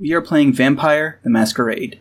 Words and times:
We 0.00 0.12
are 0.12 0.20
playing 0.20 0.52
Vampire 0.52 1.18
the 1.24 1.30
Masquerade. 1.30 1.98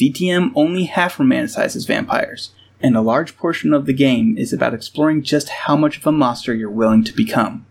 VTM 0.00 0.52
only 0.54 0.84
half 0.84 1.18
romanticizes 1.18 1.86
vampires, 1.86 2.52
and 2.80 2.96
a 2.96 3.02
large 3.02 3.36
portion 3.36 3.74
of 3.74 3.84
the 3.84 3.92
game 3.92 4.38
is 4.38 4.54
about 4.54 4.72
exploring 4.72 5.22
just 5.22 5.50
how 5.50 5.76
much 5.76 5.98
of 5.98 6.06
a 6.06 6.12
monster 6.12 6.54
you're 6.54 6.70
willing 6.70 7.04
to 7.04 7.12
become. 7.12 7.66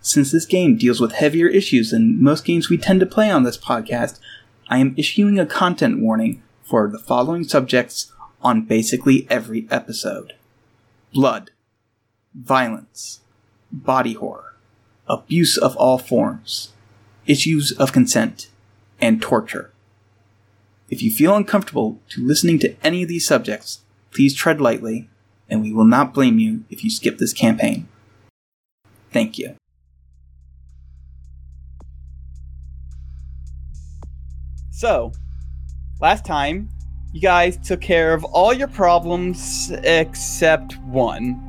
Since 0.00 0.32
this 0.32 0.46
game 0.46 0.76
deals 0.76 1.00
with 1.00 1.12
heavier 1.12 1.46
issues 1.46 1.92
than 1.92 2.20
most 2.20 2.44
games 2.44 2.68
we 2.68 2.76
tend 2.76 2.98
to 3.00 3.06
play 3.06 3.30
on 3.30 3.44
this 3.44 3.56
podcast, 3.56 4.18
I 4.68 4.78
am 4.78 4.94
issuing 4.96 5.38
a 5.38 5.46
content 5.46 6.00
warning 6.00 6.42
for 6.64 6.88
the 6.88 6.98
following 6.98 7.44
subjects 7.44 8.10
on 8.42 8.62
basically 8.62 9.28
every 9.30 9.68
episode. 9.70 10.32
Blood, 11.12 11.52
violence, 12.34 13.20
body 13.70 14.14
horror, 14.14 14.56
abuse 15.06 15.56
of 15.56 15.76
all 15.76 15.98
forms, 15.98 16.72
issues 17.26 17.70
of 17.70 17.92
consent, 17.92 18.48
and 19.04 19.20
torture. 19.20 19.70
If 20.88 21.02
you 21.02 21.10
feel 21.10 21.36
uncomfortable 21.36 22.00
to 22.10 22.26
listening 22.26 22.58
to 22.60 22.74
any 22.82 23.02
of 23.02 23.08
these 23.08 23.26
subjects, 23.26 23.80
please 24.10 24.34
tread 24.34 24.60
lightly, 24.60 25.08
and 25.48 25.60
we 25.62 25.72
will 25.72 25.84
not 25.84 26.14
blame 26.14 26.38
you 26.38 26.64
if 26.70 26.82
you 26.82 26.90
skip 26.90 27.18
this 27.18 27.32
campaign. 27.32 27.88
Thank 29.12 29.38
you. 29.38 29.56
So, 34.70 35.12
last 36.00 36.24
time, 36.24 36.68
you 37.12 37.20
guys 37.20 37.56
took 37.58 37.80
care 37.80 38.12
of 38.12 38.24
all 38.24 38.52
your 38.52 38.68
problems 38.68 39.70
except 39.84 40.76
one. 40.78 41.40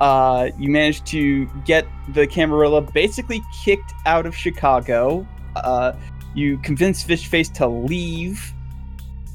Uh, 0.00 0.50
you 0.58 0.70
managed 0.70 1.06
to 1.06 1.46
get 1.66 1.86
the 2.14 2.26
Camarilla 2.26 2.80
basically 2.80 3.42
kicked 3.64 3.92
out 4.06 4.26
of 4.26 4.34
Chicago. 4.34 5.26
Uh, 5.56 5.92
you 6.38 6.58
convinced 6.58 7.06
Fishface 7.06 7.52
to 7.54 7.66
leave. 7.66 8.52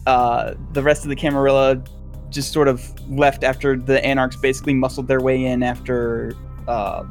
Uh, 0.08 0.54
the 0.72 0.82
rest 0.82 1.04
of 1.04 1.10
the 1.10 1.16
Camarilla 1.16 1.82
just 2.30 2.52
sort 2.52 2.68
of 2.68 2.82
left 3.10 3.44
after 3.44 3.78
the 3.78 4.04
Anarchs 4.04 4.36
basically 4.36 4.74
muscled 4.74 5.08
their 5.08 5.22
way 5.22 5.46
in 5.46 5.64
after 5.64 6.36
uh, 6.68 7.04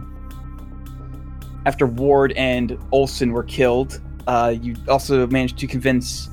after 1.65 1.87
Ward 1.87 2.33
and 2.33 2.77
Olson 2.91 3.33
were 3.33 3.45
killed. 3.45 4.01
Uh, 4.27 4.55
you 4.61 4.75
also 4.89 5.27
managed 5.29 5.59
to 5.59 5.67
convince 5.67 6.29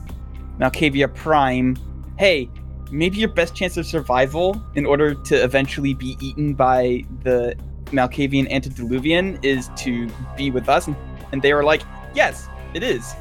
Malkavia 0.59 1.13
Prime, 1.13 1.77
hey, 2.17 2.49
maybe 2.91 3.17
your 3.17 3.29
best 3.29 3.55
chance 3.55 3.77
of 3.77 3.85
survival 3.85 4.61
in 4.75 4.85
order 4.85 5.13
to 5.13 5.35
eventually 5.35 5.93
be 5.93 6.17
eaten 6.19 6.53
by 6.53 7.03
the 7.23 7.55
Malkavian 7.85 8.49
antediluvian 8.49 9.39
is 9.43 9.69
to 9.77 10.09
be 10.35 10.51
with 10.51 10.67
us. 10.67 10.89
And 11.31 11.41
they 11.41 11.53
were 11.53 11.63
like, 11.63 11.83
yes, 12.15 12.47
it 12.73 12.83
is. 12.83 13.15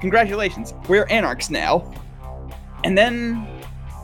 Congratulations, 0.00 0.74
we're 0.88 1.06
anarchs 1.06 1.50
now. 1.50 1.92
And 2.84 2.96
then 2.96 3.46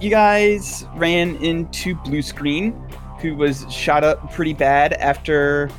you 0.01 0.11
guys 0.11 0.85
ran 0.95 1.37
into 1.37 1.95
Blue 1.97 2.23
Screen, 2.23 2.73
who 3.21 3.35
was 3.35 3.65
shot 3.73 4.05
up 4.05 4.33
pretty 4.33 4.53
bad 4.53 4.93
after 4.95 5.71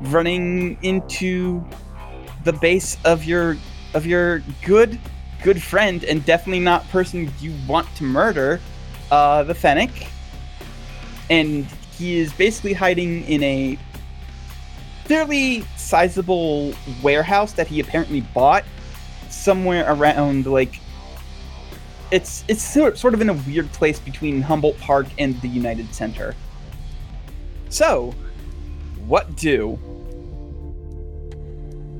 running 0.00 0.78
into 0.82 1.64
the 2.44 2.52
base 2.52 2.96
of 3.04 3.24
your 3.24 3.56
of 3.94 4.06
your 4.06 4.40
good 4.64 4.98
good 5.42 5.62
friend 5.62 6.04
and 6.04 6.24
definitely 6.24 6.60
not 6.60 6.88
person 6.88 7.30
you 7.40 7.54
want 7.68 7.86
to 7.96 8.04
murder, 8.04 8.60
uh, 9.10 9.42
the 9.42 9.54
Fennec. 9.54 9.90
And 11.28 11.66
he 11.96 12.18
is 12.18 12.32
basically 12.32 12.72
hiding 12.72 13.24
in 13.24 13.42
a 13.42 13.78
fairly 15.04 15.62
sizable 15.76 16.74
warehouse 17.02 17.52
that 17.52 17.66
he 17.66 17.80
apparently 17.80 18.22
bought 18.22 18.64
somewhere 19.36 19.84
around 19.92 20.46
like 20.46 20.80
it's 22.10 22.44
it's 22.48 22.62
sort 22.62 22.96
sort 22.98 23.14
of 23.14 23.20
in 23.20 23.28
a 23.28 23.34
weird 23.34 23.70
place 23.72 23.98
between 23.98 24.40
Humboldt 24.40 24.78
Park 24.78 25.06
and 25.18 25.40
the 25.40 25.48
United 25.48 25.92
Center. 25.94 26.34
So, 27.68 28.14
what 29.06 29.34
do? 29.36 29.78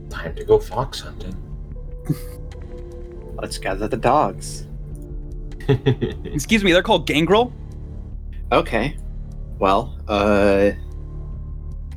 Time 0.08 0.34
to 0.36 0.44
go 0.44 0.58
fox 0.58 1.00
hunting. 1.00 1.34
Let's 3.34 3.58
gather 3.58 3.88
the 3.88 3.96
dogs. 3.96 4.66
Excuse 5.68 6.62
me, 6.62 6.72
they're 6.72 6.82
called 6.82 7.06
gangrel. 7.06 7.52
Okay. 8.52 8.96
Well, 9.58 9.98
uh 10.08 10.70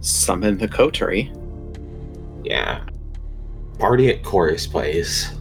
summon 0.02 0.58
the 0.58 0.68
coterie. 0.68 1.31
yeah. 2.44 2.86
Party 3.78 4.09
at 4.09 4.24
Corey's 4.24 4.68
Place. 4.68 5.38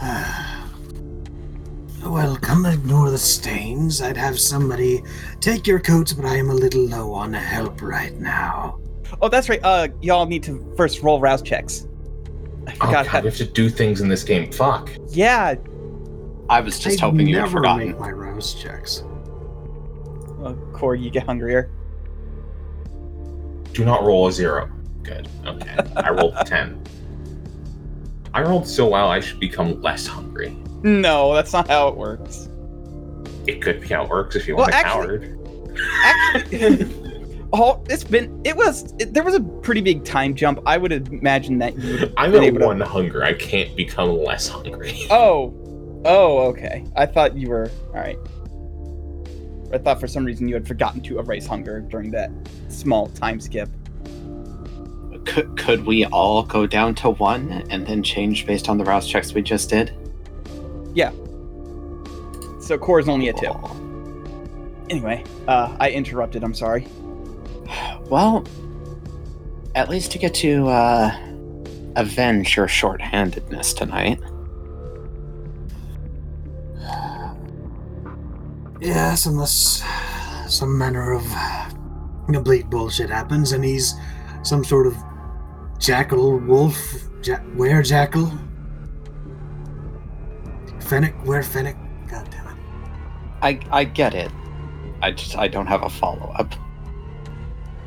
Well, 2.02 2.34
come 2.36 2.64
ignore 2.64 3.10
the 3.10 3.18
stains. 3.18 4.00
I'd 4.00 4.16
have 4.16 4.40
somebody 4.40 5.02
take 5.40 5.66
your 5.66 5.78
coats, 5.78 6.14
but 6.14 6.24
I 6.24 6.36
am 6.36 6.48
a 6.48 6.54
little 6.54 6.86
low 6.86 7.12
on 7.12 7.34
help 7.34 7.82
right 7.82 8.14
now. 8.18 8.80
Oh, 9.20 9.28
that's 9.28 9.50
right. 9.50 9.60
Uh, 9.62 9.88
y'all 10.00 10.24
need 10.24 10.42
to 10.44 10.72
first 10.78 11.02
roll 11.02 11.20
rouse 11.20 11.42
checks. 11.42 11.86
I 12.66 12.72
Oh 12.80 12.90
god, 12.90 13.06
how- 13.06 13.20
we 13.20 13.26
have 13.28 13.36
to 13.36 13.44
do 13.44 13.68
things 13.68 14.00
in 14.00 14.08
this 14.08 14.24
game. 14.24 14.50
Fuck. 14.50 14.90
yeah, 15.10 15.56
I 16.48 16.60
was 16.60 16.78
just 16.80 16.94
I'd 17.02 17.04
hoping 17.10 17.26
you 17.28 17.38
had 17.38 17.50
forgotten. 17.50 17.88
make 17.88 17.98
my 17.98 18.10
rouse 18.10 18.54
checks. 18.54 19.04
uh, 20.42 20.54
Core, 20.72 20.94
you 20.94 21.10
get 21.10 21.24
hungrier. 21.24 21.70
Do 23.74 23.84
not 23.84 24.02
roll 24.04 24.26
a 24.26 24.32
zero. 24.32 24.70
Good. 25.02 25.28
Okay. 25.46 25.76
I 25.96 26.10
rolled 26.10 26.34
a 26.38 26.44
10. 26.44 26.82
I 28.34 28.42
rolled 28.42 28.66
so 28.66 28.88
well, 28.88 29.08
I 29.08 29.20
should 29.20 29.40
become 29.40 29.80
less 29.82 30.06
hungry. 30.06 30.56
No, 30.82 31.34
that's 31.34 31.52
not 31.52 31.68
how 31.68 31.88
it 31.88 31.96
works. 31.96 32.48
It 33.46 33.60
could 33.62 33.80
be 33.80 33.88
how 33.88 34.04
it 34.04 34.10
works 34.10 34.36
if 34.36 34.46
you 34.46 34.54
Well, 34.56 34.64
want 34.64 34.74
a 34.74 34.76
actually- 34.76 35.18
coward. 35.28 35.36
Actually, 36.04 37.46
oh, 37.52 37.82
it's 37.88 38.04
been. 38.04 38.40
It 38.44 38.56
was. 38.56 38.92
It, 38.98 39.14
there 39.14 39.22
was 39.22 39.34
a 39.34 39.40
pretty 39.40 39.80
big 39.80 40.04
time 40.04 40.34
jump. 40.34 40.60
I 40.66 40.76
would 40.78 40.92
imagine 40.92 41.58
that 41.58 41.76
you. 41.78 41.92
would 42.00 42.14
I'm 42.16 42.34
at 42.34 42.42
able 42.42 42.60
to- 42.60 42.66
one 42.66 42.80
hunger. 42.80 43.22
I 43.24 43.34
can't 43.34 43.74
become 43.76 44.10
less 44.18 44.48
hungry. 44.48 45.06
Oh, 45.10 45.54
oh, 46.04 46.38
okay. 46.48 46.84
I 46.96 47.06
thought 47.06 47.36
you 47.36 47.48
were 47.48 47.70
all 47.88 47.94
right. 47.94 48.16
I 49.72 49.78
thought 49.78 50.00
for 50.00 50.08
some 50.08 50.24
reason 50.24 50.48
you 50.48 50.54
had 50.54 50.66
forgotten 50.66 51.00
to 51.02 51.18
erase 51.20 51.46
hunger 51.46 51.80
during 51.80 52.10
that 52.12 52.30
small 52.68 53.06
time 53.08 53.38
skip. 53.40 53.68
Could, 55.30 55.56
could 55.56 55.86
we 55.86 56.04
all 56.06 56.42
go 56.42 56.66
down 56.66 56.96
to 56.96 57.10
one 57.10 57.64
and 57.70 57.86
then 57.86 58.02
change 58.02 58.46
based 58.46 58.68
on 58.68 58.78
the 58.78 58.84
rouse 58.84 59.06
checks 59.06 59.32
we 59.32 59.42
just 59.42 59.70
did? 59.70 59.94
Yeah. 60.92 61.12
So 62.58 62.76
core 62.76 62.98
is 62.98 63.08
only 63.08 63.28
a 63.28 63.32
two. 63.32 63.46
Oh. 63.46 63.76
Anyway, 64.90 65.24
uh, 65.46 65.76
I 65.78 65.92
interrupted. 65.92 66.42
I'm 66.42 66.52
sorry. 66.52 66.88
Well, 68.06 68.44
at 69.76 69.88
least 69.88 70.16
you 70.16 70.20
get 70.20 70.34
to 70.34 70.66
uh, 70.66 71.16
avenge 71.94 72.56
your 72.56 72.66
shorthandedness 72.66 73.76
tonight. 73.76 74.18
Yes, 78.80 79.26
unless 79.26 79.84
some 80.48 80.76
manner 80.76 81.12
of 81.12 81.24
complete 82.26 82.68
bullshit 82.68 83.10
happens 83.10 83.52
and 83.52 83.62
he's 83.62 83.94
some 84.42 84.64
sort 84.64 84.88
of 84.88 84.96
jackal, 85.80 86.38
wolf, 86.38 86.76
ja- 87.24 87.40
were 87.56 87.82
jackal. 87.82 88.30
Fennec, 90.80 91.14
where 91.26 91.42
Fennec? 91.42 91.76
God 92.08 92.28
damn 92.30 92.46
it. 92.48 92.56
I 93.42 93.60
I 93.70 93.84
get 93.84 94.14
it. 94.14 94.30
I 95.02 95.12
just 95.12 95.36
I 95.36 95.48
don't 95.48 95.66
have 95.66 95.82
a 95.82 95.88
follow 95.90 96.32
up. 96.38 96.52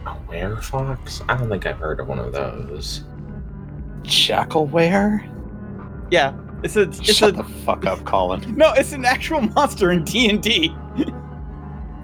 A 0.06 0.16
werefox? 0.30 1.24
I 1.30 1.38
don't 1.38 1.50
think 1.50 1.66
I've 1.66 1.78
heard 1.78 2.00
of 2.00 2.08
one 2.08 2.20
of 2.20 2.34
those. 2.34 3.04
Jackalwere? 4.02 5.30
Yeah, 6.12 6.34
it's 6.64 6.76
a. 6.76 6.82
It's 6.84 7.02
Shut 7.14 7.30
a. 7.34 7.38
the 7.38 7.44
fuck 7.44 7.86
up, 7.86 8.04
Colin. 8.06 8.56
No, 8.58 8.74
it's 8.74 8.92
an 8.94 9.06
actual 9.06 9.42
monster 9.42 9.92
in 9.92 10.04
D 10.04 10.30
and 10.30 10.42
D. 10.42 10.74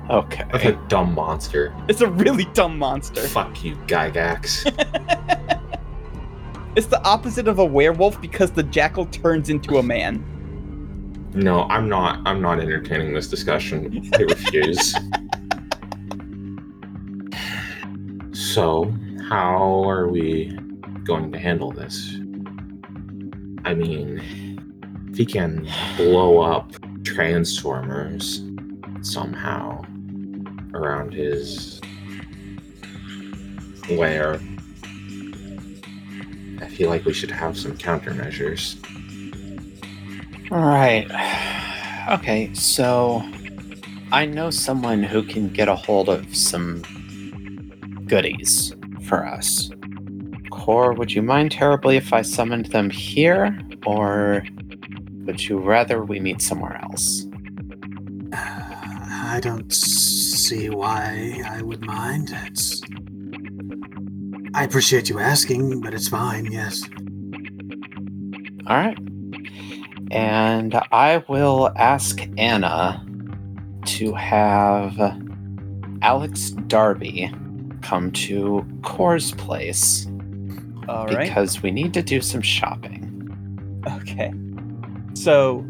Like 0.09 0.39
a 0.39 0.55
Okay. 0.55 0.77
dumb 0.87 1.13
monster. 1.13 1.73
It's 1.87 2.01
a 2.01 2.07
really 2.07 2.45
dumb 2.53 2.79
monster. 2.79 3.21
Fuck 3.21 3.63
you, 3.63 3.75
Gygax. 3.85 4.65
It's 6.79 6.87
the 6.87 7.03
opposite 7.03 7.49
of 7.49 7.59
a 7.59 7.65
werewolf 7.65 8.21
because 8.21 8.51
the 8.51 8.63
jackal 8.63 9.05
turns 9.07 9.49
into 9.49 9.79
a 9.79 9.83
man. 9.83 10.23
no, 11.33 11.63
I'm 11.63 11.89
not. 11.89 12.25
I'm 12.25 12.41
not 12.41 12.61
entertaining 12.61 13.13
this 13.13 13.27
discussion. 13.27 14.09
I 14.13 14.19
refuse. 14.19 14.95
so, 18.53 18.95
how 19.27 19.89
are 19.89 20.07
we 20.07 20.57
going 21.03 21.33
to 21.33 21.37
handle 21.37 21.69
this? 21.69 22.15
I 23.65 23.73
mean, 23.73 24.23
if 25.11 25.17
he 25.17 25.25
can 25.25 25.67
blow 25.97 26.39
up 26.39 26.71
transformers 27.03 28.41
somehow 29.01 29.81
around 30.73 31.13
his 31.13 31.81
lair, 33.89 34.39
I 36.61 36.67
feel 36.67 36.89
like 36.89 37.05
we 37.05 37.13
should 37.13 37.31
have 37.31 37.57
some 37.57 37.77
countermeasures. 37.77 38.77
All 40.51 40.59
right. 40.59 41.07
Okay, 42.09 42.53
so 42.53 43.23
I 44.11 44.25
know 44.25 44.49
someone 44.49 45.03
who 45.03 45.21
can 45.21 45.49
get 45.49 45.67
a 45.67 45.75
hold 45.75 46.09
of 46.09 46.35
some 46.35 46.81
goodies 48.07 48.73
for 49.03 49.25
us. 49.25 49.69
Core, 50.49 50.93
would 50.93 51.13
you 51.13 51.21
mind 51.21 51.51
terribly 51.51 51.97
if 51.97 52.11
I 52.11 52.23
summoned 52.23 52.67
them 52.67 52.89
here, 52.89 53.59
or 53.85 54.43
would 55.25 55.47
you 55.47 55.59
rather 55.59 56.03
we 56.03 56.19
meet 56.19 56.41
somewhere 56.41 56.79
else? 56.83 57.25
Uh, 58.33 58.37
I 58.37 59.39
don't 59.41 59.71
see 59.71 60.69
why 60.69 61.43
I 61.45 61.61
would 61.61 61.81
mind. 61.81 62.31
It's. 62.47 62.81
I 64.53 64.63
appreciate 64.63 65.09
you 65.09 65.19
asking, 65.19 65.81
but 65.81 65.93
it's 65.93 66.07
fine, 66.07 66.51
yes. 66.51 66.83
All 68.67 68.77
right. 68.77 68.97
And 70.11 70.75
I 70.91 71.23
will 71.27 71.71
ask 71.75 72.19
Anna 72.37 73.05
to 73.85 74.13
have 74.13 74.99
Alex 76.01 76.51
Darby 76.67 77.31
come 77.81 78.11
to 78.11 78.65
Core's 78.83 79.31
place 79.33 80.07
All 80.87 81.05
right. 81.07 81.27
because 81.27 81.61
we 81.61 81.71
need 81.71 81.93
to 81.93 82.01
do 82.01 82.21
some 82.21 82.41
shopping. 82.41 83.05
Okay. 83.87 84.33
So 85.13 85.65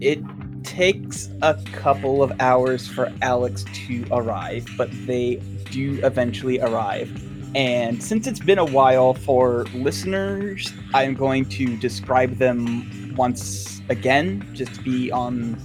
it 0.00 0.20
takes 0.64 1.28
a 1.42 1.54
couple 1.72 2.22
of 2.22 2.32
hours 2.40 2.86
for 2.88 3.12
Alex 3.22 3.64
to 3.86 4.06
arrive, 4.10 4.66
but 4.76 4.88
they 5.06 5.36
do 5.70 6.00
eventually 6.04 6.60
arrive. 6.60 7.10
And 7.54 8.02
since 8.02 8.26
it's 8.26 8.40
been 8.40 8.58
a 8.58 8.64
while 8.64 9.14
for 9.14 9.64
listeners, 9.74 10.72
I'm 10.94 11.14
going 11.14 11.44
to 11.50 11.76
describe 11.76 12.36
them 12.36 13.14
once 13.16 13.82
again, 13.88 14.48
just 14.54 14.74
to 14.76 14.82
be 14.82 15.10
on 15.12 15.62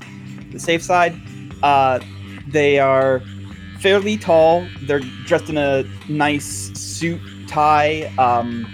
the 0.51 0.59
safe 0.59 0.83
side. 0.83 1.15
Uh, 1.63 1.99
they 2.47 2.79
are 2.79 3.21
fairly 3.79 4.17
tall. 4.17 4.67
They're 4.83 5.01
dressed 5.25 5.49
in 5.49 5.57
a 5.57 5.83
nice 6.09 6.77
suit 6.77 7.21
tie. 7.47 8.11
Um, 8.17 8.65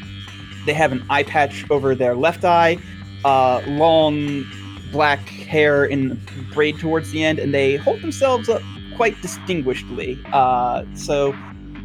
they 0.66 0.74
have 0.74 0.92
an 0.92 1.06
eye 1.10 1.24
patch 1.24 1.70
over 1.70 1.94
their 1.94 2.16
left 2.16 2.44
eye 2.46 2.78
uh, 3.26 3.62
long 3.68 4.46
black 4.92 5.20
hair 5.28 5.86
in 5.86 6.20
braid 6.54 6.80
towards 6.80 7.12
the 7.12 7.24
end, 7.24 7.40
and 7.40 7.54
they 7.54 7.78
hold 7.78 8.02
themselves 8.02 8.50
up 8.50 8.62
quite 8.96 9.20
distinguishedly. 9.22 10.20
Uh, 10.32 10.84
so 10.94 11.36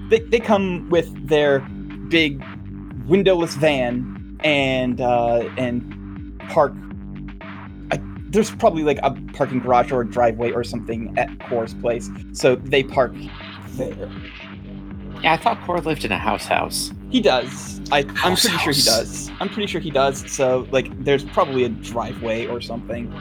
they, 0.09 0.21
they 0.21 0.41
come 0.41 0.89
with 0.91 1.29
their 1.29 1.61
big 2.09 2.45
windowless 3.07 3.55
van 3.55 4.39
and 4.45 5.01
uh, 5.01 5.49
and 5.57 6.39
park. 6.49 6.73
I, 7.91 8.01
there's 8.29 8.51
probably 8.51 8.83
like 8.83 8.99
a 9.03 9.13
parking 9.33 9.61
garage 9.61 9.93
or 9.93 10.03
a 10.03 10.09
driveway 10.09 10.53
or 10.53 10.65
something 10.65 11.17
at 11.19 11.29
Core's 11.41 11.75
place, 11.75 12.11
so 12.33 12.57
they 12.57 12.83
park 12.83 13.15
there. 13.71 14.11
Yeah, 15.23 15.33
I 15.33 15.37
thought 15.37 15.61
Core 15.63 15.81
lived 15.81 16.05
in 16.05 16.13
a 16.13 16.19
house 16.19 16.47
house. 16.47 16.93
He 17.11 17.21
does. 17.21 17.81
I, 17.91 18.01
I'm 18.01 18.09
House, 18.09 18.43
pretty 18.43 18.59
sure 18.59 18.73
he 18.73 18.83
does. 18.83 19.31
I'm 19.41 19.49
pretty 19.49 19.67
sure 19.67 19.81
he 19.81 19.91
does. 19.91 20.31
So 20.31 20.69
like, 20.71 20.87
there's 21.03 21.25
probably 21.25 21.65
a 21.65 21.71
driveway 21.71 22.47
or 22.47 22.61
something 22.61 23.13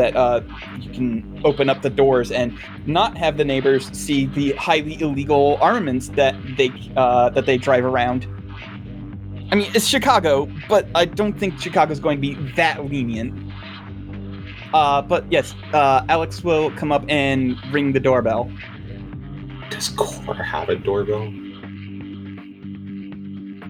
that 0.00 0.16
uh, 0.16 0.40
you 0.80 0.90
can 0.90 1.42
open 1.44 1.68
up 1.68 1.82
the 1.82 1.90
doors 1.90 2.32
and 2.32 2.58
not 2.86 3.18
have 3.18 3.36
the 3.36 3.44
neighbors 3.44 3.86
see 3.96 4.24
the 4.26 4.52
highly 4.52 4.98
illegal 5.00 5.58
armaments 5.60 6.08
that 6.10 6.34
they 6.56 6.72
uh, 6.96 7.28
that 7.30 7.44
they 7.44 7.58
drive 7.58 7.84
around. 7.84 8.26
I 9.52 9.56
mean, 9.56 9.70
it's 9.74 9.86
Chicago, 9.86 10.48
but 10.68 10.86
I 10.94 11.04
don't 11.04 11.38
think 11.38 11.60
Chicago's 11.60 12.00
going 12.00 12.16
to 12.16 12.20
be 12.20 12.34
that 12.54 12.84
lenient. 12.86 13.52
Uh, 14.72 15.02
but 15.02 15.30
yes, 15.30 15.54
uh, 15.74 16.04
Alex 16.08 16.42
will 16.42 16.70
come 16.70 16.92
up 16.92 17.04
and 17.08 17.56
ring 17.72 17.92
the 17.92 18.00
doorbell. 18.00 18.50
Does 19.68 19.88
Core 19.90 20.34
have 20.34 20.68
a 20.68 20.76
doorbell? 20.76 21.32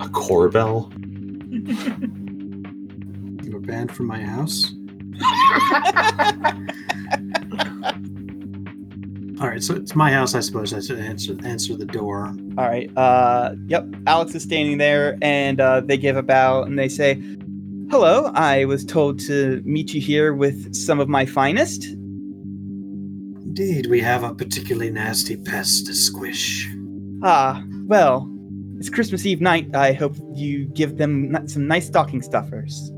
A 0.01 0.09
core 0.11 0.49
bell? 0.49 0.93
You 3.51 3.57
were 3.57 3.61
banned 3.61 3.91
from 3.91 4.07
my 4.07 4.23
house? 4.23 4.73
All 9.41 9.49
right, 9.49 9.63
so 9.63 9.75
it's 9.75 9.95
my 9.95 10.13
house, 10.13 10.35
I 10.35 10.41
suppose. 10.41 10.75
I 10.75 10.81
should 10.81 11.01
answer 11.01 11.35
answer 11.45 11.75
the 11.75 11.87
door. 11.87 12.27
All 12.59 12.69
right. 12.69 12.91
Uh, 12.95 13.55
yep. 13.69 13.87
Alex 14.07 14.35
is 14.35 14.43
standing 14.43 14.77
there, 14.77 15.17
and 15.23 15.63
uh, 15.63 15.81
they 15.81 15.97
give 15.97 16.19
a 16.19 16.23
bow, 16.23 16.63
and 16.63 16.79
they 16.79 16.89
say, 16.89 17.15
"Hello. 17.91 18.31
I 18.35 18.67
was 18.67 18.85
told 18.85 19.19
to 19.21 19.63
meet 19.65 19.95
you 19.95 20.01
here 20.01 20.35
with 20.35 20.75
some 20.75 21.01
of 21.01 21.09
my 21.09 21.25
finest." 21.25 21.85
Indeed, 21.85 23.87
we 23.87 24.03
have 24.03 24.25
a 24.25 24.35
particularly 24.35 24.91
nasty 24.91 25.39
pest 25.39 25.87
to 25.87 25.95
squish. 25.95 26.69
Ah, 27.23 27.65
well, 27.87 28.31
it's 28.79 28.91
Christmas 28.91 29.25
Eve 29.25 29.41
night. 29.41 29.75
I 29.75 29.95
hope 29.95 30.17
you 30.35 30.67
give 30.67 30.99
them 30.99 31.35
some 31.49 31.67
nice 31.67 31.87
stocking 31.87 32.21
stuffers. 32.21 32.93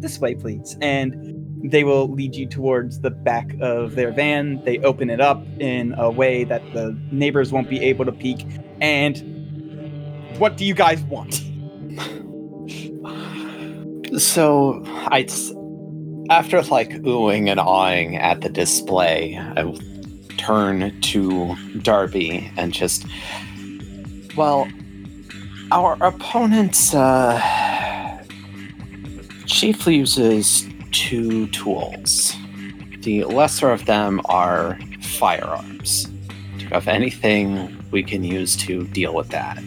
This 0.00 0.18
way, 0.18 0.34
please. 0.34 0.76
And 0.80 1.70
they 1.70 1.84
will 1.84 2.08
lead 2.08 2.34
you 2.34 2.46
towards 2.46 3.00
the 3.00 3.10
back 3.10 3.56
of 3.60 3.94
their 3.94 4.12
van. 4.12 4.62
They 4.64 4.78
open 4.80 5.10
it 5.10 5.20
up 5.20 5.44
in 5.58 5.94
a 5.98 6.10
way 6.10 6.44
that 6.44 6.62
the 6.74 6.96
neighbors 7.10 7.50
won't 7.52 7.68
be 7.68 7.82
able 7.82 8.04
to 8.04 8.12
peek. 8.12 8.46
And 8.80 10.38
what 10.38 10.56
do 10.56 10.64
you 10.64 10.74
guys 10.74 11.02
want? 11.04 11.42
So 14.20 14.82
I, 14.86 15.26
after 16.30 16.62
like 16.62 16.90
oohing 16.90 17.48
and 17.50 17.58
awing 17.58 18.16
at 18.16 18.42
the 18.42 18.48
display, 18.48 19.36
I 19.36 19.74
turn 20.36 21.00
to 21.00 21.56
Darby 21.82 22.50
and 22.56 22.72
just, 22.72 23.04
well, 24.36 24.68
our 25.72 25.94
opponent's 26.00 26.94
uh, 26.94 27.40
chiefly 29.46 29.96
uses 29.96 30.66
two 30.90 31.46
tools. 31.48 32.34
The 33.00 33.24
lesser 33.24 33.70
of 33.70 33.86
them 33.86 34.20
are 34.26 34.78
firearms. 35.00 36.04
Do 36.04 36.64
you 36.64 36.68
have 36.70 36.88
anything 36.88 37.84
we 37.90 38.02
can 38.02 38.24
use 38.24 38.56
to 38.56 38.86
deal 38.88 39.14
with 39.14 39.28
that? 39.28 39.62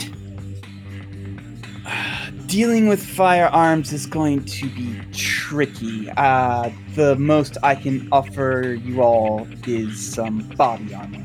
Dealing 2.47 2.87
with 2.87 3.01
firearms 3.01 3.93
is 3.93 4.05
going 4.05 4.43
to 4.45 4.67
be 4.69 4.99
tricky. 5.13 6.09
Uh, 6.17 6.71
the 6.95 7.15
most 7.15 7.57
I 7.63 7.75
can 7.75 8.09
offer 8.11 8.77
you 8.83 9.01
all 9.01 9.47
is 9.67 10.13
some 10.13 10.39
body 10.57 10.93
armor, 10.93 11.23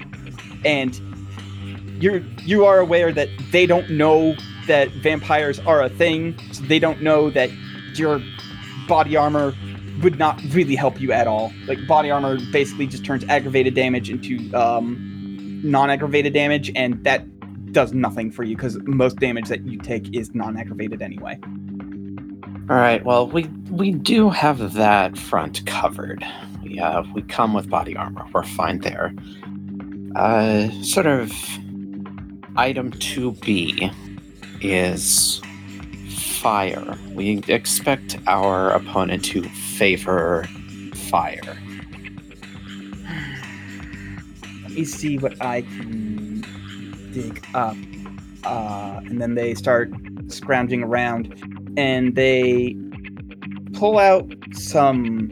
and 0.64 1.00
you're 1.99 2.18
you 2.44 2.66
are 2.66 2.78
aware 2.78 3.11
that 3.11 3.30
they 3.52 3.64
don't 3.64 3.88
know 3.90 4.34
that 4.66 4.90
vampires 4.90 5.58
are 5.61 5.82
a 5.82 5.88
thing. 5.88 6.38
So 6.52 6.62
they 6.64 6.78
don't 6.78 7.00
know 7.00 7.30
that 7.30 7.50
your 7.94 8.20
body 8.86 9.16
armor 9.16 9.54
would 10.02 10.18
not 10.18 10.40
really 10.50 10.74
help 10.74 11.00
you 11.00 11.12
at 11.12 11.26
all. 11.26 11.52
Like 11.66 11.86
body 11.86 12.10
armor 12.10 12.38
basically 12.52 12.86
just 12.86 13.04
turns 13.04 13.24
aggravated 13.24 13.74
damage 13.74 14.10
into 14.10 14.52
um, 14.54 15.60
non-aggravated 15.62 16.32
damage, 16.32 16.72
and 16.74 17.02
that 17.04 17.24
does 17.72 17.92
nothing 17.92 18.30
for 18.30 18.42
you 18.44 18.56
because 18.56 18.78
most 18.84 19.16
damage 19.16 19.48
that 19.48 19.64
you 19.66 19.78
take 19.78 20.14
is 20.14 20.34
non-aggravated 20.34 21.02
anyway. 21.02 21.38
All 22.70 22.76
right. 22.76 23.04
Well, 23.04 23.26
we 23.26 23.44
we 23.70 23.92
do 23.92 24.30
have 24.30 24.74
that 24.74 25.18
front 25.18 25.66
covered. 25.66 26.24
We 26.62 26.78
uh, 26.78 27.02
we 27.14 27.22
come 27.22 27.52
with 27.52 27.68
body 27.68 27.94
armor. 27.96 28.24
We're 28.32 28.44
fine 28.44 28.78
there. 28.78 29.14
Uh, 30.16 30.70
sort 30.82 31.06
of 31.06 31.32
item 32.56 32.90
two 32.92 33.32
B 33.32 33.90
is 34.60 35.42
fire. 36.44 36.96
We 37.14 37.42
expect 37.48 38.18
our 38.26 38.68
opponent 38.68 39.24
to 39.24 39.42
favor 39.44 40.44
fire. 41.08 41.58
Let 44.62 44.72
me 44.72 44.84
see 44.84 45.16
what 45.16 45.40
I 45.40 45.62
can 45.62 46.44
dig 47.14 47.42
up. 47.54 47.78
Uh, 48.44 49.00
and 49.06 49.22
then 49.22 49.36
they 49.36 49.54
start 49.54 49.90
scrounging 50.28 50.82
around 50.82 51.32
and 51.78 52.14
they 52.14 52.76
pull 53.72 53.98
out 53.98 54.30
some 54.52 55.30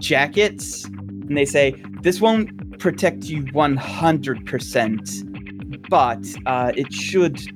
jackets 0.00 0.86
and 0.86 1.36
they 1.36 1.44
say, 1.44 1.80
This 2.00 2.20
won't 2.20 2.80
protect 2.80 3.26
you 3.26 3.44
100%, 3.44 5.88
but 5.88 6.26
uh, 6.44 6.72
it 6.74 6.92
should 6.92 7.55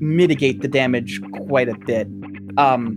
mitigate 0.00 0.60
the 0.62 0.68
damage 0.68 1.20
quite 1.32 1.68
a 1.68 1.74
bit. 1.74 2.08
Um, 2.56 2.96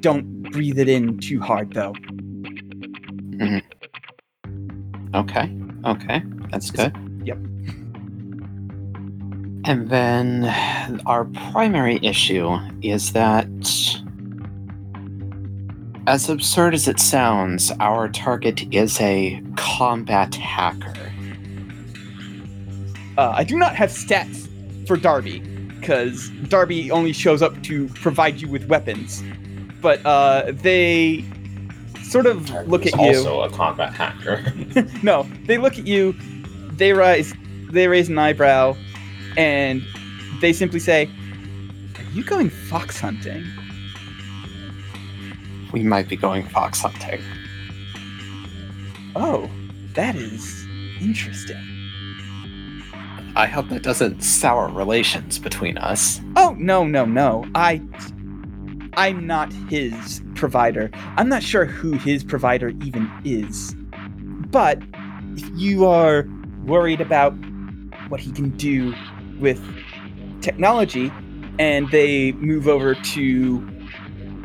don't 0.00 0.42
breathe 0.50 0.78
it 0.78 0.88
in 0.88 1.18
too 1.18 1.40
hard, 1.40 1.72
though. 1.72 1.94
Okay. 5.14 5.56
Okay. 5.84 6.22
That's 6.50 6.70
good. 6.70 6.94
Yep. 7.24 7.38
And 9.64 9.88
then 9.90 10.44
our 11.06 11.24
primary 11.24 11.98
issue 12.02 12.56
is 12.82 13.12
that 13.12 13.48
As 16.08 16.28
absurd 16.28 16.72
as 16.72 16.86
it 16.86 17.00
sounds, 17.00 17.72
our 17.80 18.08
target 18.08 18.72
is 18.72 19.00
a 19.00 19.42
combat 19.56 20.36
hacker. 20.36 20.94
Uh, 23.18 23.32
I 23.34 23.42
do 23.42 23.56
not 23.56 23.74
have 23.74 23.90
stats 23.90 24.46
for 24.86 24.96
Darby 24.96 25.42
because 25.86 26.30
Darby 26.48 26.90
only 26.90 27.12
shows 27.12 27.42
up 27.42 27.62
to 27.62 27.86
provide 27.90 28.40
you 28.40 28.48
with 28.48 28.64
weapons. 28.64 29.22
But 29.80 30.04
uh, 30.04 30.50
they 30.50 31.24
sort 32.02 32.26
of 32.26 32.50
look 32.66 32.86
at 32.86 32.94
you. 32.94 33.18
also 33.18 33.42
a 33.42 33.50
combat 33.50 33.92
hacker. 33.92 34.52
no, 35.04 35.28
they 35.44 35.58
look 35.58 35.78
at 35.78 35.86
you. 35.86 36.16
They 36.72 36.92
rise. 36.92 37.32
They 37.70 37.86
raise 37.86 38.08
an 38.08 38.18
eyebrow, 38.18 38.76
and 39.36 39.80
they 40.40 40.52
simply 40.52 40.80
say, 40.80 41.08
"Are 41.96 42.10
you 42.12 42.24
going 42.24 42.50
fox 42.50 42.98
hunting?" 42.98 43.44
We 45.72 45.84
might 45.84 46.08
be 46.08 46.16
going 46.16 46.48
fox 46.48 46.80
hunting. 46.80 47.22
Oh, 49.14 49.48
that 49.94 50.16
is 50.16 50.66
interesting. 51.00 51.75
I 53.36 53.46
hope 53.46 53.68
that 53.68 53.82
doesn't 53.82 54.22
sour 54.22 54.68
relations 54.68 55.38
between 55.38 55.76
us. 55.76 56.22
Oh 56.36 56.56
no, 56.58 56.86
no, 56.86 57.04
no. 57.04 57.44
I 57.54 57.82
I'm 58.94 59.26
not 59.26 59.52
his 59.68 60.22
provider. 60.34 60.90
I'm 61.18 61.28
not 61.28 61.42
sure 61.42 61.66
who 61.66 61.92
his 61.92 62.24
provider 62.24 62.70
even 62.82 63.10
is. 63.24 63.76
But 64.50 64.82
if 65.36 65.50
you 65.54 65.84
are 65.84 66.26
worried 66.64 67.02
about 67.02 67.32
what 68.08 68.20
he 68.20 68.32
can 68.32 68.50
do 68.56 68.94
with 69.38 69.62
technology 70.40 71.12
and 71.58 71.90
they 71.90 72.32
move 72.32 72.66
over 72.66 72.94
to 72.94 73.68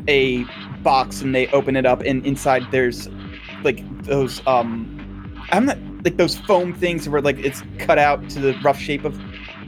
a 0.06 0.44
box 0.82 1.22
and 1.22 1.34
they 1.34 1.46
open 1.48 1.76
it 1.76 1.86
up 1.86 2.02
and 2.02 2.26
inside 2.26 2.62
there's 2.70 3.08
like 3.62 3.82
those 4.02 4.46
um 4.46 4.88
I'm 5.50 5.64
not 5.64 5.78
like 6.04 6.16
those 6.16 6.36
foam 6.36 6.74
things 6.74 7.08
where 7.08 7.20
like 7.20 7.38
it's 7.38 7.62
cut 7.78 7.98
out 7.98 8.28
to 8.30 8.40
the 8.40 8.58
rough 8.62 8.78
shape 8.78 9.04
of 9.04 9.20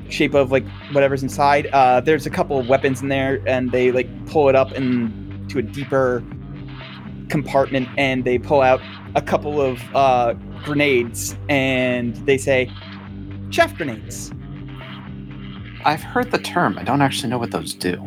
shape 0.09 0.35
of 0.35 0.51
like 0.51 0.65
whatever's 0.93 1.23
inside. 1.23 1.67
Uh, 1.67 2.01
there's 2.01 2.27
a 2.27 2.31
couple 2.31 2.59
of 2.59 2.69
weapons 2.69 3.03
in 3.03 3.09
there, 3.09 3.43
and 3.47 3.73
they 3.73 3.93
like 3.93 4.09
pull 4.27 4.49
it 4.49 4.55
up 4.55 4.73
into 4.73 5.59
a 5.59 5.63
deeper 5.63 6.23
compartment, 7.29 7.89
and 7.97 8.25
they 8.25 8.39
pull 8.39 8.61
out 8.61 8.81
a 9.15 9.23
couple 9.23 9.61
of 9.61 9.81
uh, 9.95 10.35
grenades, 10.65 11.37
and 11.49 12.17
they 12.27 12.39
say, 12.39 12.71
"Chaff 13.51 13.77
grenades." 13.77 14.33
I've 15.85 16.03
heard 16.03 16.31
the 16.31 16.39
term. 16.39 16.79
I 16.79 16.83
don't 16.83 17.03
actually 17.03 17.29
know 17.29 17.39
what 17.39 17.51
those 17.51 17.75
do. 17.75 18.01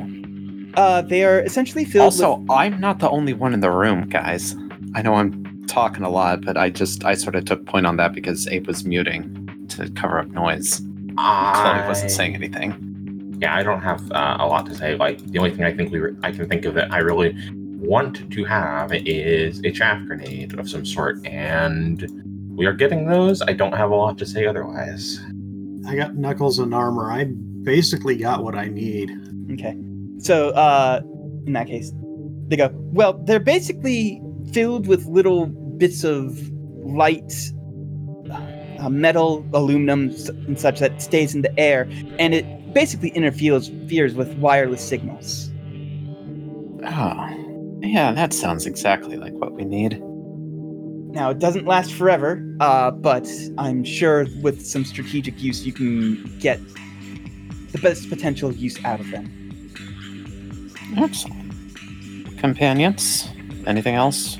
Uh, 0.75 1.01
they 1.01 1.24
are 1.24 1.41
essentially 1.41 1.86
filled 1.86 2.05
Also, 2.05 2.36
with. 2.38 2.51
I'm 2.51 2.79
not 2.79 3.00
the 3.00 3.10
only 3.10 3.34
one 3.34 3.53
in 3.53 3.62
the 3.62 3.72
room, 3.72 4.07
guys. 4.10 4.55
I 4.96 5.01
know 5.01 5.15
I'm 5.15 5.47
talking 5.77 6.03
a 6.03 6.10
lot, 6.10 6.43
but 6.43 6.57
I 6.57 6.72
just 6.72 7.05
I 7.05 7.13
sort 7.13 7.36
of 7.36 7.46
took 7.46 7.63
point 7.67 7.86
on 7.86 7.98
that 7.98 8.12
because 8.12 8.48
Abe 8.48 8.65
was 8.65 8.84
muting 8.84 9.67
to 9.69 9.88
cover 9.91 10.17
up 10.17 10.27
noise. 10.29 10.81
Chloe 11.15 11.88
wasn't 11.88 12.10
saying 12.10 12.34
anything. 12.34 13.38
Yeah, 13.39 13.55
I 13.55 13.62
don't 13.62 13.81
have 13.81 14.12
uh, 14.12 14.38
a 14.39 14.48
lot 14.48 14.65
to 14.65 14.74
say. 14.74 14.96
Like 14.96 15.19
the 15.27 15.38
only 15.38 15.51
thing 15.51 15.65
I 15.65 15.72
think 15.72 15.91
we 15.91 16.00
re- 16.00 16.15
I 16.24 16.31
can 16.31 16.50
think 16.50 16.65
of 16.65 16.74
that 16.74 16.91
I 16.91 16.98
really 16.98 17.36
want 17.77 18.31
to 18.31 18.43
have 18.46 18.91
is 18.91 19.62
a 19.63 19.72
chaff 19.72 20.03
grenade 20.07 20.57
of 20.57 20.67
some 20.67 20.84
sort, 20.84 21.24
and 21.27 22.10
we 22.57 22.65
are 22.65 22.74
getting 22.74 23.05
those. 23.05 23.43
I 23.43 23.53
don't 23.53 23.74
have 23.74 23.91
a 23.91 23.96
lot 23.96 24.17
to 24.17 24.25
say 24.25 24.48
otherwise. 24.48 25.19
I 25.88 25.96
got 25.96 26.15
knuckles 26.15 26.57
and 26.57 26.74
armor. 26.74 27.12
I 27.12 27.25
basically 27.62 28.17
got 28.17 28.43
what 28.43 28.55
I 28.55 28.65
need. 28.65 29.12
Okay, 29.51 29.77
so 30.17 30.50
uh, 30.50 31.01
in 31.46 31.53
that 31.53 31.67
case, 31.67 31.91
they 32.48 32.57
go. 32.57 32.72
Well, 32.74 33.13
they're 33.25 33.39
basically 33.39 34.24
filled 34.51 34.88
with 34.88 35.05
little 35.05 35.53
bits 35.77 36.03
of 36.03 36.38
light 36.84 37.34
uh, 38.79 38.89
metal, 38.89 39.46
aluminum, 39.53 40.10
and 40.48 40.60
such 40.60 40.79
that 40.79 41.01
stays 41.01 41.34
in 41.34 41.41
the 41.41 41.60
air, 41.60 41.88
and 42.19 42.34
it 42.34 42.74
basically 42.74 43.10
interferes 43.10 43.69
with 44.13 44.36
wireless 44.38 44.88
signals. 44.88 45.51
Oh, 46.86 47.79
yeah, 47.81 48.12
that 48.13 48.34
sounds 48.34 48.65
exactly 48.65 49.17
like 49.17 49.34
what 49.34 49.53
we 49.53 49.65
need. 49.65 50.01
Now, 51.13 51.31
it 51.31 51.39
doesn't 51.39 51.65
last 51.65 51.93
forever, 51.93 52.43
uh, 52.60 52.91
but 52.91 53.27
I'm 53.57 53.84
sure 53.84 54.27
with 54.41 54.65
some 54.65 54.86
strategic 54.86 55.41
use, 55.41 55.65
you 55.65 55.74
can 55.74 56.38
get 56.39 56.60
the 57.72 57.79
best 57.79 58.10
potential 58.10 58.51
use 58.51 58.84
out 58.86 59.00
of 59.00 59.10
them. 59.10 59.34
Excellent. 60.98 62.38
Companions? 62.38 63.27
Anything 63.65 63.96
else? 63.96 64.38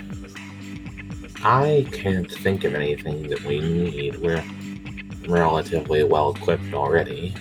I 1.50 1.88
can't 1.94 2.30
think 2.30 2.66
of 2.66 2.76
anything 2.76 3.30
that 3.30 3.42
we 3.46 3.62
need. 3.62 4.18
We're 4.18 4.44
relatively 5.30 6.04
well 6.04 6.32
equipped 6.36 6.74
already. 6.74 7.34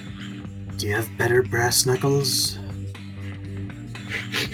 Do 0.77 0.87
you 0.87 0.95
have 0.95 1.09
better 1.19 1.43
brass 1.43 1.87
knuckles? 1.87 2.57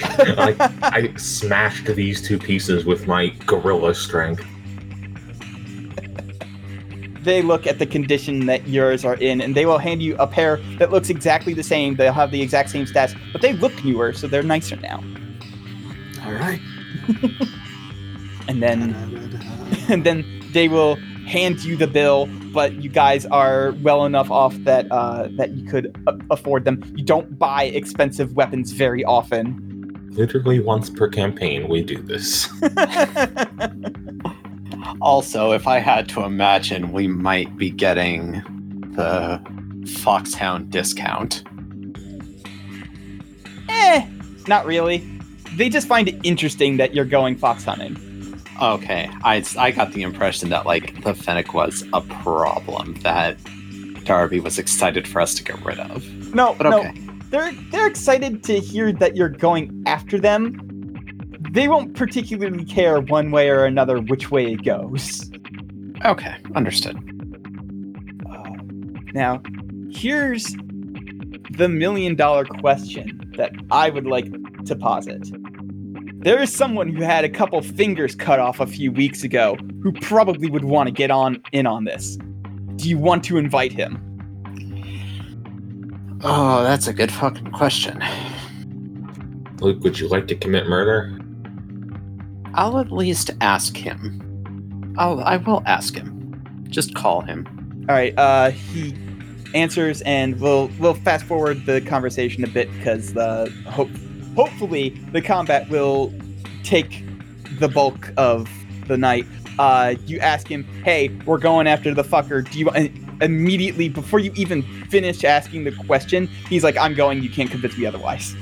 I, 0.03 0.57
I 0.81 1.15
smashed 1.19 1.85
these 1.85 2.27
two 2.27 2.39
pieces 2.39 2.87
with 2.87 3.07
my 3.07 3.29
gorilla 3.45 3.95
strength. 3.95 4.43
they 7.23 7.43
look 7.43 7.67
at 7.67 7.79
the 7.79 7.87
condition 7.87 8.47
that 8.47 8.67
yours 8.67 9.05
are 9.05 9.17
in, 9.17 9.43
and 9.43 9.55
they 9.55 9.67
will 9.67 9.77
hand 9.77 10.03
you 10.03 10.17
a 10.17 10.27
pair 10.27 10.57
that 10.79 10.91
looks 10.91 11.11
exactly 11.11 11.53
the 11.53 11.63
same. 11.63 11.95
They'll 11.95 12.15
have 12.15 12.31
the 12.31 12.41
exact 12.41 12.71
same 12.71 12.87
stats, 12.87 13.15
but 13.35 13.43
they 13.43 13.53
look 13.53 13.85
newer, 13.85 14.15
so 14.15 14.27
they're 14.27 14.43
nicer 14.43 14.77
now. 14.77 15.05
All 16.25 16.33
right. 16.33 16.61
And 18.49 18.63
then. 18.63 19.22
And 19.93 20.05
then 20.09 20.25
they 20.53 20.69
will 20.69 20.97
hand 21.27 21.63
you 21.63 21.77
the 21.77 21.87
bill 21.87 22.27
but 22.53 22.73
you 22.83 22.91
guys 22.91 23.25
are 23.27 23.73
well 23.83 24.05
enough 24.05 24.31
off 24.31 24.55
that 24.65 24.91
uh, 24.91 25.29
that 25.37 25.53
you 25.53 25.65
could 25.65 25.97
a- 26.09 26.19
afford 26.31 26.65
them 26.65 26.83
you 26.97 27.05
don't 27.05 27.39
buy 27.39 27.65
expensive 27.65 28.35
weapons 28.35 28.73
very 28.73 29.05
often 29.05 29.69
Literally 30.15 30.61
once 30.61 30.91
per 30.91 31.09
campaign, 31.09 31.69
we 31.69 31.83
do 31.83 32.03
this. 32.03 32.47
Also, 35.01 35.53
if 35.53 35.67
I 35.67 35.79
had 35.79 36.09
to 36.11 36.23
imagine, 36.25 36.93
we 36.93 37.07
might 37.09 37.57
be 37.57 37.71
getting 37.71 38.43
the 38.97 39.41
Foxhound 40.03 40.71
discount. 40.71 41.43
eh 43.69 44.07
not 44.49 44.67
really 44.67 44.99
they 45.57 45.69
just 45.69 45.87
find 45.87 46.09
it 46.09 46.19
interesting 46.25 46.77
that 46.77 46.95
you're 46.95 47.05
going 47.05 47.37
fox 47.37 47.65
hunting 47.65 47.97
Okay, 48.63 49.11
I, 49.25 49.45
I 49.59 49.73
got 49.73 49.93
the 49.93 50.03
impression 50.03 50.49
that 50.51 50.67
like 50.67 51.03
the 51.03 51.15
Fennec 51.15 51.53
was 51.53 51.85
a 51.93 52.01
problem 52.01 52.95
that 53.03 53.37
Darby 54.05 54.41
was 54.41 54.59
excited 54.59 55.07
for 55.09 55.21
us 55.21 55.35
to 55.35 55.45
get 55.45 55.63
rid 55.65 55.81
of. 55.81 56.07
no 56.35 56.55
But 56.55 56.71
no 56.71 56.79
okay, 56.79 56.95
they're 57.31 57.53
they're 57.71 57.87
excited 57.89 58.45
to 58.45 58.61
hear 58.61 58.93
that 58.93 59.17
you're 59.17 59.29
going 59.29 59.83
after 59.87 60.19
them 60.19 60.69
they 61.51 61.69
won't 61.69 61.95
particularly 61.95 62.65
care 62.65 63.01
one 63.01 63.31
way 63.31 63.51
or 63.51 63.65
another 63.67 64.01
which 64.01 64.31
way 64.31 64.53
it 64.53 64.65
goes 64.65 65.31
okay, 66.05 66.37
understood. 66.55 66.97
Uh, 68.29 68.55
now, 69.15 69.41
here's 69.91 70.55
the 71.53 71.69
million 71.69 72.15
dollar 72.15 72.45
question 72.45 73.33
that 73.37 73.53
I 73.71 73.91
would 73.91 74.07
like 74.07 74.27
to 74.65 74.77
posit. 74.77 75.29
There 76.23 76.41
is 76.41 76.55
someone 76.55 76.89
who 76.89 77.03
had 77.03 77.25
a 77.25 77.29
couple 77.29 77.61
fingers 77.63 78.15
cut 78.15 78.39
off 78.39 78.61
a 78.61 78.67
few 78.67 78.93
weeks 78.93 79.25
ago 79.25 79.57
who 79.83 79.91
probably 79.93 80.49
would 80.49 80.63
want 80.65 80.87
to 80.87 80.93
get 80.93 81.11
on 81.11 81.43
in 81.51 81.67
on 81.67 81.83
this. 81.83 82.17
Do 82.77 82.89
you 82.89 82.97
want 82.97 83.25
to 83.25 83.39
invite 83.39 83.73
him? 83.73 83.99
Oh, 86.23 86.63
that's 86.63 86.87
a 86.87 86.93
good 86.93 87.11
fucking 87.11 87.51
question. 87.51 88.01
Luke, 89.61 89.83
would 89.83 89.99
you 89.99 90.07
like 90.07 90.29
to 90.29 90.37
commit 90.37 90.69
murder? 90.69 91.19
I'll 92.55 92.79
at 92.79 92.93
least 92.93 93.33
ask 93.41 93.77
him. 93.77 94.95
I'll 94.99 95.19
I 95.23 95.39
will 95.39 95.65
ask 95.67 95.97
him. 95.97 96.65
Just 96.69 96.95
call 96.95 97.23
him. 97.23 97.49
All 97.89 97.97
right. 97.97 98.17
Uh, 98.17 98.51
he 98.51 98.95
answers, 99.55 100.03
and 100.03 100.39
we'll 100.41 100.71
we'll 100.79 100.95
fast 100.95 101.25
forward 101.25 101.67
the 101.67 101.81
conversation 101.81 102.45
a 102.45 102.49
bit 102.49 102.73
because 102.79 103.15
the 103.15 103.53
hope 103.67 103.91
hopefully 104.35 104.91
the 105.13 105.23
combat 105.23 105.69
will 105.69 106.13
take 106.65 107.05
the 107.59 107.69
bulk 107.69 108.11
of 108.17 108.49
the 108.89 108.97
night. 108.97 109.27
Uh, 109.59 109.95
you 110.07 110.19
ask 110.21 110.47
him, 110.47 110.65
"Hey, 110.85 111.09
we're 111.27 111.39
going 111.39 111.67
after 111.67 111.95
the 111.95 112.05
fucker. 112.05 112.49
Do 112.51 112.59
you?" 112.59 112.71
Immediately 113.21 113.89
before 113.89 114.19
you 114.19 114.33
even 114.35 114.63
finish 114.89 115.23
asking 115.23 115.65
the 115.65 115.73
question, 115.73 116.29
he's 116.49 116.65
like, 116.65 116.77
"I'm 116.77 116.95
going. 116.95 117.23
You 117.23 117.31
can't 117.31 117.51
convince 117.51 117.77
me 117.79 117.87
otherwise." 117.87 118.35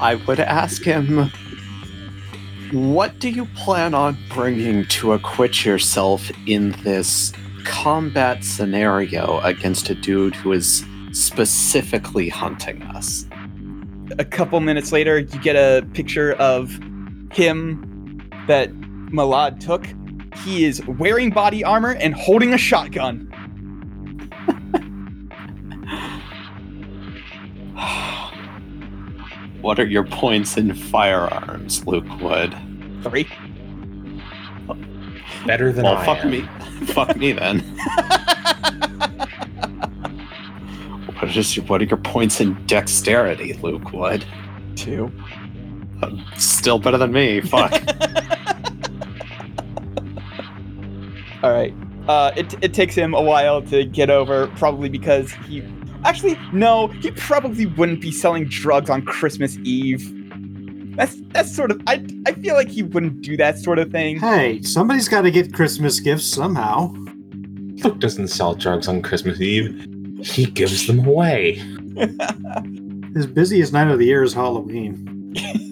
I 0.00 0.14
would 0.14 0.40
ask 0.40 0.82
him, 0.82 1.30
what 2.72 3.18
do 3.18 3.28
you 3.28 3.46
plan 3.46 3.94
on 3.94 4.16
bringing 4.32 4.86
to 4.86 5.12
acquit 5.12 5.64
yourself 5.64 6.30
in 6.46 6.70
this 6.84 7.32
combat 7.64 8.44
scenario 8.44 9.40
against 9.40 9.90
a 9.90 9.94
dude 9.94 10.34
who 10.36 10.52
is 10.52 10.84
specifically 11.12 12.28
hunting 12.28 12.82
us? 12.84 13.26
A 14.18 14.24
couple 14.24 14.60
minutes 14.60 14.92
later, 14.92 15.18
you 15.18 15.40
get 15.40 15.56
a 15.56 15.86
picture 15.92 16.32
of 16.34 16.78
him 17.32 18.20
that 18.46 18.72
Malad 19.10 19.60
took, 19.60 19.86
he 20.44 20.64
is 20.64 20.84
wearing 20.86 21.30
body 21.30 21.64
armor 21.64 21.94
and 21.94 22.14
holding 22.14 22.54
a 22.54 22.58
shotgun. 22.58 23.26
what 29.60 29.78
are 29.78 29.86
your 29.86 30.04
points 30.04 30.56
in 30.56 30.74
firearms, 30.74 31.86
Luke 31.86 32.20
Wood? 32.20 32.56
Three. 33.02 33.28
Better 35.46 35.72
than 35.72 35.84
well, 35.84 35.96
I 35.96 36.04
fuck 36.04 36.24
am. 36.24 36.30
me. 36.30 36.42
fuck 36.86 37.16
me 37.16 37.32
then. 37.32 37.64
What 41.30 41.36
is 41.36 41.56
your, 41.56 41.64
what 41.66 41.80
are 41.80 41.84
your 41.84 41.96
points 41.96 42.40
in 42.40 42.54
dexterity, 42.66 43.52
Luke 43.62 43.92
Wood? 43.92 44.24
Two. 44.74 45.12
Still 46.36 46.80
better 46.80 46.98
than 46.98 47.12
me. 47.12 47.40
Fuck. 47.40 47.70
All 51.44 51.52
right. 51.52 51.72
Uh, 52.08 52.32
it, 52.36 52.52
it 52.64 52.74
takes 52.74 52.96
him 52.96 53.14
a 53.14 53.22
while 53.22 53.62
to 53.62 53.84
get 53.84 54.10
over, 54.10 54.48
probably 54.56 54.88
because 54.88 55.30
he. 55.46 55.62
Actually, 56.04 56.36
no, 56.52 56.88
he 56.88 57.12
probably 57.12 57.66
wouldn't 57.66 58.00
be 58.00 58.10
selling 58.10 58.46
drugs 58.46 58.90
on 58.90 59.02
Christmas 59.02 59.56
Eve. 59.58 60.12
That's 60.96 61.14
that's 61.28 61.54
sort 61.54 61.70
of. 61.70 61.80
I 61.86 62.04
I 62.26 62.32
feel 62.32 62.56
like 62.56 62.70
he 62.70 62.82
wouldn't 62.82 63.22
do 63.22 63.36
that 63.36 63.56
sort 63.56 63.78
of 63.78 63.92
thing. 63.92 64.18
Hey, 64.18 64.62
somebody's 64.62 65.08
got 65.08 65.20
to 65.20 65.30
get 65.30 65.54
Christmas 65.54 66.00
gifts 66.00 66.24
somehow. 66.26 66.92
Luke 67.84 68.00
doesn't 68.00 68.26
sell 68.28 68.56
drugs 68.56 68.88
on 68.88 69.00
Christmas 69.00 69.40
Eve. 69.40 69.86
He 70.22 70.46
gives 70.46 70.86
them 70.86 71.04
away. 71.06 71.54
His 73.14 73.26
busiest 73.26 73.72
night 73.72 73.88
of 73.88 73.98
the 73.98 74.06
year 74.06 74.22
is 74.22 74.32
Halloween. 74.34 75.06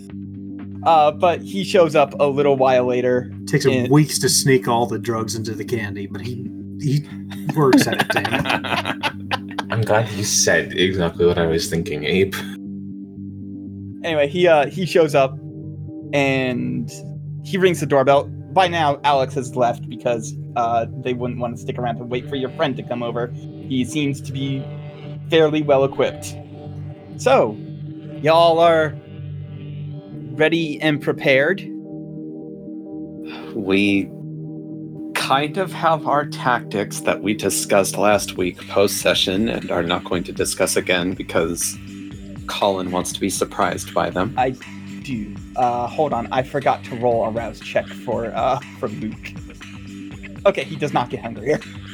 Uh, 0.85 1.11
but 1.11 1.43
he 1.43 1.65
shows 1.65 1.95
up 1.97 2.15
a 2.19 2.27
little 2.27 2.57
while 2.57 2.85
later. 2.87 3.31
takes 3.47 3.65
him 3.67 3.73
Yeah. 3.73 3.89
weeks 3.91 4.19
to 4.21 4.29
sneak 4.29 4.69
all 4.69 4.87
the 4.87 4.99
drugs 4.99 5.35
into 5.35 5.53
the 5.53 5.65
candy, 5.65 6.07
but 6.07 6.23
he 6.23 6.49
he 6.81 7.05
works 7.55 7.87
at 7.87 8.01
it. 8.01 8.09
Damn. 8.09 9.67
I'm 9.71 9.83
glad 9.83 10.07
he 10.09 10.23
said 10.23 10.73
exactly 10.75 11.27
what 11.27 11.37
I 11.37 11.47
was 11.47 11.69
thinking, 11.69 12.05
Abe. 12.05 12.33
Anyway, 14.05 14.29
he 14.29 14.47
uh 14.47 14.67
he 14.69 14.87
shows 14.87 15.15
up 15.15 15.37
and 16.15 16.91
he 17.45 17.59
rings 17.59 17.81
the 17.81 17.87
doorbell. 17.87 18.25
By 18.53 18.69
now, 18.69 18.99
Alex 19.05 19.35
has 19.35 19.57
left 19.57 19.87
because 19.91 20.35
uh 20.57 20.87
they 21.03 21.13
wouldn't 21.13 21.41
want 21.41 21.57
to 21.57 21.61
stick 21.61 21.77
around 21.77 21.97
to 21.97 22.05
wait 22.05 22.27
for 22.31 22.37
your 22.37 22.51
friend 22.51 22.77
to 22.77 22.83
come 22.85 23.03
over. 23.03 23.27
He 23.69 23.85
seems 23.85 24.21
to 24.23 24.33
be 24.33 24.65
fairly 25.31 25.63
well 25.63 25.85
equipped. 25.85 26.35
So, 27.19 27.57
y'all 28.23 28.59
are 28.59 28.97
ready 30.33 30.81
and 30.81 31.03
prepared. 31.03 31.61
we 33.55 34.09
kind 35.15 35.59
of 35.59 35.73
have 35.73 36.07
our 36.07 36.25
tactics 36.27 37.01
that 37.01 37.23
we 37.23 37.35
discussed 37.35 37.99
last 37.99 38.37
week 38.37 38.57
post 38.69 38.99
session 38.99 39.49
and 39.49 39.71
are 39.71 39.83
not 39.83 40.05
going 40.05 40.25
to 40.25 40.33
discuss 40.33 40.77
again 40.77 41.13
because 41.13 41.77
Colin 42.47 42.91
wants 42.91 43.13
to 43.13 43.21
be 43.21 43.29
surprised 43.29 43.93
by 43.93 44.09
them. 44.09 44.33
I 44.39 44.51
do. 45.03 45.35
Uh, 45.57 45.87
hold 45.87 46.13
on, 46.13 46.29
I 46.33 46.43
forgot 46.43 46.83
to 46.85 46.97
roll 46.97 47.27
a 47.27 47.31
rouse 47.31 47.61
check 47.61 47.87
for 47.87 48.27
uh 48.27 48.59
for 48.79 48.89
Luke. 48.89 49.33
Okay, 50.47 50.65
he 50.65 50.77
does 50.77 50.95
not 50.95 51.11
get 51.11 51.21
hungrier. 51.21 51.61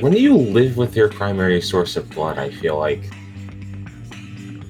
When 0.00 0.12
you 0.12 0.36
live 0.36 0.76
with 0.76 0.94
your 0.94 1.08
primary 1.08 1.60
source 1.60 1.96
of 1.96 2.08
blood, 2.10 2.38
I 2.38 2.50
feel 2.50 2.78
like 2.78 3.02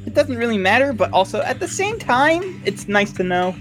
It 0.07 0.15
doesn't 0.15 0.39
really 0.39 0.57
matter, 0.57 0.95
but 0.95 1.13
also 1.13 1.43
at 1.43 1.61
the 1.61 1.69
same 1.69 1.99
time, 1.99 2.63
it's 2.65 2.89
nice 2.89 3.13
to 3.13 3.23
know. 3.23 3.55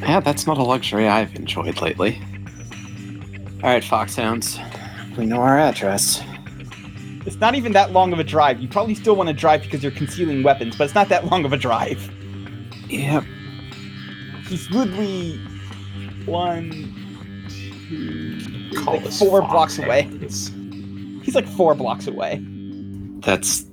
Yeah, 0.00 0.18
that's 0.18 0.48
not 0.48 0.58
a 0.58 0.64
luxury 0.64 1.06
I've 1.06 1.34
enjoyed 1.36 1.80
lately. 1.80 2.20
All 3.62 3.70
right, 3.70 3.84
Foxhounds, 3.84 4.58
we 5.16 5.26
know 5.26 5.40
our 5.40 5.58
address. 5.58 6.22
It's 7.24 7.36
not 7.36 7.54
even 7.54 7.72
that 7.72 7.92
long 7.92 8.12
of 8.12 8.18
a 8.18 8.24
drive. 8.24 8.60
You 8.60 8.66
probably 8.66 8.96
still 8.96 9.14
want 9.14 9.28
to 9.28 9.32
drive 9.34 9.62
because 9.62 9.82
you're 9.82 9.92
concealing 9.92 10.42
weapons, 10.42 10.76
but 10.76 10.84
it's 10.84 10.94
not 10.94 11.08
that 11.08 11.26
long 11.26 11.44
of 11.44 11.52
a 11.52 11.56
drive. 11.56 12.10
Yep. 12.88 13.22
He's 14.48 14.68
literally 14.70 15.38
one, 16.26 16.70
two, 17.48 18.17
call 18.76 18.94
like 18.94 19.04
this 19.04 19.18
four 19.18 19.40
Fox 19.40 19.52
blocks 19.52 19.78
away. 19.78 20.02
He's 21.22 21.34
like 21.34 21.48
four 21.48 21.74
blocks 21.74 22.06
away. 22.06 22.44
That's 23.20 23.64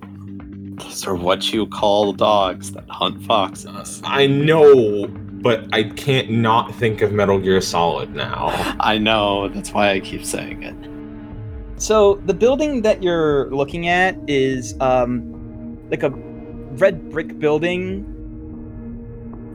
those 0.78 1.08
are 1.08 1.16
what 1.16 1.54
you 1.54 1.68
call 1.68 2.14
dogs 2.14 2.72
that 2.74 2.90
hunt 2.90 3.24
foxes. 3.24 4.02
I 4.04 4.28
know, 4.28 5.08
but 5.08 5.66
I 5.74 5.84
can't 5.84 6.30
not 6.30 6.76
think 6.76 7.02
of 7.02 7.12
Metal 7.12 7.40
Gear 7.40 7.62
Solid 7.62 8.14
now. 8.14 8.48
I 8.80 8.98
know, 8.98 9.48
that's 9.50 9.72
why 9.72 9.92
I 9.92 10.00
keep 10.00 10.26
saying 10.26 10.64
it. 10.64 11.82
So 11.82 12.16
the 12.26 12.34
building 12.34 12.82
that 12.82 13.04
you're 13.04 13.50
looking 13.52 13.88
at 13.88 14.18
is 14.28 14.76
um, 14.82 15.78
like 15.90 16.04
a 16.04 16.10
red 16.10 17.10
brick 17.10 17.40
building, 17.40 18.06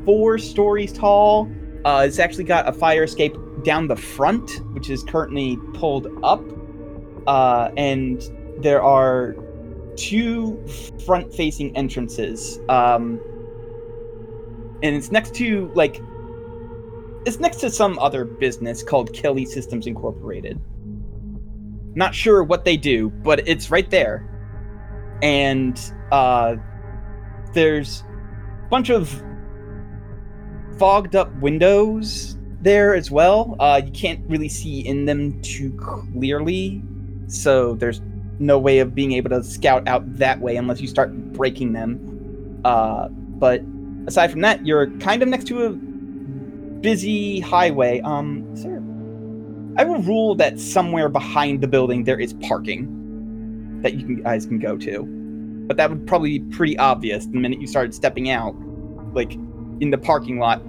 four 0.05 0.39
stories 0.39 0.93
tall. 0.93 1.51
Uh, 1.85 2.05
it's 2.07 2.19
actually 2.19 2.45
got 2.45 2.69
a 2.69 2.73
fire 2.73 3.05
escape 3.05 3.35
down 3.63 3.89
the 3.89 3.97
front, 3.97 4.61
which 4.73 4.91
is 4.91 5.03
currently 5.03 5.59
pulled 5.75 6.09
up, 6.23 6.43
uh, 7.27 7.71
and 7.77 8.23
there 8.59 8.83
are 8.83 9.37
two 9.97 10.65
front-facing 11.05 11.77
entrances. 11.77 12.59
Um, 12.69 13.21
and 14.83 14.97
it's 14.97 15.11
next 15.11 15.35
to 15.35 15.71
like 15.75 16.01
it's 17.27 17.39
next 17.39 17.59
to 17.59 17.71
some 17.71 17.99
other 17.99 18.25
business 18.25 18.83
called 18.83 19.13
Kelly 19.13 19.45
Systems 19.45 19.87
Incorporated. 19.87 20.59
Not 21.95 22.15
sure 22.15 22.43
what 22.43 22.65
they 22.65 22.77
do, 22.77 23.11
but 23.11 23.47
it's 23.47 23.71
right 23.71 23.91
there. 23.91 24.27
And 25.23 25.79
uh, 26.13 26.57
there's 27.53 28.03
a 28.65 28.69
bunch 28.71 28.91
of 28.91 29.23
fogged 30.79 31.15
up 31.15 31.35
windows 31.41 32.39
there 32.61 32.95
as 32.95 33.11
well. 33.11 33.57
Uh, 33.59 33.81
you 33.85 33.91
can't 33.93 34.21
really 34.29 34.49
see 34.49 34.81
in 34.81 35.07
them 35.07 35.41
too 35.43 35.73
clearly, 35.79 36.83
so 37.27 37.75
there's 37.75 38.01
no 38.39 38.59
way 38.59 38.79
of 38.79 38.95
being 38.95 39.13
able 39.13 39.31
to 39.31 39.43
scout 39.45 39.87
out 39.87 40.03
that 40.19 40.41
way 40.41 40.57
unless 40.57 40.81
you 40.81 40.89
start 40.89 41.13
breaking 41.33 41.73
them. 41.73 42.61
Uh, 42.65 43.09
but 43.09 43.63
aside 44.07 44.31
from 44.31 44.41
that, 44.41 44.65
you're 44.67 44.91
kind 44.99 45.23
of 45.23 45.29
next 45.29 45.47
to 45.47 45.67
a 45.67 45.71
busy 45.71 47.41
highway. 47.41 48.01
Um, 48.01 48.57
sir, 48.57 48.77
I 49.77 49.85
will 49.85 50.03
rule 50.03 50.35
that 50.37 50.59
somewhere 50.59 51.09
behind 51.09 51.61
the 51.61 51.69
building 51.69 52.05
there 52.05 52.19
is 52.19 52.33
parking 52.35 53.81
that 53.83 53.95
you 53.95 54.05
can, 54.05 54.23
guys 54.23 54.47
can 54.47 54.59
go 54.59 54.77
to. 54.79 55.05
But 55.67 55.77
that 55.77 55.89
would 55.89 56.07
probably 56.07 56.39
be 56.39 56.57
pretty 56.57 56.77
obvious 56.79 57.27
the 57.27 57.39
minute 57.39 57.61
you 57.61 57.67
started 57.67 57.95
stepping 57.95 58.31
out, 58.31 58.55
like 59.15 59.35
in 59.81 59.91
the 59.91 59.99
parking 59.99 60.39
lot, 60.39 60.63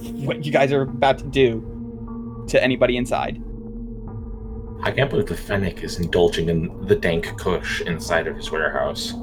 what 0.00 0.44
you 0.44 0.52
guys 0.52 0.72
are 0.72 0.82
about 0.82 1.18
to 1.18 1.24
do 1.24 2.44
to 2.48 2.62
anybody 2.62 2.96
inside. 2.96 3.42
I 4.82 4.90
can't 4.90 5.10
believe 5.10 5.26
the 5.26 5.36
Fennec 5.36 5.82
is 5.84 5.98
indulging 5.98 6.48
in 6.48 6.86
the 6.86 6.96
dank 6.96 7.38
kush 7.38 7.82
inside 7.82 8.26
of 8.26 8.36
his 8.36 8.50
warehouse. 8.50 9.14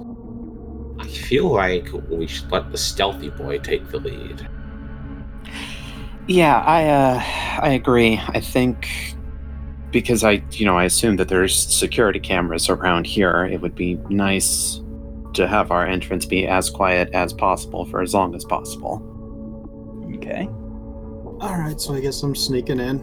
I 0.99 1.07
feel 1.07 1.47
like 1.49 1.89
we 2.09 2.27
should 2.27 2.51
let 2.51 2.71
the 2.71 2.77
stealthy 2.77 3.29
boy 3.29 3.59
take 3.59 3.87
the 3.89 3.99
lead. 3.99 4.47
Yeah, 6.27 6.57
I 6.59 6.85
uh 6.87 7.23
I 7.65 7.69
agree. 7.69 8.19
I 8.27 8.39
think 8.39 8.87
because 9.91 10.23
I 10.23 10.43
you 10.51 10.65
know, 10.65 10.77
I 10.77 10.83
assume 10.83 11.15
that 11.17 11.29
there's 11.29 11.55
security 11.55 12.19
cameras 12.19 12.69
around 12.69 13.07
here, 13.07 13.45
it 13.45 13.61
would 13.61 13.75
be 13.75 13.95
nice 14.09 14.81
to 15.33 15.47
have 15.47 15.71
our 15.71 15.85
entrance 15.85 16.25
be 16.25 16.47
as 16.47 16.69
quiet 16.69 17.09
as 17.13 17.33
possible 17.33 17.85
for 17.85 18.01
as 18.01 18.13
long 18.13 18.35
as 18.35 18.43
possible. 18.43 19.01
Okay. 20.15 20.49
All 21.39 21.55
right, 21.55 21.79
so 21.79 21.93
I 21.93 21.99
guess 21.99 22.23
I'm 22.23 22.33
sneaking 22.33 22.79
in. 22.79 22.99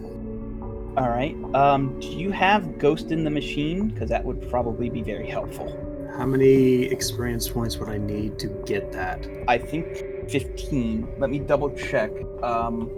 All 0.97 1.09
right. 1.09 1.35
Um, 1.53 1.97
do 2.01 2.07
you 2.07 2.31
have 2.31 2.77
Ghost 2.77 3.11
in 3.11 3.23
the 3.23 3.29
Machine? 3.29 3.89
Because 3.89 4.09
that 4.09 4.25
would 4.25 4.49
probably 4.49 4.89
be 4.89 5.01
very 5.01 5.29
helpful. 5.29 5.69
How 6.17 6.25
many 6.25 6.83
experience 6.83 7.47
points 7.47 7.77
would 7.77 7.87
I 7.87 7.97
need 7.97 8.37
to 8.39 8.47
get 8.65 8.91
that? 8.91 9.25
I 9.47 9.57
think 9.57 10.29
15. 10.29 11.15
Let 11.17 11.29
me 11.29 11.39
double 11.39 11.69
check. 11.71 12.11
Um, 12.43 12.91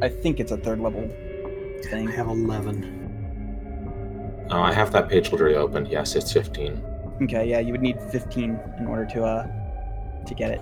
I 0.00 0.08
think 0.08 0.38
it's 0.38 0.52
a 0.52 0.56
third 0.56 0.80
level 0.80 1.08
thing. 1.90 2.08
I 2.08 2.12
have 2.12 2.28
11. 2.28 4.46
Uh, 4.50 4.60
I 4.60 4.72
have 4.72 4.92
that 4.92 5.08
page 5.08 5.32
literally 5.32 5.56
open. 5.56 5.86
Yes, 5.86 6.14
it's 6.14 6.32
15. 6.32 6.84
Okay, 7.22 7.50
yeah, 7.50 7.58
you 7.58 7.72
would 7.72 7.82
need 7.82 8.00
15 8.12 8.60
in 8.78 8.86
order 8.86 9.04
to 9.06 9.24
uh 9.24 9.46
to 10.24 10.34
get 10.34 10.52
it. 10.52 10.60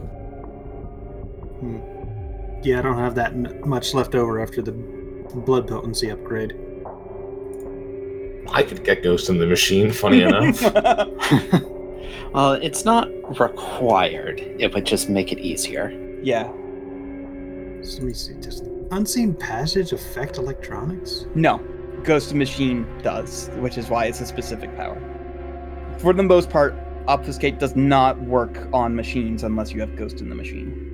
Yeah, 2.66 2.80
I 2.80 2.82
don't 2.82 2.98
have 2.98 3.14
that 3.14 3.30
n- 3.32 3.60
much 3.64 3.94
left 3.94 4.16
over 4.16 4.40
after 4.42 4.60
the 4.60 4.72
blood 4.72 5.68
potency 5.68 6.10
upgrade. 6.10 6.52
I 8.52 8.64
could 8.64 8.82
get 8.82 9.04
Ghost 9.04 9.28
in 9.28 9.38
the 9.38 9.46
Machine, 9.46 9.92
funny 9.92 10.22
enough. 10.22 10.60
well, 10.62 12.34
uh, 12.34 12.58
it's 12.60 12.84
not 12.84 13.08
required. 13.38 14.40
It 14.58 14.74
would 14.74 14.84
just 14.84 15.08
make 15.08 15.30
it 15.30 15.38
easier. 15.38 15.90
yeah. 16.24 16.48
let 16.48 18.02
me 18.02 18.12
see. 18.12 18.34
Does 18.34 18.62
unseen 18.90 19.32
passage 19.34 19.92
affect 19.92 20.36
electronics? 20.36 21.26
No, 21.36 21.58
Ghost 22.02 22.32
in 22.32 22.38
the 22.38 22.44
Machine 22.44 22.84
does, 23.00 23.48
which 23.58 23.78
is 23.78 23.88
why 23.88 24.06
it's 24.06 24.20
a 24.20 24.26
specific 24.26 24.74
power. 24.76 25.00
For 25.98 26.12
the 26.12 26.24
most 26.24 26.50
part, 26.50 26.74
Obfuscate 27.06 27.60
does 27.60 27.76
not 27.76 28.20
work 28.22 28.68
on 28.72 28.96
machines 28.96 29.44
unless 29.44 29.70
you 29.70 29.78
have 29.82 29.94
Ghost 29.94 30.20
in 30.20 30.28
the 30.28 30.34
machine. 30.34 30.85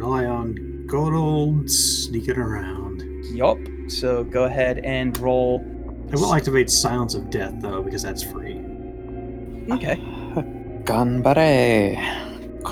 Have 0.00 0.08
rely 0.08 0.24
on 0.26 0.54
good 0.86 1.12
old 1.14 1.70
sneaking 1.70 2.38
around. 2.38 3.02
Yup. 3.32 3.58
So 3.88 4.24
go 4.24 4.44
ahead 4.44 4.78
and 4.78 5.16
roll. 5.18 5.60
I 6.12 6.16
will 6.16 6.34
activate 6.34 6.70
Silence 6.70 7.14
of 7.14 7.30
Death 7.30 7.54
though, 7.60 7.82
because 7.82 8.02
that's 8.02 8.22
free. 8.22 8.56
Okay. 9.70 9.96
Ganbare. 10.84 11.96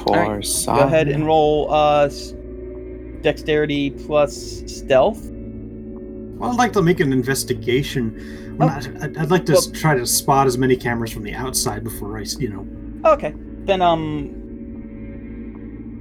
right, 0.06 0.66
Go 0.66 0.80
ahead 0.80 1.08
and 1.08 1.26
roll 1.26 1.72
uh, 1.72 2.08
Dexterity 3.22 3.90
plus 3.90 4.62
Stealth. 4.66 5.20
Well, 5.30 6.50
I'd 6.50 6.56
like 6.56 6.72
to 6.74 6.82
make 6.82 7.00
an 7.00 7.12
investigation. 7.12 8.56
Well, 8.58 8.70
Oh. 8.70 9.02
I'd, 9.02 9.16
I'd 9.18 9.30
like 9.30 9.44
to 9.46 9.52
s 9.54 9.66
try 9.68 9.94
to 9.94 10.04
spot 10.06 10.46
as 10.46 10.58
many 10.58 10.76
cameras 10.76 11.12
from 11.12 11.22
the 11.22 11.34
outside 11.34 11.84
before 11.84 12.18
I, 12.18 12.22
you 12.38 12.48
know. 12.48 12.66
Okay. 13.12 13.34
Then 13.66 13.82
um, 13.82 14.47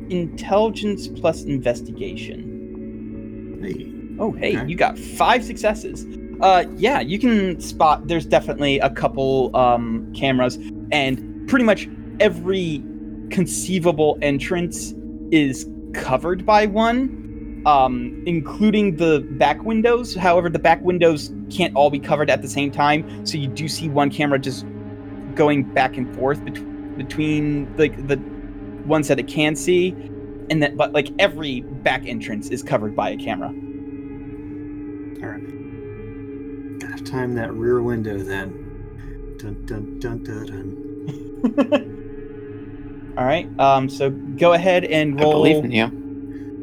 Intelligence 0.10 1.08
plus 1.08 1.44
Investigation. 1.44 3.60
Hey, 3.62 3.94
Oh, 4.20 4.32
hey, 4.32 4.58
Okay. 4.58 4.68
you 4.68 4.76
got 4.76 4.98
five 4.98 5.44
successes. 5.44 6.06
Uh, 6.42 6.64
yeah, 6.76 7.00
you 7.02 7.20
can 7.20 7.60
spot. 7.60 8.08
There's 8.08 8.26
definitely 8.26 8.80
a 8.80 8.90
couple 8.90 9.56
um 9.56 10.12
cameras, 10.16 10.58
and 10.92 11.48
pretty 11.48 11.66
much 11.66 11.88
every 12.20 12.84
conceivable 13.30 14.18
entrance 14.22 14.94
is 15.32 15.68
covered 15.94 16.46
by 16.46 16.66
one, 16.66 17.62
um, 17.66 18.24
including 18.26 18.96
the 18.96 19.26
back 19.32 19.64
windows. 19.64 20.16
However, 20.16 20.50
the 20.50 20.60
back 20.60 20.82
windows 20.84 21.32
can't 21.50 21.76
all 21.76 21.90
be 21.90 22.00
covered 22.00 22.30
at 22.30 22.42
the 22.42 22.48
same 22.48 22.72
time, 22.72 23.26
so 23.26 23.38
you 23.38 23.48
do 23.48 23.68
see 23.68 23.90
one 23.90 24.10
camera 24.10 24.40
just 24.40 24.66
going 25.36 25.64
back 25.64 25.98
and 25.98 26.14
forth 26.16 26.44
bet- 26.46 26.98
between 26.98 27.68
like 27.78 28.08
the 28.08 28.20
ones 28.88 29.08
that 29.10 29.20
it 29.20 29.28
can 29.28 29.56
see, 29.56 29.90
and 30.50 30.64
that 30.64 30.78
but 30.78 30.94
like 30.94 31.10
every 31.20 31.62
back 31.62 32.06
entrance 32.06 32.50
is 32.50 32.64
covered 32.64 32.96
by 32.96 33.10
a 33.12 33.18
camera. 33.18 33.50
all 33.50 35.30
right. 35.30 36.80
Gotta 36.80 37.04
time 37.04 37.36
that 37.36 37.54
rear 37.54 37.82
window 37.82 38.18
then. 38.18 39.36
Dun 39.38 39.66
dun 39.66 40.00
dun 40.00 40.24
dun 40.24 40.46
dun. 40.46 41.94
All 43.18 43.26
right. 43.26 43.48
Um. 43.60 43.90
So 43.90 44.10
go 44.12 44.54
ahead 44.54 44.86
and 44.86 45.20
I 45.20 45.24
believe 45.24 45.64
in 45.64 45.72
you. 45.72 45.88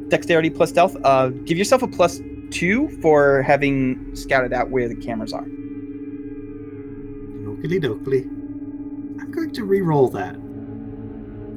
dexterity 0.08 0.50
plus 0.50 0.70
stealth. 0.70 0.96
Uh, 1.04 1.28
give 1.28 1.58
yourself 1.58 1.82
a 1.82 1.88
plus 1.88 2.20
two 2.50 2.88
for 3.00 3.42
having 3.42 4.14
scouted 4.14 4.52
out 4.52 4.70
where 4.70 4.88
the 4.88 4.94
cameras 4.94 5.32
are. 5.32 5.46
Oakley 7.46 7.80
dokley. 7.80 8.24
I'm 9.20 9.30
going 9.30 9.52
to 9.52 9.64
re-roll 9.64 10.08
that. 10.10 10.36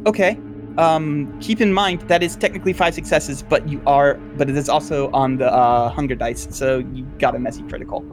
Okay. 0.07 0.39
Um. 0.77 1.37
Keep 1.41 1.61
in 1.61 1.73
mind 1.73 2.01
that 2.01 2.21
is 2.23 2.35
technically 2.35 2.73
five 2.73 2.93
successes, 2.93 3.41
but 3.43 3.67
you 3.67 3.81
are, 3.87 4.15
but 4.37 4.49
it 4.49 4.55
is 4.57 4.69
also 4.69 5.09
on 5.11 5.37
the 5.37 5.51
uh, 5.51 5.89
hunger 5.89 6.15
dice, 6.15 6.47
so 6.51 6.79
you 6.93 7.03
got 7.19 7.35
a 7.35 7.39
messy 7.39 7.63
critical. 7.63 8.05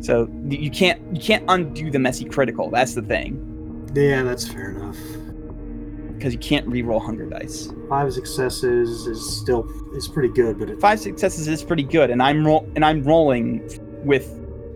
So 0.00 0.28
you 0.48 0.70
can't 0.70 1.00
you 1.14 1.20
can't 1.20 1.44
undo 1.48 1.90
the 1.90 1.98
messy 1.98 2.24
critical. 2.24 2.70
That's 2.70 2.94
the 2.94 3.02
thing, 3.02 3.38
Yeah, 3.94 4.22
that's 4.22 4.46
fair 4.46 4.70
enough. 4.72 4.96
because 6.14 6.32
you 6.32 6.38
can't 6.38 6.66
re-roll 6.66 7.00
hunger 7.00 7.26
dice. 7.26 7.72
Five 7.88 8.12
successes 8.12 9.06
is 9.06 9.24
still 9.40 9.66
is 9.96 10.08
pretty 10.08 10.28
good, 10.34 10.58
but 10.58 10.70
it, 10.70 10.80
five 10.80 11.00
successes 11.00 11.48
is 11.48 11.62
pretty 11.62 11.84
good, 11.84 12.10
and 12.10 12.22
I'm 12.22 12.44
roll 12.46 12.68
and 12.74 12.84
I'm 12.84 13.02
rolling 13.04 13.62
with 14.04 14.28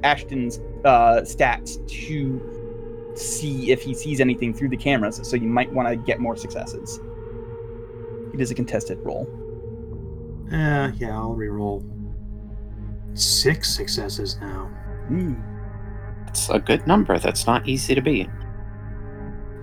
Ashton's 0.04 0.60
uh, 0.84 1.22
stats 1.22 1.76
to 2.06 2.57
see 3.18 3.70
if 3.70 3.82
he 3.82 3.94
sees 3.94 4.20
anything 4.20 4.54
through 4.54 4.68
the 4.68 4.76
cameras. 4.76 5.20
So 5.22 5.36
you 5.36 5.48
might 5.48 5.72
want 5.72 5.88
to 5.88 5.96
get 5.96 6.20
more 6.20 6.36
successes. 6.36 7.00
It 8.32 8.40
is 8.40 8.50
a 8.50 8.54
contested 8.54 8.98
roll. 9.02 9.26
uh, 10.52 10.92
yeah, 10.96 11.16
I'll 11.16 11.34
re-roll. 11.34 11.84
Six 13.14 13.68
successes 13.74 14.38
now. 14.40 14.70
It's 16.28 16.48
a 16.50 16.58
good 16.58 16.86
number. 16.86 17.18
That's 17.18 17.46
not 17.46 17.66
easy 17.66 17.94
to 17.94 18.00
beat. 18.00 18.28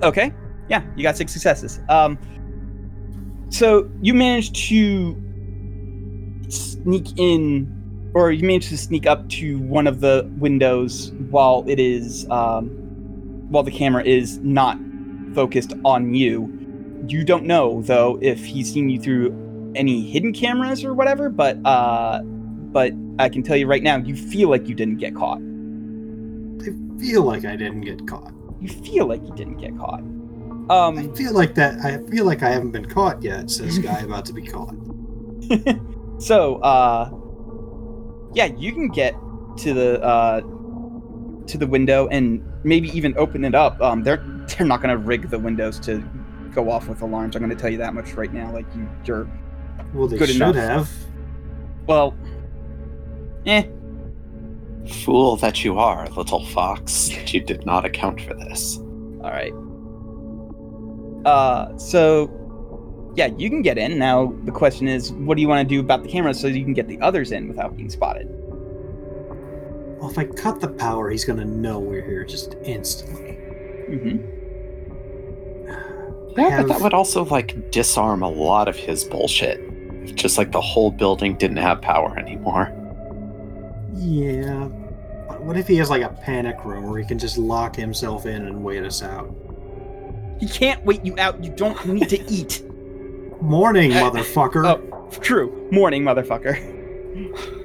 Okay, 0.04 0.34
yeah, 0.68 0.84
you 0.96 1.04
got 1.04 1.15
six 1.15 1.32
successes. 1.32 1.80
Um, 1.89 2.18
so 3.50 3.89
you 4.02 4.13
managed 4.13 4.56
to 4.68 5.15
sneak 6.50 7.18
in, 7.18 8.12
or 8.13 8.32
you 8.32 8.46
managed 8.46 8.70
to 8.70 8.78
sneak 8.78 9.06
up 9.06 9.30
to 9.30 9.60
one 9.60 9.88
of 9.88 10.02
the 10.02 10.30
windows 10.38 11.12
while 11.30 11.63
it 11.68 11.80
is, 11.80 12.30
um, 12.30 12.85
while 13.49 13.63
the 13.63 13.71
camera 13.71 14.03
is 14.03 14.38
not 14.39 14.77
focused 15.34 15.73
on 15.84 16.13
you. 16.13 16.51
You 17.08 17.23
don't 17.23 17.45
know 17.45 17.81
though 17.81 18.17
if 18.21 18.43
he's 18.43 18.71
seen 18.73 18.89
you 18.89 18.99
through 18.99 19.73
any 19.75 20.10
hidden 20.10 20.34
cameras 20.34 20.84
or 20.84 20.93
whatever, 20.93 21.29
but 21.29 21.58
uh, 21.65 22.21
but 22.23 22.93
I 23.19 23.29
can 23.29 23.43
tell 23.43 23.55
you 23.58 23.67
right 23.67 23.84
now, 23.84 23.97
you 23.97 24.15
feel 24.15 24.49
like 24.49 24.67
you 24.67 24.75
didn't 24.75 24.97
get 24.97 25.15
caught. 25.15 25.39
I 26.62 26.99
feel 26.99 27.23
like 27.23 27.45
I 27.45 27.55
didn't 27.55 27.81
get 27.81 28.08
caught. 28.08 28.34
You 28.60 28.69
feel 28.69 29.05
like 29.08 29.21
you 29.23 29.34
didn't 29.36 29.58
get 29.58 29.77
caught. 29.77 30.01
I 30.69 30.88
Um, 30.88 31.13
feel 31.15 31.34
like 31.34 31.53
that. 31.55 31.79
I 31.81 31.97
feel 32.10 32.25
like 32.25 32.41
I 32.41 32.49
haven't 32.49 32.71
been 32.71 32.86
caught 32.86 33.21
yet. 33.21 33.51
Says 33.51 33.77
guy 33.79 33.99
about 34.03 34.25
to 34.25 34.34
be 34.34 34.41
caught. 34.41 34.73
so 36.17 36.55
uh 36.58 37.10
yeah 38.34 38.45
you 38.45 38.71
can 38.73 38.88
get 38.88 39.13
to 39.58 39.73
the 39.73 40.01
uh 40.01 40.41
to 41.45 41.58
the 41.58 41.67
window 41.67 42.08
and 42.08 42.41
maybe 42.65 42.89
even 42.97 43.17
open 43.17 43.45
it 43.45 43.56
up 43.56 43.80
um 43.82 44.04
they're 44.04 44.17
they're 44.58 44.67
not 44.67 44.82
going 44.82 44.89
to 44.91 44.97
rig 44.97 45.30
the 45.30 45.39
windows 45.39 45.80
to 45.80 46.04
go 46.54 46.69
off 46.69 46.88
with 46.88 47.01
alarms 47.01 47.36
i'm 47.36 47.41
going 47.41 47.49
to 47.56 47.62
tell 47.62 47.69
you 47.71 47.78
that 47.78 47.93
much 47.93 48.13
right 48.13 48.34
now 48.34 48.51
like 48.51 48.65
you 48.75 48.89
you're 49.06 49.30
Well, 49.93 50.08
they 50.08 50.17
Good 50.17 50.30
should 50.30 50.38
enough. 50.38 50.56
have. 50.56 50.89
well 51.88 52.13
eh 53.45 53.63
Fool 55.04 55.36
that 55.38 55.63
you 55.63 55.80
are, 55.80 56.08
little 56.10 56.45
fox. 56.45 57.10
You 57.34 57.41
did 57.41 57.65
not 57.65 57.86
account 57.86 58.21
for 58.21 58.36
this. 58.36 58.78
all 58.78 59.32
right 59.32 59.54
uh 61.25 61.75
so 61.78 62.30
yeah 63.15 63.28
you 63.38 63.49
can 63.49 63.62
get 63.63 63.78
in 63.80 63.97
now 63.97 64.32
the 64.43 64.51
question 64.51 64.88
is 64.88 65.12
what 65.13 65.36
do 65.36 65.41
you 65.41 65.47
want 65.47 65.67
to 65.67 65.75
do 65.75 65.80
about 65.80 66.04
the 66.04 66.10
cameras 66.10 66.39
so 66.39 66.47
you 66.47 66.63
can 66.63 66.73
get 66.73 66.88
the 66.88 66.99
others 67.01 67.32
in 67.32 67.47
without 67.47 67.75
being 67.75 67.89
spotted 67.89 68.28
Well, 70.06 70.12
if 70.12 70.20
I 70.20 70.26
cut 70.26 70.62
the 70.62 70.68
power, 70.68 71.10
he's 71.10 71.26
gonna 71.26 71.46
know 71.46 71.80
we're 71.80 72.06
here 72.06 72.24
just 72.24 72.54
instantly. 72.63 73.32
hmm 73.88 74.18
Yeah, 76.38 76.50
have- 76.50 76.68
but 76.68 76.74
that 76.74 76.82
would 76.82 76.94
also 76.94 77.26
like 77.26 77.72
disarm 77.72 78.22
a 78.22 78.30
lot 78.30 78.68
of 78.68 78.76
his 78.76 79.04
bullshit. 79.04 79.60
Just 80.15 80.38
like 80.38 80.52
the 80.52 80.62
whole 80.62 80.91
building 80.91 81.34
didn't 81.38 81.58
have 81.58 81.82
power 81.82 82.15
anymore. 82.20 82.72
Yeah. 83.96 84.68
But 85.28 85.41
What 85.44 85.58
if 85.58 85.68
he 85.68 85.76
has 85.78 85.89
like 85.89 86.04
a 86.04 86.10
panic 86.10 86.63
room 86.63 86.88
where 86.88 87.00
he 87.00 87.06
can 87.08 87.18
just 87.18 87.39
lock 87.39 87.76
himself 87.76 88.28
in 88.28 88.46
and 88.46 88.63
wait 88.63 88.84
us 88.84 89.02
out? 89.02 89.34
he 90.39 90.46
can't 90.48 90.84
wait 90.86 91.04
you 91.06 91.15
out 91.18 91.41
you 91.41 91.50
don't 91.50 91.84
need 91.88 92.10
to 92.10 92.22
eat 92.30 92.62
Morning, 93.41 93.94
Uh, 93.96 94.12
motherfucker. 94.12 94.65
oh. 94.68 95.10
True. 95.22 95.68
Morning, 95.72 96.04
motherfucker. 96.04 97.64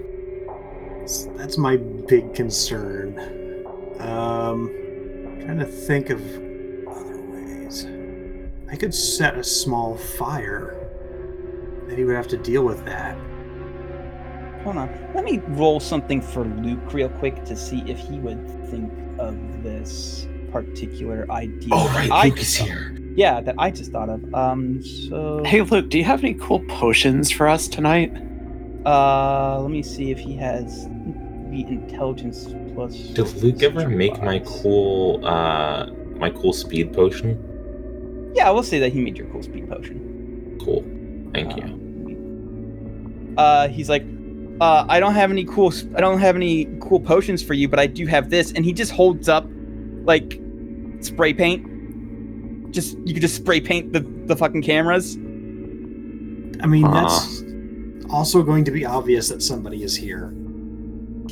That's 1.37 1.59
my 1.59 1.77
big 1.77 2.35
concern. 2.35 3.19
Um, 3.99 4.71
trying 5.45 5.59
to 5.59 5.65
think 5.67 6.11
of 6.11 6.21
other 6.89 7.21
ways. 7.21 7.87
I 8.71 8.77
could 8.77 8.95
set 8.95 9.37
a 9.37 9.45
small 9.45 9.97
fire. 9.97 10.77
Then 11.87 11.97
he 11.99 12.05
would 12.05 12.15
have 12.17 12.29
to 12.29 12.37
deal 12.37 12.65
with 12.65 12.85
that. 12.85 13.17
Hold 14.63 14.77
on. 14.77 15.11
Let 15.15 15.25
me 15.25 15.39
roll 15.49 15.81
something 15.81 16.21
for 16.21 16.45
Luke 16.45 16.93
real 16.93 17.09
quick 17.09 17.45
to 17.47 17.57
see 17.57 17.83
if 17.87 17.99
he 17.99 18.19
would 18.19 18.47
think 18.71 18.93
of 19.19 19.63
this 19.63 20.29
particular 20.53 21.27
idea. 21.31 21.71
Oh, 21.73 21.87
right, 21.95 22.11
I 22.11 22.27
Luke 22.29 22.39
is 22.41 22.59
thought- 22.59 22.67
here. 22.69 22.97
Yeah, 23.17 23.41
that 23.41 23.57
I 23.59 23.71
just 23.71 23.91
thought 23.91 24.09
of. 24.09 24.33
Um, 24.35 24.83
so 24.85 25.43
Hey 25.45 25.63
Luke, 25.63 25.89
do 25.91 25.99
you 25.99 26.05
have 26.05 26.23
any 26.23 26.35
cool 26.35 26.61
potions 26.69 27.31
for 27.31 27.49
us 27.49 27.67
tonight? 27.69 28.13
uh, 28.87 29.59
let 29.61 29.71
me 29.71 29.83
see 29.83 30.11
if 30.11 30.19
he 30.19 30.35
has 30.37 30.89
the 31.51 31.67
intelligence 31.67 32.55
plus. 32.75 32.95
Did 32.95 33.35
Luke 33.43 33.63
ever 33.63 33.89
make 33.89 34.23
my 34.23 34.39
cool, 34.47 35.25
uh, 35.27 35.87
my 36.17 36.31
cool 36.31 36.53
speed 36.53 36.93
potion? 36.93 38.33
Yeah, 38.35 38.49
I 38.49 38.51
will 38.53 38.63
say 38.63 38.79
that 38.79 38.93
he 38.93 39.01
made 39.01 39.17
your 39.19 39.27
cool 39.29 39.43
speed 39.43 39.69
potion. 39.69 40.59
Cool. 40.65 40.85
Thank 41.35 41.57
you. 41.57 41.67
you. 42.09 43.35
Uh, 43.37 43.69
he's 43.69 43.89
like, 43.89 44.05
uh, 44.61 44.85
I 44.89 45.01
don't 45.01 45.15
have 45.15 45.31
any 45.31 45.45
cool, 45.45 45.73
I 45.97 46.01
don't 46.01 46.19
have 46.19 46.37
any 46.37 46.67
cool 46.81 47.01
potions 47.01 47.43
for 47.43 47.55
you, 47.55 47.69
but 47.69 47.79
I 47.79 47.87
do 47.87 48.07
have 48.07 48.31
this, 48.31 48.53
and 48.53 48.65
he 48.65 48.73
just 48.73 48.93
holds 48.93 49.29
up, 49.29 49.47
like, 50.05 50.41
spray 51.01 51.33
paint. 51.33 51.67
Just 52.71 52.97
you 53.05 53.15
could 53.15 53.23
just 53.23 53.35
spray 53.35 53.61
paint 53.61 53.93
the 53.93 54.01
the 54.27 54.37
fucking 54.37 54.63
cameras. 54.63 55.17
I 56.63 56.67
mean, 56.67 56.85
Uh. 56.85 57.01
that's 57.03 57.43
also 58.11 58.43
going 58.43 58.65
to 58.65 58.71
be 58.71 58.85
obvious 58.85 59.29
that 59.29 59.43
somebody 59.43 59.83
is 59.83 59.97
here. 59.97 60.33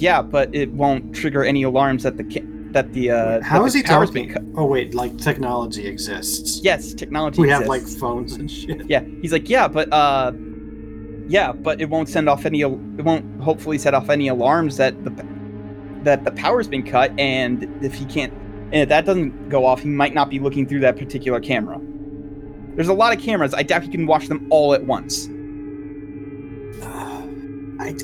Yeah, 0.00 0.22
but 0.22 0.54
it 0.54 0.72
won't 0.72 1.14
trigger 1.14 1.44
any 1.44 1.62
alarms 1.62 2.02
that 2.04 2.16
the 2.16 2.24
ca- 2.24 2.46
that 2.72 2.92
the 2.92 3.10
uh 3.10 3.42
How 3.42 3.64
is 3.64 3.74
he 3.74 3.82
talking? 3.82 4.12
being 4.12 4.32
cut. 4.32 4.42
Oh 4.56 4.66
wait, 4.66 4.94
like 4.94 5.16
technology 5.18 5.86
exists. 5.86 6.60
Yes, 6.62 6.94
technology. 6.94 7.40
we 7.40 7.48
have 7.48 7.66
like 7.66 7.82
phones 7.82 8.34
and 8.34 8.50
shit. 8.50 8.88
Yeah, 8.88 9.02
he's 9.20 9.32
like, 9.32 9.48
yeah, 9.48 9.68
but 9.68 9.92
uh, 9.92 10.32
yeah, 11.26 11.52
but 11.52 11.80
it 11.80 11.88
won't 11.88 12.08
send 12.08 12.28
off 12.28 12.46
any. 12.46 12.60
It 12.60 12.68
won't 12.68 13.40
hopefully 13.42 13.78
set 13.78 13.94
off 13.94 14.08
any 14.08 14.28
alarms 14.28 14.76
that 14.76 15.02
the 15.04 15.10
that 16.04 16.24
the 16.24 16.30
power's 16.32 16.68
been 16.68 16.84
cut, 16.84 17.12
and 17.18 17.64
if 17.84 17.94
he 17.94 18.04
can't, 18.04 18.32
and 18.72 18.76
if 18.82 18.88
that 18.88 19.04
doesn't 19.04 19.48
go 19.48 19.66
off, 19.66 19.80
he 19.80 19.88
might 19.88 20.14
not 20.14 20.30
be 20.30 20.38
looking 20.38 20.66
through 20.66 20.80
that 20.80 20.96
particular 20.96 21.40
camera. 21.40 21.80
There's 22.76 22.88
a 22.88 22.94
lot 22.94 23.16
of 23.16 23.20
cameras. 23.22 23.54
I 23.54 23.62
doubt 23.62 23.82
he 23.82 23.88
can 23.88 24.06
watch 24.06 24.28
them 24.28 24.46
all 24.50 24.72
at 24.74 24.84
once. 24.84 25.26
I, 27.80 27.94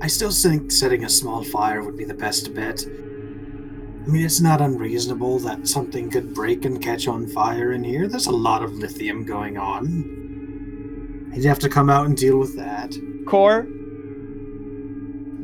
I 0.00 0.06
still 0.06 0.30
think 0.30 0.70
setting 0.70 1.04
a 1.04 1.08
small 1.08 1.42
fire 1.42 1.82
would 1.82 1.96
be 1.96 2.04
the 2.04 2.14
best 2.14 2.54
bet. 2.54 2.84
I 2.86 4.10
mean, 4.10 4.24
it's 4.24 4.40
not 4.40 4.60
unreasonable 4.60 5.38
that 5.40 5.66
something 5.66 6.08
could 6.08 6.32
break 6.32 6.64
and 6.64 6.80
catch 6.80 7.08
on 7.08 7.26
fire 7.26 7.72
in 7.72 7.84
here. 7.84 8.08
There's 8.08 8.26
a 8.26 8.32
lot 8.32 8.62
of 8.62 8.72
lithium 8.72 9.24
going 9.24 9.58
on. 9.58 11.30
You'd 11.34 11.44
have 11.44 11.58
to 11.60 11.68
come 11.68 11.90
out 11.90 12.06
and 12.06 12.16
deal 12.16 12.38
with 12.38 12.56
that. 12.56 12.94
Core, 13.26 13.66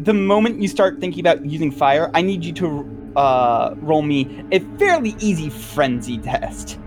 the 0.02 0.14
moment 0.14 0.62
you 0.62 0.68
start 0.68 1.00
thinking 1.00 1.20
about 1.20 1.44
using 1.44 1.70
fire, 1.70 2.10
I 2.14 2.22
need 2.22 2.44
you 2.44 2.52
to 2.54 3.12
uh, 3.16 3.74
roll 3.78 4.02
me 4.02 4.44
a 4.52 4.60
fairly 4.78 5.14
easy 5.18 5.50
frenzy 5.50 6.18
test. 6.18 6.78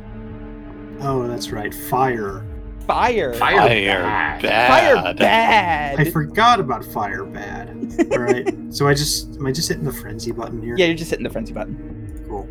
Oh, 1.01 1.27
that's 1.27 1.51
right, 1.51 1.73
fire. 1.73 2.45
Fire. 2.87 3.33
Fire, 3.33 3.57
Fire 3.57 4.01
bad. 4.01 4.41
bad. 4.41 4.67
Fire 4.95 5.13
bad. 5.15 5.99
I 5.99 6.09
forgot 6.11 6.59
about 6.59 6.85
fire 6.85 7.25
bad. 7.25 7.69
All 8.11 8.19
right, 8.19 8.55
so 8.73 8.87
I 8.87 8.93
just 8.93 9.35
am 9.35 9.45
I 9.45 9.51
just 9.51 9.67
hitting 9.67 9.83
the 9.83 9.91
frenzy 9.93 10.31
button 10.31 10.61
here? 10.61 10.75
yeah, 10.77 10.85
you're 10.85 10.95
just 10.95 11.09
hitting 11.09 11.23
the 11.25 11.29
frenzy 11.29 11.53
button. 11.53 12.23
Cool. 12.27 12.47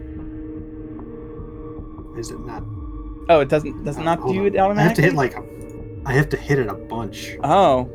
Is 2.18 2.30
it 2.30 2.40
not? 2.40 2.62
Oh, 3.28 3.40
it 3.40 3.48
doesn't 3.48 3.84
does 3.84 3.96
it 3.98 4.02
not 4.04 4.20
do 4.28 4.40
on. 4.40 4.46
it 4.46 4.56
I 4.58 4.82
have 4.82 4.94
to 4.94 5.02
hit 5.02 5.14
like 5.14 5.34
a. 5.36 5.42
I 6.04 6.12
have 6.12 6.28
to 6.30 6.36
hit 6.36 6.58
it 6.58 6.68
a 6.68 6.74
bunch. 6.74 7.36
Oh. 7.42 7.90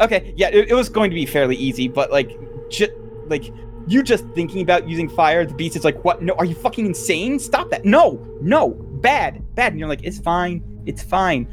Okay, 0.00 0.32
yeah, 0.36 0.48
it, 0.48 0.70
it 0.70 0.74
was 0.74 0.88
going 0.88 1.10
to 1.10 1.14
be 1.14 1.26
fairly 1.26 1.56
easy, 1.56 1.88
but 1.88 2.10
like, 2.12 2.38
just 2.70 2.92
like 3.26 3.52
you 3.88 4.02
just 4.02 4.24
thinking 4.28 4.62
about 4.62 4.88
using 4.88 5.08
fire, 5.08 5.44
the 5.44 5.54
beast 5.54 5.74
is 5.76 5.84
like, 5.84 6.04
"What? 6.04 6.22
No, 6.22 6.34
are 6.34 6.44
you 6.44 6.54
fucking 6.54 6.86
insane? 6.86 7.38
Stop 7.38 7.70
that! 7.70 7.84
No, 7.84 8.24
no, 8.40 8.70
bad, 8.70 9.42
bad." 9.54 9.72
And 9.72 9.80
you're 9.80 9.88
like, 9.88 10.04
"It's 10.04 10.20
fine, 10.20 10.62
it's 10.86 11.02
fine. 11.02 11.48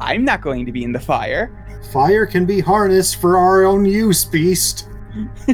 I'm 0.00 0.24
not 0.24 0.40
going 0.40 0.66
to 0.66 0.72
be 0.72 0.84
in 0.84 0.92
the 0.92 1.00
fire." 1.00 1.58
Fire 1.92 2.26
can 2.26 2.46
be 2.46 2.60
harnessed 2.60 3.20
for 3.20 3.36
our 3.36 3.64
own 3.64 3.84
use, 3.84 4.24
beast. 4.24 4.88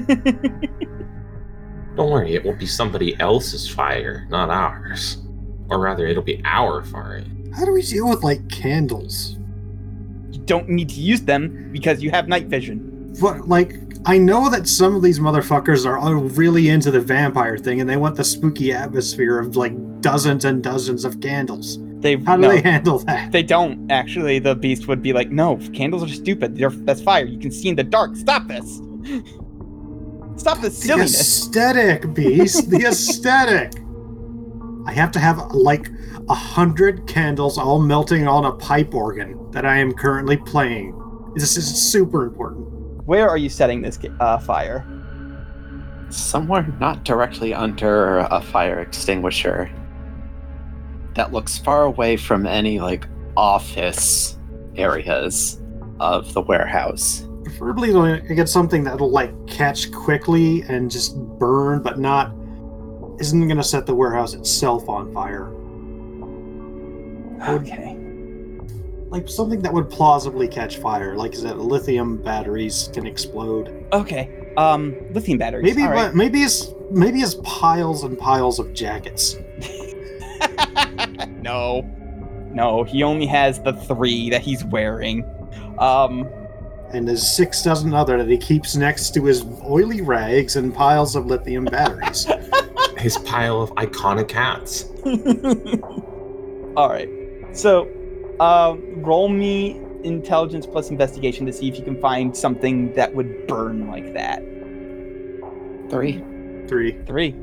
Don't 1.96 2.10
worry, 2.10 2.34
it 2.34 2.44
will 2.44 2.54
be 2.54 2.66
somebody 2.66 3.18
else's 3.18 3.68
fire, 3.68 4.26
not 4.28 4.50
ours. 4.50 5.22
Or 5.70 5.80
rather, 5.80 6.06
it'll 6.06 6.22
be 6.22 6.42
our 6.44 6.84
fire. 6.84 7.24
How 7.56 7.64
do 7.64 7.72
we 7.72 7.82
deal 7.82 8.08
with 8.08 8.22
like 8.22 8.48
candles? 8.50 9.38
you 10.30 10.40
don't 10.40 10.68
need 10.68 10.88
to 10.90 11.00
use 11.00 11.22
them 11.22 11.70
because 11.72 12.02
you 12.02 12.10
have 12.10 12.28
night 12.28 12.46
vision. 12.46 13.14
But 13.20 13.48
like, 13.48 13.80
I 14.06 14.18
know 14.18 14.48
that 14.50 14.68
some 14.68 14.94
of 14.94 15.02
these 15.02 15.18
motherfuckers 15.18 15.86
are 15.86 15.98
all 15.98 16.14
really 16.14 16.68
into 16.68 16.90
the 16.90 17.00
vampire 17.00 17.58
thing, 17.58 17.80
and 17.80 17.88
they 17.88 17.96
want 17.96 18.16
the 18.16 18.24
spooky 18.24 18.72
atmosphere 18.72 19.38
of 19.38 19.56
like 19.56 19.72
dozens 20.00 20.44
and 20.44 20.62
dozens 20.62 21.04
of 21.04 21.20
candles. 21.20 21.78
They 22.00 22.16
How 22.16 22.36
do 22.36 22.42
no, 22.42 22.48
they 22.50 22.60
handle 22.60 22.98
that? 23.00 23.32
They 23.32 23.42
don't 23.42 23.90
actually. 23.90 24.38
The 24.38 24.54
beast 24.54 24.86
would 24.86 25.02
be 25.02 25.12
like, 25.12 25.30
"No, 25.30 25.56
candles 25.74 26.04
are 26.04 26.08
stupid. 26.08 26.56
They're, 26.56 26.70
that's 26.70 27.02
fire. 27.02 27.24
You 27.24 27.38
can 27.38 27.50
see 27.50 27.68
in 27.68 27.76
the 27.76 27.84
dark. 27.84 28.14
Stop 28.16 28.46
this. 28.46 28.76
Stop 30.36 30.60
this 30.60 30.78
The 30.80 30.86
silliness." 30.86 31.20
aesthetic, 31.20 32.14
beast. 32.14 32.70
the 32.70 32.84
aesthetic. 32.86 33.72
I 34.86 34.92
have 34.92 35.10
to 35.12 35.18
have 35.18 35.38
like 35.52 35.90
a 36.28 36.34
hundred 36.34 37.06
candles 37.06 37.58
all 37.58 37.80
melting 37.80 38.28
on 38.28 38.44
a 38.44 38.52
pipe 38.52 38.94
organ 38.94 39.50
that 39.50 39.64
I 39.66 39.78
am 39.78 39.92
currently 39.92 40.36
playing. 40.36 40.94
This 41.34 41.56
is 41.56 41.66
super 41.90 42.24
important. 42.24 42.66
Where 43.06 43.28
are 43.28 43.36
you 43.36 43.48
setting 43.48 43.82
this 43.82 43.98
uh, 44.20 44.38
fire? 44.38 44.86
Somewhere 46.10 46.66
not 46.80 47.04
directly 47.04 47.52
under 47.52 48.18
a 48.18 48.40
fire 48.40 48.80
extinguisher. 48.80 49.70
That 51.18 51.32
looks 51.32 51.58
far 51.58 51.82
away 51.82 52.16
from 52.16 52.46
any 52.46 52.78
like 52.78 53.08
office 53.36 54.38
areas 54.76 55.60
of 55.98 56.32
the 56.32 56.40
warehouse. 56.40 57.26
Preferably 57.42 57.92
to 57.92 58.34
get 58.36 58.48
something 58.48 58.84
that'll 58.84 59.10
like 59.10 59.32
catch 59.48 59.90
quickly 59.90 60.62
and 60.68 60.88
just 60.88 61.18
burn, 61.40 61.82
but 61.82 61.98
not 61.98 62.32
isn't 63.18 63.48
gonna 63.48 63.64
set 63.64 63.84
the 63.84 63.96
warehouse 63.96 64.32
itself 64.34 64.88
on 64.88 65.12
fire. 65.12 65.48
Okay. 67.48 67.96
Like 69.08 69.28
something 69.28 69.60
that 69.62 69.72
would 69.72 69.90
plausibly 69.90 70.46
catch 70.46 70.76
fire, 70.76 71.16
like 71.16 71.34
is 71.34 71.42
that 71.42 71.58
lithium 71.58 72.22
batteries 72.22 72.90
can 72.92 73.08
explode. 73.08 73.86
Okay. 73.92 74.52
Um, 74.56 74.94
lithium 75.10 75.38
batteries. 75.38 75.74
Maybe, 75.74 75.88
right. 75.88 76.14
maybe 76.14 76.44
it's 76.44 76.72
maybe 76.92 77.22
it's 77.22 77.34
piles 77.42 78.04
and 78.04 78.16
piles 78.16 78.60
of 78.60 78.72
jackets. 78.72 79.34
no, 81.26 81.82
no. 82.52 82.84
He 82.84 83.02
only 83.02 83.26
has 83.26 83.60
the 83.62 83.72
three 83.72 84.30
that 84.30 84.42
he's 84.42 84.64
wearing. 84.64 85.24
Um, 85.78 86.28
and 86.92 87.06
there's 87.06 87.26
six 87.26 87.62
dozen 87.62 87.92
other 87.94 88.18
that 88.18 88.28
he 88.28 88.38
keeps 88.38 88.76
next 88.76 89.12
to 89.14 89.24
his 89.24 89.44
oily 89.64 90.00
rags 90.00 90.56
and 90.56 90.74
piles 90.74 91.16
of 91.16 91.26
lithium 91.26 91.66
batteries. 91.66 92.26
His 92.98 93.16
pile 93.18 93.62
of 93.62 93.70
iconic 93.76 94.28
hats. 94.28 94.86
All 96.76 96.88
right. 96.88 97.08
So, 97.52 97.88
um, 98.40 98.82
roll 99.02 99.28
me 99.28 99.80
intelligence 100.02 100.66
plus 100.66 100.90
investigation 100.90 101.46
to 101.46 101.52
see 101.52 101.68
if 101.68 101.78
you 101.78 101.84
can 101.84 102.00
find 102.00 102.36
something 102.36 102.92
that 102.94 103.14
would 103.14 103.46
burn 103.46 103.88
like 103.88 104.14
that. 104.14 104.40
Three. 105.90 106.24
Three. 106.66 106.98
Three. 107.06 107.36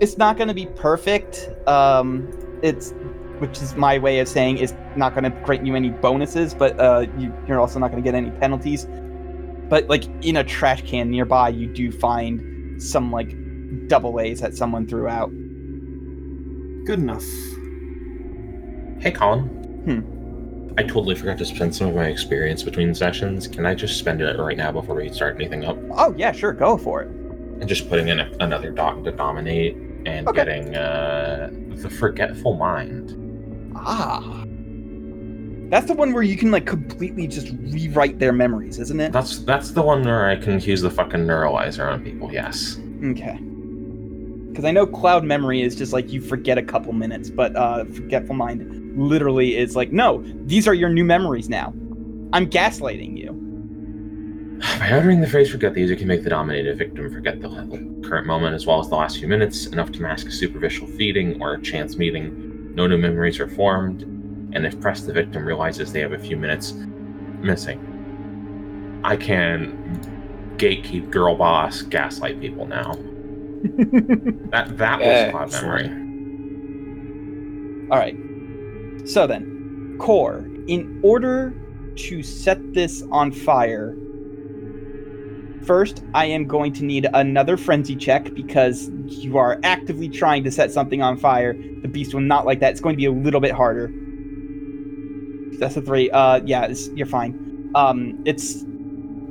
It's 0.00 0.18
not 0.18 0.36
going 0.36 0.48
to 0.48 0.54
be 0.54 0.66
perfect. 0.66 1.48
Um, 1.66 2.30
it's, 2.62 2.92
which 3.40 3.60
is 3.62 3.74
my 3.76 3.98
way 3.98 4.18
of 4.20 4.28
saying 4.28 4.58
is 4.58 4.74
not 4.96 5.14
going 5.14 5.24
to 5.24 5.30
grant 5.44 5.66
you 5.66 5.74
any 5.74 5.90
bonuses, 5.90 6.54
but 6.54 6.78
uh, 6.80 7.06
you, 7.18 7.32
you're 7.46 7.60
also 7.60 7.78
not 7.78 7.90
going 7.90 8.02
to 8.02 8.06
get 8.06 8.14
any 8.16 8.30
penalties. 8.30 8.86
But 9.68 9.88
like 9.88 10.04
in 10.24 10.36
a 10.36 10.44
trash 10.44 10.82
can 10.82 11.10
nearby, 11.10 11.50
you 11.50 11.66
do 11.66 11.92
find 11.92 12.82
some 12.82 13.12
like 13.12 13.34
double 13.88 14.18
A's 14.20 14.40
that 14.40 14.56
someone 14.56 14.86
threw 14.86 15.08
out. 15.08 15.30
Good 16.86 16.98
enough. 17.00 17.24
Hey, 19.00 19.12
Colin. 19.12 19.42
Hmm. 19.84 20.74
I 20.78 20.82
totally 20.84 21.14
forgot 21.16 21.38
to 21.38 21.44
spend 21.44 21.74
some 21.74 21.88
of 21.88 21.94
my 21.94 22.06
experience 22.06 22.62
between 22.62 22.94
sessions. 22.94 23.46
Can 23.48 23.66
I 23.66 23.74
just 23.74 23.98
spend 23.98 24.20
it 24.22 24.38
right 24.38 24.56
now 24.56 24.70
before 24.72 24.94
we 24.94 25.08
start 25.10 25.34
anything 25.34 25.64
up? 25.64 25.76
Oh 25.92 26.14
yeah, 26.16 26.32
sure, 26.32 26.52
go 26.52 26.76
for 26.78 27.02
it. 27.02 27.08
And 27.08 27.68
just 27.68 27.88
putting 27.88 28.08
in 28.08 28.20
a, 28.20 28.30
another 28.40 28.70
dot 28.70 29.02
to 29.04 29.10
dominate 29.12 29.76
and 30.06 30.28
Okay. 30.28 30.36
getting 30.44 30.76
uh, 30.76 31.50
the 31.70 31.90
forgetful 31.90 32.54
mind. 32.54 33.12
Ah. 33.84 34.44
That's 35.70 35.86
the 35.86 35.94
one 35.94 36.14
where 36.14 36.22
you 36.22 36.36
can 36.36 36.50
like 36.50 36.64
completely 36.64 37.26
just 37.26 37.52
rewrite 37.60 38.18
their 38.18 38.32
memories, 38.32 38.78
isn't 38.78 39.00
it? 39.00 39.12
That's 39.12 39.40
that's 39.40 39.72
the 39.72 39.82
one 39.82 40.02
where 40.02 40.26
I 40.26 40.36
can 40.36 40.60
use 40.60 40.80
the 40.80 40.90
fucking 40.90 41.20
neuralizer 41.20 41.92
on 41.92 42.02
people. 42.02 42.32
Yes. 42.32 42.80
Okay. 43.04 43.38
Because 44.48 44.64
I 44.64 44.70
know 44.70 44.86
cloud 44.86 45.24
memory 45.24 45.60
is 45.62 45.76
just 45.76 45.92
like 45.92 46.10
you 46.10 46.20
forget 46.20 46.56
a 46.56 46.62
couple 46.62 46.92
minutes, 46.92 47.28
but 47.28 47.54
uh, 47.54 47.84
forgetful 47.84 48.34
mind 48.34 48.98
literally 48.98 49.56
is 49.56 49.76
like, 49.76 49.92
no, 49.92 50.24
these 50.46 50.66
are 50.66 50.74
your 50.74 50.88
new 50.88 51.04
memories 51.04 51.48
now. 51.48 51.72
I'm 52.32 52.48
gaslighting 52.48 53.16
you. 53.16 53.32
By 54.80 54.90
uttering 54.90 55.20
the 55.20 55.28
phrase 55.28 55.50
forget 55.50 55.74
the 55.74 55.80
user 55.82 55.94
can 55.94 56.08
make 56.08 56.24
the 56.24 56.30
dominated 56.30 56.78
victim 56.78 57.12
forget 57.12 57.40
the 57.40 57.48
current 58.02 58.26
moment 58.26 58.54
as 58.54 58.66
well 58.66 58.80
as 58.80 58.88
the 58.88 58.96
last 58.96 59.18
few 59.18 59.28
minutes, 59.28 59.66
enough 59.66 59.92
to 59.92 60.02
mask 60.02 60.26
a 60.26 60.32
superficial 60.32 60.86
feeding 60.86 61.40
or 61.42 61.54
a 61.54 61.62
chance 61.62 61.96
meeting. 61.96 62.47
No 62.78 62.86
new 62.86 62.96
memories 62.96 63.40
are 63.40 63.48
formed, 63.48 64.02
and 64.54 64.64
if 64.64 64.80
pressed, 64.80 65.08
the 65.08 65.12
victim 65.12 65.44
realizes 65.44 65.92
they 65.92 65.98
have 65.98 66.12
a 66.12 66.18
few 66.18 66.36
minutes 66.36 66.74
missing. 67.40 69.00
I 69.02 69.16
can 69.16 70.00
gatekeep 70.58 71.10
girl 71.10 71.34
boss 71.34 71.82
gaslight 71.82 72.40
people 72.40 72.66
now. 72.66 72.94
That 74.52 74.78
that 74.78 75.00
was 75.00 75.30
cloud 75.32 75.50
memory. 75.50 75.88
All 77.90 77.98
right. 77.98 78.16
So 79.08 79.26
then, 79.26 79.96
core. 79.98 80.46
In 80.68 81.00
order 81.02 81.52
to 81.96 82.22
set 82.22 82.74
this 82.74 83.02
on 83.10 83.32
fire, 83.32 83.96
first 85.64 86.02
I 86.14 86.26
am 86.26 86.46
going 86.46 86.72
to 86.74 86.84
need 86.84 87.06
another 87.14 87.56
frenzy 87.56 87.96
check 87.96 88.32
because 88.34 88.90
you 89.06 89.38
are 89.38 89.58
actively 89.62 90.08
trying 90.08 90.44
to 90.44 90.50
set 90.50 90.70
something 90.72 91.02
on 91.02 91.16
fire. 91.16 91.54
The 91.54 91.88
beast 91.88 92.14
will 92.14 92.20
not 92.20 92.46
like 92.46 92.60
that. 92.60 92.72
It's 92.72 92.80
going 92.80 92.94
to 92.94 92.98
be 92.98 93.06
a 93.06 93.12
little 93.12 93.40
bit 93.40 93.52
harder. 93.52 93.92
That's 95.58 95.76
a 95.76 95.82
three. 95.82 96.10
Uh, 96.10 96.40
yeah, 96.44 96.64
it's, 96.66 96.88
you're 96.90 97.06
fine. 97.06 97.70
Um, 97.74 98.22
it's 98.24 98.64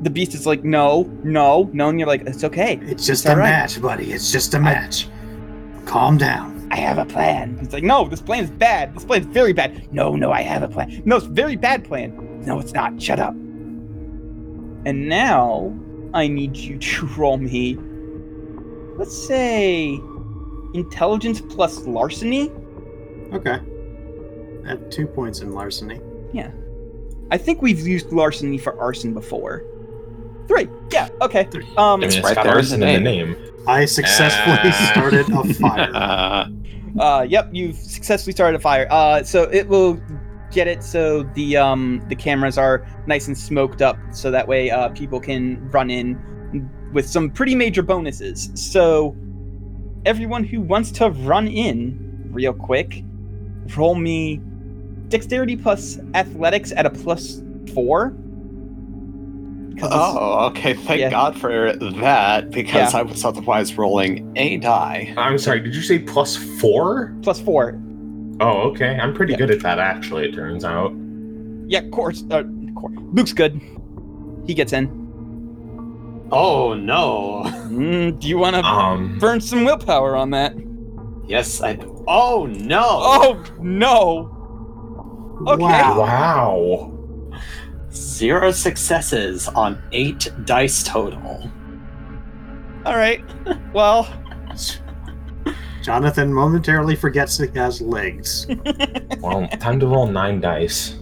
the 0.02 0.10
beast 0.10 0.34
is 0.34 0.46
like, 0.46 0.64
no, 0.64 1.04
no, 1.24 1.70
no, 1.74 1.90
and 1.90 2.00
you're 2.00 2.08
like, 2.08 2.22
it's 2.22 2.44
okay. 2.44 2.80
It's 2.84 3.06
just 3.06 3.26
It's 3.26 3.34
a 3.34 3.38
right. 3.38 3.50
match, 3.50 3.82
buddy. 3.82 4.12
It's 4.12 4.32
just 4.32 4.54
a 4.54 4.60
match. 4.60 5.08
Calm 5.86 6.18
down. 6.18 6.68
I 6.70 6.76
have 6.76 6.98
a 6.98 7.06
plan. 7.06 7.58
He's 7.60 7.72
like, 7.72 7.84
no, 7.84 8.08
this 8.08 8.22
plan 8.22 8.44
is 8.44 8.52
bad. 8.52 8.94
This 8.94 9.06
plan 9.06 9.22
is 9.22 9.28
very 9.28 9.54
bad. 9.54 9.92
No, 9.94 10.16
no, 10.16 10.32
I 10.32 10.42
have 10.42 10.64
a 10.64 10.68
plan. 10.68 11.02
No, 11.06 11.16
it's 11.16 11.26
a 11.26 11.30
very 11.30 11.56
bad 11.56 11.86
plan. 11.86 12.14
No, 12.46 12.60
it's 12.60 12.74
not. 12.74 13.02
Shut 13.02 13.20
up. 13.20 13.34
And 13.34 15.08
now 15.10 15.74
I 16.14 16.28
need 16.28 16.56
you 16.56 16.78
to 16.78 17.06
roll 17.18 17.38
me, 17.38 17.78
let's 18.98 19.16
say, 19.28 20.00
intelligence 20.74 21.42
plus 21.42 21.86
larceny. 21.86 22.52
Okay. 23.34 23.60
I 24.66 24.70
have 24.70 24.90
two 24.90 25.08
points 25.08 25.40
in 25.42 25.52
larceny. 25.52 26.02
Yeah. 26.34 26.52
I 27.32 27.38
think 27.38 27.62
we've 27.62 27.80
used 27.86 28.12
larceny 28.12 28.58
for 28.58 28.80
arson 28.80 29.14
before. 29.14 29.64
Three. 30.48 30.68
Yeah. 30.92 31.10
Okay. 31.22 31.46
Three. 31.52 31.64
Um. 31.78 31.78
I 31.78 31.96
mean, 31.98 32.04
it's 32.08 32.20
right 32.22 32.36
got 32.36 32.44
there 32.44 32.58
in 32.60 32.66
the 32.66 32.72
arson 32.72 32.84
in 32.84 33.04
the 33.04 33.10
name. 33.10 33.36
I 33.68 33.84
successfully 33.86 34.72
Ah. 34.74 34.90
started 34.94 35.30
a 35.30 35.54
fire. 35.54 35.92
Uh, 35.94 36.48
Uh, 36.98 37.22
yep, 37.30 37.48
you've 37.52 37.76
successfully 37.76 38.32
started 38.34 38.58
a 38.58 38.60
fire. 38.60 38.88
Uh, 38.90 39.22
so 39.22 39.44
it 39.44 39.68
will 39.68 40.02
get 40.52 40.68
it 40.68 40.84
so 40.84 41.24
the 41.36 41.58
um 41.58 42.02
the 42.10 42.16
cameras 42.16 42.58
are 42.58 42.86
nice 43.08 43.28
and 43.28 43.38
smoked 43.38 43.82
up, 43.82 43.98
so 44.12 44.32
that 44.32 44.48
way 44.48 44.70
uh 44.72 44.90
people 44.90 45.20
can 45.20 45.70
run 45.72 45.90
in 45.90 46.18
with 46.94 47.08
some 47.08 47.30
pretty 47.30 47.54
major 47.56 47.82
bonuses. 47.84 48.50
So 48.56 49.16
everyone 50.06 50.44
who 50.44 50.62
wants 50.62 50.92
to 50.92 51.10
run 51.10 51.48
in 51.48 52.00
real 52.32 52.54
quick, 52.54 53.04
roll 53.76 53.96
me 53.96 54.40
dexterity 55.10 55.56
plus 55.58 56.00
athletics 56.14 56.72
at 56.72 56.86
a 56.86 56.90
plus 56.90 57.42
four. 57.74 58.14
'Cause 59.78 59.90
it's- 59.92 60.12
oh, 60.16 60.46
okay. 60.48 60.74
Thank 60.74 61.02
Yeah. 61.02 61.10
God 61.12 61.38
for 61.38 61.74
that, 62.02 62.50
because 62.50 62.94
Yeah. 62.94 63.00
I 63.00 63.04
was 63.04 63.24
otherwise 63.24 63.78
rolling 63.78 64.28
a 64.36 64.58
die. 64.58 65.14
I'm 65.18 65.38
sorry, 65.38 65.60
did 65.60 65.76
you 65.76 65.82
say 65.84 66.00
plus 66.00 66.36
four? 66.36 67.14
plus 67.22 67.40
four. 67.40 67.78
Oh, 68.40 68.70
okay. 68.70 68.98
I'm 69.02 69.14
pretty 69.14 69.34
Yeah. 69.34 69.40
good 69.40 69.52
at 69.52 69.60
that, 69.62 69.80
actually, 69.80 70.30
it 70.30 70.34
turns 70.36 70.64
out. 70.64 70.94
Yeah, 71.68 71.80
of 71.80 71.92
course. 71.92 72.24
Uh, 72.30 72.44
Cor- 72.76 72.92
Luke's 73.14 73.34
good. 73.34 73.60
He 74.46 74.54
gets 74.54 74.74
in. 74.74 74.88
Oh 76.32 76.74
no! 76.74 77.44
Mm, 77.46 78.20
do 78.20 78.28
you 78.28 78.38
want 78.38 78.56
to 78.58 78.64
Um, 78.64 79.18
burn 79.18 79.40
some 79.40 79.64
willpower 79.64 80.16
on 80.16 80.30
that. 80.32 80.54
Yes, 81.26 81.62
I. 81.62 81.78
Oh 82.08 82.46
no! 82.46 82.84
Oh 82.86 83.44
no! 83.62 84.34
Okay. 85.48 85.62
Wow. 85.64 86.00
wow. 86.00 87.40
Zero 87.92 88.52
successes 88.52 89.48
on 89.50 89.82
eight 89.94 90.30
dice 90.46 90.84
total. 90.84 91.50
All 92.86 92.96
right. 92.98 93.22
Well, 93.74 94.08
Jonathan 95.88 96.34
momentarily 96.34 96.98
forgets 96.98 97.38
he 97.38 97.48
has 97.56 97.80
legs. 97.80 98.46
Well, 99.22 99.48
time 99.48 99.80
to 99.80 99.88
roll 99.88 100.06
nine 100.06 100.42
dice. 100.42 100.96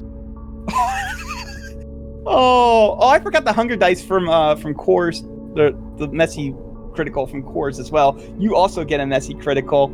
oh, 2.27 2.95
oh, 2.99 3.07
I 3.07 3.19
forgot 3.19 3.45
the 3.45 3.51
hunger 3.51 3.75
dice 3.75 4.03
from 4.03 4.29
uh 4.29 4.55
from 4.55 4.75
cores, 4.75 5.23
the 5.55 5.75
the 5.97 6.07
messy 6.09 6.55
critical 6.93 7.25
from 7.25 7.41
cores 7.41 7.79
as 7.79 7.91
well. 7.91 8.21
You 8.37 8.55
also 8.55 8.85
get 8.85 8.99
a 8.99 9.07
messy 9.07 9.33
critical, 9.33 9.91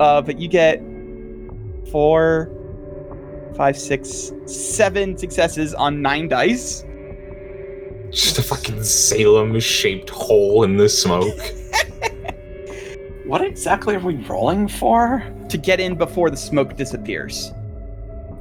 uh, 0.00 0.22
but 0.22 0.40
you 0.40 0.48
get 0.48 0.82
four, 1.90 2.50
five, 3.56 3.76
six, 3.78 4.32
seven 4.46 5.18
successes 5.18 5.74
on 5.74 6.00
nine 6.00 6.28
dice. 6.28 6.82
Just 8.10 8.38
a 8.38 8.42
fucking 8.42 8.82
Salem 8.84 9.60
shaped 9.60 10.08
hole 10.08 10.64
in 10.64 10.78
the 10.78 10.88
smoke. 10.88 11.38
What 13.30 13.42
exactly 13.42 13.94
are 13.94 14.00
we 14.00 14.16
rolling 14.16 14.66
for? 14.66 15.22
to 15.50 15.56
get 15.56 15.78
in 15.78 15.94
before 15.94 16.30
the 16.30 16.36
smoke 16.36 16.76
disappears. 16.76 17.52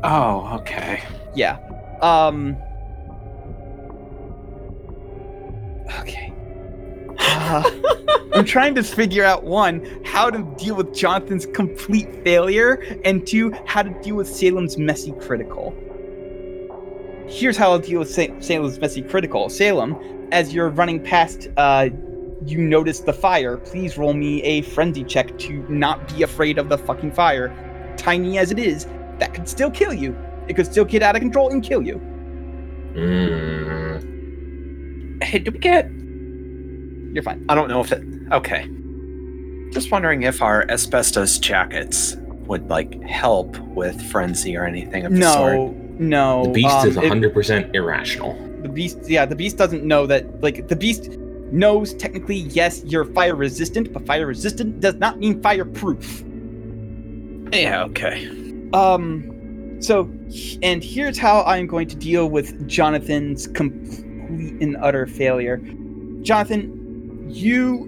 Oh, 0.03 0.57
okay. 0.61 1.03
Yeah. 1.35 1.59
Um. 2.01 2.57
Okay. 5.99 6.33
Uh, 7.19 7.69
I'm 8.33 8.45
trying 8.45 8.73
to 8.73 8.83
figure 8.83 9.23
out 9.23 9.43
one, 9.43 10.03
how 10.05 10.31
to 10.31 10.41
deal 10.57 10.75
with 10.75 10.95
Jonathan's 10.95 11.45
complete 11.45 12.23
failure, 12.23 12.83
and 13.05 13.27
two, 13.27 13.53
how 13.67 13.83
to 13.83 13.91
deal 14.01 14.15
with 14.15 14.27
Salem's 14.27 14.79
messy 14.79 15.11
critical. 15.19 15.71
Here's 17.27 17.57
how 17.57 17.73
I'll 17.73 17.77
deal 17.79 17.99
with 17.99 18.09
Sa- 18.09 18.39
Salem's 18.39 18.79
messy 18.79 19.03
critical. 19.03 19.49
Salem, 19.49 20.27
as 20.31 20.51
you're 20.51 20.69
running 20.69 21.03
past, 21.03 21.47
uh, 21.57 21.89
you 22.45 22.59
notice 22.59 22.99
the 22.99 23.13
fire. 23.13 23.57
Please 23.57 23.97
roll 23.97 24.13
me 24.13 24.41
a 24.43 24.61
frenzy 24.61 25.03
check 25.03 25.37
to 25.39 25.53
not 25.69 26.07
be 26.15 26.23
afraid 26.23 26.57
of 26.57 26.69
the 26.69 26.77
fucking 26.77 27.11
fire. 27.11 27.53
Tiny 27.97 28.37
as 28.37 28.51
it 28.51 28.59
is, 28.59 28.87
that 29.19 29.33
could 29.33 29.47
still 29.49 29.69
kill 29.71 29.93
you. 29.93 30.15
It 30.47 30.55
could 30.55 30.65
still 30.65 30.85
get 30.85 31.03
out 31.03 31.15
of 31.15 31.21
control 31.21 31.49
and 31.49 31.61
kill 31.63 31.81
you. 31.81 32.01
Mm. 32.93 34.03
Hey, 35.23 35.39
do 35.39 35.51
we 35.51 35.59
get? 35.59 35.89
You're 37.13 37.23
fine. 37.23 37.45
I 37.49 37.55
don't 37.55 37.67
know 37.69 37.81
if 37.81 37.91
it. 37.91 38.03
Okay. 38.31 38.67
Just 39.71 39.91
wondering 39.91 40.23
if 40.23 40.41
our 40.41 40.65
asbestos 40.69 41.37
jackets 41.37 42.15
would 42.47 42.69
like 42.69 43.01
help 43.03 43.57
with 43.59 44.01
frenzy 44.09 44.55
or 44.57 44.65
anything 44.65 45.05
of 45.05 45.13
the 45.13 45.21
sort. 45.21 45.53
No, 45.53 45.75
no. 45.99 46.45
The 46.45 46.51
beast 46.51 46.75
um, 46.75 46.87
is 46.87 46.97
it- 46.97 47.03
100% 47.03 47.75
irrational. 47.75 48.33
the 48.61 48.69
beast, 48.69 48.97
yeah, 49.07 49.25
the 49.25 49.35
beast 49.35 49.57
doesn't 49.57 49.83
know 49.83 50.07
that. 50.07 50.41
Like 50.41 50.67
the 50.67 50.75
beast 50.75 51.09
knows 51.51 51.93
technically, 51.95 52.35
yes, 52.35 52.83
you're 52.85 53.05
fire 53.05 53.35
resistant, 53.35 53.93
but 53.93 54.05
fire 54.05 54.25
resistant 54.25 54.79
does 54.79 54.95
not 54.95 55.19
mean 55.19 55.41
fireproof. 55.41 56.23
Yeah. 57.51 57.83
Okay. 57.83 58.27
Um, 58.73 59.77
so, 59.81 60.09
and 60.61 60.83
here's 60.83 61.17
how 61.17 61.43
I'm 61.43 61.67
going 61.67 61.87
to 61.87 61.95
deal 61.95 62.29
with 62.29 62.67
Jonathan's 62.67 63.47
complete 63.47 64.05
and 64.61 64.77
utter 64.77 65.07
failure. 65.07 65.57
Jonathan, 66.21 67.25
you 67.29 67.87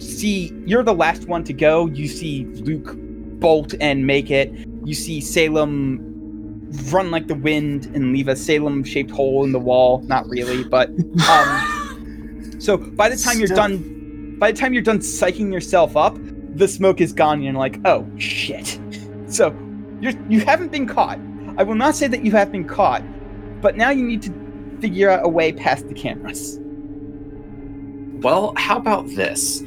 see, 0.00 0.52
you're 0.66 0.82
the 0.82 0.94
last 0.94 1.28
one 1.28 1.44
to 1.44 1.52
go. 1.52 1.86
You 1.86 2.08
see 2.08 2.46
Luke 2.46 2.96
bolt 3.40 3.74
and 3.80 4.06
make 4.06 4.30
it. 4.30 4.52
You 4.84 4.94
see 4.94 5.20
Salem 5.20 6.08
run 6.90 7.10
like 7.10 7.28
the 7.28 7.34
wind 7.34 7.86
and 7.94 8.12
leave 8.12 8.28
a 8.28 8.36
Salem 8.36 8.82
shaped 8.82 9.10
hole 9.10 9.44
in 9.44 9.52
the 9.52 9.60
wall. 9.60 10.00
Not 10.02 10.26
really, 10.28 10.64
but. 10.64 10.88
Um, 11.28 11.78
so 12.62 12.76
by 12.76 13.08
the 13.08 13.16
time 13.16 13.40
you're 13.40 13.48
done, 13.48 14.36
by 14.38 14.52
the 14.52 14.56
time 14.56 14.72
you're 14.72 14.82
done 14.84 15.00
psyching 15.00 15.52
yourself 15.52 15.96
up, 15.96 16.16
the 16.54 16.68
smoke 16.68 17.00
is 17.00 17.12
gone 17.12 17.38
and 17.38 17.44
you're 17.44 17.54
like, 17.54 17.80
oh 17.84 18.06
shit. 18.18 18.78
So 19.26 19.56
you're 20.02 20.12
you 20.28 20.40
haven't 20.40 20.72
been 20.72 20.86
caught. 20.86 21.18
I 21.56 21.62
will 21.62 21.74
not 21.74 21.96
say 21.96 22.06
that 22.06 22.22
you 22.22 22.32
have 22.32 22.52
been 22.52 22.68
caught, 22.68 23.02
but 23.62 23.78
now 23.78 23.88
you 23.88 24.04
need 24.04 24.20
to 24.22 24.32
figure 24.78 25.08
out 25.08 25.24
a 25.24 25.28
way 25.28 25.52
past 25.52 25.88
the 25.88 25.94
cameras. 25.94 26.58
Well, 28.22 28.52
how 28.58 28.76
about 28.76 29.06
this? 29.08 29.64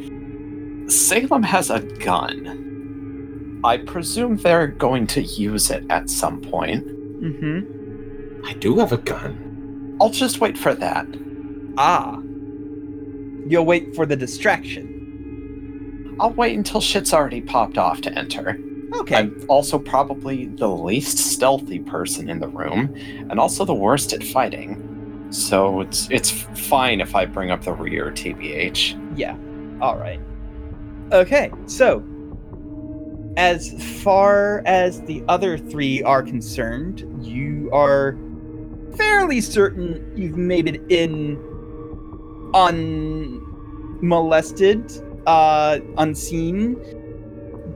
Salem 0.87 1.41
has 1.41 1.71
a 1.71 1.79
gun. 1.79 3.59
I 3.63 3.77
presume 3.77 4.37
they're 4.37 4.67
going 4.67 5.07
to 5.07 5.23
use 5.23 5.71
it 5.71 5.83
at 5.89 6.11
some 6.11 6.41
point. 6.41 6.85
Mm-hmm. 6.85 8.45
I 8.45 8.53
do 8.53 8.77
have 8.77 8.91
a 8.91 8.97
gun. 8.97 9.97
I'll 9.99 10.11
just 10.11 10.39
wait 10.41 10.59
for 10.59 10.75
that. 10.75 11.07
Ah. 11.75 12.21
You'll 13.47 13.65
wait 13.65 13.95
for 13.95 14.05
the 14.05 14.15
distraction. 14.15 16.15
I'll 16.19 16.33
wait 16.33 16.57
until 16.57 16.81
shit's 16.81 17.13
already 17.13 17.41
popped 17.41 17.77
off 17.77 18.01
to 18.01 18.13
enter. 18.13 18.59
Okay. 18.95 19.15
I'm 19.15 19.45
also 19.49 19.77
probably 19.77 20.47
the 20.47 20.69
least 20.69 21.17
stealthy 21.17 21.79
person 21.79 22.29
in 22.29 22.39
the 22.39 22.47
room, 22.47 22.95
and 23.29 23.39
also 23.39 23.65
the 23.65 23.73
worst 23.73 24.13
at 24.13 24.23
fighting. 24.23 25.27
So 25.31 25.81
it's 25.81 26.07
it's 26.09 26.31
fine 26.31 27.01
if 27.01 27.15
I 27.15 27.25
bring 27.25 27.51
up 27.51 27.63
the 27.63 27.73
rear, 27.73 28.11
tbh. 28.11 29.17
Yeah. 29.17 29.35
All 29.81 29.97
right. 29.97 30.19
Okay. 31.11 31.51
So, 31.65 32.03
as 33.35 33.73
far 34.01 34.63
as 34.65 35.01
the 35.01 35.23
other 35.27 35.57
three 35.57 36.01
are 36.03 36.23
concerned, 36.23 37.25
you 37.25 37.69
are 37.73 38.17
fairly 38.95 39.41
certain 39.41 40.09
you've 40.15 40.37
made 40.37 40.67
it 40.67 40.81
in 40.89 41.37
unmolested, 44.05 44.91
uh, 45.25 45.79
unseen. 45.97 46.75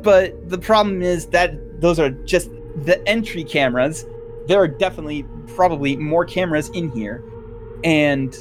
But 0.01 0.49
the 0.49 0.57
problem 0.57 1.01
is 1.01 1.27
that 1.27 1.81
those 1.81 1.99
are 1.99 2.09
just 2.09 2.49
the 2.75 3.05
entry 3.07 3.43
cameras. 3.43 4.05
There 4.47 4.59
are 4.59 4.67
definitely, 4.67 5.25
probably 5.47 5.97
more 5.97 6.25
cameras 6.25 6.69
in 6.69 6.89
here. 6.91 7.23
And 7.83 8.35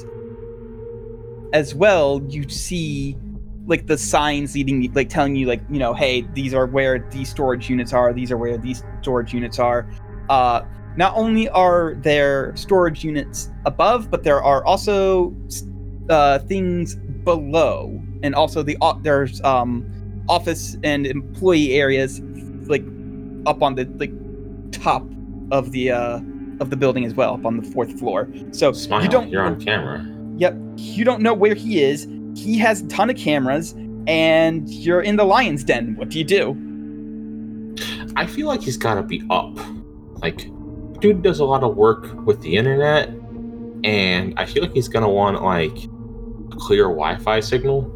as 1.53 1.73
well, 1.73 2.21
you 2.29 2.47
see 2.47 3.17
like 3.65 3.87
the 3.87 3.97
signs 3.97 4.55
leading 4.55 4.91
like 4.93 5.09
telling 5.09 5.35
you 5.35 5.45
like 5.45 5.61
you 5.69 5.77
know 5.77 5.93
hey 5.93 6.21
these 6.33 6.55
are 6.55 6.65
where 6.65 7.07
these 7.11 7.29
storage 7.29 7.69
units 7.69 7.93
are 7.93 8.11
these 8.11 8.31
are 8.31 8.37
where 8.37 8.57
these 8.57 8.83
storage 9.01 9.31
units 9.31 9.59
are 9.59 9.87
uh 10.29 10.61
not 10.95 11.15
only 11.15 11.47
are 11.49 11.95
there 11.99 12.55
storage 12.55 13.03
units 13.03 13.49
above, 13.65 14.09
but 14.09 14.23
there 14.23 14.41
are 14.43 14.65
also 14.65 15.35
uh, 16.09 16.39
things 16.39 16.97
below, 17.23 18.01
and 18.23 18.35
also 18.35 18.63
the 18.63 18.77
there's 19.01 19.41
um, 19.41 19.85
office 20.27 20.77
and 20.83 21.07
employee 21.07 21.73
areas 21.73 22.21
like 22.67 22.83
up 23.45 23.61
on 23.61 23.75
the 23.75 23.85
like 23.97 24.11
top 24.71 25.03
of 25.51 25.71
the 25.71 25.91
uh, 25.91 26.19
of 26.59 26.69
the 26.69 26.75
building 26.75 27.05
as 27.05 27.13
well, 27.13 27.33
up 27.33 27.45
on 27.45 27.57
the 27.57 27.71
fourth 27.71 27.97
floor. 27.99 28.29
So 28.51 28.71
Smile, 28.71 29.03
you 29.03 29.09
don't 29.09 29.29
you're 29.29 29.43
on 29.43 29.59
camera. 29.59 30.05
Yep. 30.37 30.55
You 30.77 31.03
don't 31.03 31.21
know 31.21 31.33
where 31.33 31.55
he 31.55 31.83
is. 31.83 32.07
He 32.35 32.57
has 32.59 32.81
a 32.81 32.87
ton 32.87 33.09
of 33.09 33.17
cameras, 33.17 33.73
and 34.07 34.69
you're 34.69 35.01
in 35.01 35.17
the 35.17 35.25
lion's 35.25 35.63
den. 35.63 35.95
What 35.97 36.09
do 36.09 36.17
you 36.17 36.23
do? 36.23 36.55
I 38.15 38.25
feel 38.25 38.47
like 38.47 38.61
he's 38.61 38.77
got 38.77 38.95
to 38.95 39.03
be 39.03 39.23
up. 39.29 39.57
Like, 40.21 40.49
dude 40.99 41.21
does 41.21 41.39
a 41.39 41.45
lot 41.45 41.63
of 41.63 41.75
work 41.75 42.13
with 42.25 42.41
the 42.41 42.55
internet, 42.55 43.09
and 43.83 44.33
I 44.37 44.45
feel 44.45 44.63
like 44.63 44.73
he's 44.73 44.87
gonna 44.87 45.09
want 45.09 45.41
like 45.43 45.88
clear 46.59 46.83
Wi-Fi 46.85 47.39
signal. 47.39 47.95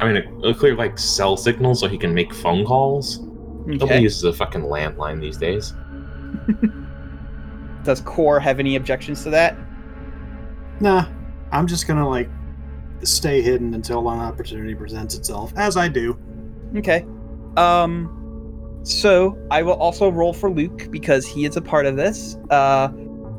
I 0.00 0.12
mean, 0.12 0.16
a, 0.42 0.48
a 0.48 0.54
clear 0.54 0.76
like 0.76 0.98
cell 0.98 1.36
signal 1.36 1.74
so 1.74 1.88
he 1.88 1.98
can 1.98 2.14
make 2.14 2.32
phone 2.32 2.64
calls. 2.64 3.20
Nobody 3.66 4.02
uses 4.02 4.22
a 4.22 4.32
fucking 4.32 4.62
landline 4.62 5.20
these 5.20 5.36
days. 5.36 5.74
Does 7.82 8.00
Core 8.00 8.38
have 8.38 8.60
any 8.60 8.76
objections 8.76 9.22
to 9.24 9.30
that? 9.30 9.56
Nah, 10.80 11.06
I'm 11.52 11.66
just 11.66 11.86
gonna 11.88 12.08
like 12.08 12.28
stay 13.02 13.42
hidden 13.42 13.74
until 13.74 14.08
an 14.08 14.18
opportunity 14.20 14.74
presents 14.74 15.14
itself, 15.14 15.52
as 15.56 15.76
I 15.76 15.88
do. 15.88 16.18
Okay. 16.76 17.04
Um. 17.56 18.12
So 18.84 19.36
I 19.50 19.62
will 19.62 19.74
also 19.74 20.08
roll 20.10 20.32
for 20.32 20.48
Luke 20.48 20.90
because 20.92 21.26
he 21.26 21.44
is 21.44 21.56
a 21.56 21.62
part 21.62 21.86
of 21.86 21.96
this. 21.96 22.36
Uh, 22.50 22.88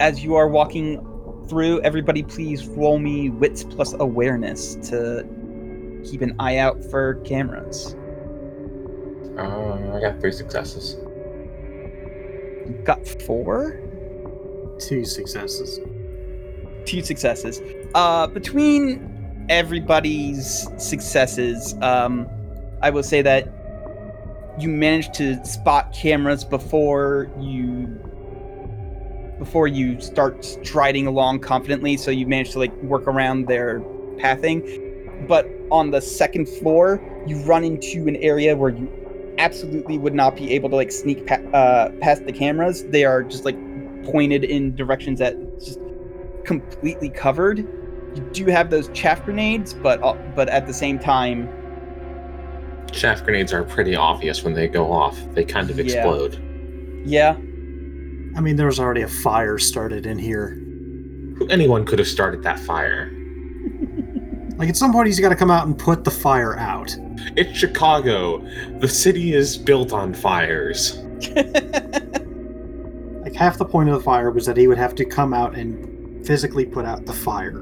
as 0.02 0.24
you 0.24 0.36
are 0.36 0.50
walking 0.50 1.00
through, 1.48 1.82
everybody, 1.82 2.24
please 2.24 2.68
roll 2.68 3.00
me 3.00 3.30
wits 3.30 3.64
plus 3.64 3.94
awareness 4.00 4.76
to 4.90 5.26
keep 6.04 6.22
an 6.22 6.36
eye 6.40 6.58
out 6.58 6.84
for 6.86 7.16
cameras. 7.26 7.96
Uh, 9.38 9.94
I 9.96 10.00
got 10.02 10.20
three 10.20 10.32
successes. 10.32 10.98
Got 12.84 13.08
four. 13.08 13.80
Two 14.80 15.06
successes. 15.06 15.80
two 16.86 17.02
successes. 17.04 17.62
Uh, 17.96 18.28
between 18.28 19.46
everybody's 19.50 20.68
successes, 20.78 21.76
um, 21.82 22.28
I 22.82 22.90
will 22.90 23.04
say 23.04 23.22
that 23.22 23.54
you 24.60 24.70
managed 24.70 25.14
to 25.16 25.44
spot 25.46 25.94
cameras 25.94 26.44
before 26.44 27.30
you 27.40 28.00
before 29.40 29.68
you 29.68 30.00
start 30.02 30.44
striding 30.44 31.08
along 31.08 31.40
confidently. 31.40 31.98
So 31.98 32.12
you 32.12 32.26
manage 32.28 32.52
to 32.52 32.60
like 32.60 32.74
work 32.84 33.08
around 33.08 33.48
their 33.48 33.82
pathing. 34.18 35.26
But 35.28 35.50
on 35.72 35.92
the 35.92 36.02
second 36.02 36.48
floor, 36.48 37.02
you 37.26 37.38
run 37.44 37.64
into 37.64 38.08
an 38.08 38.16
area 38.18 38.56
where 38.56 38.70
you 38.72 38.90
absolutely 39.38 39.98
would 39.98 40.16
not 40.16 40.36
be 40.36 40.52
able 40.54 40.70
to 40.70 40.76
like 40.76 40.92
sneak 40.92 41.26
pa- 41.28 41.36
uh, 41.54 41.90
past 42.02 42.26
the 42.26 42.32
cameras. 42.34 42.86
They 42.86 43.06
are 43.06 43.24
just 43.24 43.46
like 43.46 43.58
pointed 44.06 44.44
in 44.44 44.76
directions 44.76 45.20
that 45.20 45.36
just 45.60 45.80
completely 46.46 47.10
covered. 47.10 47.60
You 47.60 48.22
do 48.32 48.46
have 48.48 48.70
those 48.70 48.90
chaff 48.90 49.24
grenades, 49.26 49.74
but 49.74 50.02
uh, 50.02 50.14
but 50.36 50.50
at 50.50 50.66
the 50.66 50.74
same 50.74 50.98
time, 50.98 51.50
Chaff 52.92 53.24
grenades 53.24 53.52
are 53.54 53.64
pretty 53.64 53.96
obvious 53.96 54.44
when 54.44 54.54
they 54.54 54.68
go 54.68 54.92
off. 54.92 55.20
They 55.34 55.44
kind 55.44 55.70
of 55.70 55.78
Yeah. 55.78 55.84
explode. 55.84 56.42
yeah, 57.06 57.36
I 58.38 58.40
mean, 58.40 58.56
there 58.56 58.68
was 58.68 58.80
already 58.80 59.02
a 59.02 59.08
fire 59.08 59.58
started 59.58 60.06
in 60.06 60.20
here. 60.20 60.62
Anyone 61.50 61.86
could 61.86 61.98
have 61.98 62.08
started 62.08 62.44
that 62.44 62.60
fire. 62.60 63.12
Like, 64.58 64.70
at 64.70 64.76
some 64.76 64.92
point, 64.92 65.06
he's 65.06 65.20
got 65.20 65.30
to 65.30 65.36
come 65.36 65.52
out 65.52 65.68
and 65.68 65.78
put 65.78 66.04
the 66.04 66.10
fire 66.10 66.58
out. 66.58 66.98
It's 67.36 67.56
Chicago. 67.56 68.40
The 68.80 68.88
city 68.88 69.36
is 69.36 69.56
built 69.56 69.94
on 69.94 70.16
fires. 70.16 70.98
Like, 73.22 73.36
half 73.36 73.60
the 73.60 73.66
point 73.66 73.90
of 73.90 73.96
the 73.96 74.02
fire 74.02 74.32
was 74.32 74.48
that 74.48 74.58
he 74.58 74.68
would 74.68 74.80
have 74.80 74.96
to 74.96 75.06
come 75.06 75.32
out 75.32 75.54
and 75.56 76.26
physically 76.26 76.66
put 76.66 76.86
out 76.86 77.06
the 77.06 77.14
fire. 77.14 77.60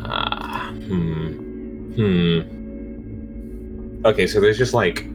Ah, 0.00 0.72
hmm. 0.72 1.92
Hmm. 1.92 2.40
Okay, 4.06 4.26
so 4.26 4.40
there's 4.40 4.58
just 4.58 4.74
like 4.74 5.06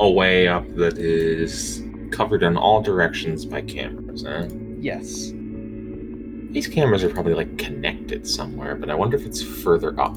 a 0.00 0.10
way 0.10 0.48
up 0.48 0.64
that 0.76 0.98
is 0.98 1.85
covered 2.10 2.42
in 2.42 2.56
all 2.56 2.80
directions 2.80 3.44
by 3.44 3.62
cameras, 3.62 4.24
eh? 4.24 4.48
yes. 4.78 5.32
These 6.50 6.68
cameras 6.68 7.04
are 7.04 7.10
probably 7.10 7.34
like 7.34 7.58
connected 7.58 8.26
somewhere, 8.26 8.74
but 8.74 8.88
I 8.88 8.94
wonder 8.94 9.16
if 9.16 9.26
it's 9.26 9.42
further 9.42 9.98
up. 10.00 10.16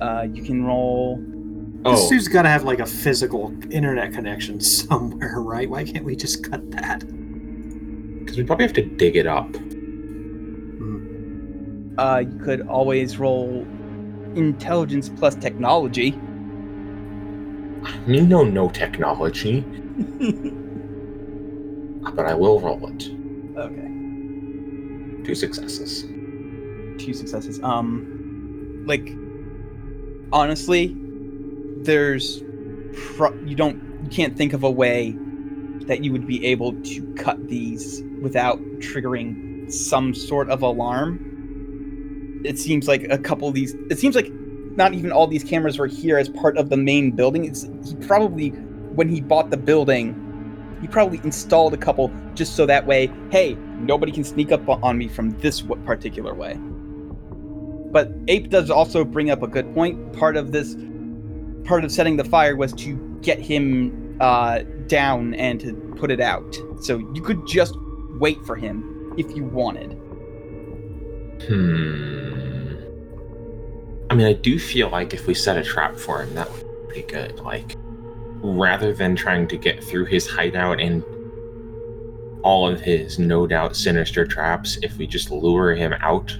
Uh, 0.00 0.26
you 0.32 0.42
can 0.42 0.64
roll. 0.64 1.22
Oh. 1.84 1.92
This 1.92 2.08
dude's 2.08 2.28
got 2.28 2.42
to 2.42 2.48
have, 2.48 2.64
like, 2.64 2.80
a 2.80 2.86
physical 2.86 3.54
internet 3.70 4.12
connection 4.12 4.60
somewhere, 4.60 5.40
right? 5.40 5.68
Why 5.68 5.84
can't 5.84 6.04
we 6.04 6.16
just 6.16 6.50
cut 6.50 6.70
that? 6.72 7.04
because 8.26 8.38
we 8.38 8.44
probably 8.44 8.64
have 8.64 8.74
to 8.74 8.82
dig 8.82 9.16
it 9.16 9.26
up. 9.26 9.48
Uh, 11.96 12.18
you 12.18 12.38
could 12.44 12.66
always 12.68 13.18
roll 13.18 13.66
intelligence 14.34 15.08
plus 15.08 15.34
technology. 15.36 16.10
Me 18.06 18.20
know 18.20 18.44
no 18.44 18.68
technology, 18.68 19.64
but 22.14 22.26
I 22.26 22.34
will 22.34 22.60
roll 22.60 22.86
it. 22.88 23.08
okay. 23.56 23.88
Two 25.24 25.34
successes. 25.34 26.04
two 26.98 27.14
successes. 27.14 27.60
Um, 27.62 28.84
like 28.86 29.12
honestly, 30.32 30.94
there's 31.78 32.42
pro- 32.94 33.34
you 33.44 33.56
don't 33.56 33.80
you 34.04 34.10
can't 34.10 34.36
think 34.36 34.52
of 34.52 34.62
a 34.62 34.70
way 34.70 35.16
that 35.86 36.04
you 36.04 36.12
would 36.12 36.26
be 36.26 36.44
able 36.44 36.72
to 36.82 37.14
cut 37.14 37.48
these 37.48 38.02
without 38.20 38.58
triggering 38.78 39.70
some 39.72 40.14
sort 40.14 40.48
of 40.50 40.62
alarm. 40.62 41.20
It 42.44 42.58
seems 42.58 42.86
like 42.86 43.04
a 43.10 43.18
couple 43.18 43.48
of 43.48 43.54
these. 43.54 43.74
It 43.90 43.98
seems 43.98 44.14
like 44.14 44.30
not 44.76 44.94
even 44.94 45.10
all 45.10 45.26
these 45.26 45.44
cameras 45.44 45.78
were 45.78 45.86
here 45.86 46.18
as 46.18 46.28
part 46.28 46.56
of 46.56 46.68
the 46.68 46.76
main 46.76 47.10
building. 47.12 47.44
It's 47.44 47.62
he 47.62 47.94
probably 48.06 48.50
when 48.96 49.08
he 49.08 49.20
bought 49.20 49.50
the 49.50 49.56
building. 49.56 50.22
He 50.80 50.88
probably 50.88 51.20
installed 51.24 51.72
a 51.72 51.76
couple 51.76 52.12
just 52.34 52.56
so 52.56 52.66
that 52.66 52.86
way, 52.86 53.10
hey, 53.30 53.56
nobody 53.78 54.12
can 54.12 54.24
sneak 54.24 54.52
up 54.52 54.68
on 54.68 54.98
me 54.98 55.08
from 55.08 55.30
this 55.38 55.62
particular 55.62 56.34
way. 56.34 56.58
But 57.92 58.10
Ape 58.28 58.50
does 58.50 58.70
also 58.70 59.04
bring 59.04 59.30
up 59.30 59.42
a 59.42 59.46
good 59.46 59.72
point. 59.74 60.12
Part 60.12 60.36
of 60.36 60.52
this, 60.52 60.76
part 61.64 61.84
of 61.84 61.92
setting 61.92 62.16
the 62.16 62.24
fire 62.24 62.56
was 62.56 62.72
to 62.74 62.96
get 63.22 63.38
him 63.38 64.18
uh, 64.20 64.60
down 64.86 65.34
and 65.34 65.60
to 65.60 65.72
put 65.96 66.10
it 66.10 66.20
out. 66.20 66.56
So 66.80 66.98
you 67.14 67.22
could 67.22 67.46
just 67.46 67.74
wait 68.18 68.44
for 68.44 68.56
him 68.56 69.14
if 69.16 69.34
you 69.34 69.44
wanted. 69.44 69.92
Hmm. 71.46 72.74
I 74.10 74.14
mean, 74.14 74.26
I 74.26 74.34
do 74.34 74.58
feel 74.58 74.88
like 74.90 75.14
if 75.14 75.26
we 75.26 75.34
set 75.34 75.56
a 75.56 75.64
trap 75.64 75.96
for 75.96 76.22
him, 76.22 76.34
that 76.34 76.50
would 76.52 76.60
be 76.60 76.86
pretty 76.86 77.02
good. 77.02 77.40
Like, 77.40 77.76
rather 78.42 78.92
than 78.92 79.16
trying 79.16 79.48
to 79.48 79.56
get 79.56 79.82
through 79.82 80.06
his 80.06 80.26
hideout 80.26 80.80
and 80.80 81.02
all 82.42 82.68
of 82.68 82.80
his 82.80 83.18
no 83.18 83.46
doubt 83.46 83.76
sinister 83.76 84.24
traps, 84.26 84.78
if 84.82 84.96
we 84.98 85.06
just 85.06 85.30
lure 85.30 85.74
him 85.74 85.92
out. 85.94 86.36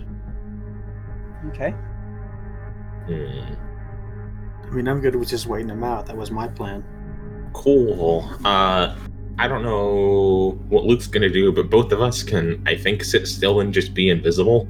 Okay. 1.48 1.70
Hmm. 3.06 3.54
I 4.64 4.70
mean, 4.70 4.88
I'm 4.88 5.00
good 5.00 5.14
with 5.16 5.28
just 5.28 5.46
waiting 5.46 5.68
him 5.68 5.84
out. 5.84 6.06
That 6.06 6.16
was 6.16 6.30
my 6.30 6.48
plan. 6.48 6.84
Cool. 7.52 8.28
Uh, 8.44 8.96
I 9.38 9.48
don't 9.48 9.62
know 9.62 10.58
what 10.68 10.84
Luke's 10.84 11.06
gonna 11.06 11.28
do, 11.28 11.52
but 11.52 11.70
both 11.70 11.92
of 11.92 12.00
us 12.00 12.22
can, 12.22 12.62
I 12.66 12.76
think, 12.76 13.04
sit 13.04 13.26
still 13.26 13.60
and 13.60 13.72
just 13.72 13.94
be 13.94 14.08
invisible. 14.10 14.68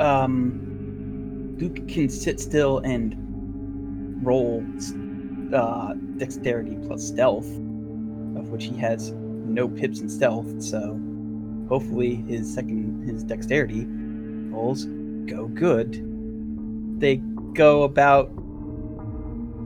Um, 0.00 1.56
Luke 1.58 1.88
can 1.88 2.08
sit 2.08 2.40
still 2.40 2.78
and 2.78 3.16
roll 4.24 4.64
uh, 5.52 5.94
dexterity 6.16 6.76
plus 6.86 7.06
stealth, 7.06 7.46
of 8.36 8.48
which 8.50 8.64
he 8.64 8.76
has 8.76 9.12
no 9.12 9.68
pips 9.68 10.00
in 10.00 10.08
stealth. 10.08 10.62
So 10.62 10.98
hopefully 11.68 12.16
his 12.16 12.52
second 12.52 13.06
his 13.06 13.24
dexterity 13.24 13.86
rolls 14.50 14.86
go 15.26 15.48
good. 15.48 16.02
They 17.00 17.16
go 17.54 17.82
about 17.82 18.30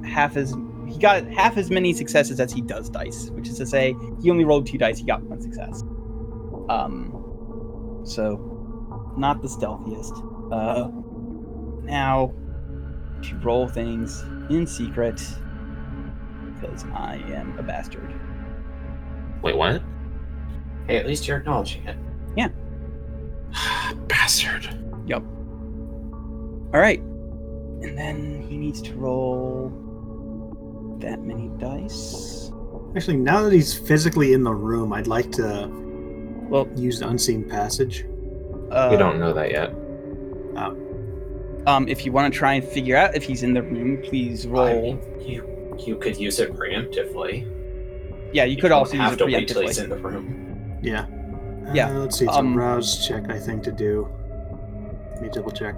half 0.05 0.37
as 0.37 0.55
he 0.89 0.99
got 0.99 1.27
half 1.27 1.57
as 1.57 1.71
many 1.71 1.93
successes 1.93 2.41
as 2.41 2.53
he 2.53 2.61
does 2.61 2.89
dice, 2.89 3.31
which 3.31 3.49
is 3.49 3.59
to 3.59 3.67
say 3.67 3.95
he 4.23 4.31
only 4.31 4.45
rolled 4.45 4.67
two 4.67 4.79
dice. 4.79 4.99
He 4.99 5.05
got 5.05 5.23
one 5.25 5.41
success. 5.41 5.83
Um, 6.69 8.03
so 8.05 9.15
not 9.17 9.43
the 9.43 9.49
stealthiest. 9.49 10.13
Uh, 10.53 10.89
now 11.83 12.33
to 13.23 13.37
roll 13.39 13.67
things 13.67 14.23
in 14.51 14.67
secret. 14.67 15.21
Because 16.61 16.85
I 16.95 17.17
am 17.33 17.59
a 17.59 17.63
bastard. 17.63 18.13
Wait, 19.43 19.57
what? 19.57 19.83
Hey, 20.87 20.97
at 20.99 21.07
least 21.07 21.27
you're 21.27 21.37
acknowledging 21.39 21.85
it. 21.87 21.97
Yeah. 22.37 22.49
Bastard. 24.09 24.65
Yep. 25.07 25.23
All 26.75 26.81
right. 26.81 27.01
And 27.01 27.97
then 27.97 28.43
he 28.49 28.57
needs 28.57 28.81
to 28.83 28.95
roll 28.95 29.71
that 31.01 31.21
many 31.23 31.49
dice. 31.59 32.51
Actually, 32.97 33.17
now 33.19 33.43
that 33.43 33.53
he's 33.53 33.75
physically 33.79 34.33
in 34.33 34.43
the 34.43 34.53
room, 34.55 34.93
I'd 34.93 35.07
like 35.07 35.31
to 35.33 35.69
Well, 36.49 36.69
use 36.77 37.01
the 37.01 37.09
unseen 37.09 37.45
passage. 37.49 38.05
uh, 38.71 38.89
we 38.91 38.97
don't 38.97 39.19
know 39.19 39.33
that 39.33 39.51
yet. 39.51 39.75
Um, 41.67 41.89
if 41.89 42.07
you 42.07 42.13
want 42.13 42.33
to 42.33 42.39
try 42.39 42.55
and 42.55 42.65
figure 42.65 42.97
out 42.97 43.17
if 43.17 43.25
he's 43.25 43.43
in 43.43 43.53
the 43.53 43.63
room, 43.63 44.01
please 44.03 44.47
roll. 44.47 44.67
I 44.69 44.83
mean, 44.83 45.01
you 45.29 45.43
you 45.85 45.97
could 45.97 46.17
use 46.17 46.39
it 46.39 46.53
preemptively. 46.55 47.45
yeah, 48.33 48.45
you 48.45 48.57
could 48.57 48.69
don't 48.69 48.79
also 48.79 48.93
use 48.95 49.01
have 49.03 49.13
it 49.15 49.17
to 49.19 49.27
wait 49.27 49.49
till 49.49 49.63
he's 49.63 49.79
in 49.79 49.89
the 49.91 49.97
room. 49.97 50.79
Yeah. 50.83 51.07
Yeah, 51.75 51.91
Uh, 51.91 51.95
let's 52.01 52.19
see. 52.19 52.27
It's 52.27 52.37
um, 52.37 52.55
a 52.55 52.57
rouse 52.57 53.07
check, 53.09 53.29
I 53.29 53.39
think, 53.41 53.65
to 53.65 53.73
do. 53.73 54.09
Let 55.15 55.23
me 55.23 55.29
double 55.33 55.51
check. 55.51 55.75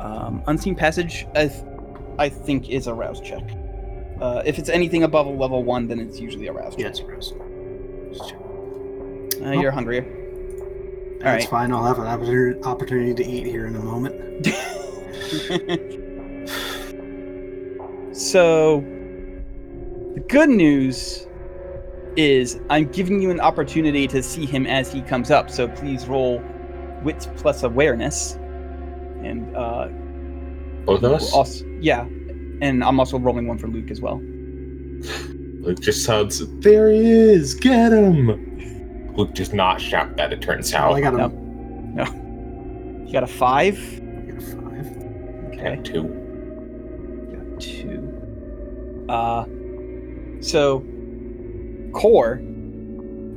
Um, 0.00 0.42
unseen 0.48 0.74
passage, 0.74 1.26
I, 1.34 1.46
th- 1.48 1.64
I 2.18 2.28
think, 2.28 2.68
is 2.68 2.86
a 2.88 2.92
rouse 2.94 3.20
check. 3.20 3.42
Uh, 4.20 4.42
if 4.44 4.58
it's 4.58 4.68
anything 4.68 5.02
above 5.04 5.26
a 5.26 5.30
level 5.30 5.62
one, 5.64 5.86
then 5.88 5.98
it's 6.00 6.20
usually 6.20 6.48
a 6.48 6.52
rouse 6.52 6.74
Yeah, 6.76 6.90
check. 6.90 6.90
it's 6.90 7.00
a 7.00 7.04
rouse. 7.06 7.32
Just 8.12 8.28
check. 8.30 8.38
Uh, 9.46 9.50
you're 9.52 9.70
hungrier. 9.72 10.02
That's 11.20 11.24
Alright. 11.24 11.48
fine. 11.48 11.72
I'll 11.72 11.84
have 11.84 11.98
an 11.98 12.62
opportunity 12.64 13.14
to 13.14 13.30
eat 13.30 13.46
here 13.46 13.66
in 13.66 13.76
a 13.76 13.80
moment. 13.80 14.46
so, 18.12 18.80
the 20.14 20.20
good 20.28 20.48
news 20.50 21.26
is 22.16 22.60
I'm 22.68 22.90
giving 22.92 23.22
you 23.22 23.30
an 23.30 23.40
opportunity 23.40 24.06
to 24.08 24.22
see 24.22 24.44
him 24.44 24.66
as 24.66 24.92
he 24.92 25.00
comes 25.02 25.30
up. 25.30 25.50
So 25.50 25.68
please 25.68 26.06
roll 26.06 26.42
wits 27.02 27.26
plus 27.36 27.62
awareness, 27.62 28.34
and 29.22 29.56
uh, 29.56 29.88
Both 30.84 31.02
of 31.02 31.12
us? 31.12 31.32
also 31.32 31.64
yeah, 31.80 32.02
and 32.60 32.84
I'm 32.84 33.00
also 33.00 33.18
rolling 33.18 33.48
one 33.48 33.58
for 33.58 33.68
Luke 33.68 33.90
as 33.90 34.00
well. 34.00 34.20
Luke 35.62 35.80
just 35.80 36.04
sounds, 36.04 36.46
there 36.60 36.90
he 36.90 37.10
is, 37.10 37.54
get 37.54 37.92
him! 37.92 39.12
Luke 39.16 39.34
does 39.34 39.52
not 39.52 39.80
shout 39.80 40.16
that, 40.16 40.32
it 40.32 40.42
turns 40.42 40.74
out. 40.74 40.92
Oh, 40.92 40.94
out. 40.94 40.98
I 40.98 41.00
got 41.00 41.14
a, 41.14 41.28
No. 41.28 43.04
You 43.06 43.12
got 43.12 43.22
a 43.22 43.26
five. 43.26 43.78
I 43.78 44.20
got 44.30 44.42
a 44.42 44.46
five. 44.46 44.86
Okay. 45.48 45.72
And 45.74 45.84
two. 45.84 46.21
Uh, 49.12 49.44
so 50.40 50.82
core, 51.92 52.40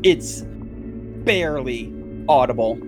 it's 0.04 0.44
barely 1.26 1.94
audible. 2.30 2.80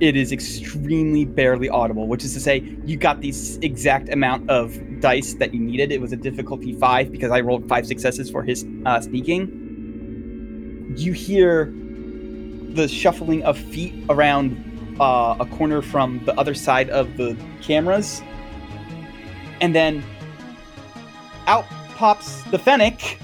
It 0.00 0.16
is 0.16 0.32
extremely 0.32 1.26
barely 1.26 1.68
audible, 1.68 2.08
which 2.08 2.24
is 2.24 2.32
to 2.34 2.40
say, 2.40 2.62
you 2.84 2.96
got 2.96 3.20
the 3.20 3.32
exact 3.60 4.08
amount 4.08 4.48
of 4.48 4.78
dice 5.00 5.34
that 5.34 5.52
you 5.52 5.60
needed. 5.60 5.92
It 5.92 6.00
was 6.00 6.12
a 6.12 6.16
difficulty 6.16 6.72
five 6.72 7.12
because 7.12 7.30
I 7.30 7.40
rolled 7.40 7.68
five 7.68 7.86
successes 7.86 8.30
for 8.30 8.42
his 8.42 8.66
uh, 8.86 9.00
sneaking. 9.00 10.94
You 10.96 11.12
hear 11.12 11.72
the 12.70 12.88
shuffling 12.88 13.42
of 13.44 13.58
feet 13.58 13.94
around 14.08 14.96
uh, 14.98 15.36
a 15.40 15.46
corner 15.46 15.82
from 15.82 16.24
the 16.24 16.34
other 16.40 16.54
side 16.54 16.88
of 16.88 17.16
the 17.18 17.36
cameras 17.60 18.22
and 19.60 19.74
then 19.74 20.02
out 21.46 21.64
pops 21.96 22.42
the 22.44 22.58
Fennec, 22.58 23.18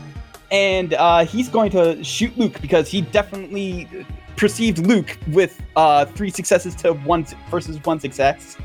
and 0.50 0.94
uh, 0.94 1.24
he's 1.24 1.48
going 1.48 1.70
to 1.72 2.02
shoot 2.04 2.36
Luke 2.38 2.60
because 2.60 2.88
he 2.88 3.00
definitely 3.02 3.88
perceived 4.36 4.78
Luke 4.86 5.16
with 5.28 5.60
uh, 5.76 6.04
three 6.06 6.30
successes 6.30 6.74
to 6.76 6.92
one 6.94 7.24
versus 7.50 7.78
one 7.84 8.00
success. 8.00 8.56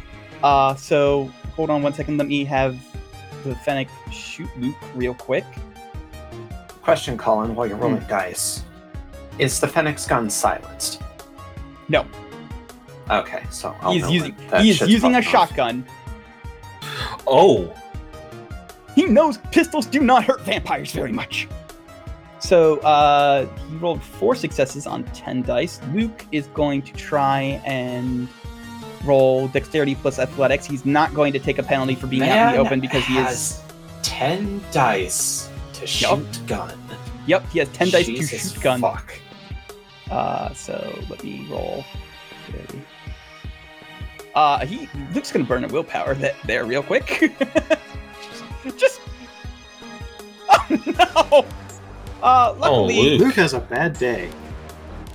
Uh, 0.43 0.75
so 0.75 1.25
hold 1.55 1.69
on 1.69 1.81
one 1.83 1.93
second. 1.93 2.17
Let 2.17 2.27
me 2.27 2.45
have 2.45 2.77
the 3.43 3.55
Fennec 3.55 3.87
shoot 4.11 4.49
Luke 4.59 4.75
real 4.95 5.13
quick. 5.13 5.45
Question, 6.81 7.17
Colin, 7.17 7.53
while 7.55 7.67
you're 7.67 7.77
rolling 7.77 8.01
Hmm. 8.01 8.09
dice. 8.09 8.63
Is 9.39 9.59
the 9.59 9.67
Fennec's 9.67 10.07
gun 10.07 10.29
silenced? 10.29 11.01
No. 11.89 12.05
Okay, 13.09 13.43
so 13.51 13.75
I'll 13.81 13.91
he's 13.93 14.01
know 14.03 14.09
using 14.09 14.35
when 14.35 14.47
that 14.49 14.61
he 14.61 14.69
is 14.71 14.81
using 14.81 15.15
a 15.15 15.19
off. 15.19 15.23
shotgun. 15.25 15.85
Oh! 17.27 17.73
He 18.97 19.05
knows 19.05 19.37
pistols 19.51 19.85
do 19.85 19.99
not 19.99 20.23
hurt 20.23 20.41
vampires 20.41 20.91
very 20.91 21.11
much. 21.11 21.47
So 22.39 22.77
uh, 22.79 23.45
he 23.69 23.75
rolled 23.75 24.01
four 24.01 24.33
successes 24.33 24.87
on 24.87 25.03
10 25.03 25.43
dice. 25.43 25.79
Luke 25.93 26.25
is 26.31 26.47
going 26.47 26.81
to 26.81 26.93
try 26.93 27.61
and 27.63 28.27
roll 29.05 29.49
dexterity 29.49 29.93
plus 29.93 30.17
athletics. 30.17 30.65
He's 30.65 30.83
not 30.83 31.13
going 31.13 31.31
to 31.33 31.37
take 31.37 31.59
a 31.59 31.63
penalty 31.63 31.93
for 31.93 32.07
being 32.07 32.23
out 32.23 32.55
in 32.55 32.55
the 32.55 32.67
open 32.67 32.79
because 32.79 33.03
he 33.05 33.19
is. 33.19 33.25
has 33.27 33.63
ten 34.01 34.63
dice 34.71 35.47
to 35.73 35.81
Yup. 35.81 36.17
shoot 36.19 36.47
gun. 36.47 36.79
Yep, 37.27 37.49
he 37.51 37.59
has 37.59 37.69
10 37.69 37.91
dice 37.91 38.07
to 38.07 38.23
shoot 38.25 38.61
gun. 38.63 38.81
Fuck. 38.81 39.13
Uh, 40.09 40.51
so 40.55 40.99
let 41.07 41.23
me 41.23 41.45
roll. 41.51 41.85
Uh, 44.33 44.65
he 44.65 44.89
Luke's 45.13 45.31
gonna 45.31 45.45
burn 45.45 45.65
a 45.65 45.67
willpower 45.67 46.15
that 46.15 46.33
there 46.45 46.65
real 46.65 46.81
quick. 46.81 47.31
just, 48.78 48.80
just. 48.80 49.01
Oh 51.15 51.45
no! 51.45 51.45
Uh, 52.24 52.55
luckily, 52.57 53.18
Luke. 53.18 53.22
Luke 53.22 53.36
has 53.36 53.53
a 53.53 53.59
bad 53.59 53.97
day. 53.97 54.30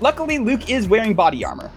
luckily 0.01 0.39
Luke 0.39 0.71
is 0.71 0.87
wearing 0.89 1.15
body 1.15 1.45
armor. 1.45 1.71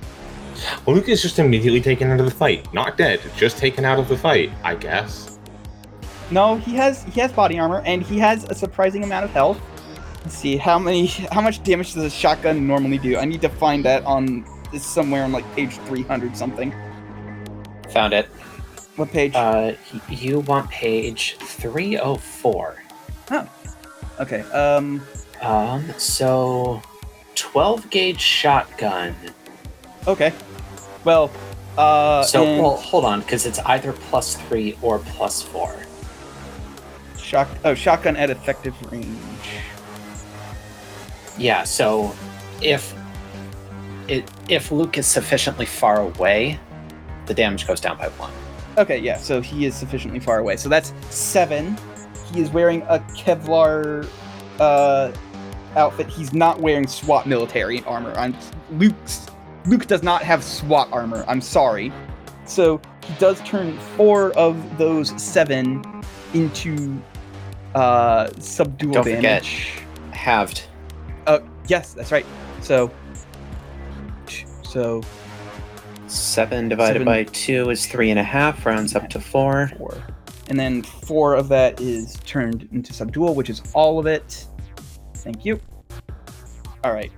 Well, 0.85 0.95
Luke 0.95 1.09
is 1.09 1.21
just 1.21 1.39
immediately 1.39 1.81
taken 1.81 2.09
out 2.11 2.19
of 2.19 2.25
the 2.25 2.31
fight. 2.31 2.71
Not 2.73 2.97
dead, 2.97 3.19
just 3.35 3.57
taken 3.57 3.83
out 3.85 3.99
of 3.99 4.07
the 4.07 4.17
fight, 4.17 4.51
I 4.63 4.75
guess. 4.75 5.37
No, 6.31 6.55
he 6.57 6.73
has 6.75 7.03
he 7.03 7.19
has 7.21 7.31
body 7.31 7.59
armor 7.59 7.81
and 7.85 8.01
he 8.01 8.17
has 8.19 8.45
a 8.45 8.55
surprising 8.55 9.03
amount 9.03 9.25
of 9.25 9.31
health. 9.31 9.59
Let's 10.23 10.37
see 10.37 10.57
how 10.57 10.79
many 10.79 11.05
how 11.31 11.41
much 11.41 11.63
damage 11.63 11.93
does 11.93 12.03
a 12.03 12.09
shotgun 12.09 12.67
normally 12.67 12.97
do? 12.97 13.17
I 13.17 13.25
need 13.25 13.41
to 13.41 13.49
find 13.49 13.83
that 13.85 14.03
on 14.05 14.45
it's 14.73 14.85
somewhere 14.85 15.23
on 15.23 15.31
like 15.31 15.45
page 15.55 15.77
300 15.77 16.35
something. 16.35 16.73
Found 17.91 18.13
it. 18.13 18.27
What 18.95 19.11
page? 19.11 19.33
Uh, 19.35 19.73
you 20.09 20.39
want 20.41 20.69
page 20.69 21.35
304. 21.39 22.83
oh 23.31 23.49
okay. 24.19 24.41
Um 24.51 25.01
Um, 25.41 25.93
so 25.97 26.81
12 27.35 27.89
gauge 27.89 28.21
shotgun. 28.21 29.15
okay. 30.07 30.31
Well, 31.03 31.29
uh 31.77 32.23
So, 32.23 32.43
and 32.45 32.61
well, 32.61 32.77
hold 32.77 33.03
on, 33.05 33.19
because 33.21 33.45
it's 33.45 33.59
either 33.59 33.91
plus 33.91 34.35
three 34.35 34.77
or 34.81 34.99
plus 34.99 35.41
four. 35.41 35.75
shock 37.17 37.49
oh 37.65 37.73
shotgun 37.75 38.15
at 38.15 38.29
effective 38.29 38.75
range. 38.91 39.17
Yeah, 41.37 41.63
so 41.65 42.15
if 42.61 42.93
it 44.07 44.23
if 44.47 44.71
Luke 44.71 44.97
is 44.97 45.05
sufficiently 45.05 45.65
far 45.65 45.99
away, 45.99 46.57
the 47.25 47.33
damage 47.33 47.67
goes 47.67 47.81
down 47.81 47.97
by 47.97 48.07
one. 48.09 48.31
Okay, 48.77 48.97
yeah, 48.99 49.17
so 49.17 49.41
he 49.41 49.65
is 49.65 49.75
sufficiently 49.75 50.19
far 50.19 50.39
away. 50.39 50.57
So 50.57 50.67
that's 50.69 50.93
seven. 51.09 51.77
He 52.31 52.41
is 52.41 52.49
wearing 52.49 52.81
a 52.83 52.99
Kevlar 53.15 54.09
uh, 54.59 55.11
outfit. 55.75 56.07
He's 56.07 56.33
not 56.33 56.59
wearing 56.59 56.87
SWAT 56.87 57.25
military 57.27 57.83
armor. 57.83 58.13
I'm 58.17 58.35
Luke's. 58.71 59.27
Luke 59.65 59.87
does 59.87 60.03
not 60.03 60.21
have 60.23 60.43
SWAT 60.43 60.89
armor. 60.91 61.23
I'm 61.27 61.41
sorry. 61.41 61.91
So 62.45 62.81
he 63.05 63.13
does 63.15 63.41
turn 63.41 63.77
four 63.95 64.31
of 64.37 64.77
those 64.77 65.19
seven 65.21 65.83
into 66.33 67.01
uh, 67.73 68.29
subdual 68.39 68.93
Don't 68.93 69.03
forget. 69.03 69.45
Halved. 70.11 70.63
Uh, 71.27 71.39
yes, 71.67 71.93
that's 71.93 72.11
right. 72.11 72.25
So, 72.61 72.91
so 74.63 75.01
Seven 76.07 76.69
divided 76.69 76.99
Seven. 76.99 77.05
by 77.05 77.23
two 77.25 77.69
is 77.69 77.85
three 77.87 78.09
and 78.09 78.19
a 78.19 78.23
half, 78.23 78.65
rounds 78.65 78.95
up 78.95 79.09
to 79.09 79.19
four. 79.19 79.71
four. 79.77 80.01
And 80.47 80.59
then 80.59 80.83
four 80.83 81.33
of 81.35 81.47
that 81.49 81.81
is 81.81 82.15
turned 82.25 82.69
into 82.71 82.93
subdual, 82.93 83.33
which 83.33 83.49
is 83.49 83.61
all 83.73 83.97
of 83.97 84.05
it. 84.05 84.45
Thank 85.15 85.43
you. 85.45 85.59
All 86.83 86.93
right. 86.93 87.11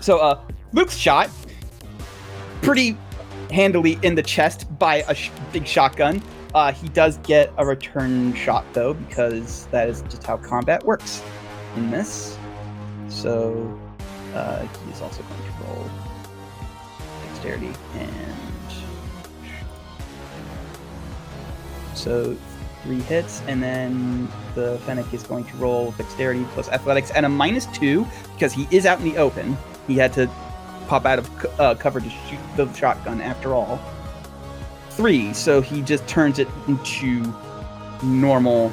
So, 0.00 0.18
uh, 0.18 0.40
Luke's 0.72 0.96
shot 0.96 1.30
pretty 2.62 2.96
handily 3.52 3.98
in 4.02 4.14
the 4.16 4.22
chest 4.22 4.66
by 4.78 5.04
a 5.08 5.14
sh- 5.14 5.30
big 5.52 5.66
shotgun. 5.66 6.20
Uh, 6.54 6.72
he 6.72 6.88
does 6.88 7.18
get 7.18 7.52
a 7.58 7.64
return 7.64 8.34
shot 8.34 8.64
though, 8.72 8.94
because 8.94 9.66
that 9.66 9.88
is 9.88 10.02
just 10.02 10.24
how 10.24 10.36
combat 10.36 10.84
works 10.84 11.22
in 11.76 11.90
this. 11.90 12.36
So, 13.08 13.80
uh, 14.34 14.66
he 14.84 14.90
is 14.90 15.00
also 15.00 15.22
going 15.22 15.42
to 15.42 15.64
roll 15.64 15.90
dexterity 17.42 17.72
and 17.94 18.36
so 21.94 22.36
three 22.82 23.00
hits, 23.00 23.42
and 23.46 23.62
then 23.62 24.28
the 24.54 24.78
Fennec 24.86 25.12
is 25.14 25.22
going 25.22 25.44
to 25.44 25.56
roll 25.56 25.92
dexterity 25.92 26.44
plus 26.52 26.68
athletics 26.68 27.12
and 27.12 27.24
a 27.24 27.28
minus 27.28 27.66
two 27.66 28.06
because 28.34 28.52
he 28.52 28.66
is 28.70 28.86
out 28.86 28.98
in 28.98 29.04
the 29.04 29.16
open. 29.18 29.56
He 29.86 29.94
had 29.96 30.12
to 30.14 30.28
pop 30.88 31.06
out 31.06 31.20
of 31.20 31.60
uh, 31.60 31.74
cover 31.76 32.00
to 32.00 32.10
shoot 32.10 32.40
the 32.56 32.72
shotgun 32.72 33.20
after 33.20 33.54
all. 33.54 33.80
Three, 34.90 35.32
so 35.32 35.60
he 35.60 35.80
just 35.80 36.06
turns 36.08 36.38
it 36.38 36.48
into 36.66 37.32
normal 38.02 38.72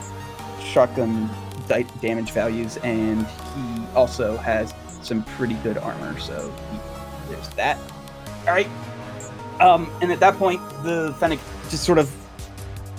shotgun 0.63 1.29
di- 1.67 1.85
damage 2.01 2.31
values, 2.31 2.77
and 2.77 3.25
he 3.27 3.85
also 3.95 4.37
has 4.37 4.73
some 5.01 5.23
pretty 5.23 5.55
good 5.55 5.77
armor, 5.77 6.19
so 6.19 6.51
he, 6.71 6.79
there's 7.29 7.47
that. 7.49 7.77
All 8.47 8.53
right. 8.53 8.67
Um, 9.59 9.91
and 10.01 10.11
at 10.11 10.19
that 10.19 10.35
point, 10.35 10.61
the 10.83 11.15
Fennec 11.19 11.39
just 11.69 11.83
sort 11.83 11.97
of 11.97 12.09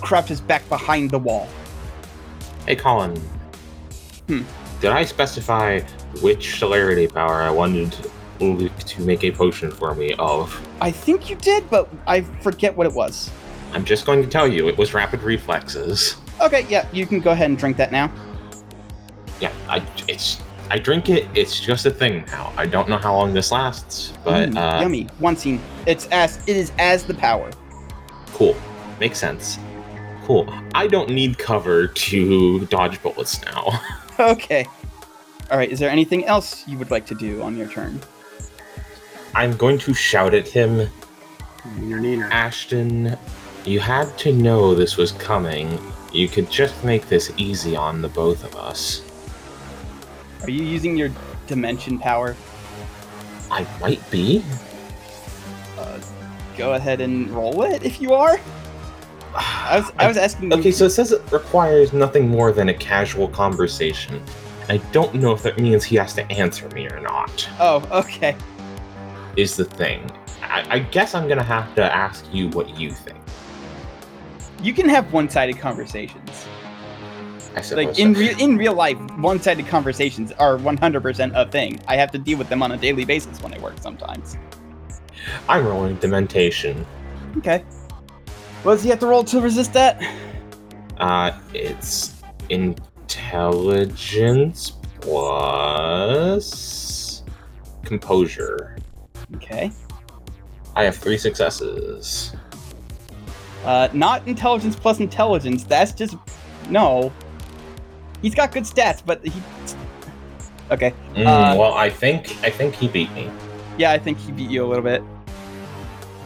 crouches 0.01 0.41
back 0.41 0.67
behind 0.69 1.11
the 1.11 1.19
wall. 1.19 1.47
Hey, 2.65 2.75
Colin. 2.75 3.15
Hmm. 4.27 4.43
Did 4.79 4.91
I 4.91 5.03
specify 5.05 5.79
which 6.21 6.57
celerity 6.59 7.07
power 7.07 7.41
I 7.41 7.49
wanted 7.51 7.95
Luke 8.39 8.77
to 8.77 9.01
make 9.01 9.23
a 9.23 9.31
potion 9.31 9.71
for 9.71 9.93
me 9.95 10.13
of? 10.19 10.59
I 10.81 10.91
think 10.91 11.29
you 11.29 11.35
did, 11.35 11.69
but 11.69 11.89
I 12.07 12.21
forget 12.21 12.75
what 12.75 12.87
it 12.87 12.93
was. 12.93 13.29
I'm 13.73 13.85
just 13.85 14.05
going 14.05 14.21
to 14.21 14.27
tell 14.27 14.47
you, 14.47 14.67
it 14.67 14.77
was 14.77 14.93
rapid 14.93 15.21
reflexes. 15.21 16.17
Okay, 16.41 16.65
yeah, 16.69 16.87
you 16.91 17.05
can 17.05 17.19
go 17.19 17.31
ahead 17.31 17.49
and 17.49 17.57
drink 17.57 17.77
that 17.77 17.91
now. 17.91 18.11
Yeah, 19.39 19.51
I 19.67 19.83
it's 20.07 20.41
I 20.71 20.79
drink 20.79 21.09
it. 21.09 21.27
It's 21.35 21.59
just 21.59 21.85
a 21.85 21.91
thing 21.91 22.23
now. 22.27 22.53
I 22.55 22.65
don't 22.65 22.87
know 22.87 22.97
how 22.97 23.13
long 23.13 23.33
this 23.33 23.51
lasts, 23.51 24.13
but 24.23 24.55
Ooh, 24.55 24.57
uh, 24.57 24.79
yummy. 24.81 25.03
One 25.19 25.35
scene. 25.35 25.59
It's 25.85 26.07
as 26.07 26.37
it 26.47 26.55
is 26.55 26.71
as 26.79 27.03
the 27.03 27.13
power. 27.13 27.51
cool. 28.27 28.55
Makes 28.97 29.19
sense. 29.19 29.59
Cool. 30.23 30.47
I 30.73 30.87
don't 30.87 31.09
need 31.09 31.37
cover 31.37 31.87
to 31.87 32.65
dodge 32.67 33.01
bullets 33.03 33.43
now. 33.45 33.79
Okay. 34.19 34.67
All 35.49 35.57
right. 35.57 35.71
Is 35.71 35.79
there 35.79 35.89
anything 35.89 36.25
else 36.25 36.67
you 36.67 36.77
would 36.77 36.91
like 36.91 37.07
to 37.07 37.15
do 37.15 37.41
on 37.41 37.57
your 37.57 37.67
turn? 37.67 37.99
I'm 39.33 39.57
going 39.57 39.79
to 39.79 39.95
shout 39.95 40.35
at 40.35 40.47
him, 40.47 40.87
Neener, 41.79 41.99
neener. 41.99 42.29
Ashton. 42.29 43.17
You 43.65 43.79
had 43.79 44.15
to 44.19 44.31
know 44.31 44.75
this 44.75 44.95
was 44.95 45.11
coming. 45.13 45.79
You 46.13 46.27
could 46.27 46.51
just 46.51 46.83
make 46.83 47.07
this 47.09 47.31
easy 47.35 47.75
on 47.75 48.03
the 48.03 48.09
both 48.09 48.43
of 48.43 48.55
us. 48.55 49.01
Are 50.43 50.49
you 50.49 50.63
using 50.63 50.95
your 50.97 51.09
dimension 51.47 51.99
power? 51.99 52.35
I 53.49 53.65
might 53.79 54.09
be. 54.09 54.43
Uh, 55.77 55.99
go 56.57 56.73
ahead 56.73 57.01
and 57.01 57.29
roll 57.29 57.63
it 57.63 57.83
if 57.83 58.01
you 58.01 58.13
are. 58.13 58.39
I 59.35 59.79
was 59.79 59.91
I 59.97 60.07
was 60.07 60.17
asking. 60.17 60.51
you- 60.51 60.57
Okay, 60.57 60.71
so 60.71 60.85
it 60.85 60.89
says 60.91 61.11
it 61.11 61.21
requires 61.31 61.93
nothing 61.93 62.27
more 62.27 62.51
than 62.51 62.69
a 62.69 62.73
casual 62.73 63.27
conversation. 63.27 64.21
I 64.69 64.77
don't 64.91 65.13
know 65.15 65.31
if 65.31 65.43
that 65.43 65.59
means 65.59 65.83
he 65.83 65.95
has 65.97 66.13
to 66.15 66.29
answer 66.31 66.67
me 66.69 66.87
or 66.87 66.99
not. 66.99 67.47
Oh, 67.59 67.85
okay. 67.91 68.35
Is 69.35 69.55
the 69.55 69.65
thing. 69.65 70.09
I, 70.43 70.65
I 70.69 70.79
guess 70.79 71.15
I'm 71.15 71.27
gonna 71.27 71.43
have 71.43 71.73
to 71.75 71.95
ask 71.95 72.25
you 72.33 72.49
what 72.49 72.77
you 72.77 72.91
think. 72.91 73.17
You 74.61 74.73
can 74.73 74.87
have 74.89 75.11
one-sided 75.11 75.57
conversations. 75.59 76.45
I 77.55 77.61
suppose. 77.61 77.87
Like 77.87 77.99
in 77.99 78.13
real 78.13 78.39
in 78.39 78.57
real 78.57 78.73
life, 78.73 78.97
one-sided 79.17 79.67
conversations 79.67 80.31
are 80.33 80.57
100% 80.57 81.31
a 81.35 81.45
thing. 81.49 81.79
I 81.87 81.95
have 81.97 82.11
to 82.11 82.17
deal 82.17 82.37
with 82.37 82.49
them 82.49 82.63
on 82.63 82.71
a 82.71 82.77
daily 82.77 83.05
basis 83.05 83.41
when 83.41 83.53
I 83.53 83.59
work 83.59 83.75
sometimes. 83.79 84.37
I'm 85.49 85.65
rolling 85.65 85.95
dementation. 85.97 86.85
Okay. 87.37 87.63
What 88.63 88.75
does 88.75 88.83
he 88.83 88.89
have 88.89 88.99
to 88.99 89.07
roll 89.07 89.23
to 89.25 89.41
resist 89.41 89.73
that? 89.73 90.01
Uh, 90.97 91.31
it's 91.53 92.21
intelligence 92.49 94.73
plus 95.01 97.23
composure. 97.83 98.77
Okay. 99.35 99.71
I 100.75 100.83
have 100.83 100.95
three 100.95 101.17
successes. 101.17 102.35
Uh, 103.65 103.89
not 103.93 104.27
intelligence 104.27 104.75
plus 104.75 104.99
intelligence. 104.99 105.63
That's 105.63 105.91
just 105.91 106.15
no. 106.69 107.11
He's 108.21 108.35
got 108.35 108.51
good 108.51 108.63
stats, 108.63 109.01
but 109.05 109.25
he. 109.25 109.41
Okay. 110.69 110.93
Mm, 111.15 111.25
Uh, 111.25 111.55
well, 111.57 111.73
I 111.73 111.89
think 111.89 112.37
I 112.43 112.49
think 112.49 112.75
he 112.75 112.87
beat 112.87 113.11
me. 113.13 113.29
Yeah, 113.77 113.91
I 113.91 113.97
think 113.99 114.17
he 114.19 114.31
beat 114.31 114.49
you 114.49 114.65
a 114.65 114.67
little 114.67 114.83
bit. 114.83 115.03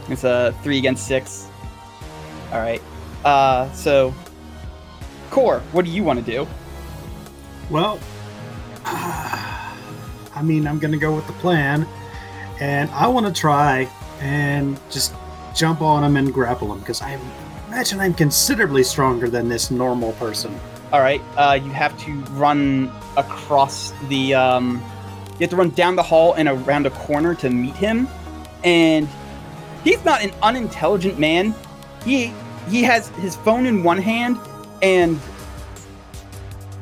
It's 0.10 0.24
a 0.24 0.54
three 0.62 0.78
against 0.78 1.08
six. 1.08 1.48
All 2.52 2.60
right. 2.60 2.82
Uh, 3.24 3.72
so, 3.74 4.14
Core, 5.32 5.62
what 5.72 5.86
do 5.86 5.92
you 5.92 6.04
want 6.04 6.24
to 6.24 6.32
do? 6.32 6.48
Well, 7.72 8.00
I 8.86 10.42
mean, 10.44 10.68
I'm 10.68 10.80
gonna 10.80 10.98
go 10.98 11.16
with 11.16 11.26
the 11.28 11.34
plan, 11.34 11.88
and 12.60 12.90
I 12.92 13.08
want 13.08 13.26
to 13.26 13.34
try 13.34 13.90
and 14.20 14.80
just 14.92 15.14
jump 15.56 15.82
on 15.82 16.04
him 16.04 16.18
and 16.18 16.34
grapple 16.34 16.72
him 16.72 16.80
because 16.80 17.02
I 17.02 17.18
imagine 17.68 18.00
I'm 18.00 18.14
considerably 18.14 18.84
stronger 18.84 19.30
than 19.30 19.50
this 19.50 19.72
normal 19.72 20.12
person. 20.14 20.54
All 20.92 21.02
right. 21.02 21.22
Uh, 21.36 21.60
you 21.62 21.72
have 21.72 21.98
to 22.06 22.12
run 22.34 22.92
across 23.18 23.92
the. 24.08 24.34
Um, 24.34 24.82
you 25.34 25.40
have 25.42 25.50
to 25.50 25.56
run 25.56 25.72
down 25.72 25.96
the 25.96 26.04
hall 26.04 26.34
and 26.34 26.48
around 26.48 26.86
a 26.86 26.92
corner 26.92 27.36
to 27.36 27.50
meet 27.50 27.76
him, 27.76 28.08
and 28.64 29.08
he's 29.84 30.04
not 30.06 30.22
an 30.22 30.32
unintelligent 30.42 31.20
man. 31.20 31.54
He 32.04 32.34
he 32.70 32.84
has 32.84 33.10
his 33.10 33.36
phone 33.36 33.66
in 33.66 33.84
one 33.84 33.98
hand 33.98 34.38
and 34.82 35.20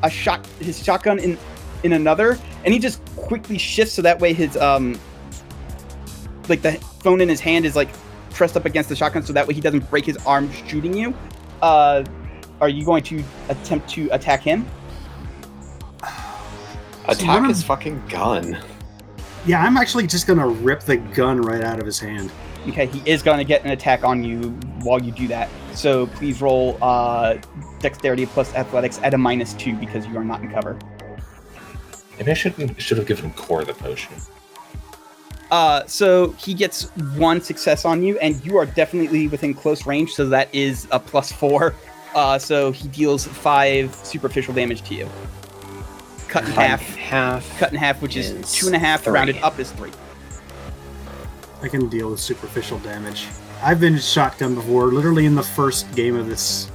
a 0.04 0.10
shot 0.10 0.45
his 0.60 0.84
shotgun 0.84 1.20
in 1.20 1.38
in 1.84 1.93
another, 1.93 2.38
and 2.64 2.74
he 2.74 2.80
just 2.80 3.04
quickly 3.16 3.58
shifts 3.58 3.93
so 3.95 4.01
that 4.01 4.20
way 4.20 4.34
his 4.34 4.56
um 4.58 4.99
like 6.49 6.62
the 6.62 6.74
phone 7.01 7.22
in 7.22 7.30
his 7.30 7.39
hand 7.39 7.66
is 7.66 7.76
like 7.76 7.89
pressed 8.32 8.58
up 8.58 8.66
against 8.66 8.89
the 8.89 8.95
shotgun 8.95 9.24
so 9.24 9.34
that 9.34 9.47
way 9.47 9.54
he 9.54 9.62
doesn't 9.62 9.89
break 9.89 10.06
his 10.06 10.18
arm 10.26 10.51
shooting 10.68 10.93
you. 10.93 11.14
Uh, 11.62 12.04
are 12.64 12.70
you 12.70 12.86
going 12.86 13.03
to 13.03 13.22
attempt 13.49 13.89
to 13.89 14.07
attack 14.11 14.41
him? 14.41 14.66
Attack 17.05 17.30
I'm- 17.30 17.49
his 17.49 17.61
fucking 17.61 18.01
gun. 18.07 18.57
Yeah, 19.45 19.61
I'm 19.61 19.76
actually 19.76 20.07
just 20.07 20.26
gonna 20.26 20.47
rip 20.47 20.80
the 20.84 20.95
gun 20.95 21.41
right 21.41 21.61
out 21.61 21.78
of 21.78 21.86
his 21.86 21.99
hand. 21.99 22.32
Okay, 22.70 22.86
he 22.86 23.01
is 23.05 23.22
going 23.22 23.39
to 23.39 23.43
get 23.43 23.66
an 23.66 23.72
attack 23.72 24.05
on 24.05 24.24
you 24.24 24.51
while 24.84 25.01
you 25.01 25.11
do 25.11 25.28
that. 25.28 25.49
So 25.74 26.07
please 26.07 26.41
roll 26.41 26.78
uh, 26.82 27.36
dexterity 27.82 28.26
plus 28.26 28.55
athletics 28.55 29.01
at 29.03 29.14
a 29.14 29.18
minus 29.18 29.53
two 29.55 29.76
because 29.76 30.07
you 30.07 30.18
are 30.18 30.24
not 30.24 30.39
in 30.41 30.49
cover. 30.49 30.80
Maybe 32.18 32.32
I 32.32 32.34
shouldn't 32.34 32.82
should 32.82 32.97
have 32.97 33.05
given 33.07 33.34
Core 33.34 33.66
the 33.66 33.74
potion. 33.74 34.14
Uh, 35.51 35.86
so 35.88 36.32
he 36.39 36.53
gets 36.53 36.84
one 37.18 37.41
success 37.41 37.84
on 37.84 38.01
you, 38.01 38.18
and 38.20 38.43
you 38.45 38.55
are 38.55 38.66
definitely 38.66 39.28
within 39.28 39.53
close 39.53 39.86
range. 39.86 40.14
So 40.14 40.30
that 40.30 40.47
is 40.55 40.88
a 40.91 40.99
plus 41.01 41.34
four. 41.34 41.76
Uh, 42.16 42.38
so 42.38 42.72
he 42.72 42.88
deals 42.89 43.26
five 43.26 43.93
superficial 43.95 44.53
damage 44.53 44.82
to 44.84 44.95
you. 44.95 45.09
Cut 46.28 46.45
in 46.45 46.51
half. 46.51 46.82
Half. 46.95 47.59
Cut 47.59 47.72
in 47.72 47.78
half, 47.78 48.01
which 48.01 48.16
is, 48.16 48.32
is 48.32 48.51
two 48.51 48.68
and 48.68 48.76
a 48.76 48.80
half. 48.80 49.03
three. 49.03 49.14
Rounded 49.14 49.38
up 49.38 49.59
is 49.59 49.72
three. 49.72 49.91
I 51.61 51.68
can 51.68 51.89
deal 51.89 52.11
with 52.11 52.20
superficial 52.20 52.80
damage. 52.80 53.28
I've 53.61 53.80
been 53.80 53.97
shotgun 53.97 54.55
before, 54.55 54.88
literally 54.88 55.26
in 55.26 55.36
the 55.36 55.43
first 55.43 55.93
game 55.95 56.16
of 56.16 56.28
this 56.28 56.70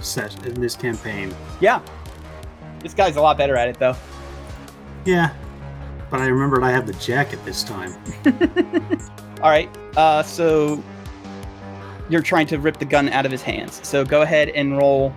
set 0.00 0.46
in 0.46 0.60
this 0.60 0.76
campaign. 0.76 1.34
Yeah. 1.60 1.80
This 2.80 2.94
guy's 2.94 3.16
a 3.16 3.20
lot 3.20 3.36
better 3.36 3.56
at 3.56 3.68
it, 3.68 3.78
though. 3.78 3.96
Yeah, 5.04 5.34
but 6.10 6.20
I 6.20 6.26
remembered 6.26 6.62
I 6.62 6.70
have 6.70 6.86
the 6.86 6.92
jacket 6.94 7.44
this 7.44 7.62
time. 7.64 7.94
All 9.42 9.50
right. 9.50 9.68
Uh, 9.96 10.22
so 10.22 10.82
you're 12.08 12.22
trying 12.22 12.46
to 12.48 12.58
rip 12.58 12.78
the 12.78 12.84
gun 12.84 13.08
out 13.10 13.26
of 13.26 13.32
his 13.32 13.42
hands. 13.42 13.86
So 13.86 14.04
go 14.04 14.22
ahead 14.22 14.48
and 14.50 14.76
roll. 14.76 15.14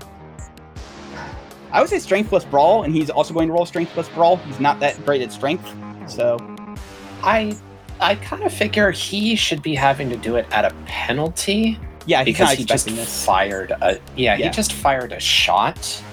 I 1.72 1.80
would 1.80 1.90
say 1.90 2.00
strength 2.00 2.30
plus 2.30 2.44
brawl, 2.44 2.84
and 2.84 2.94
he's 2.94 3.10
also 3.10 3.34
going 3.34 3.48
to 3.48 3.54
roll 3.54 3.66
strength 3.66 3.92
plus 3.94 4.10
brawl. 4.10 4.38
He's 4.38 4.60
not 4.60 4.80
that 4.82 5.04
great 5.06 5.22
at 5.22 5.32
strength, 5.32 5.66
so 6.08 6.38
I 7.24 7.56
I 8.00 8.16
kind 8.16 8.44
of 8.44 8.54
figure 8.54 8.92
he 8.92 9.36
should 9.36 9.62
be 9.62 9.76
having 9.76 10.10
to 10.10 10.18
do 10.18 10.36
it 10.36 10.46
at 10.52 10.66
a 10.66 10.74
penalty 10.86 11.80
yeah, 12.06 12.24
he's 12.24 12.34
because 12.34 12.50
not 12.50 12.58
he 12.58 12.66
just 12.66 12.88
this. 12.88 13.26
fired 13.26 13.72
a 13.72 14.00
yeah, 14.16 14.36
Yeah. 14.36 14.48
he 14.48 14.50
just 14.50 14.74
fired 14.74 15.12
a 15.14 15.20
shot. 15.20 16.04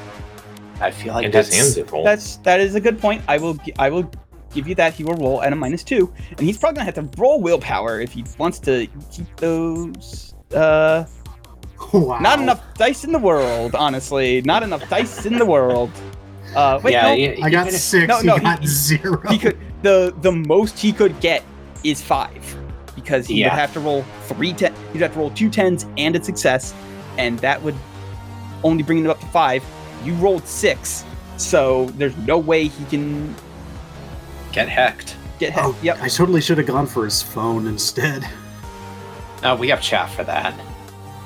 I 0.81 0.91
feel 0.91 1.15
like 1.15 1.25
and 1.25 1.35
his 1.35 1.49
that's 1.49 1.77
hands 1.77 1.93
are. 1.93 2.05
That's 2.05 2.37
that 2.39 2.61
is 2.61 2.75
a 2.75 2.81
good 2.81 3.01
point. 3.01 3.23
I 3.27 3.39
will 3.39 3.59
I 3.79 3.91
will 3.91 4.11
give 4.55 4.69
you 4.69 4.75
that. 4.77 4.95
He 4.95 5.03
will 5.05 5.15
roll 5.15 5.43
at 5.43 5.53
a 5.53 5.57
minus 5.57 5.83
two, 5.83 6.13
and 6.31 6.41
he's 6.41 6.59
probably 6.59 6.77
gonna 6.77 6.85
have 6.85 6.95
to 6.95 7.21
roll 7.21 7.41
willpower 7.41 8.01
if 8.01 8.13
he 8.13 8.25
wants 8.39 8.59
to 8.61 8.87
keep 9.11 9.35
those. 9.37 10.35
Uh, 10.55 11.05
Wow. 11.93 12.19
not 12.19 12.41
enough 12.41 12.61
dice 12.75 13.05
in 13.05 13.13
the 13.13 13.19
world, 13.19 13.75
honestly. 13.75 14.43
Not 14.43 14.63
enough 14.63 14.87
dice 14.91 15.25
in 15.25 15.39
the 15.39 15.47
world. 15.47 15.91
Uh, 16.55 16.81
wait, 16.83 16.93
yeah, 16.93 17.03
no, 17.09 17.15
e- 17.15 17.43
I 17.43 17.49
got 17.51 17.67
even 17.69 17.79
six. 17.79 18.09
no, 18.09 18.21
no, 18.21 18.35
he 18.35 18.39
no, 18.41 18.45
got 18.45 18.61
he- 18.61 18.67
zero. 18.67 19.21
he 19.31 19.39
could 19.39 19.57
the 19.83 20.15
the 20.23 20.33
most 20.33 20.79
he 20.79 20.93
could 20.93 21.19
get 21.21 21.43
is 21.85 22.03
five 22.03 22.43
because 22.95 23.27
he 23.27 23.41
Yeah. 23.41 23.47
would 23.55 23.59
have 23.61 23.73
to 23.75 23.81
roll 23.81 24.05
three 24.27 24.53
ten 24.53 24.75
he'd 24.93 25.03
have 25.03 25.13
to 25.15 25.19
roll 25.19 25.31
two 25.31 25.49
tens 25.49 25.87
and 25.97 26.17
a 26.17 26.23
success 26.25 26.75
and 27.17 27.39
that 27.41 27.63
would 27.63 27.77
only 28.65 28.83
bring 28.83 29.05
it 29.05 29.09
up 29.09 29.21
to 29.21 29.27
five. 29.27 29.63
You 30.05 30.15
rolled 30.15 30.47
six, 30.47 31.05
so 31.37 31.87
there's 31.97 32.17
no 32.19 32.39
way 32.39 32.65
he 32.69 32.85
can 32.87 33.35
Get 34.53 34.69
hecked. 34.69 35.17
get 35.39 35.53
hit. 35.53 35.63
Oh, 35.65 35.75
Yep. 35.83 35.99
I 36.03 36.09
totally 36.09 36.41
should 36.41 36.59
have 36.59 36.67
gone 36.67 36.87
for 36.87 37.05
his 37.05 37.23
phone 37.23 37.67
instead. 37.67 38.29
Uh, 39.43 39.57
we 39.59 39.69
have 39.69 39.81
chaff 39.81 40.15
for 40.15 40.25
that. 40.25 40.59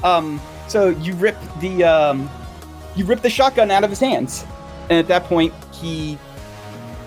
Um, 0.04 0.40
so 0.68 0.90
you 0.90 1.14
rip 1.14 1.36
the 1.60 1.84
um, 1.84 2.30
you 2.94 3.04
rip 3.04 3.22
the 3.22 3.30
shotgun 3.30 3.70
out 3.70 3.84
of 3.84 3.90
his 3.90 4.00
hands, 4.00 4.44
and 4.90 4.98
at 4.98 5.08
that 5.08 5.24
point 5.24 5.52
he 5.72 6.18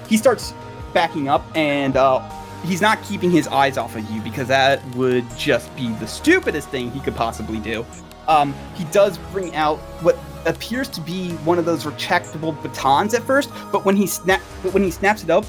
he 0.07 0.17
starts 0.17 0.53
backing 0.93 1.27
up, 1.27 1.45
and 1.55 1.97
uh, 1.97 2.19
he's 2.65 2.81
not 2.81 3.01
keeping 3.03 3.31
his 3.31 3.47
eyes 3.47 3.77
off 3.77 3.95
of 3.95 4.09
you 4.09 4.21
because 4.21 4.47
that 4.47 4.83
would 4.95 5.25
just 5.37 5.75
be 5.75 5.89
the 5.95 6.07
stupidest 6.07 6.69
thing 6.69 6.91
he 6.91 6.99
could 6.99 7.15
possibly 7.15 7.59
do. 7.59 7.85
Um, 8.27 8.55
he 8.75 8.85
does 8.85 9.17
bring 9.31 9.55
out 9.55 9.77
what 10.01 10.17
appears 10.45 10.87
to 10.89 11.01
be 11.01 11.31
one 11.37 11.59
of 11.59 11.65
those 11.65 11.83
retractable 11.83 12.59
batons 12.63 13.13
at 13.13 13.23
first, 13.23 13.51
but 13.71 13.85
when 13.85 13.95
he 13.95 14.07
snap 14.07 14.41
but 14.63 14.73
when 14.73 14.83
he 14.83 14.91
snaps 14.91 15.23
it 15.23 15.29
up 15.29 15.45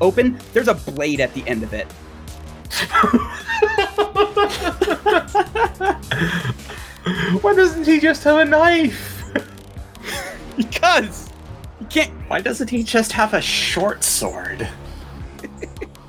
open, 0.00 0.40
there's 0.52 0.68
a 0.68 0.74
blade 0.74 1.20
at 1.20 1.32
the 1.34 1.46
end 1.46 1.62
of 1.62 1.72
it. 1.74 1.86
Why 7.42 7.54
doesn't 7.54 7.86
he 7.86 7.98
just 8.00 8.22
have 8.24 8.38
a 8.38 8.44
knife? 8.44 9.16
Because 10.56 11.30
you 11.80 11.86
can't 11.86 12.12
Why 12.28 12.40
doesn't 12.42 12.68
he 12.68 12.82
just 12.82 13.12
have 13.12 13.32
a 13.34 13.40
short 13.40 14.02
sword? 14.04 14.68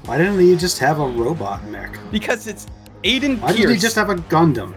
Why 0.05 0.17
didn't 0.17 0.39
he 0.39 0.55
just 0.57 0.77
have 0.79 0.99
a 0.99 1.07
robot 1.07 1.63
mech? 1.67 1.97
because 2.11 2.47
it's 2.47 2.65
Aiden 3.03 3.39
Why 3.39 3.49
Pearce. 3.49 3.57
did 3.61 3.69
he 3.69 3.77
just 3.77 3.95
have 3.95 4.09
a 4.09 4.15
Gundam? 4.15 4.73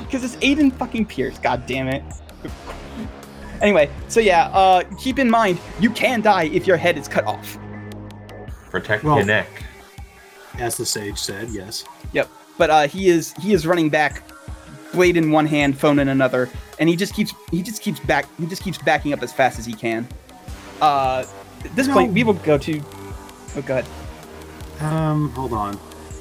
Because 0.00 0.24
it's 0.34 0.36
Aiden 0.36 0.72
fucking 0.76 1.06
Pearce, 1.06 1.38
god 1.38 1.66
damn 1.66 1.86
it. 1.88 2.02
anyway, 3.62 3.88
so 4.08 4.18
yeah, 4.20 4.46
uh, 4.48 4.82
keep 4.98 5.18
in 5.20 5.30
mind, 5.30 5.58
you 5.78 5.90
can 5.90 6.20
die 6.20 6.44
if 6.46 6.66
your 6.66 6.76
head 6.76 6.98
is 6.98 7.06
cut 7.06 7.24
off. 7.24 7.56
Protect 8.70 9.04
Well- 9.04 9.18
your 9.18 9.26
neck. 9.26 9.46
As 10.58 10.76
the 10.76 10.86
sage 10.86 11.18
said, 11.18 11.48
yes. 11.50 11.84
Yep. 12.12 12.28
But 12.58 12.70
uh, 12.70 12.86
he 12.88 13.08
is 13.08 13.32
he 13.34 13.52
is 13.52 13.66
running 13.66 13.90
back, 13.90 14.22
blade 14.92 15.16
in 15.16 15.30
one 15.32 15.46
hand, 15.46 15.78
phone 15.78 15.98
in 15.98 16.08
another, 16.08 16.48
and 16.78 16.88
he 16.88 16.94
just 16.96 17.12
keeps 17.14 17.34
he 17.50 17.62
just 17.62 17.82
keeps 17.82 17.98
back 18.00 18.26
he 18.38 18.46
just 18.46 18.62
keeps 18.62 18.78
backing 18.78 19.12
up 19.12 19.22
as 19.22 19.32
fast 19.32 19.58
as 19.58 19.66
he 19.66 19.72
can. 19.72 20.06
Uh, 20.80 21.24
at 21.64 21.74
this 21.76 21.88
No. 21.88 21.94
point, 21.94 22.12
we 22.12 22.22
will 22.22 22.34
go 22.34 22.56
to. 22.58 22.80
Oh 23.56 23.62
god, 23.62 23.84
Um, 24.80 25.30
hold 25.30 25.52
on. 25.52 25.78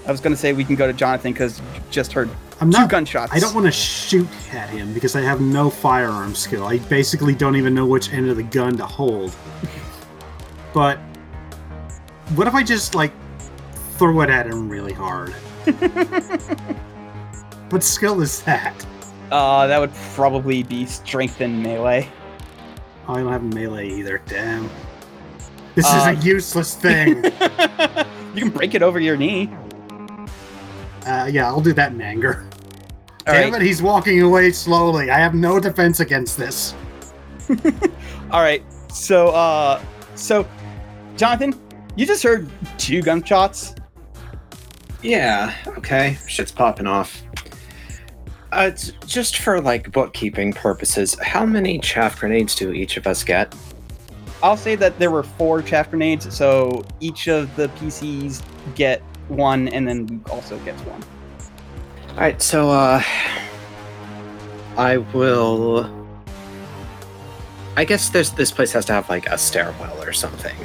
I 0.07 0.11
was 0.11 0.19
gonna 0.19 0.35
say 0.35 0.53
we 0.53 0.63
can 0.65 0.75
go 0.75 0.87
to 0.87 0.93
Jonathan 0.93 1.31
because 1.33 1.61
just 1.91 2.11
heard 2.13 2.29
I'm 2.59 2.71
two 2.71 2.79
not. 2.79 2.89
gunshots. 2.89 3.31
I 3.31 3.39
don't 3.39 3.53
want 3.53 3.65
to 3.67 3.71
shoot 3.71 4.27
at 4.53 4.69
him 4.69 4.93
because 4.93 5.15
I 5.15 5.21
have 5.21 5.39
no 5.41 5.69
firearm 5.69 6.33
skill. 6.33 6.65
I 6.65 6.79
basically 6.79 7.35
don't 7.35 7.55
even 7.55 7.73
know 7.75 7.85
which 7.85 8.11
end 8.11 8.29
of 8.29 8.37
the 8.37 8.43
gun 8.43 8.75
to 8.77 8.85
hold. 8.85 9.35
But 10.73 10.97
what 12.35 12.47
if 12.47 12.55
I 12.55 12.63
just 12.63 12.95
like 12.95 13.11
throw 13.97 14.21
it 14.21 14.29
at 14.29 14.47
him 14.47 14.69
really 14.69 14.93
hard? 14.93 15.33
what 17.69 17.83
skill 17.83 18.21
is 18.21 18.41
that? 18.43 18.85
Uh, 19.31 19.67
that 19.67 19.79
would 19.79 19.93
probably 20.13 20.63
be 20.63 20.85
strength 20.85 21.41
in 21.41 21.61
melee. 21.61 22.07
Oh, 23.07 23.15
I 23.15 23.19
don't 23.19 23.31
have 23.31 23.43
melee 23.43 23.89
either. 23.89 24.21
Damn. 24.27 24.69
This 25.75 25.85
Uh, 25.87 26.13
is 26.15 26.23
a 26.23 26.25
useless 26.25 26.75
thing. 26.75 27.23
you 28.35 28.41
can 28.41 28.49
break 28.49 28.75
it 28.75 28.83
over 28.83 28.99
your 28.99 29.17
knee. 29.17 29.49
uh, 31.05 31.27
yeah, 31.31 31.47
I'll 31.47 31.61
do 31.61 31.73
that 31.73 31.91
in 31.91 32.01
anger. 32.01 32.45
All 33.25 33.33
Damn 33.33 33.51
right. 33.53 33.61
it, 33.61 33.65
he's 33.65 33.81
walking 33.81 34.21
away 34.21 34.51
slowly. 34.51 35.09
I 35.09 35.17
have 35.17 35.33
no 35.33 35.59
defense 35.59 35.99
against 35.99 36.37
this. 36.37 36.75
All 38.31 38.41
right. 38.41 38.63
So, 38.91 39.29
uh, 39.29 39.81
so, 40.15 40.47
Jonathan, 41.17 41.59
you 41.95 42.05
just 42.05 42.21
heard 42.21 42.47
two 42.77 43.01
gunshots. 43.01 43.73
Yeah, 45.03 45.53
okay. 45.77 46.17
Shit's 46.27 46.51
popping 46.51 46.87
off. 46.87 47.21
Uh, 48.51 48.71
just 49.05 49.37
for 49.37 49.59
like 49.59 49.91
bookkeeping 49.91 50.53
purposes, 50.53 51.17
how 51.21 51.45
many 51.45 51.79
chaff 51.79 52.19
grenades 52.19 52.55
do 52.55 52.71
each 52.71 52.97
of 52.97 53.05
us 53.05 53.23
get? 53.23 53.53
I'll 54.41 54.57
say 54.57 54.75
that 54.75 54.97
there 54.99 55.11
were 55.11 55.23
four 55.23 55.61
chaff 55.61 55.89
grenades, 55.89 56.33
so 56.35 56.83
each 56.99 57.27
of 57.27 57.53
the 57.55 57.67
PCs 57.69 58.43
get 58.75 59.01
one, 59.27 59.67
and 59.69 59.87
then 59.87 60.05
Luke 60.07 60.29
also 60.29 60.57
gets 60.59 60.81
one. 60.81 61.03
Alright, 62.11 62.41
so 62.41 62.69
uh 62.69 63.01
I 64.77 64.97
will 64.97 65.89
I 67.75 67.85
guess 67.85 68.09
there's 68.09 68.31
this 68.31 68.51
place 68.51 68.71
has 68.73 68.85
to 68.85 68.93
have 68.93 69.09
like 69.09 69.25
a 69.27 69.37
stairwell 69.37 69.99
or 70.01 70.13
something. 70.13 70.55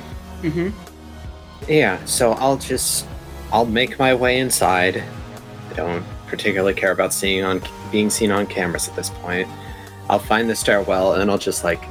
Mm-hmm. 0.43 0.69
Yeah, 1.71 2.05
so 2.05 2.33
I'll 2.33 2.59
just 2.59 3.07
I'll 3.53 3.67
make 3.67 3.99
my 3.99 4.15
way 4.15 4.39
inside. 4.39 5.03
I 5.71 5.75
don't 5.75 6.05
particularly 6.27 6.75
care 6.75 6.93
about 6.93 7.13
seeing 7.13 7.45
on 7.45 7.63
being 7.91 8.11
seen 8.11 8.31
on 8.31 8.47
cameras 8.47 8.89
at 8.89 8.97
this 8.97 9.11
point. 9.11 9.49
I'll 10.11 10.19
find 10.19 10.49
the 10.49 10.57
stairwell 10.57 11.15
and 11.15 11.31
I'll 11.31 11.39
just 11.39 11.65
like 11.65 11.83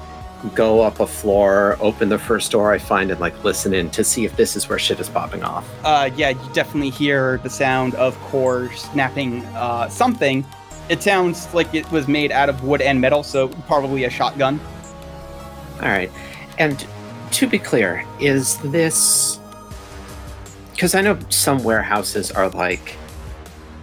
go 0.53 0.82
up 0.82 0.99
a 0.99 1.08
floor, 1.08 1.78
open 1.80 2.10
the 2.10 2.20
first 2.20 2.51
door 2.51 2.72
I 2.72 2.78
find 2.78 3.10
and 3.10 3.20
like 3.20 3.43
listen 3.43 3.74
in 3.74 3.89
to 3.91 4.03
see 4.03 4.26
if 4.26 4.36
this 4.36 4.55
is 4.55 4.70
where 4.70 4.78
shit 4.78 4.99
is 4.99 5.10
popping 5.10 5.43
off. 5.43 5.68
Uh, 5.84 6.10
yeah, 6.16 6.30
you 6.30 6.49
definitely 6.53 6.91
hear 6.91 7.39
the 7.39 7.49
sound 7.49 7.95
of 7.95 8.20
core 8.22 8.72
snapping 8.74 9.43
uh, 9.47 9.89
something. 9.89 10.45
It 10.89 11.01
sounds 11.01 11.53
like 11.53 11.74
it 11.74 11.89
was 11.91 12.08
made 12.08 12.32
out 12.32 12.49
of 12.49 12.64
wood 12.64 12.82
and 12.82 13.01
metal, 13.01 13.24
so 13.24 13.49
probably 13.66 14.05
a 14.05 14.10
shotgun. 14.10 14.60
All 15.82 15.89
right. 15.89 16.12
And 16.60 16.86
to 17.32 17.47
be 17.47 17.60
clear, 17.60 18.05
is 18.20 18.58
this 18.58 19.39
because 20.78 20.93
I 20.93 21.01
know 21.01 21.17
some 21.30 21.63
warehouses 21.63 22.30
are 22.30 22.49
like 22.49 22.95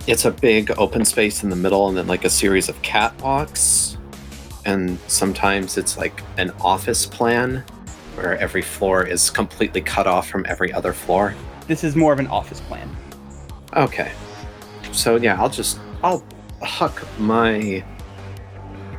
it's 0.07 0.27
a 0.27 0.31
big 0.31 0.71
open 0.79 1.05
space 1.05 1.43
in 1.43 1.51
the 1.51 1.57
middle 1.57 1.89
and 1.89 1.99
then 1.99 2.07
like 2.07 2.25
a 2.25 2.31
series 2.31 2.69
of 2.69 2.81
catwalks 2.83 3.97
and 4.65 4.97
sometimes 5.09 5.77
it's 5.77 5.99
like 5.99 6.23
an 6.39 6.53
office 6.61 7.05
plan 7.05 7.65
where 8.15 8.39
every 8.39 8.63
floor 8.63 9.05
is 9.05 9.29
completely 9.29 9.81
cut 9.81 10.07
off 10.07 10.29
from 10.29 10.47
every 10.49 10.73
other 10.73 10.93
floor. 10.93 11.35
This 11.67 11.83
is 11.83 11.97
more 11.97 12.13
of 12.13 12.21
an 12.21 12.29
office 12.29 12.61
plan. 12.61 12.89
Okay. 13.75 14.13
So 14.93 15.17
yeah, 15.17 15.37
I'll 15.43 15.51
just 15.51 15.81
I'll 16.05 16.25
huck 16.63 17.05
my 17.19 17.85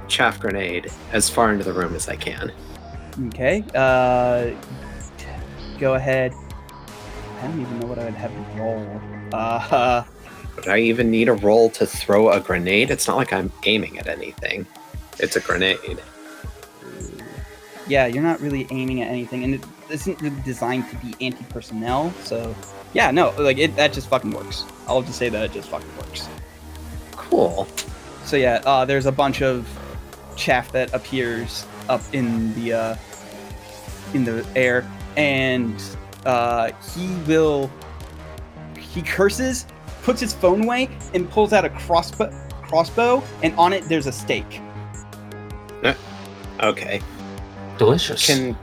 chaff 0.10 0.38
grenade 0.42 0.92
as 1.14 1.30
far 1.30 1.54
into 1.54 1.64
the 1.64 1.72
room 1.72 1.96
as 1.96 2.10
I 2.10 2.18
can. 2.18 2.52
Okay. 3.28 3.64
Uh, 3.74 4.52
go 5.80 5.94
ahead. 5.94 6.34
I 7.46 7.48
don't 7.50 7.62
even 7.62 7.80
know 7.80 7.88
what 7.88 8.00
I 8.00 8.06
would 8.06 8.16
have 8.16 8.32
to 8.32 8.60
roll. 8.60 9.02
Uh, 9.32 10.04
Would 10.56 10.68
I 10.68 10.80
even 10.80 11.12
need 11.12 11.30
a 11.30 11.34
roll 11.34 11.70
to 11.72 11.86
throw 11.86 12.32
a 12.32 12.40
grenade? 12.40 12.90
It's 12.90 13.08
not 13.08 13.18
like 13.18 13.32
I'm 13.32 13.52
aiming 13.66 14.00
at 14.00 14.08
anything. 14.08 14.66
It's 15.20 15.36
a 15.36 15.40
grenade. 15.40 16.02
yeah, 17.88 18.08
you're 18.08 18.24
not 18.24 18.42
really 18.42 18.66
aiming 18.72 19.04
at 19.04 19.10
anything, 19.10 19.44
and 19.44 19.54
it 19.54 19.64
isn't 19.92 20.20
really 20.22 20.42
designed 20.42 20.90
to 20.90 20.96
be 20.96 21.14
anti-personnel. 21.24 22.12
So, 22.24 22.56
yeah, 22.94 23.12
no, 23.12 23.32
like 23.38 23.60
it 23.60 23.76
that 23.76 23.94
just 23.94 24.10
fucking 24.10 24.32
works. 24.32 24.66
I'll 24.88 25.04
just 25.04 25.20
say 25.20 25.30
that 25.30 25.44
it 25.44 25.52
just 25.52 25.70
fucking 25.70 25.98
works. 25.98 26.28
Cool. 27.12 27.68
So 28.24 28.38
yeah, 28.38 28.64
uh, 28.66 28.86
there's 28.86 29.06
a 29.06 29.12
bunch 29.12 29.44
of 29.44 29.68
chaff 30.36 30.72
that 30.72 30.92
appears 30.96 31.68
up 31.90 32.02
in 32.12 32.56
the 32.56 32.74
uh, 32.74 32.96
in 34.16 34.24
the 34.24 34.44
air, 34.56 34.90
and 35.16 35.80
uh, 36.26 36.72
he 36.94 37.08
will 37.28 37.70
he 38.80 39.02
curses, 39.02 39.66
puts 40.04 40.22
his 40.22 40.34
phone 40.34 40.64
away, 40.64 40.90
and 41.14 41.30
pulls 41.30 41.54
out 41.54 41.66
a 41.66 41.70
crossbow. 41.70 42.32
Crossbow, 42.64 43.24
and 43.44 43.54
on 43.56 43.74
it 43.74 43.84
there's 43.86 44.08
a 44.08 44.12
stake. 44.12 44.62
Okay. 46.62 47.02
Delicious. 47.78 48.26
Can 48.26 48.58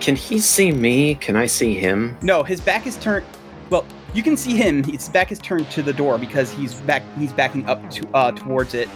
can 0.00 0.14
he 0.14 0.38
see 0.38 0.72
me? 0.72 1.14
Can 1.16 1.36
I 1.36 1.46
see 1.46 1.74
him? 1.74 2.16
No, 2.22 2.42
his 2.42 2.60
back 2.60 2.86
is 2.86 2.96
turned. 2.96 3.26
Well, 3.70 3.84
you 4.14 4.22
can 4.22 4.36
see 4.36 4.56
him. 4.56 4.84
His 4.84 5.08
back 5.08 5.32
is 5.32 5.38
turned 5.38 5.70
to 5.72 5.82
the 5.82 5.92
door 5.92 6.18
because 6.18 6.50
he's 6.52 6.74
back. 6.74 7.02
He's 7.18 7.32
backing 7.32 7.66
up 7.66 7.90
to 7.90 8.08
uh, 8.14 8.32
towards 8.32 8.74
it, 8.74 8.88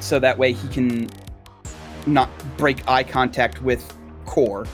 so 0.00 0.18
that 0.18 0.36
way 0.36 0.52
he 0.52 0.68
can 0.68 1.08
not 2.06 2.28
break 2.56 2.86
eye 2.88 3.04
contact 3.04 3.62
with 3.62 3.96
Core. 4.26 4.66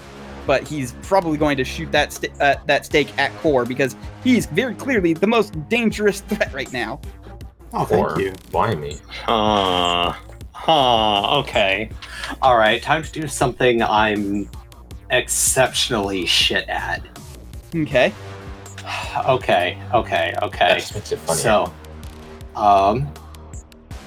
But 0.49 0.67
he's 0.67 0.93
probably 1.03 1.37
going 1.37 1.59
to 1.59 1.65
shoot 1.65 1.93
that 1.93 2.11
st- 2.11 2.33
uh, 2.41 2.57
that 2.65 2.87
stake 2.87 3.17
at 3.19 3.37
Core 3.37 3.67
because 3.67 3.95
he's 4.25 4.47
very 4.47 4.75
clearly 4.75 5.13
the 5.13 5.27
most 5.27 5.69
dangerous 5.69 6.23
threat 6.23 6.51
right 6.55 6.73
now. 6.73 7.03
Oh, 7.75 7.85
thank 7.85 8.13
or 8.17 8.19
you. 8.19 8.33
why 8.51 8.75
me? 8.75 8.97
Huh. 9.27 10.15
Huh. 10.53 11.41
Okay. 11.41 11.91
All 12.41 12.57
right. 12.57 12.81
Time 12.83 13.03
to 13.03 13.13
do 13.13 13.29
something 13.29 13.83
I'm 13.83 14.49
exceptionally 15.11 16.25
shit 16.25 16.67
at. 16.67 17.03
Okay. 17.75 18.11
Okay. 19.27 19.79
Okay. 19.93 20.33
That 20.35 20.43
Okay. 20.45 20.75
just 20.79 20.95
makes 20.95 21.13
it 21.13 21.19
funny. 21.19 21.41
So, 21.41 21.71
um, 22.57 23.07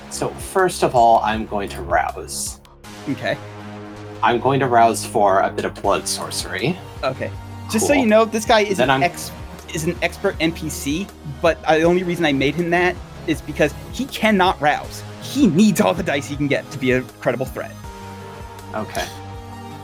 So 0.09 0.29
first 0.29 0.81
of 0.83 0.95
all, 0.95 1.19
I'm 1.23 1.45
going 1.45 1.69
to 1.69 1.83
rouse. 1.83 2.59
Okay. 3.09 3.37
I'm 4.24 4.39
going 4.39 4.59
to 4.59 4.67
rouse 4.67 5.05
for 5.05 5.39
a 5.41 5.49
bit 5.49 5.65
of 5.65 5.74
blood 5.82 6.07
sorcery. 6.07 6.78
Okay. 7.03 7.32
Just 7.72 7.88
so 7.88 7.93
you 7.93 8.05
know, 8.05 8.26
this 8.26 8.45
guy 8.45 8.61
is 8.61 8.78
Then 8.78 8.89
an 8.89 9.01
I'm- 9.01 9.03
ex 9.03 9.32
is 9.74 9.86
an 9.86 9.97
expert 10.01 10.38
NPC, 10.39 11.07
but 11.41 11.57
uh, 11.63 11.78
the 11.78 11.84
only 11.84 12.03
reason 12.03 12.26
I 12.26 12.34
made 12.34 12.55
him 12.55 12.69
that 12.72 12.93
is 13.26 13.41
because 13.41 13.74
he 13.93 14.05
cannot 14.05 14.59
rouse. 14.59 15.01
He 15.22 15.47
needs 15.47 15.80
all 15.80 15.93
the 15.93 16.03
dice 16.03 16.28
he 16.28 16.36
can 16.36 16.47
get 16.47 16.69
to 16.72 16.78
be 16.78 16.91
a 16.91 17.01
credible 17.22 17.45
threat. 17.45 17.72
Okay. 18.76 19.07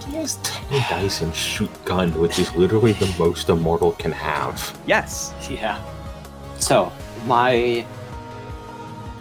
He 0.05 0.15
has 0.17 0.35
10 0.43 0.81
dice 0.89 1.21
and 1.21 1.33
shoot 1.33 1.69
gun, 1.85 2.11
which 2.19 2.37
is 2.37 2.53
literally 2.55 2.93
the 2.93 3.13
most 3.17 3.47
a 3.47 3.55
mortal 3.55 3.93
can 3.93 4.11
have. 4.11 4.77
Yes. 4.85 5.33
Yeah. 5.49 5.81
So 6.59 6.91
my 7.25 7.85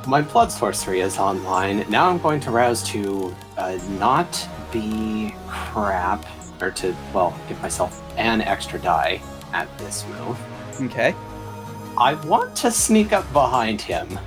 my 0.08 0.22
blood 0.22 0.50
sorcery 0.52 1.00
is 1.00 1.18
online. 1.18 1.84
Now 1.90 2.08
I'm 2.10 2.18
going 2.18 2.40
to 2.40 2.50
rouse 2.50 2.82
to 2.90 3.34
uh, 3.56 3.78
not 3.98 4.48
be 4.80 5.34
crap, 5.48 6.24
or 6.60 6.70
to 6.72 6.94
well 7.14 7.38
give 7.48 7.60
myself 7.62 8.02
an 8.18 8.40
extra 8.42 8.78
die 8.78 9.20
at 9.52 9.66
this 9.78 10.04
move. 10.08 10.38
Okay. 10.82 11.14
I 11.98 12.14
want 12.26 12.54
to 12.56 12.70
sneak 12.70 13.12
up 13.12 13.30
behind 13.32 13.80
him. 13.80 14.18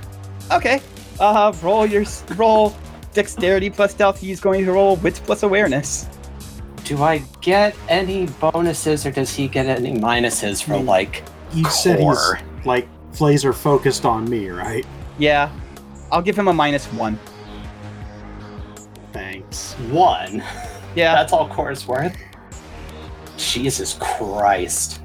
Okay. 0.50 0.80
Uh, 1.20 1.52
roll 1.62 1.86
your 1.86 2.04
roll 2.36 2.74
dexterity 3.14 3.70
plus 3.70 3.92
stealth. 3.92 4.18
He's 4.20 4.40
going 4.40 4.64
to 4.64 4.72
roll 4.72 4.96
wits 4.96 5.20
plus 5.20 5.42
awareness. 5.42 6.08
Do 6.84 7.02
I 7.02 7.18
get 7.40 7.76
any 7.88 8.26
bonuses, 8.40 9.06
or 9.06 9.12
does 9.12 9.34
he 9.34 9.46
get 9.46 9.66
any 9.66 9.92
minuses 9.92 10.62
for 10.62 10.78
Hmm. 10.78 10.86
like 10.86 11.22
You 11.52 11.64
said 11.70 11.98
he's 11.98 12.04
core? 12.04 12.40
like 12.64 12.88
laser 13.20 13.52
focused 13.52 14.04
on 14.04 14.28
me, 14.28 14.48
right? 14.48 14.84
Yeah. 15.18 15.50
I'll 16.10 16.22
give 16.22 16.36
him 16.36 16.48
a 16.48 16.52
minus 16.52 16.86
one. 16.86 17.18
One? 19.90 20.42
Yeah. 20.94 21.14
That's 21.14 21.32
all 21.32 21.48
core 21.48 21.70
is 21.70 21.86
worth. 21.86 22.16
Jesus 23.36 23.96
Christ. 24.00 25.00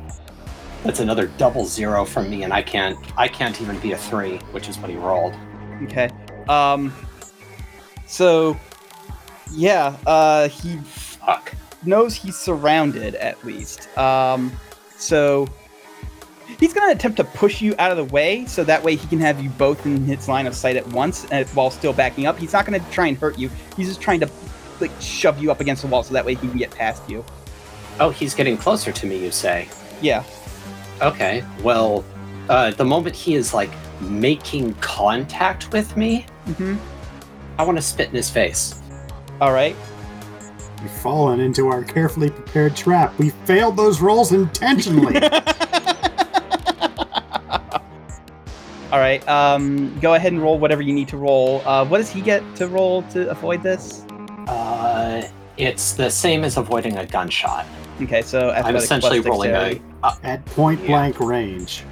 That's 0.83 0.99
another 0.99 1.27
double 1.37 1.65
zero 1.65 2.05
from 2.05 2.29
me, 2.29 2.43
and 2.43 2.53
I 2.53 2.61
can't 2.61 2.97
I 3.17 3.27
can't 3.27 3.59
even 3.61 3.79
beat 3.79 3.93
a 3.93 3.97
three, 3.97 4.37
which 4.51 4.69
is 4.69 4.77
what 4.77 4.89
he 4.89 4.97
rolled. 4.97 5.35
Okay. 5.83 6.09
Um. 6.47 6.93
So, 8.05 8.57
yeah. 9.51 9.97
Uh, 10.05 10.47
he 10.49 10.77
Fuck. 10.77 11.55
knows 11.83 12.13
he's 12.13 12.37
surrounded 12.37 13.15
at 13.15 13.43
least. 13.43 13.95
Um. 13.97 14.51
So 14.97 15.47
he's 16.59 16.73
gonna 16.73 16.91
attempt 16.91 17.17
to 17.17 17.23
push 17.23 17.61
you 17.61 17.75
out 17.79 17.91
of 17.91 17.97
the 17.97 18.05
way, 18.13 18.45
so 18.45 18.63
that 18.63 18.83
way 18.83 18.95
he 18.95 19.07
can 19.07 19.19
have 19.19 19.41
you 19.41 19.49
both 19.51 19.85
in 19.85 20.03
his 20.05 20.27
line 20.27 20.47
of 20.47 20.55
sight 20.55 20.75
at 20.75 20.87
once, 20.87 21.25
and 21.31 21.47
while 21.49 21.69
still 21.71 21.93
backing 21.93 22.25
up. 22.25 22.37
He's 22.37 22.53
not 22.53 22.65
gonna 22.65 22.79
try 22.91 23.07
and 23.07 23.17
hurt 23.17 23.37
you. 23.37 23.49
He's 23.77 23.87
just 23.87 24.01
trying 24.01 24.19
to 24.21 24.29
like 24.79 24.91
shove 24.99 25.41
you 25.41 25.51
up 25.51 25.59
against 25.61 25.81
the 25.81 25.87
wall, 25.87 26.03
so 26.03 26.13
that 26.13 26.25
way 26.25 26.35
he 26.35 26.47
can 26.47 26.57
get 26.57 26.71
past 26.71 27.09
you. 27.09 27.23
Oh, 27.99 28.09
he's 28.09 28.33
getting 28.33 28.57
closer 28.57 28.91
to 28.91 29.05
me, 29.05 29.23
you 29.23 29.31
say? 29.31 29.69
Yeah. 30.01 30.23
Okay. 31.01 31.43
Well, 31.63 32.03
uh, 32.49 32.71
the 32.71 32.83
moment 32.85 33.15
he 33.15 33.35
is 33.35 33.53
like 33.53 33.71
making 34.01 34.73
contact 34.75 35.71
with 35.71 35.95
me, 35.95 36.25
Mm-hmm. 36.45 36.75
I 37.57 37.63
want 37.63 37.77
to 37.77 37.81
spit 37.81 38.09
in 38.09 38.15
his 38.15 38.29
face. 38.29 38.79
All 39.41 39.51
right. 39.51 39.75
You've 40.81 40.91
fallen 40.91 41.39
into 41.39 41.69
our 41.69 41.83
carefully 41.83 42.29
prepared 42.29 42.75
trap. 42.75 43.17
We 43.17 43.31
failed 43.45 43.77
those 43.77 44.01
rolls 44.01 44.31
intentionally. 44.31 45.15
All 48.95 49.01
right. 49.01 49.27
Um. 49.27 49.99
Go 49.99 50.13
ahead 50.13 50.31
and 50.31 50.41
roll 50.41 50.57
whatever 50.57 50.81
you 50.81 50.93
need 50.93 51.09
to 51.09 51.17
roll. 51.17 51.61
Uh. 51.67 51.83
What 51.85 51.97
does 51.97 52.09
he 52.09 52.21
get 52.21 52.41
to 52.55 52.69
roll 52.69 53.01
to 53.09 53.29
avoid 53.29 53.61
this? 53.61 54.05
Uh, 54.47 55.27
it's 55.57 55.91
the 55.91 56.09
same 56.09 56.45
as 56.45 56.55
avoiding 56.55 56.95
a 56.97 57.05
gunshot. 57.05 57.65
Okay. 58.01 58.21
So 58.21 58.51
I'm 58.51 58.73
essentially 58.77 59.19
rolling 59.19 59.51
a. 59.51 59.81
Uh, 60.01 60.15
At 60.23 60.45
point 60.45 60.79
Yeah. 60.79 60.87
blank 60.87 61.19
range. 61.19 61.83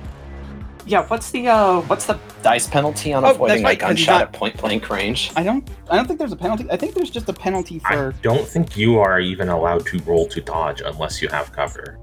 yeah. 0.86 1.06
What's 1.08 1.30
the 1.32 1.50
uh? 1.50 1.82
What's 1.82 2.06
the 2.06 2.18
dice 2.42 2.68
penalty 2.68 3.12
on 3.12 3.26
Oh, 3.26 3.28
that's 3.28 3.36
avoiding 3.36 3.64
right, 3.66 3.76
a 3.78 3.80
'cause 3.82 3.98
he's 3.98 4.06
gunshot 4.08 4.22
not- 4.22 4.34
at 4.36 4.40
point 4.40 4.58
blank 4.62 4.90
range? 4.90 5.32
I 5.36 5.44
don't. 5.44 5.68
I 5.90 5.98
don't 5.98 6.06
think 6.08 6.20
there's 6.20 6.32
a 6.32 6.38
penalty. 6.38 6.68
I 6.72 6.78
think 6.78 6.94
there's 6.96 7.10
just 7.10 7.28
a 7.28 7.34
penalty 7.34 7.82
I 7.84 7.96
for. 7.98 8.14
don't 8.22 8.48
think 8.48 8.78
you 8.78 8.98
are 9.00 9.20
even 9.20 9.50
allowed 9.50 9.86
to 9.88 10.00
roll 10.06 10.26
to 10.30 10.40
dodge 10.40 10.82
unless 10.86 11.22
you 11.22 11.28
have 11.28 11.52
cover. 11.52 12.00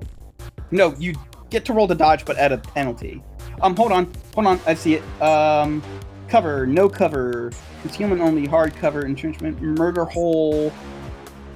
No, 0.71 0.95
you 0.99 1.15
get 1.49 1.65
to 1.65 1.73
roll 1.73 1.89
to 1.89 1.95
dodge, 1.95 2.27
but 2.27 2.37
at 2.37 2.53
a 2.53 2.59
penalty. 2.59 3.23
Um. 3.63 3.77
Hold 3.77 3.93
on. 3.93 4.13
Hold 4.35 4.47
on. 4.47 4.61
I 4.67 4.75
see 4.75 4.95
it. 4.95 5.23
Um. 5.23 5.83
Cover. 6.29 6.67
No 6.67 6.89
cover. 6.89 7.53
Concealment 7.83 8.21
only. 8.21 8.47
Hard 8.47 8.75
cover. 8.77 9.07
Entrenchment. 9.07 9.61
Murder 9.61 10.05
hole. 10.05 10.73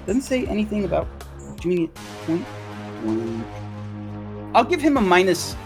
Doesn't 0.07 0.23
say 0.23 0.47
anything 0.47 0.85
about 0.85 1.07
doing 1.61 1.85
it 1.85 1.95
point 2.27 2.45
one. 3.05 3.45
I'll 4.55 4.65
give 4.65 4.81
him 4.81 4.97
a 4.97 5.01
minus 5.01 5.57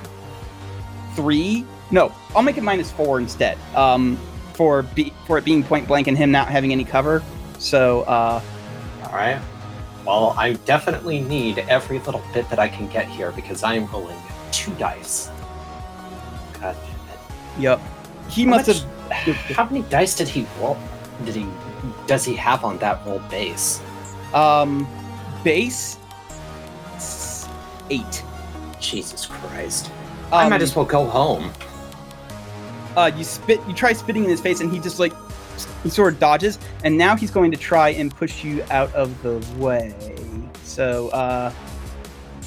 three. 1.15 1.65
No, 1.91 2.13
I'll 2.37 2.43
make 2.43 2.57
it 2.57 2.63
minus 2.63 2.91
four 2.91 3.21
instead. 3.21 3.59
Um. 3.75 4.19
For 4.55 4.83
be, 4.83 5.13
for 5.27 5.39
it 5.39 5.45
being 5.45 5.63
point 5.63 5.87
blank 5.87 6.09
and 6.09 6.19
him 6.19 6.31
not 6.33 6.49
having 6.49 6.73
any 6.73 6.85
cover. 6.85 7.23
So. 7.59 8.03
Uh. 8.03 8.43
All 9.05 9.13
right. 9.13 9.41
Well, 10.05 10.35
I 10.39 10.55
definitely 10.55 11.21
need 11.21 11.59
every 11.59 11.99
little 12.01 12.23
bit 12.33 12.49
that 12.51 12.59
I 12.59 12.69
can 12.69 12.89
get 12.89 13.07
here 13.09 13.31
because 13.33 13.63
I 13.63 13.75
am 13.75 13.87
rolling 13.87 14.17
two 14.53 14.73
dice. 14.75 15.31
Yep. 17.59 17.81
He 18.31 18.45
How 18.45 18.51
must 18.51 18.69
much- 18.69 19.11
have. 19.11 19.37
How 19.57 19.65
many 19.65 19.83
dice 19.89 20.15
did 20.17 20.29
he 20.29 20.47
roll? 20.61 20.77
Did 21.25 21.35
he? 21.35 21.47
Does 22.07 22.25
he 22.25 22.35
have 22.35 22.65
on 22.65 22.79
that 22.79 23.05
roll 23.07 23.19
base? 23.31 23.81
Um, 24.35 24.87
base 25.45 25.97
eight. 27.91 28.23
Jesus 28.81 29.27
Christ! 29.27 29.87
Um, 30.27 30.33
I 30.33 30.49
might 30.49 30.63
as 30.63 30.77
well 30.77 30.85
go 30.85 31.05
home. 31.07 31.51
Uh, 32.97 33.11
you 33.17 33.25
spit. 33.25 33.61
You 33.67 33.75
try 33.75 33.93
spitting 33.93 34.25
in 34.25 34.31
his 34.31 34.41
face, 34.41 34.61
and 34.61 34.73
he 34.73 34.79
just 34.79 34.99
like 34.99 35.13
he 35.83 35.91
sort 35.91 36.13
of 36.15 36.21
dodges, 36.21 36.59
and 36.85 36.97
now 36.97 37.17
he's 37.17 37.31
going 37.31 37.51
to 37.51 37.57
try 37.57 37.91
and 37.91 38.15
push 38.15 38.45
you 38.45 38.63
out 38.71 38.93
of 38.95 39.21
the 39.23 39.39
way. 39.59 39.95
So, 40.63 41.09
uh, 41.09 41.53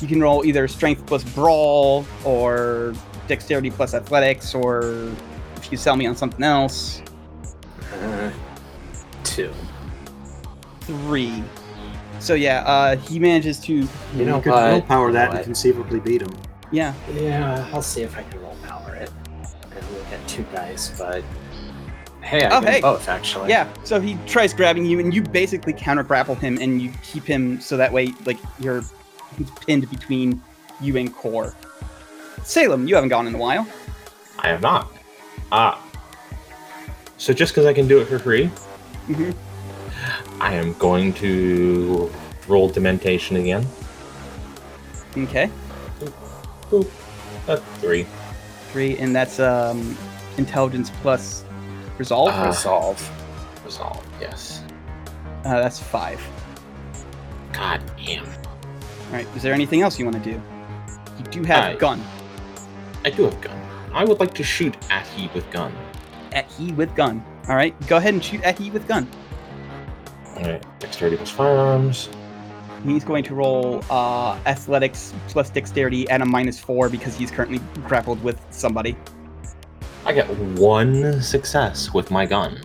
you 0.01 0.07
can 0.07 0.21
roll 0.21 0.45
either 0.45 0.67
strength 0.67 1.05
plus 1.05 1.23
brawl 1.23 2.05
or 2.23 2.93
dexterity 3.35 3.71
plus 3.71 3.93
athletics, 3.93 4.53
or 4.53 5.09
if 5.55 5.71
you 5.71 5.77
sell 5.77 5.95
me 5.95 6.05
on 6.05 6.15
something 6.17 6.43
else, 6.43 7.01
Uh, 7.93 8.29
two. 9.23 9.53
three. 10.81 11.41
So 12.19 12.33
yeah, 12.33 12.61
uh, 12.63 12.97
he 12.97 13.19
manages 13.19 13.57
to. 13.61 13.73
You 14.15 14.25
know 14.25 14.41
could 14.41 14.51
what? 14.51 14.71
willpower 14.73 15.13
that 15.13 15.29
What? 15.29 15.37
and 15.37 15.45
conceivably 15.45 16.01
beat 16.01 16.21
him. 16.21 16.35
Yeah. 16.71 16.93
Yeah, 17.13 17.67
I'll 17.73 17.81
see 17.81 18.01
if 18.01 18.17
I 18.17 18.23
can 18.23 18.41
roll 18.41 18.55
power 18.67 18.95
it, 18.95 19.09
and 19.75 19.85
we'll 19.91 20.03
get 20.09 20.25
two 20.27 20.43
dice. 20.53 20.91
But 20.97 21.23
hey, 22.21 22.45
I 22.45 22.57
Oh, 22.57 22.61
hey. 22.61 22.81
both 22.81 23.07
actually. 23.07 23.49
Yeah, 23.49 23.67
so 23.85 24.01
he 24.01 24.17
tries 24.27 24.53
grabbing 24.53 24.85
you, 24.85 24.99
and 24.99 25.13
you 25.13 25.21
basically 25.21 25.71
counter 25.73 26.03
grapple 26.03 26.35
him, 26.35 26.57
and 26.61 26.81
you 26.81 26.91
keep 27.01 27.23
him 27.23 27.61
so 27.61 27.77
that 27.77 27.93
way, 27.93 28.13
like 28.25 28.37
you're 28.59 28.83
he's 29.37 29.49
pinned 29.65 29.89
between 29.89 30.41
you 30.81 30.97
and 30.97 31.15
Core. 31.15 31.55
Salem, 32.43 32.87
you 32.87 32.95
haven't 32.95 33.09
gone 33.09 33.27
in 33.27 33.35
a 33.35 33.37
while. 33.37 33.67
I 34.39 34.47
have 34.47 34.61
not. 34.61 34.91
Ah. 35.51 35.81
So 37.17 37.33
just 37.33 37.53
because 37.53 37.65
I 37.65 37.73
can 37.73 37.87
do 37.87 37.99
it 37.99 38.05
for 38.05 38.17
free, 38.19 38.47
hmm 39.07 39.31
I 40.39 40.55
am 40.55 40.73
going 40.73 41.13
to 41.15 42.11
roll 42.47 42.67
Dementation 42.67 43.37
again. 43.37 43.65
Okay, 45.15 45.49
Boop. 46.69 46.89
That's 47.45 47.61
three. 47.79 48.07
three, 48.71 48.97
and 48.97 49.15
that's 49.15 49.39
um 49.39 49.95
intelligence 50.37 50.89
plus 51.01 51.43
resolve. 51.97 52.31
Ah. 52.33 52.47
Resolve. 52.47 53.11
Resolve, 53.65 54.03
yes. 54.19 54.63
Uh, 55.45 55.59
that's 55.61 55.79
five. 55.79 56.21
God 57.53 57.81
damn. 57.97 58.25
All 58.25 58.31
right. 59.11 59.27
Is 59.35 59.43
there 59.43 59.53
anything 59.53 59.81
else 59.81 59.99
you 59.99 60.05
want 60.05 60.23
to 60.23 60.31
do? 60.31 60.41
You 61.17 61.23
do 61.31 61.43
have 61.43 61.65
Aye. 61.65 61.71
a 61.71 61.77
gun. 61.77 62.01
I 63.03 63.09
do 63.09 63.23
have 63.23 63.41
gun. 63.41 63.59
I 63.93 64.03
would 64.03 64.19
like 64.19 64.33
to 64.35 64.43
shoot 64.43 64.75
at 64.89 65.07
he 65.07 65.29
with 65.33 65.49
gun. 65.51 65.75
At 66.31 66.49
he 66.51 66.71
with 66.73 66.95
gun. 66.95 67.23
All 67.47 67.55
right. 67.55 67.75
Go 67.87 67.97
ahead 67.97 68.13
and 68.13 68.23
shoot 68.23 68.41
at 68.43 68.57
he 68.57 68.69
with 68.69 68.87
gun. 68.87 69.09
Alright, 70.37 70.63
dexterity 70.79 71.17
plus 71.17 71.29
firearms. 71.29 72.09
He's 72.85 73.03
going 73.03 73.23
to 73.25 73.35
roll 73.35 73.83
uh, 73.91 74.39
athletics 74.45 75.13
plus 75.27 75.49
dexterity 75.49 76.09
at 76.09 76.21
a 76.21 76.25
minus 76.25 76.59
four 76.59 76.89
because 76.89 77.15
he's 77.15 77.29
currently 77.29 77.59
grappled 77.87 78.23
with 78.23 78.43
somebody. 78.49 78.95
I 80.05 80.13
get 80.13 80.27
one 80.57 81.21
success 81.21 81.93
with 81.93 82.09
my 82.09 82.25
gun. 82.25 82.59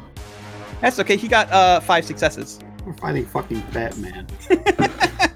That's 0.81 0.99
okay. 1.01 1.17
He 1.17 1.29
got 1.29 1.51
uh, 1.51 1.81
five 1.81 2.05
successes. 2.05 2.61
We're 2.87 2.95
fighting 2.95 3.27
fucking 3.27 3.63
Batman. 3.73 4.27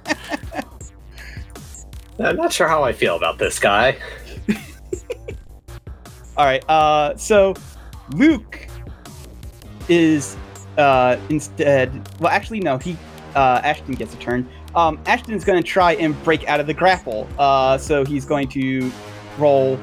I'm 2.18 2.36
not 2.36 2.52
sure 2.52 2.68
how 2.68 2.82
I 2.84 2.92
feel 2.92 3.16
about 3.16 3.38
this 3.38 3.58
guy. 3.58 3.96
All 6.40 6.46
right. 6.46 6.64
Uh, 6.70 7.14
so 7.18 7.52
Luke 8.14 8.66
is 9.90 10.38
uh, 10.78 11.18
instead. 11.28 11.92
Well, 12.18 12.32
actually, 12.32 12.60
no. 12.60 12.78
He 12.78 12.96
uh, 13.34 13.60
Ashton 13.62 13.92
gets 13.92 14.14
a 14.14 14.16
turn. 14.16 14.48
Um, 14.74 14.98
Ashton 15.04 15.34
is 15.34 15.44
going 15.44 15.62
to 15.62 15.68
try 15.68 15.96
and 15.96 16.16
break 16.24 16.48
out 16.48 16.58
of 16.58 16.66
the 16.66 16.72
grapple. 16.72 17.28
Uh, 17.38 17.76
so 17.76 18.06
he's 18.06 18.24
going 18.24 18.48
to 18.48 18.90
roll 19.36 19.78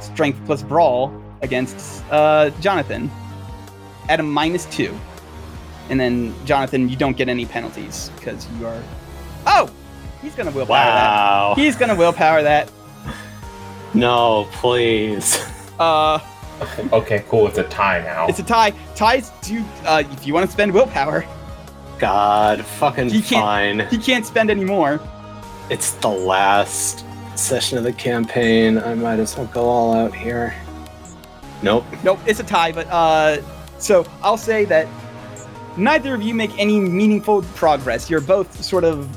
strength 0.00 0.40
plus 0.44 0.64
brawl 0.64 1.14
against 1.40 2.02
uh, 2.10 2.50
Jonathan 2.58 3.08
at 4.08 4.18
a 4.18 4.24
minus 4.24 4.64
two. 4.66 4.98
And 5.88 6.00
then 6.00 6.34
Jonathan, 6.44 6.88
you 6.88 6.96
don't 6.96 7.16
get 7.16 7.28
any 7.28 7.46
penalties 7.46 8.10
because 8.16 8.48
you 8.58 8.66
are. 8.66 8.82
Oh, 9.46 9.70
he's 10.20 10.34
to 10.34 10.44
willpower 10.46 10.66
Wow. 10.68 11.54
that. 11.54 11.62
He's 11.62 11.76
going 11.76 11.90
to 11.90 11.94
willpower 11.94 12.42
that. 12.42 12.72
No, 13.94 14.48
please. 14.50 15.38
Uh, 15.78 16.18
Okay, 16.92 17.24
cool. 17.28 17.48
It's 17.48 17.58
a 17.58 17.64
tie 17.64 18.00
now. 18.02 18.28
it's 18.28 18.38
a 18.38 18.42
tie. 18.44 18.70
Ties 18.94 19.30
do. 19.42 19.64
Uh, 19.84 20.04
if 20.12 20.24
you 20.26 20.32
want 20.32 20.46
to 20.46 20.52
spend 20.52 20.72
willpower, 20.72 21.24
God, 21.98 22.64
fucking 22.64 23.10
You 23.10 23.20
can't- 23.20 23.42
fine. 23.80 23.88
he 23.90 23.98
can't 23.98 24.24
spend 24.24 24.48
any 24.48 24.64
more. 24.64 25.00
It's 25.70 25.92
the 25.92 26.08
last 26.08 27.04
session 27.34 27.78
of 27.78 27.84
the 27.84 27.92
campaign. 27.92 28.78
I 28.78 28.94
might 28.94 29.18
as 29.18 29.36
well 29.36 29.46
go 29.46 29.64
all 29.64 29.94
out 29.94 30.14
here. 30.14 30.54
Nope. 31.62 31.84
Nope, 32.04 32.20
it's 32.26 32.38
a 32.38 32.44
tie. 32.44 32.70
But 32.70 32.86
uh, 32.90 33.38
so 33.78 34.06
I'll 34.22 34.36
say 34.36 34.64
that 34.66 34.86
neither 35.76 36.14
of 36.14 36.22
you 36.22 36.34
make 36.34 36.56
any 36.58 36.78
meaningful 36.78 37.42
progress. 37.56 38.08
You're 38.08 38.20
both 38.20 38.62
sort 38.62 38.84
of 38.84 39.08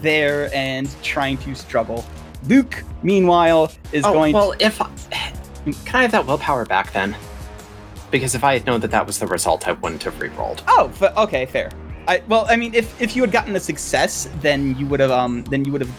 there 0.00 0.54
and 0.54 0.88
trying 1.02 1.36
to 1.38 1.54
struggle. 1.54 2.04
Luke, 2.46 2.82
meanwhile, 3.02 3.72
is 3.92 4.04
going 4.04 4.06
oh, 4.06 4.12
going. 4.14 4.34
well, 4.34 4.54
if 4.60 4.80
I, 4.80 4.90
can 5.64 5.96
I 5.96 6.02
have 6.02 6.12
that 6.12 6.26
willpower 6.26 6.64
back 6.64 6.92
then? 6.92 7.16
Because 8.10 8.34
if 8.34 8.44
I 8.44 8.52
had 8.54 8.66
known 8.66 8.80
that 8.80 8.90
that 8.92 9.06
was 9.06 9.18
the 9.18 9.26
result, 9.26 9.66
I 9.66 9.72
wouldn't 9.72 10.02
have 10.04 10.20
re-rolled. 10.20 10.62
Oh, 10.68 10.92
f- 11.00 11.16
okay, 11.16 11.46
fair. 11.46 11.70
I 12.06 12.22
well, 12.28 12.46
I 12.48 12.56
mean, 12.56 12.74
if 12.74 13.00
if 13.00 13.16
you 13.16 13.22
had 13.22 13.32
gotten 13.32 13.56
a 13.56 13.60
success, 13.60 14.28
then 14.40 14.76
you 14.78 14.86
would 14.86 15.00
have 15.00 15.10
um, 15.10 15.42
then 15.44 15.64
you 15.64 15.72
would 15.72 15.80
have 15.80 15.90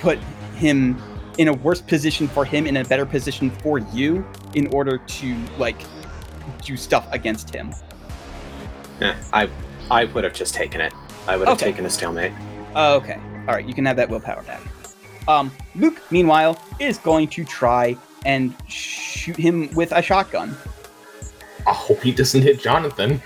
put 0.00 0.18
him 0.56 1.00
in 1.38 1.48
a 1.48 1.52
worse 1.52 1.80
position 1.80 2.26
for 2.28 2.44
him, 2.44 2.66
in 2.66 2.76
a 2.78 2.84
better 2.84 3.06
position 3.06 3.48
for 3.50 3.78
you, 3.78 4.26
in 4.54 4.66
order 4.74 4.98
to 4.98 5.36
like 5.56 5.80
do 6.64 6.76
stuff 6.76 7.06
against 7.12 7.54
him. 7.54 7.72
Eh, 9.00 9.14
I 9.32 9.48
I 9.90 10.04
would 10.06 10.24
have 10.24 10.34
just 10.34 10.52
taken 10.54 10.80
it. 10.80 10.92
I 11.28 11.36
would 11.36 11.46
have 11.48 11.56
Okay. 11.56 11.66
taken 11.70 11.86
a 11.86 11.90
stalemate. 11.90 12.32
Okay, 12.74 13.18
all 13.48 13.54
right, 13.54 13.64
you 13.64 13.72
can 13.72 13.84
have 13.86 13.96
that 13.96 14.08
willpower 14.10 14.42
back. 14.42 14.60
Um, 15.28 15.50
Luke, 15.76 16.00
meanwhile, 16.10 16.60
is 16.80 16.98
going 16.98 17.28
to 17.28 17.44
try 17.44 17.96
and 18.24 18.54
shoot 18.68 19.36
him 19.36 19.72
with 19.74 19.92
a 19.92 20.02
shotgun. 20.02 20.56
I 21.66 21.72
hope 21.72 22.00
he 22.02 22.12
doesn't 22.12 22.42
hit 22.42 22.60
Jonathan. 22.60 23.20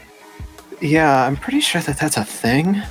Yeah, 0.80 1.24
I'm 1.24 1.36
pretty 1.36 1.60
sure 1.60 1.80
that 1.82 1.98
that's 1.98 2.16
a 2.16 2.24
thing. 2.24 2.82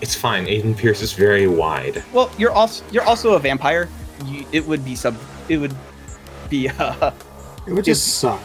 It's 0.00 0.14
fine. 0.14 0.46
Aiden 0.46 0.76
Pearce 0.76 1.02
is 1.02 1.12
very 1.12 1.46
wide. 1.46 2.02
Well, 2.12 2.30
you're 2.38 2.52
also 2.52 2.84
you're 2.92 3.02
also 3.04 3.34
a 3.34 3.38
vampire. 3.38 3.88
You, 4.24 4.46
it 4.52 4.64
would 4.66 4.84
be 4.84 4.94
sub. 4.94 5.16
It 5.48 5.58
would 5.58 5.74
be. 6.48 6.68
Uh, 6.78 7.12
It 7.66 7.72
would 7.72 7.84
just 7.84 8.18
suck. 8.18 8.40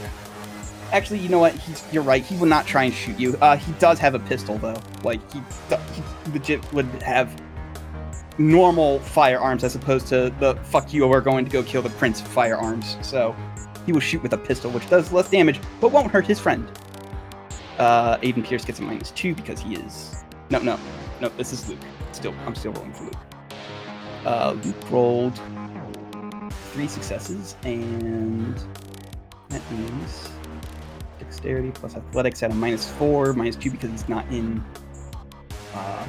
Actually, 0.91 1.19
you 1.19 1.29
know 1.29 1.37
what? 1.39 1.53
He's, 1.53 1.83
you're 1.93 2.03
right. 2.03 2.23
He 2.23 2.35
would 2.37 2.49
not 2.49 2.65
try 2.65 2.85
and 2.85 2.93
shoot 2.93 3.19
you. 3.19 3.37
Uh, 3.39 3.55
he 3.55 3.71
does 3.73 3.99
have 3.99 4.15
a 4.15 4.19
pistol, 4.19 4.57
though. 4.57 4.81
Like 5.03 5.21
he, 5.31 5.39
he 5.93 6.31
legit 6.33 6.73
would 6.73 6.87
have 7.03 7.29
normal 8.49 8.99
firearms 8.99 9.63
as 9.63 9.75
opposed 9.75 10.07
to 10.07 10.33
the 10.39 10.55
"fuck 10.63 10.93
you" 10.93 11.07
we're 11.07 11.21
going 11.21 11.45
to 11.45 11.51
go 11.51 11.63
kill 11.63 11.81
the 11.81 11.89
prince 11.91 12.21
firearms. 12.21 12.97
So 13.01 13.35
he 13.85 13.91
will 13.91 13.99
shoot 13.99 14.21
with 14.21 14.33
a 14.33 14.37
pistol, 14.37 14.71
which 14.71 14.89
does 14.89 15.11
less 15.11 15.29
damage, 15.29 15.59
but 15.79 15.91
won't 15.91 16.11
hurt 16.11 16.25
his 16.25 16.39
friend. 16.39 16.67
Uh, 17.77 18.17
Aiden 18.17 18.47
Pearce 18.47 18.65
gets 18.65 18.79
a 18.79 18.83
minus 18.83 19.11
two 19.11 19.33
because 19.33 19.59
he 19.61 19.75
is. 19.75 20.23
No, 20.49 20.59
no, 20.59 20.79
no. 21.19 21.29
This 21.29 21.53
is 21.53 21.67
Luke. 21.67 21.79
Still, 22.11 22.35
I'm 22.45 22.55
still 22.55 22.73
rolling 22.73 22.93
for 22.93 23.03
Luke. 23.05 23.15
Uh, 24.25 24.55
Luke 24.63 24.91
rolled 24.91 25.39
three 26.73 26.87
successes, 26.87 27.55
and 27.63 28.55
that 29.49 29.71
means 29.71 30.29
dexterity 31.19 31.71
plus 31.71 31.95
athletics 31.95 32.43
at 32.43 32.51
a 32.51 32.53
minus 32.53 32.89
four, 32.89 33.33
minus 33.33 33.55
two 33.55 33.71
because 33.71 33.89
he's 33.89 34.09
not 34.09 34.25
in 34.27 34.63
uh 35.73 36.07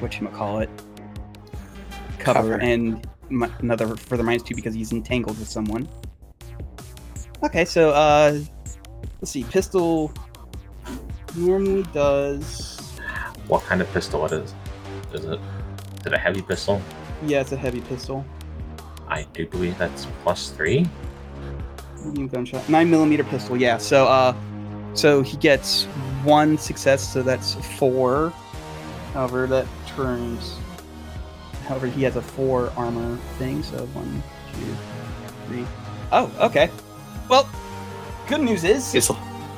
what 0.00 0.20
you 0.20 0.26
call 0.28 0.58
it 0.58 0.68
cover, 2.24 2.40
Cover. 2.40 2.60
and 2.60 3.06
mi- 3.30 3.48
another 3.60 3.96
further 3.96 4.22
minus 4.22 4.42
two 4.42 4.54
because 4.54 4.74
he's 4.74 4.92
entangled 4.92 5.38
with 5.38 5.48
someone. 5.48 5.88
Okay, 7.42 7.64
so 7.64 7.90
uh 7.90 8.38
let's 9.20 9.30
see, 9.30 9.44
pistol 9.44 10.12
normally 11.36 11.82
does 11.92 12.80
What 13.48 13.62
kind 13.64 13.80
of 13.80 13.92
pistol 13.92 14.24
it 14.26 14.32
is? 14.32 14.54
Is 15.12 15.24
it? 15.24 15.40
Is 16.00 16.06
it 16.06 16.12
a 16.12 16.18
heavy 16.18 16.42
pistol? 16.42 16.80
yeah, 17.26 17.40
it's 17.40 17.52
a 17.52 17.56
heavy 17.56 17.80
pistol. 17.82 18.24
I 19.08 19.22
do 19.32 19.46
believe 19.46 19.76
that's 19.78 20.06
plus 20.22 20.50
three. 20.50 20.86
medium 22.04 22.28
gunshot 22.28 22.68
nine 22.68 22.90
millimeter 22.90 23.24
pistol 23.24 23.56
yeah 23.56 23.78
so 23.78 24.06
uh 24.06 24.34
so 24.94 25.22
he 25.22 25.36
gets 25.38 25.84
one 26.24 26.56
success 26.58 27.00
so 27.12 27.22
that's 27.22 27.54
four 27.78 28.30
however 29.14 29.46
that 29.46 29.66
turns 29.86 30.56
however 31.64 31.86
he 31.86 32.02
has 32.02 32.16
a 32.16 32.22
four 32.22 32.70
armor 32.76 33.16
thing 33.38 33.62
so 33.62 33.84
one, 33.86 34.22
two, 34.52 34.76
three. 35.48 35.66
Oh, 36.12 36.30
okay 36.40 36.70
well 37.28 37.48
good 38.28 38.40
news 38.40 38.64
is 38.64 38.94
Is, 38.94 39.10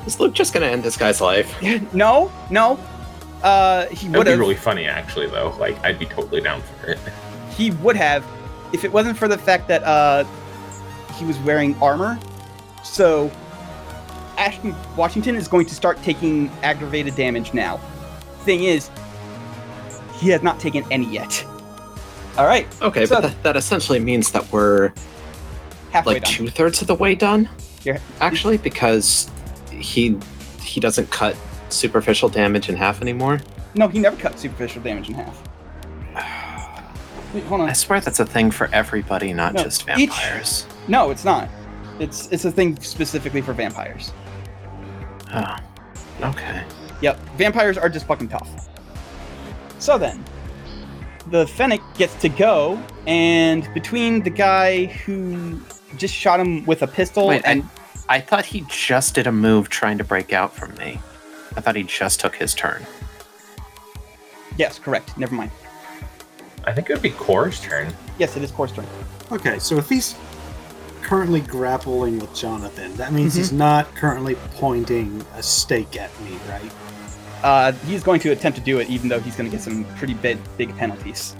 is 0.05 0.19
Luke 0.19 0.33
just 0.33 0.53
gonna 0.53 0.65
end 0.67 0.83
this 0.83 0.97
guy's 0.97 1.21
life? 1.21 1.61
no 1.93 2.31
no 2.49 2.79
uh 3.43 3.85
he 3.87 4.07
That 4.07 4.11
would 4.11 4.17
would 4.19 4.23
be 4.25 4.31
have 4.31 4.39
really 4.39 4.55
funny, 4.55 4.85
actually. 4.87 5.27
Though, 5.27 5.55
like, 5.59 5.77
I'd 5.85 5.99
be 5.99 6.07
totally 6.07 6.41
down 6.41 6.61
for 6.61 6.87
it. 6.91 6.99
he 7.57 7.71
would 7.71 7.95
have 7.95 8.25
if 8.73 8.83
it 8.83 8.91
wasn't 8.91 9.17
for 9.17 9.27
the 9.27 9.37
fact 9.37 9.67
that 9.67 9.83
uh 9.83 10.23
he 11.15 11.25
was 11.25 11.37
wearing 11.39 11.75
armor 11.81 12.19
so 12.83 13.31
ashton 14.37 14.75
washington 14.95 15.35
is 15.35 15.47
going 15.47 15.65
to 15.65 15.73
start 15.73 16.01
taking 16.03 16.47
aggravated 16.61 17.15
damage 17.15 17.53
now 17.53 17.77
thing 18.41 18.63
is 18.63 18.91
he 20.13 20.29
has 20.29 20.43
not 20.43 20.59
taken 20.59 20.85
any 20.91 21.05
yet 21.11 21.43
all 22.37 22.45
right 22.45 22.67
Okay, 22.81 23.05
So- 23.05 23.15
but 23.15 23.21
that, 23.21 23.43
that 23.43 23.57
essentially 23.57 23.99
means 23.99 24.31
that 24.31 24.51
we're 24.51 24.91
halfway 25.91 26.15
like 26.15 26.23
done 26.23 26.31
two 26.33 26.47
thirds 26.49 26.81
of 26.81 26.87
the 26.87 26.95
way 26.95 27.15
done. 27.15 27.49
You're- 27.83 27.99
Actually, 28.21 28.57
because 28.57 29.29
he 29.71 30.17
he 30.61 30.79
doesn't 30.79 31.09
cut 31.11 31.35
superficial 31.69 32.29
damage 32.29 32.69
in 32.69 32.75
half 32.75 33.01
anymore. 33.01 33.39
no 33.75 33.87
he 33.87 33.99
never 33.99 34.15
cut 34.17 34.39
superficial 34.39 34.81
damage 34.81 35.09
in 35.09 35.15
half 35.15 35.41
Wait, 37.33 37.43
hold 37.43 37.61
on 37.61 37.69
I 37.69 37.73
swear 37.73 37.99
that's 37.99 38.19
a 38.21 38.25
thing 38.25 38.51
for 38.51 38.69
everybody, 38.73 39.33
not 39.33 39.53
No, 39.53 39.63
just 39.63 39.81
each- 39.97 40.09
vampires. 40.09 40.65
no 40.87 41.11
it's 41.11 41.25
not 41.25 41.49
it's 41.99 42.27
it's 42.31 42.45
a 42.45 42.51
thing 42.51 42.77
specifically 42.81 43.41
for 43.41 43.53
vampires 43.53 44.11
Oh, 45.33 45.55
okay. 46.23 46.63
Yep, 47.01 47.19
vampires 47.37 47.77
are 47.77 47.89
just 47.89 48.05
fucking 48.07 48.29
tough. 48.29 48.69
So 49.77 49.97
then, 49.97 50.23
the 51.29 51.45
Fennec 51.47 51.81
gets 51.97 52.13
to 52.15 52.29
go, 52.29 52.81
and 53.05 53.71
between 53.73 54.23
the 54.23 54.29
guy 54.29 54.85
who 54.85 55.59
just 55.97 56.13
shot 56.13 56.39
him 56.39 56.65
with 56.65 56.81
a 56.83 56.87
pistol 56.87 57.27
Wait, 57.27 57.41
and 57.45 57.63
I 58.09 58.19
thought 58.19 58.45
he 58.45 58.65
just 58.69 59.15
did 59.15 59.27
a 59.27 59.31
move 59.31 59.69
trying 59.69 59.97
to 59.97 60.03
break 60.03 60.33
out 60.33 60.53
from 60.55 60.73
me. 60.75 60.99
I 61.55 61.61
thought 61.61 61.75
he 61.75 61.83
just 61.83 62.19
took 62.19 62.35
his 62.35 62.53
turn. 62.53 62.85
yes, 64.57 64.79
correct. 64.79 65.17
Never 65.17 65.35
mind. 65.35 65.51
I 66.65 66.73
think 66.73 66.89
it 66.89 66.93
would 66.93 67.01
be 67.01 67.11
Core's 67.11 67.59
turn. 67.61 67.93
Yes, 68.19 68.35
it 68.35 68.43
is 68.43 68.51
Core's 68.51 68.71
turn. 68.73 68.85
Okay, 69.31 69.57
so 69.59 69.77
if 69.77 69.87
he's 69.89 70.15
currently 71.01 71.39
grappling 71.41 72.19
with 72.19 72.33
Jonathan, 72.35 72.93
that 72.95 73.13
means 73.13 73.31
Mm-hmm. 73.33 73.39
he's 73.39 73.53
not 73.53 73.93
currently 73.95 74.35
pointing 74.55 75.25
a 75.35 75.43
stake 75.43 75.95
at 75.97 76.11
me, 76.21 76.37
right? 76.49 76.71
Uh, 77.43 77.71
he's 77.85 78.03
going 78.03 78.19
to 78.21 78.31
attempt 78.31 78.57
to 78.57 78.63
do 78.63 78.79
it, 78.79 78.89
even 78.89 79.09
though 79.09 79.19
he's 79.19 79.35
going 79.35 79.49
to 79.49 79.55
get 79.55 79.63
some 79.63 79.83
pretty 79.95 80.13
big, 80.15 80.37
big 80.57 80.75
penalties. 80.77 81.35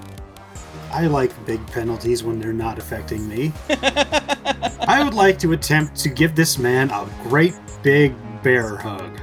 I 0.91 1.07
like 1.07 1.31
big 1.45 1.65
penalties 1.67 2.23
when 2.23 2.39
they're 2.39 2.53
not 2.53 2.77
affecting 2.77 3.27
me. 3.27 3.51
I 3.69 5.01
would 5.03 5.13
like 5.13 5.37
to 5.39 5.53
attempt 5.53 5.95
to 5.97 6.09
give 6.09 6.35
this 6.35 6.57
man 6.57 6.89
a 6.91 7.07
great 7.23 7.53
big 7.83 8.15
bear 8.41 8.77
hug. 8.77 9.19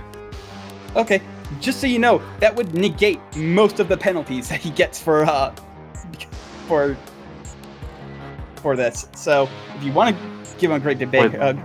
okay, 0.95 1.23
just 1.61 1.81
so 1.81 1.87
you 1.87 1.99
know, 1.99 2.23
that 2.41 2.55
would 2.55 2.75
negate 2.75 3.19
most 3.37 3.81
of 3.81 3.89
the 3.89 3.97
penalties 3.97 4.49
that 4.49 4.61
he 4.61 4.71
gets 4.71 5.01
for 5.01 5.25
uh, 5.25 5.55
for 6.69 6.97
for 8.57 8.77
this. 8.77 9.09
So 9.15 9.49
if 9.77 9.85
you 9.85 9.93
want 9.93 10.17
to 10.17 10.23
give 10.59 10.71
him 10.71 10.77
a 10.77 10.81
great 10.81 10.99
big 10.99 11.13
Wait, 11.13 11.35
hug, 11.35 11.59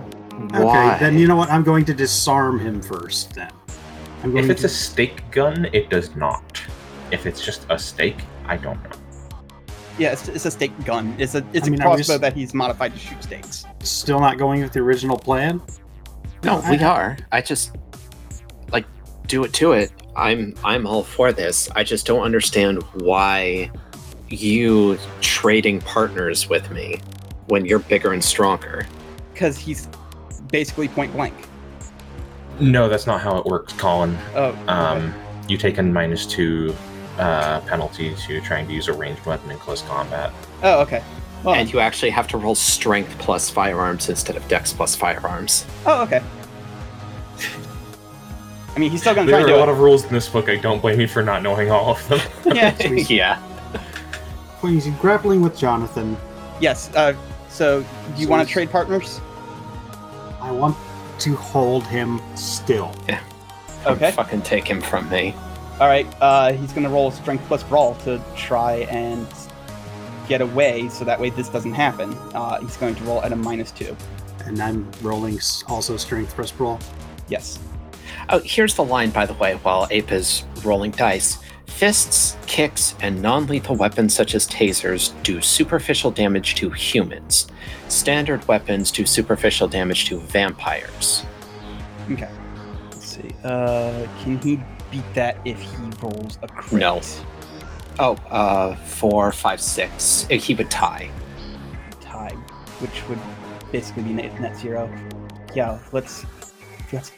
Okay, 0.44 0.64
Why? 0.64 0.96
then 0.98 1.18
you 1.18 1.26
know 1.26 1.36
what? 1.36 1.50
I'm 1.50 1.62
going 1.62 1.84
to 1.84 1.94
disarm 1.94 2.58
him 2.58 2.80
first. 2.80 3.34
Then 3.34 3.50
I'm 4.22 4.32
going 4.32 4.44
If 4.44 4.50
it's 4.50 4.60
to. 4.62 4.66
a 4.66 4.70
stake 4.70 5.22
gun, 5.30 5.68
it 5.72 5.88
does 5.90 6.14
not. 6.16 6.60
If 7.10 7.26
it's 7.26 7.44
just 7.44 7.66
a 7.70 7.78
stake, 7.78 8.18
I 8.46 8.56
don't 8.56 8.82
know. 8.84 8.90
Yeah, 9.98 10.12
it's, 10.12 10.28
it's 10.28 10.46
a 10.46 10.50
stake 10.50 10.72
gun. 10.84 11.14
It's 11.18 11.34
a 11.34 11.44
it's 11.52 11.66
I 11.66 11.70
mean, 11.70 11.80
a 11.80 11.84
I'm 11.84 11.88
crossbow 11.96 12.14
just- 12.14 12.20
that 12.22 12.34
he's 12.34 12.54
modified 12.54 12.92
to 12.92 12.98
shoot 12.98 13.22
stakes. 13.22 13.64
Still 13.82 14.20
not 14.20 14.38
going 14.38 14.62
with 14.62 14.72
the 14.72 14.80
original 14.80 15.18
plan. 15.18 15.60
No, 16.44 16.60
I- 16.64 16.70
we 16.70 16.78
are. 16.82 17.18
I 17.32 17.40
just 17.40 17.76
like 18.72 18.86
do 19.26 19.44
it 19.44 19.52
to 19.54 19.72
it. 19.72 19.92
I'm 20.16 20.54
I'm 20.64 20.86
all 20.86 21.02
for 21.04 21.32
this. 21.32 21.68
I 21.76 21.84
just 21.84 22.06
don't 22.06 22.22
understand 22.22 22.82
why 22.94 23.70
you 24.28 24.98
trading 25.20 25.80
partners 25.80 26.48
with 26.48 26.70
me 26.70 27.00
when 27.48 27.64
you're 27.66 27.78
bigger 27.80 28.12
and 28.12 28.22
stronger. 28.22 28.86
Because 29.32 29.58
he's 29.58 29.88
basically 30.50 30.88
point 30.88 31.12
blank. 31.12 31.34
No, 32.60 32.88
that's 32.88 33.06
not 33.06 33.20
how 33.20 33.36
it 33.38 33.46
works, 33.46 33.72
Colin. 33.74 34.16
Oh, 34.34 34.56
Um, 34.68 35.14
you 35.48 35.56
take 35.56 35.78
a 35.78 35.82
minus 35.82 36.26
two 36.26 36.74
uh, 37.18 37.60
penalty 37.62 38.14
to 38.26 38.40
trying 38.40 38.66
to 38.66 38.72
use 38.72 38.88
a 38.88 38.92
ranged 38.92 39.24
weapon 39.26 39.50
in 39.50 39.58
close 39.58 39.82
combat. 39.82 40.32
oh, 40.62 40.80
okay. 40.82 41.02
Well, 41.42 41.54
And 41.54 41.72
you 41.72 41.80
actually 41.80 42.10
have 42.10 42.28
to 42.28 42.36
roll 42.36 42.54
strength 42.54 43.16
plus 43.18 43.48
firearms 43.48 44.08
instead 44.10 44.36
of 44.36 44.46
dex 44.48 44.72
plus 44.72 44.94
firearms. 44.94 45.64
oh, 45.86 46.02
okay. 46.02 46.22
I 48.74 48.78
mean, 48.78 48.90
he's 48.90 49.00
still 49.00 49.14
gonna 49.14 49.30
There 49.30 49.40
try 49.42 49.50
are 49.50 49.54
a 49.56 49.58
lot 49.58 49.68
it. 49.68 49.72
of 49.72 49.78
rules 49.80 50.04
in 50.04 50.12
this 50.12 50.28
book. 50.28 50.48
I 50.48 50.56
don't 50.56 50.80
blame 50.80 51.00
you 51.00 51.08
for 51.08 51.22
not 51.22 51.42
knowing 51.42 51.70
all 51.70 51.92
of 51.92 52.08
them. 52.08 52.20
yeah. 52.54 52.76
yeah. 53.08 53.38
When 54.60 54.74
he's 54.74 54.86
grappling 55.00 55.40
with 55.42 55.58
Jonathan, 55.58 56.16
Yes. 56.60 56.94
Uh, 56.94 57.14
so, 57.48 57.80
do 57.80 57.86
you 58.20 58.26
So 58.26 58.30
want 58.30 58.46
to 58.46 58.52
trade 58.52 58.70
partners? 58.70 59.20
I 60.42 60.50
want 60.52 60.76
to 61.20 61.36
hold 61.36 61.86
him 61.86 62.20
still. 62.36 62.94
Yeah. 63.08 63.20
Okay. 63.86 64.10
Fucking 64.10 64.42
take 64.42 64.66
him 64.68 64.80
from 64.80 65.08
me. 65.08 65.34
All 65.80 65.88
right. 65.88 66.06
Uh, 66.20 66.52
he's 66.52 66.72
gonna 66.72 66.90
roll 66.90 67.10
strength 67.10 67.44
plus 67.46 67.62
brawl 67.62 67.94
to 68.04 68.20
try 68.36 68.86
and 68.90 69.26
get 70.28 70.40
away, 70.40 70.88
so 70.88 71.04
that 71.04 71.18
way 71.18 71.30
this 71.30 71.48
doesn't 71.48 71.72
happen. 71.74 72.12
Uh, 72.34 72.60
he's 72.60 72.76
going 72.76 72.94
to 72.94 73.04
roll 73.04 73.22
at 73.22 73.32
a 73.32 73.36
minus 73.36 73.70
two. 73.70 73.96
And 74.44 74.60
I'm 74.60 74.90
rolling 75.02 75.36
s- 75.36 75.64
also 75.68 75.96
strength 75.96 76.34
plus 76.34 76.50
brawl. 76.50 76.78
Yes. 77.28 77.58
Oh, 78.28 78.40
here's 78.44 78.74
the 78.74 78.84
line, 78.84 79.10
by 79.10 79.26
the 79.26 79.34
way, 79.34 79.54
while 79.56 79.88
Ape 79.90 80.12
is 80.12 80.44
rolling 80.64 80.92
dice. 80.92 81.38
Fists, 81.70 82.36
kicks, 82.46 82.94
and 83.00 83.22
non 83.22 83.46
lethal 83.46 83.74
weapons 83.74 84.14
such 84.14 84.34
as 84.34 84.46
tasers 84.46 85.14
do 85.22 85.40
superficial 85.40 86.10
damage 86.10 86.54
to 86.56 86.68
humans. 86.68 87.46
Standard 87.88 88.46
weapons 88.46 88.90
do 88.92 89.06
superficial 89.06 89.66
damage 89.66 90.04
to 90.06 90.18
vampires. 90.20 91.24
Okay. 92.10 92.28
Let's 92.90 93.06
see. 93.16 93.34
Uh, 93.42 94.06
can 94.22 94.38
he 94.42 94.60
beat 94.90 95.14
that 95.14 95.38
if 95.46 95.58
he 95.60 95.76
rolls 96.02 96.38
a 96.42 96.48
crit? 96.48 96.80
No. 96.80 97.00
Oh, 97.98 98.14
uh, 98.28 98.74
four, 98.76 99.32
five, 99.32 99.60
six. 99.60 100.26
Uh, 100.30 100.34
He 100.34 100.54
would 100.54 100.70
tie. 100.70 101.10
Tie, 102.02 102.34
which 102.80 103.08
would 103.08 103.18
basically 103.72 104.02
be 104.02 104.12
net, 104.12 104.38
net 104.38 104.54
zero. 104.56 104.90
Yeah. 105.54 105.78
Let's 105.92 106.26
let's 106.92 107.10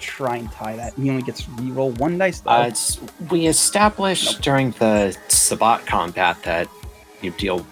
try 0.00 0.36
and 0.36 0.50
tie 0.52 0.76
that. 0.76 0.94
He 0.94 1.10
only 1.10 1.22
gets 1.22 1.42
reroll 1.42 1.96
one 1.98 2.18
dice 2.18 2.40
though. 2.40 2.50
Uh, 2.50 2.66
it's, 2.68 3.00
we 3.30 3.46
established 3.46 4.40
during 4.42 4.72
the 4.72 5.16
Sabbat 5.28 5.86
combat 5.86 6.42
that 6.44 6.68
you 7.22 7.30
deal 7.32 7.66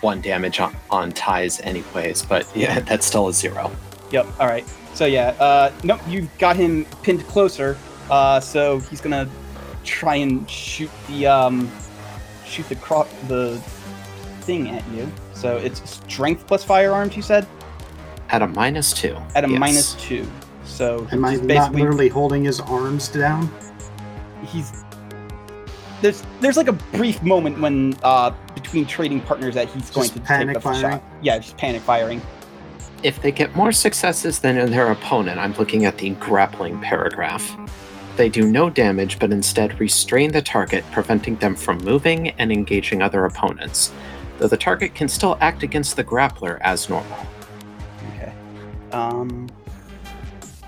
one 0.00 0.20
damage 0.20 0.60
on, 0.60 0.74
on 0.90 1.12
ties, 1.12 1.60
anyways, 1.60 2.22
but 2.24 2.46
yeah, 2.56 2.80
that's 2.80 3.06
still 3.06 3.28
a 3.28 3.32
zero. 3.32 3.70
Yep. 4.12 4.26
All 4.40 4.46
right. 4.46 4.66
So 4.94 5.06
yeah. 5.06 5.28
Uh, 5.38 5.72
nope. 5.84 6.00
You've 6.08 6.36
got 6.38 6.56
him 6.56 6.84
pinned 7.02 7.26
closer. 7.26 7.76
Uh, 8.10 8.40
so 8.40 8.80
he's 8.80 9.00
gonna 9.00 9.28
try 9.84 10.16
and 10.16 10.48
shoot 10.50 10.90
the 11.08 11.26
um, 11.26 11.70
shoot 12.44 12.68
the 12.68 12.74
cro- 12.76 13.06
the 13.28 13.56
thing 14.42 14.68
at 14.70 14.86
you. 14.90 15.10
So 15.32 15.56
it's 15.56 15.88
strength 15.88 16.46
plus 16.46 16.64
firearms. 16.64 17.16
You 17.16 17.22
said 17.22 17.46
At 18.30 18.42
a 18.42 18.46
minus 18.48 18.92
two. 18.92 19.16
at 19.34 19.44
a 19.44 19.48
yes. 19.48 19.58
minus 19.60 19.94
two. 19.94 20.28
So 20.80 21.06
Am 21.12 21.26
I 21.26 21.34
not 21.34 21.72
literally 21.74 22.08
holding 22.08 22.42
his 22.42 22.58
arms 22.58 23.08
down? 23.08 23.50
he's 24.46 24.82
there's 26.00 26.22
there's 26.40 26.56
like 26.56 26.68
a 26.68 26.72
brief 26.72 27.22
moment 27.22 27.60
when 27.60 27.94
uh 28.02 28.30
between 28.54 28.86
trading 28.86 29.20
partners 29.20 29.54
that 29.56 29.68
he's 29.68 29.90
going 29.90 30.08
to 30.08 30.20
panic 30.20 30.46
take 30.46 30.54
the 30.54 30.60
firing? 30.62 30.80
shot. 30.80 31.02
Yeah, 31.20 31.38
just 31.38 31.58
panic 31.58 31.82
firing. 31.82 32.22
If 33.02 33.20
they 33.20 33.30
get 33.30 33.54
more 33.54 33.72
successes 33.72 34.38
than 34.38 34.70
their 34.70 34.90
opponent, 34.90 35.38
I'm 35.38 35.52
looking 35.56 35.84
at 35.84 35.98
the 35.98 36.08
grappling 36.14 36.80
paragraph. 36.80 37.54
They 38.16 38.30
do 38.30 38.50
no 38.50 38.70
damage, 38.70 39.18
but 39.18 39.32
instead 39.32 39.78
restrain 39.78 40.32
the 40.32 40.40
target, 40.40 40.82
preventing 40.92 41.36
them 41.36 41.56
from 41.56 41.76
moving 41.84 42.30
and 42.38 42.50
engaging 42.50 43.02
other 43.02 43.26
opponents, 43.26 43.92
though 44.38 44.48
the 44.48 44.56
target 44.56 44.94
can 44.94 45.08
still 45.08 45.36
act 45.42 45.62
against 45.62 45.96
the 45.96 46.04
grappler 46.04 46.58
as 46.62 46.88
normal. 46.88 47.18
Okay. 48.14 48.32
Um, 48.92 49.46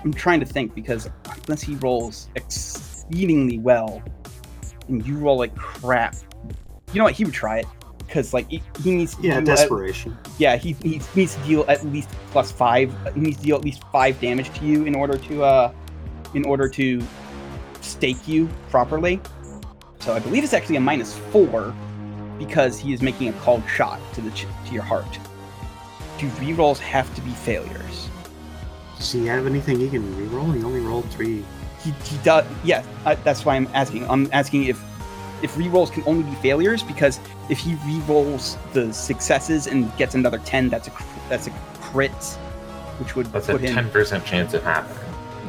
I'm 0.03 0.13
trying 0.13 0.39
to 0.41 0.45
think 0.45 0.75
because 0.75 1.09
unless 1.47 1.61
he 1.61 1.75
rolls 1.75 2.29
exceedingly 2.35 3.57
well, 3.59 4.01
and 4.87 5.05
you 5.05 5.17
roll 5.17 5.37
like 5.37 5.55
crap, 5.55 6.15
you 6.91 6.97
know 6.99 7.05
what? 7.05 7.13
He 7.13 7.23
would 7.25 7.33
try 7.33 7.59
it 7.59 7.65
because 7.99 8.33
like 8.33 8.49
he, 8.49 8.61
he 8.81 8.95
needs. 8.95 9.15
To 9.15 9.21
Yeah, 9.21 9.39
deal 9.39 9.51
at- 9.53 9.57
desperation. 9.57 10.17
yeah, 10.37 10.55
he, 10.57 10.73
he 10.83 11.01
needs 11.15 11.35
to 11.35 11.41
deal 11.43 11.65
at 11.67 11.85
least 11.85 12.09
plus 12.31 12.51
five. 12.51 12.93
He 13.13 13.19
needs 13.21 13.37
to 13.37 13.43
deal 13.43 13.55
at 13.57 13.63
least 13.63 13.81
five 13.91 14.19
damage 14.19 14.53
to 14.59 14.65
you 14.65 14.83
in 14.85 14.93
order 14.95 15.17
to 15.17 15.43
uh, 15.43 15.71
in 16.33 16.45
order 16.45 16.67
to 16.69 17.01
stake 17.81 18.27
you 18.27 18.47
properly. 18.69 19.21
So 19.99 20.13
I 20.13 20.19
believe 20.19 20.43
it's 20.43 20.53
actually 20.53 20.75
a 20.75 20.81
minus 20.81 21.15
four 21.17 21.73
because 22.37 22.77
he 22.77 22.93
is 22.93 23.01
making 23.01 23.29
a 23.29 23.33
called 23.33 23.63
shot 23.69 23.99
to 24.15 24.21
the 24.21 24.31
ch- 24.31 24.47
to 24.65 24.73
your 24.73 24.83
heart. 24.83 25.07
Do 26.17 26.27
rerolls 26.31 26.77
have 26.79 27.13
to 27.15 27.21
be 27.21 27.31
failures? 27.31 27.82
Does 29.03 29.11
he 29.11 29.25
have 29.25 29.45
anything 29.45 29.81
he 29.81 29.89
can 29.89 30.01
reroll? 30.15 30.55
He 30.55 30.63
only 30.63 30.79
rolled 30.79 31.03
three. 31.11 31.43
He, 31.81 31.91
he 32.05 32.17
does. 32.23 32.45
Yeah, 32.63 32.85
I, 33.03 33.15
that's 33.15 33.43
why 33.43 33.57
I'm 33.57 33.67
asking. 33.73 34.09
I'm 34.09 34.29
asking 34.31 34.63
if 34.63 34.81
if 35.41 35.55
rerolls 35.55 35.91
can 35.91 36.03
only 36.05 36.23
be 36.23 36.33
failures 36.35 36.81
because 36.81 37.19
if 37.49 37.59
he 37.59 37.73
rerolls 37.75 38.55
the 38.71 38.93
successes 38.93 39.67
and 39.67 39.93
gets 39.97 40.15
another 40.15 40.37
ten, 40.37 40.69
that's 40.69 40.87
a 40.87 40.91
that's 41.27 41.47
a 41.47 41.51
crit, 41.81 42.11
which 42.97 43.17
would 43.17 43.25
That's 43.33 43.49
a 43.49 43.51
put 43.51 43.61
him. 43.61 43.75
ten 43.75 43.89
percent 43.89 44.23
chance 44.23 44.53
of 44.53 44.63
happening. 44.63 44.97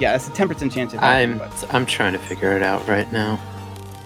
Yeah, 0.01 0.11
that's 0.11 0.27
a 0.27 0.33
ten 0.33 0.49
percent 0.49 0.73
chance 0.73 0.93
of 0.93 0.99
happening. 0.99 1.41
I'm 1.41 1.49
But 1.49 1.73
I'm 1.73 1.87
trying 1.87 2.15
to 2.15 2.19
figure 2.19 2.57
it 2.57 2.63
out 2.65 2.85
right 2.89 3.11
now. 3.13 3.41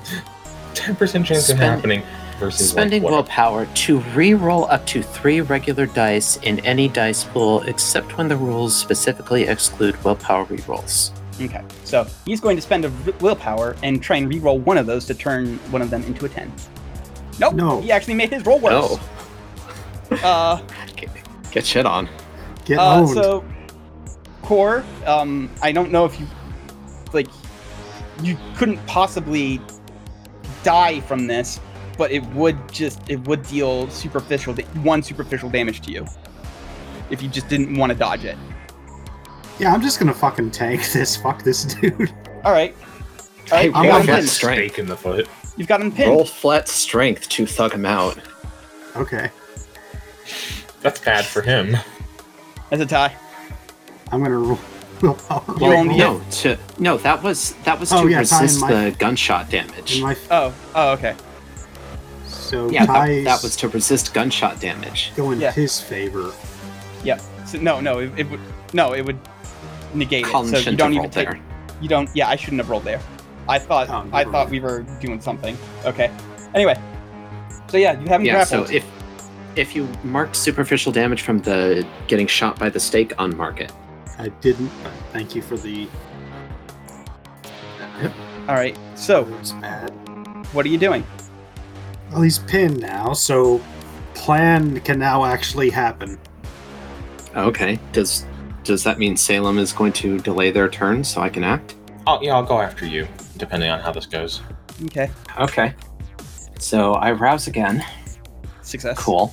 Ten 0.74 0.94
percent 0.94 1.24
chance 1.24 1.48
of 1.48 1.56
happening 1.56 2.02
versus 2.38 2.70
Spending 2.70 3.02
like, 3.02 3.12
willpower 3.12 3.66
to 3.66 3.98
re-roll 4.14 4.64
up 4.66 4.86
to 4.86 5.02
three 5.02 5.40
regular 5.40 5.86
dice 5.86 6.36
in 6.38 6.58
any 6.60 6.88
dice 6.88 7.24
pool, 7.24 7.62
except 7.62 8.16
when 8.16 8.28
the 8.28 8.36
rules 8.36 8.76
specifically 8.76 9.44
exclude 9.44 10.02
willpower 10.04 10.46
rerolls. 10.46 11.12
okay, 11.40 11.62
so 11.84 12.06
he's 12.24 12.40
going 12.40 12.56
to 12.56 12.62
spend 12.62 12.84
a 12.84 12.92
willpower 13.20 13.76
and 13.82 14.02
try 14.02 14.16
and 14.16 14.30
reroll 14.32 14.60
one 14.60 14.78
of 14.78 14.86
those 14.86 15.04
to 15.06 15.14
turn 15.14 15.56
one 15.70 15.82
of 15.82 15.90
them 15.90 16.02
into 16.04 16.24
a 16.26 16.28
ten. 16.28 16.52
Nope. 17.40 17.54
No. 17.54 17.80
He 17.80 17.92
actually 17.92 18.14
made 18.14 18.30
his 18.30 18.44
roll 18.44 18.58
worse. 18.58 18.72
No, 18.72 19.00
Uh, 20.22 20.60
get, 20.96 21.10
get 21.50 21.66
shit 21.66 21.84
on. 21.84 22.08
Get 22.64 22.78
uh, 22.78 23.00
owned. 23.00 23.10
so 23.10 23.44
core. 24.42 24.82
Um, 25.04 25.50
I 25.62 25.70
don't 25.70 25.92
know 25.92 26.04
if 26.06 26.18
you 26.18 26.26
like 27.12 27.28
you 28.22 28.36
couldn't 28.56 28.78
possibly 28.86 29.60
die 30.62 31.00
from 31.00 31.26
this, 31.26 31.60
but 31.98 32.10
it 32.10 32.24
would 32.28 32.56
just 32.72 33.00
it 33.10 33.16
would 33.28 33.42
deal 33.42 33.90
superficial 33.90 34.54
da- 34.54 34.64
one 34.82 35.02
superficial 35.02 35.50
damage 35.50 35.80
to 35.82 35.90
you 35.92 36.06
if 37.10 37.22
you 37.22 37.28
just 37.28 37.48
didn't 37.48 37.76
want 37.76 37.90
to 37.92 37.98
dodge 37.98 38.24
it. 38.24 38.36
yeah, 39.58 39.72
I'm 39.74 39.82
just 39.82 39.98
gonna 39.98 40.14
fucking 40.14 40.50
tank 40.52 40.88
this. 40.92 41.16
Fuck 41.16 41.42
this 41.42 41.64
dude. 41.64 42.12
All 42.44 42.52
right. 42.52 42.74
All 43.50 43.56
right, 43.58 43.62
Hey, 43.62 43.72
I'm 43.74 43.86
got 43.86 44.00
on 44.02 44.06
him 44.06 44.26
strength. 44.26 44.78
In 44.78 44.86
the 44.86 44.96
foot. 44.96 45.28
You've 45.56 45.68
got 45.68 45.80
him 45.80 45.90
pinned. 45.90 46.10
Roll 46.10 46.24
flat 46.24 46.68
strength 46.68 47.28
to 47.30 47.46
thug 47.46 47.72
him 47.72 47.84
out. 47.86 48.18
Okay, 48.96 49.30
That's 50.82 51.00
bad 51.00 51.24
for 51.24 51.42
him. 51.42 51.76
As 52.70 52.80
a 52.80 52.86
tie. 52.86 53.14
I'm 54.12 54.22
gonna 54.22 54.38
roll 54.38 54.58
willpower. 55.02 55.44
You 55.60 55.70
roll. 55.72 55.84
no, 55.84 56.20
to 56.42 56.58
no, 56.78 56.96
that 56.98 57.22
was 57.22 57.54
that 57.64 57.78
was 57.80 57.92
Oh, 57.92 58.02
to 58.04 58.08
yeah, 58.10 58.18
resist 58.18 58.60
my- 58.60 58.72
the 58.72 58.90
gunshot 58.98 59.50
damage. 59.50 60.00
My, 60.02 60.16
Oh. 60.30 60.52
Oh. 60.74 60.92
Okay. 60.92 61.14
So 62.48 62.70
yeah, 62.70 62.86
that, 62.86 63.24
that 63.24 63.42
was 63.42 63.56
to 63.56 63.68
resist 63.68 64.14
gunshot 64.14 64.60
damage. 64.60 65.12
go 65.16 65.30
in 65.30 65.40
Yeah. 65.40 65.52
his 65.52 65.80
favor. 65.80 66.32
Yep. 67.04 67.20
So 67.46 67.58
no, 67.58 67.80
no, 67.80 67.98
it, 67.98 68.12
it 68.18 68.30
would 68.30 68.40
no, 68.72 68.92
it 68.94 69.04
would 69.04 69.18
negate 69.94 70.24
Colin 70.24 70.54
it. 70.54 70.64
So 70.64 70.70
you 70.70 70.76
don't 70.76 70.92
even 70.94 71.10
take. 71.10 71.28
there. 71.28 71.40
You 71.80 71.88
don't. 71.88 72.10
Yeah, 72.14 72.28
I 72.28 72.36
shouldn't 72.36 72.60
have 72.60 72.70
rolled 72.70 72.84
there. 72.84 73.00
I 73.48 73.58
thought. 73.58 73.88
Oh, 73.88 74.08
I 74.12 74.24
never 74.24 74.32
thought 74.32 74.50
we 74.50 74.60
were 74.60 74.82
doing 75.00 75.20
something. 75.20 75.56
Okay. 75.84 76.10
Anyway. 76.54 76.78
So 77.68 77.76
yeah, 77.76 77.92
you 78.00 78.06
haven't 78.08 78.26
grabbed. 78.26 78.26
Yeah, 78.26 78.44
so 78.44 78.64
if 78.64 78.84
if 79.56 79.74
you 79.76 79.88
mark 80.04 80.34
superficial 80.34 80.92
damage 80.92 81.22
from 81.22 81.38
the 81.40 81.86
getting 82.06 82.26
shot 82.26 82.58
by 82.58 82.68
the 82.70 82.80
stake, 82.80 83.10
unmark 83.16 83.60
it. 83.60 83.72
I 84.18 84.28
didn't, 84.40 84.70
thank 85.12 85.34
you 85.34 85.42
for 85.42 85.56
the. 85.56 85.88
Uh, 87.80 88.10
All 88.48 88.54
right. 88.54 88.76
So 88.96 89.24
what 90.52 90.66
are 90.66 90.68
you 90.68 90.78
doing? 90.78 91.04
Well, 92.10 92.22
he's 92.22 92.38
pinned 92.38 92.80
now, 92.80 93.12
so 93.12 93.60
plan 94.14 94.80
can 94.80 94.98
now 94.98 95.24
actually 95.24 95.70
happen. 95.70 96.18
Okay. 97.36 97.78
Does 97.92 98.24
does 98.64 98.82
that 98.84 98.98
mean 98.98 99.16
Salem 99.16 99.58
is 99.58 99.72
going 99.72 99.92
to 99.94 100.18
delay 100.18 100.50
their 100.50 100.68
turn 100.68 101.04
so 101.04 101.20
I 101.20 101.28
can 101.28 101.44
act? 101.44 101.74
Oh 102.06 102.18
yeah, 102.22 102.34
I'll 102.34 102.42
go 102.44 102.60
after 102.60 102.86
you, 102.86 103.06
depending 103.36 103.70
on 103.70 103.80
how 103.80 103.92
this 103.92 104.06
goes. 104.06 104.40
Okay. 104.84 105.10
Okay. 105.38 105.74
So 106.58 106.94
I 106.94 107.12
rouse 107.12 107.46
again. 107.46 107.84
Success. 108.62 108.98
Cool. 108.98 109.32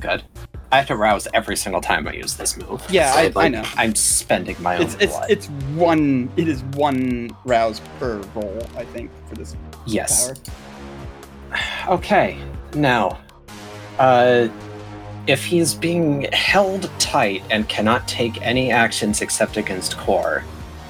Good. 0.00 0.22
I 0.70 0.76
have 0.78 0.86
to 0.86 0.96
rouse 0.96 1.28
every 1.34 1.56
single 1.56 1.82
time 1.82 2.08
I 2.08 2.12
use 2.14 2.34
this 2.34 2.56
move. 2.56 2.82
Yeah, 2.88 3.12
So, 3.12 3.38
I- 3.40 3.44
I 3.44 3.48
know. 3.48 3.62
I'm 3.76 3.94
spending 3.94 4.56
my 4.62 4.76
own 4.76 4.82
It's 4.82 4.94
it's 4.94 5.12
blood. 5.12 5.30
it's 5.30 5.46
one. 5.74 6.30
It 6.36 6.48
is 6.48 6.62
one 6.74 7.30
rouse 7.44 7.80
per 7.98 8.18
roll. 8.34 8.66
I 8.76 8.84
think 8.86 9.10
for 9.28 9.34
this 9.34 9.54
yes. 9.86 10.28
power. 10.28 10.36
Okay. 11.88 12.38
Now, 12.74 13.20
uh, 13.98 14.48
if 15.26 15.44
he's 15.44 15.74
being 15.74 16.22
held 16.32 16.90
tight 16.98 17.42
and 17.50 17.68
cannot 17.68 18.06
take 18.08 18.40
any 18.42 18.70
actions 18.70 19.20
except 19.20 19.56
against 19.56 19.96
core, 19.96 20.44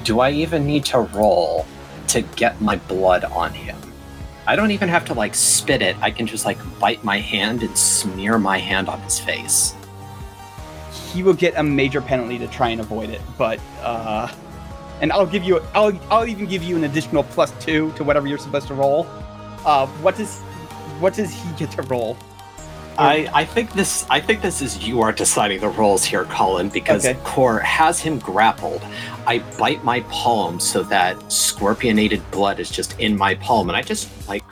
do 0.05 0.21
I 0.21 0.31
even 0.31 0.67
need 0.67 0.85
to 0.87 1.01
roll 1.01 1.67
to 2.09 2.23
get 2.23 2.61
my 2.61 2.77
blood 2.77 3.25
on 3.25 3.53
him? 3.53 3.77
I 4.47 4.57
don't 4.57 4.71
even 4.71 4.89
have 4.89 5.05
to 5.07 5.15
like 5.15 5.35
spit 5.35 5.83
it. 5.83 5.97
I 6.01 6.11
can 6.11 6.27
just 6.27 6.45
like 6.45 6.59
bite 6.79 7.03
my 7.05 7.19
hand 7.19 7.63
and 7.63 7.77
smear 7.79 8.39
my 8.39 8.59
hand 8.59 8.89
on 8.89 9.01
his 9.01 9.19
face. 9.19 9.75
He 11.13 11.23
will 11.23 11.35
get 11.35 11.55
a 11.57 11.63
major 11.63 12.01
penalty 12.01 12.39
to 12.39 12.49
try 12.49 12.71
and 12.71 12.81
avoid 12.81 13.11
it, 13.11 13.21
but 13.39 13.61
uh, 13.83 14.33
and 15.01 15.13
I'll 15.13 15.27
give 15.27 15.45
you. 15.45 15.61
I'll 15.75 15.99
I'll 16.11 16.27
even 16.27 16.47
give 16.47 16.63
you 16.63 16.77
an 16.77 16.85
additional 16.85 17.23
plus 17.23 17.53
two 17.65 17.93
to 17.93 18.05
whatever 18.05 18.27
you're 18.27 18.39
supposed 18.39 18.67
to 18.69 18.75
roll. 18.75 19.07
Uh, 19.65 19.87
what 19.87 20.17
does 20.17 20.43
what 21.03 21.15
does 21.15 21.31
he 21.33 21.53
get 21.59 21.71
to 21.73 21.83
roll? 21.83 22.17
I, 22.99 23.29
I 23.33 23.45
think 23.45 23.73
this 23.73 24.07
I 24.11 24.21
think 24.21 24.43
this 24.43 24.61
is 24.61 24.87
you 24.87 25.01
are 25.01 25.13
deciding 25.13 25.61
the 25.61 25.69
roles 25.69 26.05
here, 26.05 26.25
Colin, 26.27 26.69
because 26.69 27.07
Okay. 27.07 27.19
Core 27.25 27.59
has 27.61 28.01
him 28.01 28.19
grappled. 28.19 28.83
I 29.27 29.39
bite 29.59 29.83
my 29.83 30.01
palm 30.03 30.61
so 30.61 30.83
that 30.85 31.17
scorpionated 31.31 32.23
blood 32.31 32.61
is 32.61 32.71
just 32.71 32.99
in 33.01 33.17
my 33.17 33.35
palm, 33.37 33.71
and 33.71 33.77
I 33.77 33.83
just 33.83 34.09
like 34.29 34.45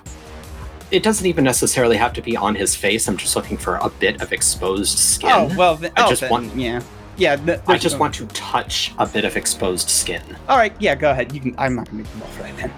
it 0.91 1.03
doesn't 1.03 1.27
even 1.27 1.45
necessarily 1.45 1.97
have 1.97 2.13
to 2.15 2.23
be 2.23 2.37
on 2.37 2.55
his 2.55 2.75
face. 2.75 3.07
I'm 3.09 3.17
just 3.17 3.37
looking 3.37 3.57
for 3.57 3.77
a 3.77 3.91
bit 3.91 4.21
of 4.23 4.33
exposed 4.33 4.99
skin. 4.99 5.31
Oh 5.33 5.55
well, 5.57 5.77
then, 5.77 5.93
I 5.97 6.07
oh, 6.07 6.09
just 6.09 6.23
then, 6.23 6.31
want- 6.31 6.57
yeah, 6.57 6.83
yeah. 7.17 7.37
th- 7.37 7.61
I 7.69 7.77
just 7.77 7.99
want 7.99 8.15
to 8.15 8.27
touch 8.29 8.93
a 8.99 9.07
bit 9.07 9.25
of 9.27 9.37
exposed 9.37 9.91
skin. 9.91 10.23
All 10.49 10.57
right, 10.57 10.73
yeah, 10.81 10.95
go 10.95 11.11
ahead. 11.11 11.33
You 11.33 11.41
can. 11.41 11.55
I'm 11.59 11.77
not 11.77 11.87
gonna 11.87 11.99
make 11.99 12.07
roll 12.19 12.29
for 12.31 12.43
that 12.43 12.57
then. 12.57 12.73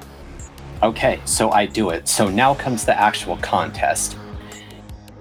Okay, 0.82 1.20
so 1.24 1.50
I 1.50 1.66
do 1.66 1.90
it. 1.90 2.08
So 2.08 2.28
now 2.28 2.54
comes 2.54 2.84
the 2.84 2.98
actual 2.98 3.36
contest. 3.38 4.16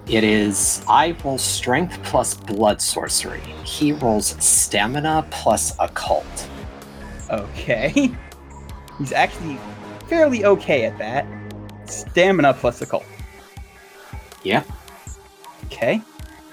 It 0.08 0.24
is 0.24 0.84
I 0.88 1.16
roll 1.24 1.38
strength 1.38 2.02
plus 2.02 2.34
blood 2.34 2.82
sorcery. 2.82 3.40
He 3.64 3.92
rolls 3.92 4.34
stamina 4.44 5.24
plus 5.30 5.76
occult. 5.78 6.48
Okay. 7.30 8.10
He's 8.98 9.12
actually 9.12 9.58
fairly 10.08 10.44
okay 10.44 10.84
at 10.86 10.98
that. 10.98 11.24
Stamina 11.88 12.54
plus 12.54 12.82
occult. 12.82 13.04
Yep. 14.42 14.66
Okay. 15.66 15.94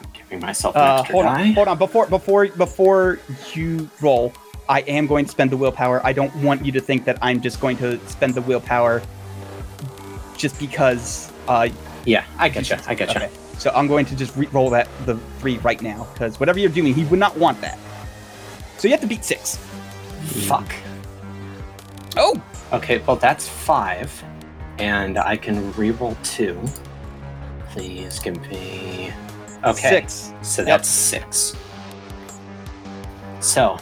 I'm 0.01 0.11
giving 0.13 0.39
myself 0.39 0.75
an 0.75 0.81
Uh, 0.83 0.95
extra 0.99 1.13
hold 1.13 1.25
die. 1.25 1.41
on, 1.41 1.53
hold 1.53 1.67
on. 1.67 1.77
Before 1.79 2.05
before 2.05 2.47
before 2.49 3.19
you 3.55 3.89
roll, 4.01 4.31
I 4.69 4.81
am 4.81 5.07
going 5.07 5.25
to 5.25 5.31
spend 5.31 5.51
the 5.51 5.57
willpower. 5.57 5.99
I 6.05 6.13
don't 6.13 6.33
want 6.43 6.63
you 6.65 6.71
to 6.73 6.79
think 6.79 7.03
that 7.05 7.17
I'm 7.21 7.41
just 7.41 7.59
going 7.59 7.75
to 7.77 7.99
spend 8.07 8.35
the 8.35 8.41
willpower 8.41 9.01
just 10.37 10.57
because. 10.59 11.31
Uh, 11.47 11.69
Yeah, 12.05 12.23
I 12.37 12.49
getcha. 12.49 12.77
I 12.87 12.95
getcha. 12.95 13.15
okay. 13.17 13.29
So 13.57 13.71
I'm 13.75 13.87
going 13.87 14.05
to 14.05 14.15
just 14.15 14.35
re-roll 14.37 14.69
that 14.69 14.87
the 15.05 15.17
three 15.39 15.57
right 15.57 15.81
now 15.81 16.07
because 16.13 16.39
whatever 16.39 16.59
you're 16.59 16.69
doing, 16.71 16.93
he 16.93 17.03
would 17.05 17.19
not 17.19 17.35
want 17.37 17.59
that. 17.61 17.77
So 18.77 18.87
you 18.87 18.93
have 18.93 19.01
to 19.01 19.07
beat 19.07 19.25
six. 19.25 19.57
Fuck. 20.47 20.71
Oh, 22.15 22.41
Okay, 22.71 22.99
well 23.07 23.15
that's 23.15 23.47
five, 23.49 24.09
and 24.77 25.17
I 25.17 25.35
can 25.35 25.73
reroll 25.73 26.15
two. 26.23 26.55
Please 27.71 28.19
give 28.19 28.39
me. 28.49 29.11
Okay. 29.65 29.89
six. 29.89 30.31
So 30.43 30.61
Yep. 30.61 30.67
that's 30.67 30.87
six. 30.87 31.55
So, 33.41 33.79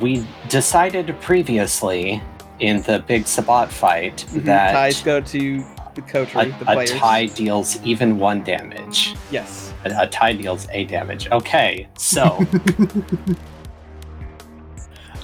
we 0.00 0.26
decided 0.48 1.14
previously 1.20 2.22
in 2.58 2.82
the 2.82 3.00
big 3.06 3.26
Sabbat 3.26 3.70
fight 3.70 4.24
Mhm. 4.32 4.44
that 4.44 4.72
ties 4.72 5.02
go 5.02 5.20
to 5.20 5.64
the 5.94 6.02
coterie, 6.02 6.54
a, 6.60 6.64
the 6.64 6.78
a 6.78 6.86
tie 6.86 7.26
deals 7.26 7.78
even 7.84 8.18
one 8.18 8.42
damage. 8.44 9.14
Yes. 9.30 9.72
A, 9.84 10.02
a 10.02 10.06
tie 10.06 10.34
deals 10.34 10.66
a 10.72 10.84
damage. 10.84 11.28
Okay, 11.32 11.88
so 11.96 12.44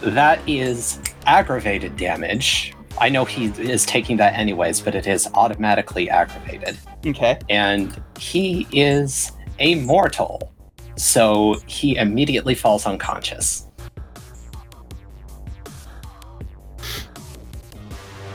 that 0.02 0.40
is 0.48 0.98
aggravated 1.26 1.96
damage. 1.96 2.72
I 2.98 3.08
know 3.10 3.24
he 3.24 3.46
is 3.46 3.84
taking 3.84 4.16
that 4.16 4.34
anyways, 4.34 4.80
but 4.80 4.94
it 4.94 5.06
is 5.06 5.28
automatically 5.34 6.08
aggravated. 6.10 6.78
Okay. 7.06 7.38
and 7.48 8.02
he 8.18 8.66
is 8.72 9.30
a 9.60 9.76
mortal. 9.76 10.52
So 10.96 11.56
he 11.66 11.96
immediately 11.96 12.54
falls 12.56 12.84
unconscious. 12.86 13.65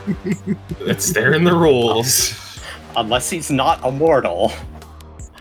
It's 0.80 1.12
there 1.12 1.32
in 1.34 1.44
the 1.44 1.54
rules. 1.54 2.34
Unless 2.96 3.30
he's 3.30 3.50
not 3.50 3.84
immortal. 3.84 4.52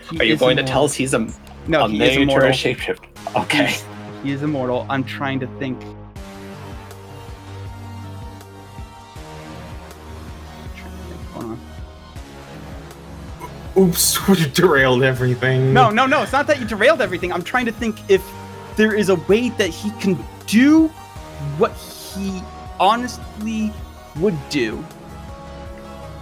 He 0.09 0.19
Are 0.19 0.23
you 0.23 0.33
is 0.35 0.39
going 0.39 0.57
to 0.57 0.63
tell 0.63 0.85
us 0.85 0.93
he's 0.93 1.13
a, 1.13 1.27
No, 1.67 1.85
a 1.85 1.89
he 1.89 1.95
is 1.95 1.99
major 1.99 2.21
immortal. 2.21 2.49
shapeshift? 2.49 3.05
Okay. 3.35 3.75
He 4.23 4.31
is 4.31 4.43
immortal. 4.43 4.85
I'm 4.89 5.03
trying 5.03 5.39
to 5.39 5.47
think. 5.59 5.81
Hold 11.33 11.45
on. 11.45 11.59
Oops, 13.77 14.27
we 14.27 14.49
derailed 14.49 15.03
everything. 15.03 15.73
No, 15.73 15.89
no, 15.89 16.05
no. 16.05 16.21
It's 16.23 16.31
not 16.31 16.47
that 16.47 16.59
you 16.59 16.67
derailed 16.67 17.01
everything. 17.01 17.31
I'm 17.31 17.43
trying 17.43 17.65
to 17.65 17.71
think 17.71 17.97
if 18.09 18.23
there 18.75 18.93
is 18.93 19.09
a 19.09 19.15
way 19.15 19.49
that 19.49 19.69
he 19.69 19.91
can 19.91 20.17
do 20.45 20.87
what 21.57 21.71
he 21.73 22.41
honestly 22.79 23.71
would 24.17 24.37
do. 24.49 24.83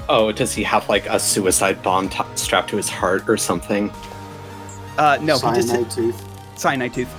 Oh, 0.07 0.31
does 0.31 0.53
he 0.53 0.63
have 0.63 0.87
like 0.89 1.05
a 1.07 1.19
suicide 1.19 1.81
bomb 1.83 2.09
t- 2.09 2.23
strapped 2.35 2.69
to 2.71 2.77
his 2.77 2.89
heart 2.89 3.29
or 3.29 3.37
something? 3.37 3.91
Uh, 4.97 5.17
no, 5.21 5.37
he 5.37 5.53
just 5.55 5.67
Cyanide 5.69 5.91
tooth. 5.91 6.59
cyanide 6.59 6.93
tooth. 6.93 7.15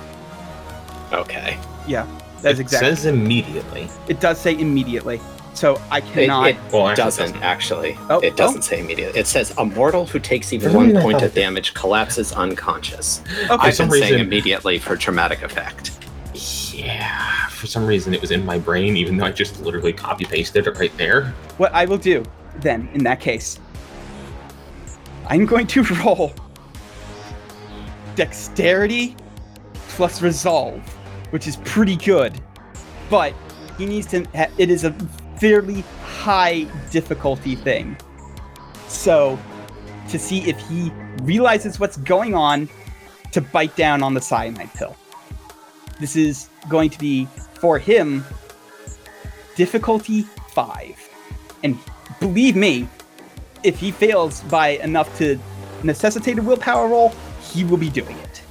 Okay. 1.13 1.57
Yeah, 1.87 2.05
that's 2.41 2.59
it 2.59 2.61
exactly. 2.63 2.89
It 2.89 2.95
says 2.95 3.05
immediately. 3.05 3.89
It 4.07 4.19
does 4.19 4.39
say 4.39 4.57
immediately, 4.59 5.19
so 5.53 5.81
I 5.89 6.01
cannot. 6.01 6.49
it 6.49 6.57
Well, 6.71 6.89
it 6.89 6.95
doesn't 6.95 7.27
doesn't. 7.27 7.41
actually. 7.43 7.97
Oh, 8.09 8.19
it 8.19 8.35
doesn't 8.37 8.59
oh. 8.59 8.61
say 8.61 8.79
immediately. 8.81 9.19
It 9.19 9.25
says 9.27 9.53
a 9.57 9.65
mortal 9.65 10.05
who 10.05 10.19
takes 10.19 10.51
even 10.53 10.73
one 10.73 10.93
point 11.01 11.21
of 11.21 11.33
damage 11.33 11.73
collapses 11.73 12.33
unconscious. 12.33 13.23
okay, 13.45 13.47
I've 13.49 13.73
some 13.75 13.87
been 13.89 13.99
saying 13.99 14.13
reason- 14.13 14.27
immediately 14.27 14.79
for 14.79 14.95
dramatic 14.95 15.41
effect. 15.43 15.91
Yeah, 16.73 17.47
for 17.47 17.67
some 17.67 17.85
reason 17.85 18.13
it 18.13 18.21
was 18.21 18.31
in 18.31 18.45
my 18.45 18.57
brain, 18.57 18.95
even 18.97 19.17
though 19.17 19.25
I 19.25 19.31
just 19.31 19.61
literally 19.61 19.93
copy 19.93 20.25
pasted 20.25 20.67
it 20.67 20.77
right 20.77 20.95
there. 20.97 21.33
what 21.57 21.73
I 21.73 21.85
will 21.85 21.97
do 21.97 22.23
then, 22.57 22.89
in 22.93 23.03
that 23.03 23.19
case, 23.19 23.59
I'm 25.27 25.45
going 25.45 25.67
to 25.67 25.83
roll 26.03 26.33
dexterity 28.15 29.15
plus 29.89 30.21
resolve, 30.21 30.81
which 31.31 31.47
is 31.47 31.57
pretty 31.57 31.95
good. 31.95 32.39
But 33.09 33.33
he 33.77 33.85
needs 33.85 34.07
to. 34.07 34.23
Ha- 34.35 34.51
it 34.57 34.69
is 34.69 34.83
a 34.83 34.91
fairly 35.39 35.81
high 36.03 36.63
difficulty 36.91 37.55
thing. 37.55 37.97
So, 38.87 39.39
to 40.09 40.19
see 40.19 40.39
if 40.49 40.59
he 40.67 40.91
realizes 41.23 41.79
what's 41.79 41.97
going 41.97 42.35
on, 42.35 42.69
to 43.31 43.41
bite 43.41 43.75
down 43.75 44.03
on 44.03 44.13
the 44.13 44.21
cyanide 44.21 44.73
pill. 44.73 44.95
This 45.99 46.15
is 46.15 46.49
going 46.69 46.89
to 46.89 46.99
be 46.99 47.25
for 47.59 47.77
him 47.79 48.23
difficulty 49.55 50.23
five. 50.49 50.95
And 51.63 51.77
believe 52.19 52.55
me, 52.55 52.87
if 53.63 53.79
he 53.79 53.91
fails 53.91 54.41
by 54.43 54.69
enough 54.69 55.15
to 55.19 55.39
necessitate 55.83 56.37
a 56.39 56.41
willpower 56.41 56.87
roll, 56.87 57.09
he 57.41 57.63
will 57.63 57.77
be 57.77 57.89
doing 57.89 58.17
it. 58.17 58.41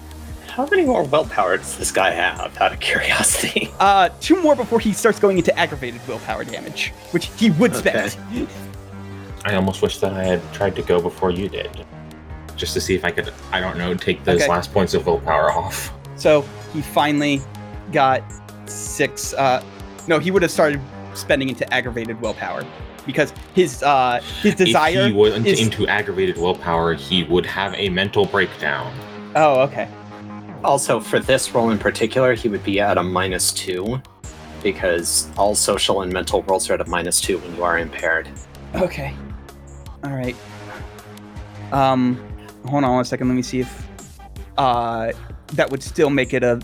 How 0.49 0.67
many 0.67 0.85
more 0.85 1.05
willpower 1.05 1.57
does 1.57 1.79
this 1.79 1.91
guy 1.93 2.11
have, 2.11 2.57
out 2.59 2.73
of 2.73 2.81
curiosity? 2.81 3.71
Uh, 3.81 4.11
two 4.21 4.41
more 4.43 4.55
before 4.55 4.79
he 4.79 4.93
starts 4.93 5.19
going 5.19 5.39
into 5.39 5.59
aggravated 5.59 6.07
willpower 6.07 6.45
damage, 6.45 6.93
which 7.13 7.31
he 7.39 7.51
would 7.53 7.75
spend. 7.75 8.15
Okay. 8.31 8.47
I 9.47 9.55
almost 9.55 9.81
wish 9.81 9.99
that 10.01 10.13
I 10.13 10.23
had 10.23 10.53
tried 10.53 10.77
to 10.77 10.83
go 10.83 11.01
before 11.01 11.31
you 11.31 11.49
did. 11.49 11.87
Just 12.57 12.75
to 12.75 12.81
see 12.81 12.95
if 12.95 13.07
I 13.07 13.11
could, 13.11 13.33
I 13.53 13.59
don't 13.59 13.79
know, 13.79 13.95
take 13.95 14.23
those 14.25 14.43
Okay. 14.43 14.51
last 14.51 14.71
points 14.75 14.93
of 14.93 15.07
willpower 15.07 15.51
off. 15.51 15.91
So 16.17 16.43
he 16.75 16.83
finally 16.83 17.41
got 17.93 18.23
six. 18.67 19.35
Uh, 19.35 19.63
no, 20.09 20.19
he 20.19 20.31
would 20.31 20.43
have 20.43 20.51
started 20.51 20.81
spending 21.15 21.49
into 21.49 21.71
aggravated 21.73 22.21
willpower 22.21 22.65
because 23.07 23.33
his 23.55 23.83
uh, 23.83 24.21
his 24.43 24.55
desire 24.55 25.01
if 25.01 25.07
he 25.07 25.13
went 25.13 25.47
is. 25.47 25.61
into 25.61 25.87
aggravated 25.87 26.37
willpower, 26.39 26.95
he 26.95 27.25
would 27.25 27.47
have 27.47 27.75
a 27.75 27.89
mental 27.89 28.27
breakdown. 28.27 28.93
oh, 29.37 29.61
okay. 29.61 29.89
Also, 30.63 31.01
for 31.01 31.19
this 31.19 31.55
roll 31.55 31.71
in 31.71 31.79
particular, 31.79 32.35
he 32.35 32.49
would 32.49 32.63
be 32.65 32.81
at 32.81 32.99
a 32.99 33.03
minus 33.03 33.51
two. 33.53 34.01
because 34.63 35.31
all 35.39 35.55
social 35.55 36.03
and 36.03 36.13
mental 36.13 36.43
rolls 36.43 36.69
are 36.69 36.75
at 36.75 36.83
a 36.83 36.85
minus 36.91 37.19
two 37.19 37.39
when 37.39 37.57
you 37.57 37.65
are 37.65 37.79
impaired. 37.79 38.29
Okay. 38.75 39.15
All 40.05 40.11
right. 40.11 40.37
Um, 41.73 42.17
hold 42.67 42.85
on 42.85 42.95
one 42.95 43.05
second. 43.07 43.29
Let 43.29 43.35
me 43.35 43.43
see 43.43 43.61
if 43.61 44.19
uh 44.59 45.13
that 45.55 45.71
would 45.71 45.83
still 45.83 46.11
make 46.11 46.35
it 46.35 46.43
a 46.43 46.61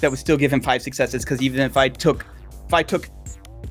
that 0.00 0.10
would 0.10 0.18
still 0.18 0.36
give 0.36 0.52
him 0.52 0.60
five 0.60 0.82
successes 0.82 1.24
because 1.24 1.42
even 1.42 1.60
if 1.60 1.76
I 1.76 1.88
took 1.88 2.26
if 2.66 2.74
I 2.74 2.82
took 2.82 3.08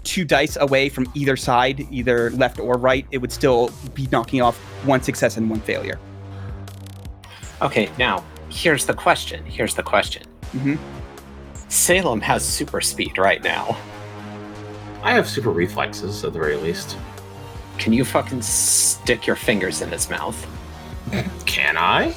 two 0.04 0.24
dice 0.24 0.58
away 0.58 0.90
from 0.90 1.12
either 1.16 1.36
side, 1.36 1.88
either 1.92 2.30
left 2.32 2.60
or 2.60 2.78
right, 2.78 3.06
it 3.12 3.18
would 3.18 3.32
still 3.32 3.72
be 3.94 4.08
knocking 4.12 4.42
off 4.42 4.58
one 4.86 5.02
success 5.02 5.38
and 5.38 5.50
one 5.50 5.62
failure. 5.62 6.00
Okay, 7.62 7.90
now 7.98 8.24
here's 8.50 8.86
the 8.86 8.94
question. 8.94 9.46
Here's 9.46 9.76
the 9.76 9.84
question. 9.84 10.24
Mhm. 10.56 10.78
Salem 11.68 12.22
has 12.22 12.44
super 12.44 12.82
speed 12.82 13.18
right 13.18 13.44
now. 13.44 13.78
I 15.04 15.12
have 15.14 15.28
super 15.30 15.52
reflexes 15.52 16.24
at 16.24 16.34
the 16.34 16.40
very 16.40 16.56
least. 16.58 16.98
Can 17.78 17.94
you 17.94 18.04
fucking 18.04 18.42
stick 18.42 19.26
your 19.26 19.36
fingers 19.36 19.82
in 19.82 19.90
his 19.90 20.10
mouth? 20.10 20.46
Can 21.46 21.78
I? 21.78 22.14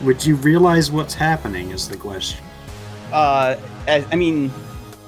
Would 0.00 0.24
you 0.24 0.36
realize 0.36 0.90
what's 0.90 1.14
happening? 1.14 1.70
Is 1.70 1.88
the 1.88 1.96
question. 1.96 2.42
Uh, 3.14 3.56
as, 3.86 4.04
I 4.10 4.16
mean, 4.16 4.52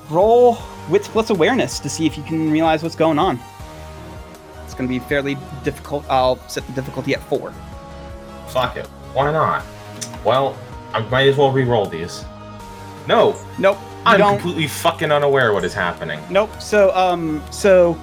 roll 0.09 0.59
wits 0.89 1.09
plus 1.09 1.31
awareness 1.31 1.81
to 1.81 1.91
see 1.91 2.07
if 2.07 2.17
you 2.17 2.23
can 2.23 2.51
realize 2.51 2.83
what's 2.83 2.95
going 2.95 3.19
on. 3.19 3.41
It's 4.65 4.75
going 4.75 4.89
to 4.89 4.93
be 4.93 5.01
fairly 5.01 5.37
difficult. 5.65 6.05
I'll 6.09 6.37
set 6.49 6.65
the 6.69 6.73
difficulty 6.73 7.15
at 7.15 7.23
four. 7.25 7.53
Fuck 8.49 8.77
it. 8.77 8.87
Why 9.13 9.33
not? 9.33 9.65
Well, 10.25 10.57
I 10.93 11.01
might 11.01 11.29
as 11.29 11.37
well 11.37 11.51
re-roll 11.51 11.87
these. 11.87 12.25
No, 13.09 13.37
Nope. 13.59 13.79
I'm 14.05 14.19
don't. 14.19 14.39
completely 14.39 14.69
fucking 14.69 15.11
unaware 15.11 15.53
what 15.53 15.65
is 15.65 15.75
happening. 15.75 16.21
Nope. 16.31 16.51
So 16.63 16.95
um 16.95 17.43
so 17.51 17.99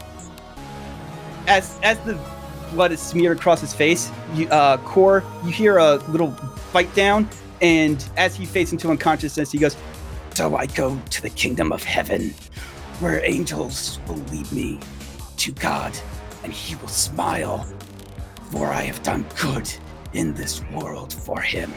as 1.48 1.80
as 1.82 1.98
the 2.00 2.20
blood 2.72 2.92
is 2.92 3.02
smeared 3.02 3.38
across 3.38 3.62
his 3.62 3.74
face, 3.74 4.12
you 4.34 4.50
uh 4.50 4.78
core 4.78 5.24
you 5.46 5.52
hear 5.52 5.78
a 5.78 5.96
little 6.10 6.36
bite 6.74 6.94
down 6.94 7.30
and 7.64 8.04
as 8.18 8.36
he 8.36 8.46
fades 8.46 8.74
into 8.74 8.90
unconsciousness 8.90 9.52
he 9.52 9.58
goes, 9.58 9.76
So 10.36 10.56
I 10.56 10.68
go 10.68 11.02
to 11.10 11.22
the 11.22 11.30
kingdom 11.30 11.72
of 11.72 11.82
heaven, 11.82 12.36
where 13.00 13.26
angels 13.26 14.00
will 14.08 14.18
lead 14.32 14.52
me 14.52 14.80
to 15.38 15.52
God, 15.54 15.98
and 16.44 16.52
he 16.52 16.76
will 16.76 16.90
smile, 16.90 17.66
for 18.52 18.68
I 18.68 18.82
have 18.82 19.02
done 19.02 19.26
good 19.42 19.74
in 20.12 20.34
this 20.34 20.62
world 20.72 21.14
for 21.14 21.40
him. 21.40 21.74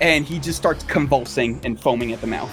And 0.00 0.24
he 0.24 0.38
just 0.38 0.58
starts 0.58 0.84
convulsing 0.84 1.60
and 1.64 1.80
foaming 1.80 2.12
at 2.12 2.20
the 2.20 2.26
mouth. 2.26 2.50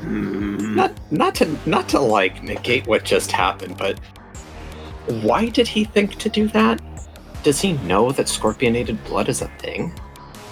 Hmm. 0.00 0.76
Not 0.76 0.92
not 1.12 1.34
to 1.36 1.58
not 1.66 1.88
to 1.90 2.00
like 2.00 2.42
negate 2.42 2.86
what 2.86 3.04
just 3.04 3.30
happened, 3.30 3.76
but 3.76 4.00
why 5.22 5.48
did 5.48 5.68
he 5.68 5.84
think 5.84 6.16
to 6.18 6.28
do 6.28 6.48
that? 6.48 6.80
Does 7.42 7.60
he 7.60 7.72
know 7.84 8.12
that 8.12 8.28
scorpionated 8.28 9.04
blood 9.04 9.28
is 9.28 9.42
a 9.42 9.48
thing? 9.58 9.92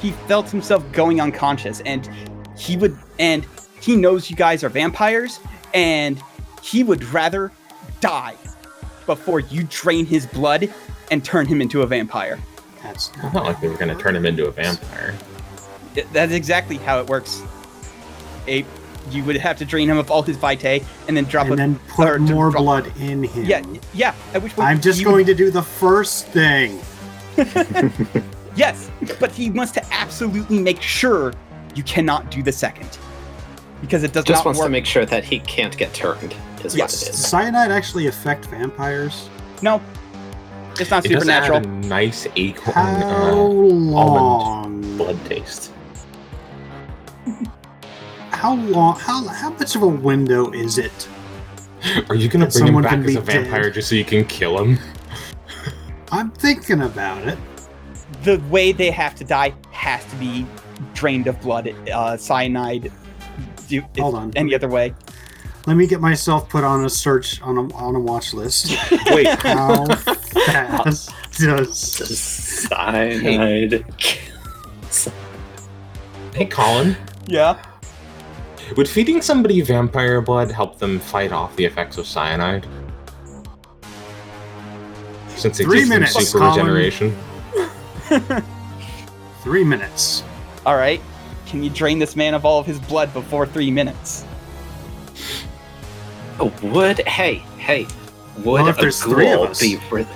He 0.00 0.12
felt 0.12 0.48
himself 0.50 0.84
going 0.92 1.20
unconscious 1.20 1.80
and 1.80 2.08
he 2.56 2.76
would 2.76 2.96
and 3.18 3.46
he 3.80 3.96
knows 3.96 4.30
you 4.30 4.36
guys 4.36 4.62
are 4.64 4.68
vampires 4.68 5.40
and 5.74 6.20
he 6.62 6.82
would 6.84 7.04
rather 7.04 7.50
die 8.00 8.34
before 9.06 9.40
you 9.40 9.64
drain 9.70 10.04
his 10.06 10.26
blood 10.26 10.72
and 11.10 11.24
turn 11.24 11.46
him 11.46 11.60
into 11.60 11.82
a 11.82 11.86
vampire 11.86 12.38
That's 12.82 13.10
It's 13.22 13.34
not 13.34 13.44
like 13.44 13.60
we 13.62 13.68
were 13.68 13.76
going 13.76 13.94
to 13.94 14.00
turn 14.00 14.14
him 14.14 14.24
into 14.26 14.46
a 14.46 14.50
vampire. 14.50 15.14
That's 16.12 16.32
exactly 16.32 16.76
how 16.76 17.00
it 17.00 17.06
works 17.06 17.42
ape 18.46 18.66
you 19.10 19.24
would 19.24 19.36
have 19.36 19.56
to 19.58 19.64
drain 19.64 19.88
him 19.90 19.98
of 19.98 20.10
all 20.10 20.22
his 20.22 20.36
vitae 20.36 20.80
and 21.08 21.16
then 21.16 21.24
drop 21.24 21.46
and 21.46 21.54
a 21.54 21.56
then 21.56 21.80
or 21.98 22.18
put 22.18 22.20
more 22.20 22.50
drop- 22.50 22.62
blood 22.62 22.92
in 23.00 23.24
him. 23.24 23.44
yeah 23.44 23.62
yeah 23.92 24.14
at 24.34 24.42
which 24.42 24.54
point 24.54 24.68
I'm 24.68 24.80
just 24.80 25.02
going 25.02 25.16
would- 25.16 25.26
to 25.26 25.34
do 25.34 25.50
the 25.50 25.62
first 25.62 26.26
thing. 26.28 26.78
yes 28.60 28.90
but 29.18 29.30
he 29.32 29.50
wants 29.50 29.72
to 29.72 29.82
absolutely 29.92 30.58
make 30.58 30.80
sure 30.82 31.32
you 31.74 31.82
cannot 31.84 32.30
do 32.30 32.42
the 32.42 32.52
second 32.52 32.90
because 33.80 34.02
it 34.04 34.12
does 34.12 34.26
not 34.26 34.26
work. 34.26 34.26
Just 34.26 34.38
not 34.40 34.44
wants 34.46 34.58
work 34.60 34.66
to 34.66 34.72
make 34.78 34.86
sure 34.86 35.06
that 35.06 35.24
he 35.24 35.38
can't 35.40 35.74
get 35.82 35.94
turned. 35.94 36.34
Is 36.64 36.76
Yes. 36.76 37.00
what 37.00 37.08
it 37.08 37.12
Does 37.12 37.26
cyanide 37.30 37.70
actually 37.72 38.06
affect 38.08 38.44
vampires? 38.46 39.28
no 39.62 39.80
it's 40.78 40.90
not 40.90 41.04
It 41.04 41.08
does 41.12 41.28
add 41.28 41.44
supernatural 41.44 41.58
a 41.58 41.86
nice 41.86 42.26
acorn 42.36 42.74
How 42.74 43.26
uh, 43.28 43.32
long? 43.34 44.96
blood 44.96 45.18
taste. 45.26 45.72
How 48.30 48.54
long? 48.54 48.98
How 48.98 49.26
how 49.28 49.50
much 49.50 49.74
of 49.76 49.82
a 49.82 49.88
window 49.88 50.50
is 50.52 50.78
it? 50.78 51.08
Are 52.08 52.14
you 52.14 52.28
gonna 52.28 52.46
bring 52.46 52.66
him 52.74 52.82
back 52.82 52.98
as 53.04 53.16
a 53.16 53.20
vampire 53.20 53.64
dead. 53.64 53.74
just 53.74 53.88
so 53.88 53.94
you 53.94 54.04
can 54.04 54.24
kill 54.24 54.58
him? 54.62 54.78
I'm 56.12 56.30
thinking 56.30 56.82
about 56.82 57.26
it. 57.28 57.38
The 58.24 58.38
way 58.50 58.72
they 58.72 58.90
have 58.90 59.14
to 59.16 59.24
die 59.24 59.54
has 59.70 60.04
to 60.06 60.16
be 60.16 60.46
drained 60.94 61.26
of 61.26 61.40
blood, 61.40 61.74
uh, 61.92 62.16
cyanide. 62.16 62.90
Do, 63.68 63.82
Hold 63.98 64.14
on. 64.16 64.32
Any 64.36 64.54
other 64.54 64.68
way? 64.68 64.94
Let 65.66 65.76
me 65.76 65.86
get 65.86 66.00
myself 66.00 66.48
put 66.48 66.64
on 66.64 66.84
a 66.84 66.90
search 66.90 67.40
on 67.42 67.56
a 67.58 67.74
on 67.74 67.94
a 67.94 68.00
watch 68.00 68.32
list. 68.34 68.70
Wait, 69.10 69.26
How 69.28 69.86
fast 69.94 71.10
does 71.38 71.68
Cyanide. 72.68 73.84
hey 76.34 76.46
Colin, 76.46 76.96
Yeah. 77.26 77.62
would 78.76 78.88
feeding 78.88 79.20
somebody 79.20 79.60
vampire 79.60 80.20
blood 80.20 80.50
help 80.50 80.78
them 80.78 80.98
fight 80.98 81.30
off 81.32 81.54
the 81.56 81.64
effects 81.66 81.98
of 81.98 82.06
cyanide? 82.06 82.66
Since 85.36 85.60
it 85.60 85.64
Three 85.64 85.80
gives 85.80 85.90
them 85.90 86.06
super 86.06 86.38
Colin. 86.38 86.56
regeneration. 86.66 87.16
three 89.42 89.64
minutes? 89.64 90.22
All 90.66 90.76
right. 90.76 91.00
Can 91.46 91.62
you 91.62 91.70
drain 91.70 91.98
this 91.98 92.14
man 92.16 92.34
of 92.34 92.44
all 92.44 92.58
of 92.60 92.66
his 92.66 92.78
blood 92.78 93.12
before 93.12 93.46
three 93.46 93.70
minutes? 93.70 94.24
Would 96.62 97.00
hey 97.06 97.36
hey 97.58 97.86
would 98.38 98.44
Well, 98.62 98.68
if 98.68 98.78
a 98.78 98.80
there's 98.80 99.02
three 99.02 99.28
of 99.30 99.38
ghoul 99.40 99.48
us. 99.48 99.60
be 99.60 99.78
re- 99.90 100.06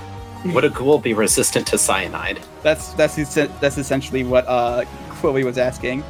would 0.45 0.63
a 0.65 0.69
ghoul 0.69 0.97
be 0.97 1.13
resistant 1.13 1.67
to 1.67 1.77
cyanide? 1.77 2.39
That's 2.63 2.93
that's 2.93 3.15
that's 3.35 3.77
essentially 3.77 4.23
what 4.23 4.47
uh, 4.47 4.85
Chloe 5.09 5.43
was 5.43 5.57
asking. 5.57 6.03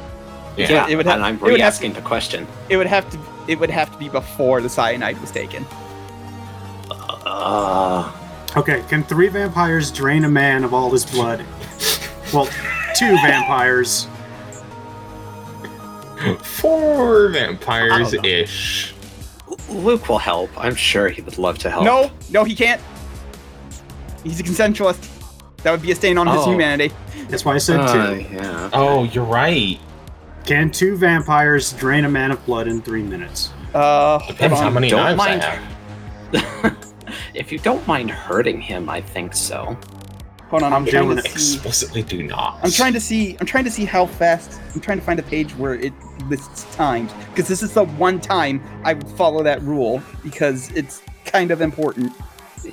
Yeah. 0.56 0.86
it 0.88 0.96
would 0.96 1.04
have- 1.06 1.16
and 1.16 1.24
I'm 1.24 1.34
it 1.36 1.42
would 1.42 1.50
have 1.50 1.56
re-asking 1.58 1.92
the 1.94 2.00
question. 2.00 2.46
It 2.70 2.76
would 2.78 2.86
have 2.86 3.08
to 3.10 3.18
it 3.46 3.58
would 3.60 3.70
have 3.70 3.92
to 3.92 3.98
be 3.98 4.08
before 4.08 4.60
the 4.62 4.68
cyanide 4.70 5.20
was 5.20 5.30
taken. 5.30 5.66
Uh, 6.90 8.12
Okay, 8.56 8.82
can 8.88 9.02
three 9.04 9.28
vampires 9.28 9.90
drain 9.90 10.24
a 10.24 10.28
man 10.30 10.64
of 10.64 10.72
all 10.72 10.90
his 10.90 11.04
blood? 11.04 11.44
Well, 12.32 12.46
two 12.96 13.14
vampires. 13.16 14.08
Four 16.42 17.28
vampires 17.28 18.14
ish. 18.24 18.94
Luke 19.68 20.08
will 20.08 20.18
help. 20.18 20.50
I'm 20.56 20.74
sure 20.74 21.08
he 21.08 21.22
would 21.22 21.38
love 21.38 21.58
to 21.58 21.70
help. 21.70 21.84
No, 21.84 22.10
no, 22.30 22.44
he 22.44 22.54
can't. 22.54 22.80
He's 24.24 24.40
a 24.40 24.42
consensualist. 24.42 25.08
That 25.62 25.70
would 25.72 25.82
be 25.82 25.92
a 25.92 25.94
stain 25.94 26.18
on 26.18 26.26
his 26.26 26.36
Oh. 26.38 26.50
humanity. 26.50 26.94
That's 27.28 27.44
why 27.44 27.54
I 27.54 27.58
said 27.58 27.80
Uh, 27.80 27.92
two. 28.14 28.26
yeah. 28.32 28.70
Oh, 28.72 29.04
you're 29.04 29.24
right. 29.24 29.78
Can 30.44 30.70
two 30.70 30.96
vampires 30.96 31.72
drain 31.72 32.04
a 32.04 32.08
man 32.08 32.30
of 32.30 32.44
blood 32.46 32.68
in 32.68 32.80
three 32.82 33.02
minutes? 33.02 33.50
Uh, 33.74 34.18
Depends 34.26 34.58
how 34.60 34.68
on. 34.68 34.74
many 34.74 34.88
Don't 34.88 35.16
knives 35.16 35.18
mind. 35.18 35.42
I 35.42 36.38
have. 36.38 36.76
if 37.34 37.50
you 37.52 37.58
don't 37.58 37.86
mind 37.86 38.10
hurting 38.10 38.60
him, 38.60 38.88
I 38.88 39.00
think 39.00 39.34
so. 39.34 39.76
Hold 40.50 40.62
on, 40.62 40.72
I'm 40.72 40.84
I'm 40.84 40.86
trying 40.86 41.04
doing 41.04 41.16
to 41.16 41.22
see. 41.28 41.54
Explicitly 41.56 42.02
do 42.02 42.22
not. 42.22 42.60
I'm 42.62 42.70
trying 42.70 42.92
to 42.92 43.00
see. 43.00 43.36
I'm 43.40 43.46
trying 43.46 43.64
to 43.64 43.70
see 43.70 43.84
how 43.84 44.06
fast. 44.06 44.60
I'm 44.74 44.80
trying 44.80 44.98
to 44.98 45.04
find 45.04 45.18
a 45.18 45.22
page 45.24 45.52
where 45.56 45.74
it 45.74 45.92
lists 46.28 46.64
times 46.76 47.12
because 47.30 47.48
this 47.48 47.62
is 47.62 47.74
the 47.74 47.84
one 47.84 48.20
time 48.20 48.62
I 48.84 48.94
would 48.94 49.08
follow 49.10 49.42
that 49.42 49.60
rule 49.62 50.00
because 50.22 50.70
it's 50.72 51.02
kind 51.24 51.50
of 51.50 51.60
important. 51.60 52.12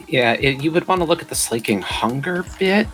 Yeah, 0.08 0.34
it, 0.34 0.62
you 0.64 0.72
would 0.72 0.88
want 0.88 1.02
to 1.02 1.06
look 1.06 1.22
at 1.22 1.30
the 1.30 1.36
slaking 1.36 1.82
hunger 1.82 2.46
bit. 2.60 2.88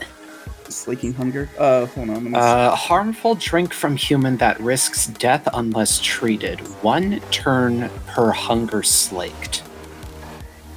Slaking 0.70 1.14
hunger. 1.14 1.50
Uh, 1.58 1.86
hold 1.88 2.10
on. 2.12 2.32
Let. 2.32 2.42
Uh, 2.42 2.76
harmful 2.76 3.36
drink 3.36 3.74
from 3.74 3.96
human 3.98 4.38
that 4.38 4.60
risks 4.62 5.08
death 5.08 5.48
unless 5.54 6.00
treated. 6.00 6.60
One 6.84 7.20
turn 7.32 7.90
per 8.08 8.32
hunger 8.32 8.84
slaked. 8.84 9.64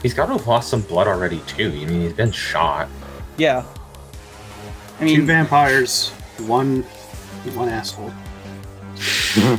He's 0.02 0.14
got 0.14 0.26
to 0.26 0.32
have 0.32 0.46
lost 0.48 0.70
some 0.70 0.80
blood 0.80 1.06
already 1.06 1.40
too. 1.46 1.68
I 1.68 1.84
mean, 1.84 2.00
he's 2.00 2.12
been 2.14 2.32
shot. 2.32 2.88
yeah. 3.36 3.64
I 5.02 5.14
two 5.14 5.24
vampires, 5.26 6.10
one 6.46 6.82
one 7.54 7.68
asshole. 7.68 8.12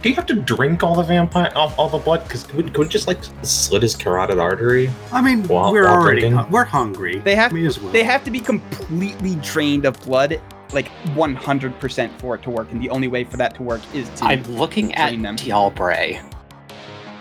Do 0.00 0.08
you 0.08 0.14
have 0.14 0.26
to 0.26 0.34
drink 0.36 0.84
all 0.84 0.94
the 0.94 1.02
vampire, 1.02 1.50
all, 1.56 1.74
all 1.76 1.88
the 1.88 1.98
blood? 1.98 2.22
Because 2.22 2.44
could, 2.44 2.72
could 2.72 2.78
we 2.78 2.88
just 2.88 3.08
like 3.08 3.18
slit 3.42 3.82
his 3.82 3.96
carotid 3.96 4.38
artery? 4.38 4.88
I 5.12 5.20
mean, 5.20 5.42
While- 5.48 5.72
we're 5.72 5.84
while 5.86 5.94
already 5.94 6.20
drinking? 6.20 6.38
hu- 6.38 6.52
we're 6.52 6.64
hungry. 6.64 7.18
They 7.18 7.34
have- 7.34 7.52
May 7.52 7.66
as 7.66 7.80
well. 7.80 7.90
they 7.92 8.04
have 8.04 8.22
to 8.24 8.30
be 8.30 8.38
completely 8.38 9.34
drained 9.36 9.84
of 9.86 9.98
blood, 10.04 10.40
like 10.72 10.88
100% 11.16 12.20
for 12.20 12.36
it 12.36 12.42
to 12.44 12.50
work, 12.50 12.70
and 12.70 12.80
the 12.80 12.90
only 12.90 13.08
way 13.08 13.24
for 13.24 13.38
that 13.38 13.56
to 13.56 13.64
work 13.64 13.80
is 13.92 14.08
to. 14.10 14.24
I'm 14.26 14.44
looking 14.44 14.94
at 14.94 15.08
Drain 15.08 15.22
them. 15.22 15.34
Diablerie. 15.36 16.22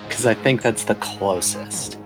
because 0.08 0.28
I 0.28 0.36
think 0.36 0.62
that's 0.62 0.84
the 0.84 0.96
closest. 0.96 1.98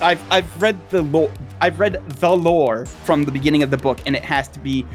I've 0.00 0.22
I've 0.32 0.62
read 0.62 0.78
the 0.90 1.02
lore. 1.02 1.32
I've 1.60 1.80
read 1.80 2.02
the 2.20 2.36
lore 2.36 2.86
from 2.86 3.24
the 3.24 3.32
beginning 3.32 3.62
of 3.62 3.70
the 3.70 3.76
book, 3.76 3.98
and 4.06 4.16
it 4.16 4.24
has 4.24 4.48
to 4.48 4.58
be 4.58 4.86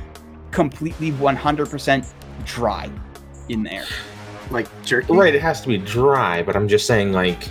completely 0.52 1.12
100% 1.12 2.12
dry 2.46 2.90
in 3.50 3.64
there. 3.64 3.86
Like 4.52 4.68
jerky. 4.84 5.14
Right, 5.14 5.34
it 5.34 5.42
has 5.42 5.62
to 5.62 5.68
be 5.68 5.78
dry, 5.78 6.42
but 6.42 6.56
I'm 6.56 6.68
just 6.68 6.88
saying, 6.88 7.12
like, 7.12 7.48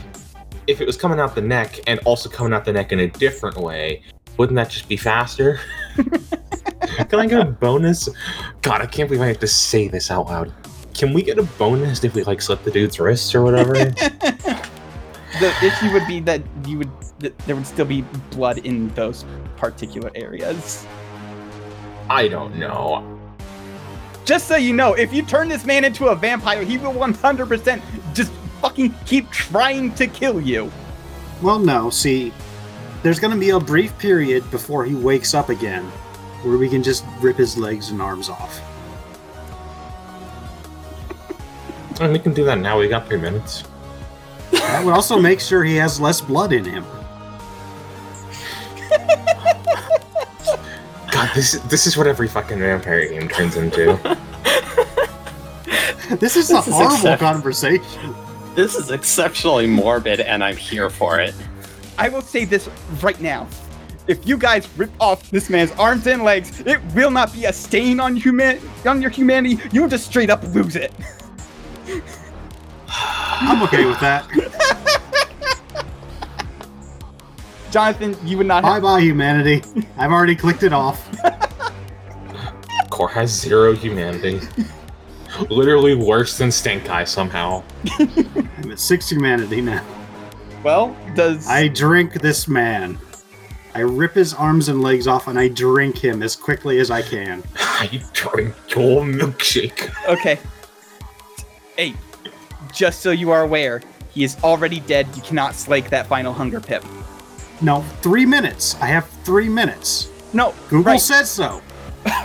if 0.66 0.80
it 0.80 0.86
was 0.86 0.96
coming 0.96 1.20
out 1.20 1.34
the 1.34 1.40
neck 1.40 1.80
and 1.86 2.00
also 2.00 2.28
coming 2.28 2.52
out 2.52 2.64
the 2.64 2.72
neck 2.72 2.92
in 2.92 3.00
a 3.00 3.08
different 3.08 3.56
way, 3.56 4.02
wouldn't 4.36 4.56
that 4.56 4.70
just 4.70 4.88
be 4.88 4.96
faster? 4.96 5.60
Can 5.96 7.20
I 7.20 7.26
get 7.26 7.40
a 7.40 7.44
bonus? 7.44 8.08
God, 8.62 8.80
I 8.80 8.86
can't 8.86 9.08
believe 9.08 9.22
I 9.22 9.28
have 9.28 9.40
to 9.40 9.46
say 9.46 9.88
this 9.88 10.10
out 10.10 10.26
loud. 10.26 10.52
Can 10.94 11.12
we 11.12 11.22
get 11.22 11.38
a 11.38 11.44
bonus 11.44 12.02
if 12.02 12.14
we 12.14 12.24
like 12.24 12.42
slit 12.42 12.64
the 12.64 12.70
dude's 12.70 12.98
wrists 12.98 13.34
or 13.34 13.42
whatever? 13.42 13.74
The 15.40 15.54
issue 15.62 15.92
would 15.92 16.06
be 16.06 16.20
that 16.20 16.42
you 16.66 16.78
would 16.78 16.90
that 17.20 17.36
there 17.38 17.56
would 17.56 17.66
still 17.66 17.84
be 17.84 18.02
blood 18.30 18.58
in 18.58 18.88
those 18.90 19.24
particular 19.56 20.10
areas. 20.14 20.86
I 22.08 22.28
don't 22.28 22.56
know. 22.56 23.18
Just 24.24 24.46
so 24.46 24.56
you 24.56 24.72
know, 24.72 24.94
if 24.94 25.12
you 25.12 25.22
turn 25.22 25.48
this 25.48 25.64
man 25.64 25.84
into 25.84 26.08
a 26.08 26.14
vampire, 26.16 26.62
he 26.62 26.78
will 26.78 26.92
100% 26.92 27.82
just 28.14 28.32
fucking 28.60 28.94
keep 29.06 29.30
trying 29.30 29.94
to 29.94 30.06
kill 30.06 30.40
you. 30.40 30.70
Well, 31.42 31.58
no. 31.58 31.90
See, 31.90 32.32
there's 33.02 33.18
going 33.18 33.32
to 33.32 33.38
be 33.38 33.50
a 33.50 33.60
brief 33.60 33.96
period 33.98 34.48
before 34.50 34.84
he 34.84 34.94
wakes 34.94 35.34
up 35.34 35.48
again, 35.48 35.84
where 36.42 36.58
we 36.58 36.68
can 36.68 36.82
just 36.82 37.04
rip 37.20 37.36
his 37.36 37.56
legs 37.56 37.90
and 37.90 38.02
arms 38.02 38.28
off. 38.28 38.60
And 42.00 42.12
we 42.12 42.18
can 42.18 42.32
do 42.32 42.44
that 42.44 42.58
now. 42.58 42.78
We 42.78 42.88
got 42.88 43.06
three 43.08 43.18
minutes. 43.18 43.64
That 44.52 44.84
would 44.84 44.94
also 44.94 45.20
make 45.20 45.40
sure 45.40 45.64
he 45.64 45.76
has 45.76 46.00
less 46.00 46.20
blood 46.20 46.52
in 46.52 46.64
him. 46.64 46.84
God, 51.10 51.30
this 51.34 51.52
this 51.68 51.86
is 51.86 51.96
what 51.96 52.06
every 52.06 52.28
fucking 52.28 52.58
vampire 52.58 53.08
game 53.08 53.28
turns 53.28 53.56
into. 53.56 53.98
This 56.16 56.36
is 56.36 56.50
a 56.50 56.56
is 56.56 56.64
horrible 56.64 56.94
accept- 56.94 57.20
conversation. 57.20 58.14
This 58.54 58.76
is 58.76 58.90
exceptionally 58.90 59.66
morbid, 59.66 60.20
and 60.20 60.42
I'm 60.42 60.56
here 60.56 60.88
for 60.88 61.20
it. 61.20 61.34
I 61.98 62.08
will 62.08 62.22
say 62.22 62.46
this 62.46 62.66
right 63.02 63.20
now. 63.20 63.46
If 64.06 64.26
you 64.26 64.38
guys 64.38 64.66
rip 64.78 64.90
off 65.00 65.28
this 65.30 65.50
man's 65.50 65.70
arms 65.72 66.06
and 66.06 66.24
legs, 66.24 66.60
it 66.60 66.80
will 66.94 67.10
not 67.10 67.30
be 67.34 67.44
a 67.44 67.52
stain 67.52 68.00
on 68.00 68.16
human 68.16 68.58
on 68.86 69.02
your 69.02 69.10
humanity. 69.10 69.58
You'll 69.70 69.88
just 69.88 70.06
straight 70.06 70.30
up 70.30 70.42
lose 70.54 70.76
it. 70.76 70.92
I'm 72.88 73.62
okay 73.64 73.84
with 73.86 74.00
that. 74.00 74.26
Jonathan, 77.70 78.16
you 78.24 78.38
would 78.38 78.46
not 78.46 78.62
Bye 78.62 78.74
have 78.74 78.82
bye, 78.82 79.00
humanity. 79.00 79.62
I've 79.96 80.10
already 80.10 80.34
clicked 80.34 80.62
it 80.62 80.72
off. 80.72 81.08
Core 82.90 83.10
has 83.10 83.30
zero 83.30 83.74
humanity. 83.74 84.40
Literally 85.50 85.94
worse 85.94 86.38
than 86.38 86.50
Stank 86.50 86.88
Eye 86.88 87.04
somehow. 87.04 87.62
I'm 87.98 88.72
at 88.72 88.80
six 88.80 89.10
humanity 89.10 89.60
now. 89.60 89.84
Well, 90.64 90.96
does 91.14 91.46
I 91.46 91.68
drink 91.68 92.14
this 92.14 92.48
man. 92.48 92.98
I 93.74 93.80
rip 93.80 94.14
his 94.14 94.34
arms 94.34 94.68
and 94.68 94.82
legs 94.82 95.06
off 95.06 95.28
and 95.28 95.38
I 95.38 95.48
drink 95.48 95.96
him 95.98 96.22
as 96.22 96.34
quickly 96.34 96.80
as 96.80 96.90
I 96.90 97.02
can. 97.02 97.44
I 97.56 98.02
drink 98.12 98.54
your 98.74 99.04
milkshake. 99.04 99.92
Okay. 100.08 100.38
Hey, 101.76 101.94
just 102.72 103.00
so 103.00 103.10
you 103.10 103.30
are 103.30 103.42
aware, 103.42 103.80
he 104.10 104.24
is 104.24 104.36
already 104.42 104.80
dead. 104.80 105.06
You 105.14 105.22
cannot 105.22 105.54
slake 105.54 105.90
that 105.90 106.06
final 106.06 106.32
hunger 106.32 106.60
pip. 106.60 106.84
No, 107.60 107.82
three 108.02 108.26
minutes. 108.26 108.76
I 108.80 108.86
have 108.86 109.08
three 109.24 109.48
minutes. 109.48 110.10
No, 110.32 110.54
Google 110.68 110.92
right. 110.92 111.00
said 111.00 111.24
so. 111.24 111.62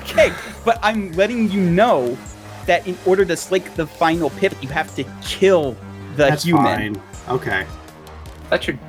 Okay, 0.02 0.32
but 0.64 0.80
I'm 0.84 1.12
letting 1.14 1.50
you 1.50 1.60
know 1.62 2.18
that 2.66 2.88
in 2.88 2.98
order 3.06 3.26
to 3.26 3.36
slake 3.36 3.74
the 3.76 3.86
final 3.88 4.30
pip, 4.30 4.54
you 4.62 4.70
have 4.70 4.94
to 4.96 5.04
kill 5.24 5.74
the 6.16 6.26
That's 6.30 6.44
human. 6.44 6.96
fine. 6.96 7.02
Okay. 7.30 7.66
thought 8.50 8.68
you're 8.68 8.80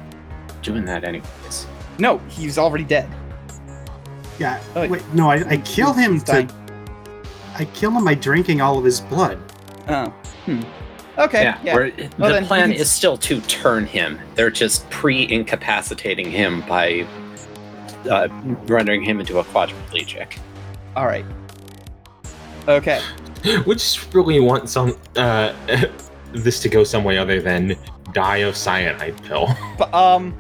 doing 0.62 0.85
that 0.85 1.05
anyways. 1.05 1.66
No, 1.98 2.18
he's 2.28 2.59
already 2.59 2.85
dead. 2.85 3.09
Yeah. 4.39 4.60
Oh, 4.74 4.86
Wait, 4.89 5.02
no, 5.14 5.31
I, 5.31 5.48
I 5.48 5.56
kill 5.59 5.93
him 5.93 6.18
to. 6.20 6.24
dying. 6.26 6.51
I 7.56 7.64
kill 7.66 7.93
him 7.93 8.05
by 8.05 8.14
drinking 8.14 8.60
all 8.60 8.78
of 8.78 8.85
his 8.85 9.01
blood. 9.01 9.39
Oh, 9.89 10.06
hmm. 10.44 10.62
Okay, 11.19 11.43
yeah, 11.43 11.59
yeah. 11.62 11.74
we're- 11.77 11.93
Well, 12.19 12.28
the 12.31 12.35
then 12.41 12.47
plan 12.47 12.73
is 12.73 12.91
still 12.91 13.16
to 13.19 13.41
turn 13.43 13.86
him. 13.86 14.19
They're 14.35 14.51
just 14.51 14.89
pre-incapacitating 14.91 16.31
him 16.31 16.62
by 16.62 17.07
uh, 18.11 18.28
rendering 18.66 19.03
him 19.03 19.20
into 19.20 19.39
a 19.39 19.45
quadriplegic. 19.45 20.39
All 20.97 21.07
right. 21.07 21.24
Okay. 22.69 23.01
We 23.66 23.74
just 23.74 24.15
really 24.15 24.41
want 24.41 24.70
some 24.70 24.97
uh 25.16 25.53
this 26.32 26.61
to 26.61 26.69
go 26.70 26.82
some 26.82 27.05
way 27.05 27.19
other 27.19 27.43
than 27.43 27.77
diocyanide 28.12 29.23
pill. 29.23 29.49
But 29.78 29.93
um, 29.93 30.35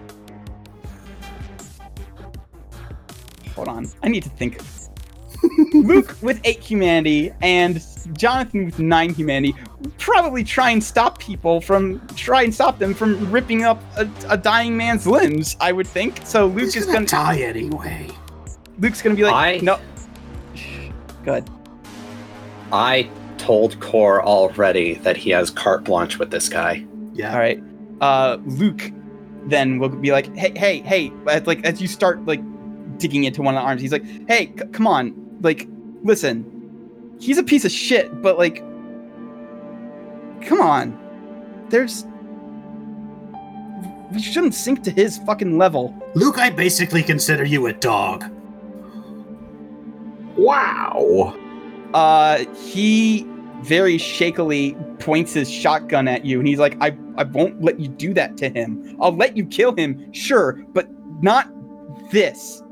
hold 3.54 3.68
on. 3.68 3.90
I 4.02 4.08
need 4.08 4.22
to 4.22 4.30
think. 4.30 4.58
Luke 5.74 6.16
with 6.22 6.40
eight 6.44 6.60
humanity 6.60 7.30
and 7.42 7.84
Jonathan 8.12 8.66
with 8.66 8.78
nine 8.78 9.12
humanity 9.14 9.54
probably 9.98 10.44
try 10.44 10.70
and 10.70 10.82
stop 10.82 11.18
people 11.18 11.60
from 11.60 12.00
try 12.16 12.42
and 12.42 12.54
stop 12.54 12.78
them 12.78 12.94
from 12.94 13.30
ripping 13.30 13.62
up 13.64 13.82
a, 13.96 14.08
a 14.28 14.36
dying 14.36 14.76
man's 14.76 15.06
limbs. 15.06 15.56
I 15.60 15.72
would 15.72 15.86
think. 15.86 16.20
So 16.24 16.46
Luke 16.46 16.64
He's 16.64 16.76
is 16.76 16.86
gonna 16.86 16.98
gonna 16.98 17.06
die 17.06 17.38
anyway. 17.40 18.08
Luke's 18.78 19.00
gonna 19.02 19.14
be 19.16 19.24
like, 19.24 19.34
I- 19.34 19.58
no. 19.64 19.78
Good. 21.24 21.48
I 22.72 23.08
told 23.38 23.78
Core 23.80 24.22
already 24.22 24.94
that 24.94 25.16
he 25.16 25.30
has 25.30 25.50
carte 25.50 25.84
blanche 25.84 26.18
with 26.18 26.30
this 26.30 26.48
guy. 26.48 26.84
Yeah. 27.12 27.32
All 27.32 27.38
right. 27.38 27.62
Uh, 28.00 28.38
Luke 28.46 28.90
then 29.46 29.78
will 29.78 29.88
be 29.90 30.10
like, 30.12 30.34
hey, 30.36 30.52
hey, 30.56 30.80
hey, 30.80 31.12
as, 31.28 31.46
like 31.46 31.64
as 31.64 31.80
you 31.80 31.86
start 31.88 32.24
like 32.26 32.40
digging 32.98 33.24
into 33.24 33.42
one 33.42 33.54
of 33.54 33.60
the 33.62 33.66
arms, 33.66 33.80
he's 33.80 33.92
like, 33.92 34.04
hey, 34.28 34.46
c- 34.58 34.64
come 34.72 34.86
on, 34.86 35.14
like, 35.42 35.68
listen, 36.02 36.53
he's 37.20 37.38
a 37.38 37.42
piece 37.42 37.64
of 37.64 37.72
shit, 37.72 38.22
but 38.22 38.38
like, 38.38 38.58
come 40.46 40.60
on, 40.60 40.98
there's, 41.70 42.06
we 44.12 44.20
shouldn't 44.20 44.54
sink 44.54 44.82
to 44.84 44.90
his 44.90 45.18
fucking 45.18 45.58
level. 45.58 45.94
Luke, 46.14 46.38
I 46.38 46.50
basically 46.50 47.02
consider 47.02 47.44
you 47.44 47.66
a 47.66 47.72
dog. 47.72 48.24
Wow. 50.36 51.36
Uh, 51.94 52.44
he 52.66 53.26
very 53.62 53.96
shakily 53.96 54.76
points 54.98 55.32
his 55.32 55.50
shotgun 55.50 56.06
at 56.06 56.24
you, 56.24 56.38
and 56.38 56.46
he's 56.46 56.58
like, 56.58 56.76
I, 56.80 56.96
I 57.16 57.24
won't 57.24 57.62
let 57.62 57.80
you 57.80 57.88
do 57.88 58.12
that 58.14 58.36
to 58.38 58.50
him. 58.50 58.96
I'll 59.00 59.16
let 59.16 59.36
you 59.36 59.46
kill 59.46 59.74
him, 59.74 60.12
sure, 60.12 60.62
but 60.74 60.86
not 61.22 61.48
this. 62.10 62.62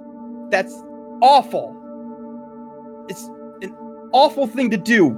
That's 0.51 0.75
awful. 1.23 1.75
It's 3.09 3.25
an 3.63 3.75
awful 4.13 4.47
thing 4.47 4.71
to 4.71 4.77
do. 4.77 5.09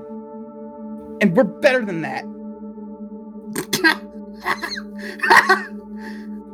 And 1.20 1.36
we're 1.36 1.44
better 1.44 1.84
than 1.84 2.02
that. 2.02 2.24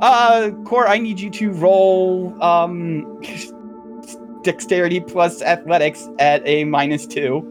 Uh, 0.01 0.51
Core, 0.65 0.89
I 0.89 0.99
need 0.99 1.21
you 1.21 1.29
to 1.31 1.53
roll 1.53 2.35
um 2.43 3.21
dexterity 4.43 5.01
plus 5.01 5.43
athletics 5.43 6.09
at 6.19 6.43
a 6.47 6.65
minus 6.65 7.07
two. 7.07 7.43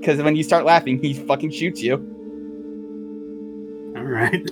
Because 0.00 0.22
when 0.22 0.36
you 0.36 0.42
start 0.42 0.64
laughing, 0.64 0.98
he 0.98 1.12
fucking 1.12 1.50
shoots 1.50 1.82
you. 1.82 1.96
All 3.94 4.04
right. 4.04 4.42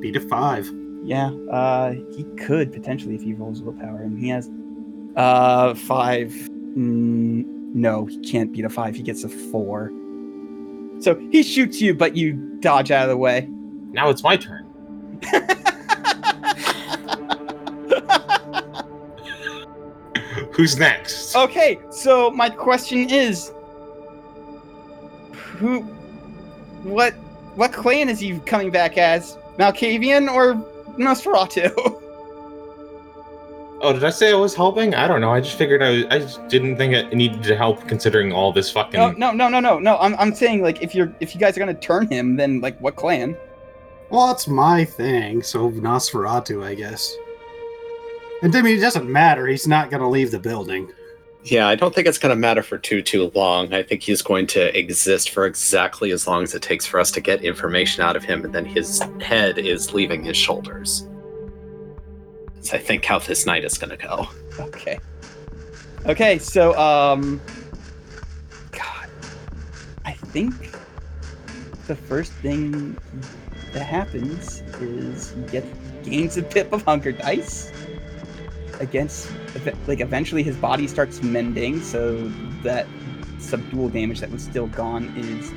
Beat 0.00 0.16
a 0.16 0.20
five. 0.20 0.70
Yeah, 1.04 1.30
uh, 1.50 1.92
he 2.16 2.24
could 2.38 2.72
potentially 2.72 3.14
if 3.14 3.22
he 3.22 3.34
rolls 3.34 3.62
willpower, 3.62 4.00
and 4.02 4.18
he 4.18 4.30
has 4.30 4.50
uh 5.16 5.74
five. 5.74 6.30
Mm, 6.30 7.57
no, 7.74 8.06
he 8.06 8.18
can't 8.18 8.52
beat 8.52 8.64
a 8.64 8.68
five. 8.68 8.94
He 8.94 9.02
gets 9.02 9.24
a 9.24 9.28
four. 9.28 9.90
So 11.00 11.16
he 11.30 11.42
shoots 11.42 11.80
you, 11.80 11.94
but 11.94 12.16
you 12.16 12.32
dodge 12.60 12.90
out 12.90 13.04
of 13.04 13.10
the 13.10 13.16
way. 13.16 13.48
Now 13.92 14.08
it's 14.08 14.22
my 14.22 14.36
turn. 14.36 14.66
Who's 20.52 20.76
next? 20.76 21.36
Okay, 21.36 21.78
so 21.90 22.30
my 22.30 22.50
question 22.50 23.10
is, 23.10 23.52
who, 25.32 25.82
what, 26.82 27.12
what 27.54 27.72
clan 27.72 28.08
is 28.08 28.18
he 28.18 28.40
coming 28.40 28.72
back 28.72 28.98
as? 28.98 29.38
Malkavian 29.56 30.32
or 30.32 30.54
Nosferatu? 30.98 32.02
Oh, 33.80 33.92
did 33.92 34.02
I 34.02 34.10
say 34.10 34.32
I 34.32 34.34
was 34.34 34.54
helping? 34.54 34.94
I 34.94 35.06
don't 35.06 35.20
know. 35.20 35.32
I 35.32 35.40
just 35.40 35.56
figured 35.56 35.82
I 35.82 35.90
was, 35.90 36.04
I 36.10 36.18
just 36.18 36.46
didn't 36.48 36.76
think 36.76 36.94
it 36.94 37.14
needed 37.14 37.44
to 37.44 37.56
help 37.56 37.86
considering 37.86 38.32
all 38.32 38.52
this 38.52 38.70
fucking. 38.70 38.98
no, 38.98 39.10
no, 39.12 39.30
no, 39.32 39.48
no, 39.48 39.60
no, 39.60 39.78
no. 39.78 39.96
I'm, 39.98 40.16
I'm 40.16 40.34
saying 40.34 40.62
like 40.62 40.82
if 40.82 40.94
you're 40.94 41.12
if 41.20 41.34
you 41.34 41.40
guys 41.40 41.56
are 41.56 41.60
gonna 41.60 41.74
turn 41.74 42.08
him, 42.10 42.36
then 42.36 42.60
like 42.60 42.78
what 42.80 42.96
clan? 42.96 43.36
Well, 44.10 44.28
that's 44.28 44.48
my 44.48 44.84
thing, 44.84 45.42
so 45.42 45.70
Nosferatu, 45.70 46.64
I 46.64 46.74
guess. 46.74 47.14
And 48.42 48.54
I 48.54 48.62
mean, 48.62 48.78
it 48.78 48.80
doesn't 48.80 49.10
matter. 49.10 49.46
He's 49.46 49.66
not 49.66 49.90
going 49.90 50.00
to 50.00 50.08
leave 50.08 50.30
the 50.30 50.38
building. 50.38 50.90
Yeah, 51.44 51.68
I 51.68 51.74
don't 51.74 51.94
think 51.94 52.06
it's 52.06 52.18
going 52.18 52.34
to 52.34 52.36
matter 52.36 52.62
for 52.62 52.78
too 52.78 53.02
too 53.02 53.30
long. 53.34 53.72
I 53.72 53.82
think 53.82 54.02
he's 54.02 54.22
going 54.22 54.46
to 54.48 54.76
exist 54.78 55.30
for 55.30 55.44
exactly 55.46 56.10
as 56.12 56.26
long 56.26 56.42
as 56.42 56.54
it 56.54 56.62
takes 56.62 56.86
for 56.86 57.00
us 57.00 57.10
to 57.12 57.20
get 57.20 57.42
information 57.42 58.02
out 58.02 58.16
of 58.16 58.24
him, 58.24 58.44
and 58.44 58.54
then 58.54 58.64
his 58.64 59.02
head 59.20 59.58
is 59.58 59.92
leaving 59.92 60.22
his 60.22 60.36
shoulders. 60.36 61.07
That's, 62.68 62.82
I 62.82 62.86
think 62.86 63.04
how 63.04 63.18
this 63.18 63.46
night 63.46 63.64
is 63.64 63.78
going 63.78 63.90
to 63.90 63.96
go. 63.96 64.28
Okay. 64.60 64.98
Okay, 66.06 66.38
so 66.38 66.78
um 66.78 67.40
God. 68.72 69.08
I 70.04 70.12
think 70.12 70.54
the 71.86 71.96
first 71.96 72.32
thing 72.32 72.96
that 73.72 73.84
happens 73.84 74.60
is 74.80 75.32
he 75.32 75.42
gets 75.42 75.66
gains 76.04 76.36
a 76.36 76.42
pip 76.42 76.72
of 76.72 76.82
hunger 76.82 77.12
dice 77.12 77.72
against 78.80 79.30
like 79.86 80.00
eventually 80.00 80.42
his 80.42 80.56
body 80.56 80.86
starts 80.86 81.22
mending 81.22 81.80
so 81.82 82.28
that 82.62 82.86
subdual 83.38 83.88
damage 83.88 84.20
that 84.20 84.30
was 84.30 84.42
still 84.42 84.68
gone 84.68 85.12
is 85.16 85.50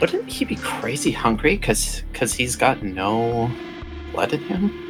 Wouldn't 0.00 0.28
he 0.28 0.44
be 0.44 0.56
crazy 0.56 1.12
hungry 1.12 1.56
because 1.56 2.02
because 2.12 2.34
he's 2.34 2.56
got 2.56 2.82
no 2.82 3.50
blood 4.12 4.32
in 4.32 4.40
him? 4.40 4.81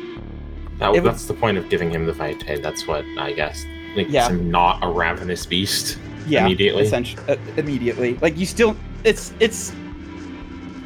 That, 0.78 0.94
It 0.94 1.04
that's 1.04 1.26
the 1.26 1.34
point 1.34 1.58
of 1.58 1.68
giving 1.68 1.90
him 1.90 2.06
the 2.06 2.12
vitae. 2.12 2.56
That's 2.60 2.86
what 2.86 3.04
I 3.18 3.32
guess 3.32 3.64
makes 3.94 4.10
Yeah. 4.10 4.28
him 4.28 4.50
not 4.50 4.82
a 4.82 4.88
ravenous 4.88 5.44
beast. 5.46 5.98
yeah 6.26 6.46
Immediately? 6.46 6.82
essentially 6.82 7.22
uh, 7.28 7.36
immediately 7.56 8.14
like 8.22 8.36
you 8.38 8.46
still 8.46 8.76
it's 9.04 9.32
it's 9.40 9.72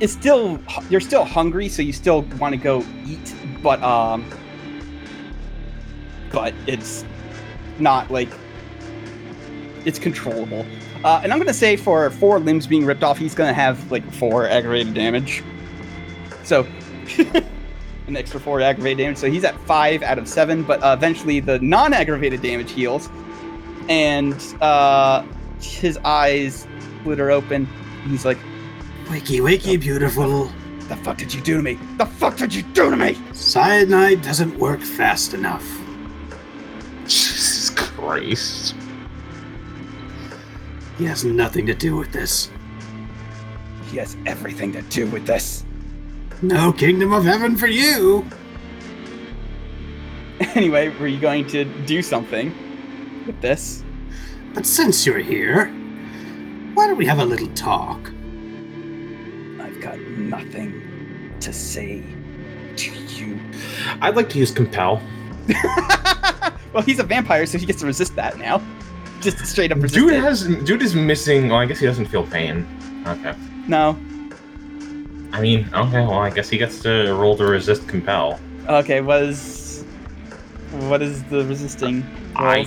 it's 0.00 0.12
still 0.12 0.58
you're 0.90 1.00
still 1.00 1.24
hungry 1.24 1.68
so 1.68 1.82
you 1.82 1.92
still 1.92 2.22
want 2.40 2.52
to 2.54 2.56
go 2.60 2.82
eat 3.06 3.34
but 3.62 3.80
um 3.82 4.24
but 6.32 6.52
it's 6.66 7.04
not 7.78 8.10
like 8.10 8.28
it's 9.84 9.98
controllable 9.98 10.64
uh, 11.04 11.20
and 11.22 11.32
i'm 11.32 11.38
gonna 11.38 11.52
say 11.54 11.76
for 11.76 12.10
four 12.10 12.38
limbs 12.40 12.66
being 12.66 12.84
ripped 12.86 13.04
off 13.04 13.16
he's 13.18 13.34
gonna 13.34 13.52
have 13.52 13.90
like 13.92 14.10
four 14.14 14.46
aggravated 14.48 14.94
damage 14.94 15.42
so 16.44 16.66
an 18.06 18.16
extra 18.16 18.38
four 18.38 18.60
aggravated 18.60 18.98
damage 18.98 19.16
so 19.16 19.30
he's 19.30 19.44
at 19.44 19.58
five 19.60 20.02
out 20.02 20.18
of 20.18 20.28
seven 20.28 20.62
but 20.62 20.82
uh, 20.82 20.94
eventually 20.96 21.40
the 21.40 21.58
non-aggravated 21.60 22.40
damage 22.42 22.70
heals 22.70 23.08
and 23.88 24.54
uh, 24.60 25.24
his 25.60 25.98
eyes 25.98 26.66
glitter 27.04 27.30
open. 27.30 27.68
He's 28.08 28.24
like, 28.24 28.38
Wakey, 29.06 29.40
wakey, 29.40 29.80
beautiful. 29.80 30.50
"The 30.88 30.96
fuck 30.96 31.18
did 31.18 31.32
you 31.32 31.40
do 31.40 31.56
to 31.56 31.62
me? 31.62 31.78
The 31.96 32.06
fuck 32.06 32.36
did 32.36 32.52
you 32.52 32.62
do 32.62 32.90
to 32.90 32.96
me?" 32.96 33.16
Cyanide 33.32 34.22
doesn't 34.22 34.58
work 34.58 34.80
fast 34.80 35.34
enough. 35.34 35.64
Jesus 37.06 37.70
Christ. 37.70 38.74
He 40.98 41.04
has 41.04 41.24
nothing 41.24 41.66
to 41.66 41.74
do 41.74 41.94
with 41.94 42.10
this. 42.10 42.50
He 43.90 43.98
has 43.98 44.16
everything 44.26 44.72
to 44.72 44.82
do 44.82 45.06
with 45.06 45.26
this. 45.26 45.65
No 46.42 46.72
kingdom 46.72 47.12
of 47.12 47.24
heaven 47.24 47.56
for 47.56 47.66
you. 47.66 48.24
Anyway, 50.54 50.88
were 50.98 51.06
you 51.06 51.18
going 51.18 51.46
to 51.46 51.64
do 51.86 52.02
something 52.02 52.52
with 53.26 53.40
this? 53.40 53.82
But 54.52 54.66
since 54.66 55.06
you're 55.06 55.18
here, 55.18 55.66
why 56.74 56.86
don't 56.86 56.98
we 56.98 57.06
have 57.06 57.18
a 57.20 57.24
little 57.24 57.48
talk? 57.48 57.98
I've 59.60 59.80
got 59.80 59.98
nothing 59.98 61.32
to 61.40 61.52
say 61.52 62.02
to 62.76 62.90
you. 62.92 63.40
I'd 64.02 64.14
like 64.14 64.28
to 64.30 64.38
use 64.38 64.50
compel. 64.50 65.00
well, 66.74 66.82
he's 66.84 66.98
a 66.98 67.04
vampire, 67.04 67.46
so 67.46 67.56
he 67.56 67.64
gets 67.64 67.80
to 67.80 67.86
resist 67.86 68.14
that 68.16 68.36
now. 68.38 68.62
Just 69.22 69.38
straight 69.46 69.72
up 69.72 69.78
resist 69.78 69.94
Dude 69.94 70.12
it. 70.12 70.20
has 70.20 70.46
dude 70.64 70.82
is 70.82 70.94
missing. 70.94 71.48
Well, 71.48 71.58
I 71.58 71.66
guess 71.66 71.78
he 71.78 71.86
doesn't 71.86 72.06
feel 72.06 72.26
pain. 72.26 72.66
Okay. 73.06 73.34
No. 73.66 73.98
I 75.36 75.40
mean, 75.42 75.68
okay. 75.74 76.00
Well, 76.00 76.14
I 76.14 76.30
guess 76.30 76.48
he 76.48 76.56
gets 76.56 76.80
to 76.82 77.12
roll 77.14 77.36
to 77.36 77.44
resist 77.44 77.86
compel. 77.86 78.40
Okay. 78.68 79.02
What 79.02 79.22
is 79.22 79.84
what 80.88 81.02
is 81.02 81.22
the 81.24 81.44
resisting? 81.44 82.04
I- 82.34 82.66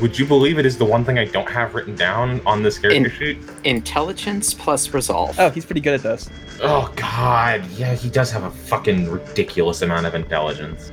Would 0.00 0.18
you 0.18 0.26
believe 0.26 0.58
it 0.58 0.66
is 0.66 0.76
the 0.76 0.84
one 0.84 1.04
thing 1.04 1.20
I 1.20 1.24
don't 1.26 1.48
have 1.48 1.72
written 1.76 1.94
down 1.94 2.40
on 2.46 2.64
this 2.64 2.78
character 2.78 3.04
In- 3.06 3.10
sheet? 3.12 3.38
Intelligence 3.62 4.52
plus 4.52 4.92
resolve. 4.92 5.38
Oh, 5.38 5.50
he's 5.50 5.64
pretty 5.64 5.80
good 5.80 5.94
at 5.94 6.02
those. 6.02 6.28
Oh 6.62 6.92
God, 6.96 7.64
yeah, 7.76 7.94
he 7.94 8.10
does 8.10 8.32
have 8.32 8.42
a 8.42 8.50
fucking 8.50 9.08
ridiculous 9.08 9.82
amount 9.82 10.06
of 10.06 10.16
intelligence. 10.16 10.90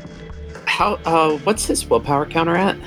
How? 0.65 0.99
Uh, 1.03 1.38
what's 1.40 1.65
his 1.65 1.84
willpower 1.90 2.28
counter 2.28 2.56
at? 2.56 2.78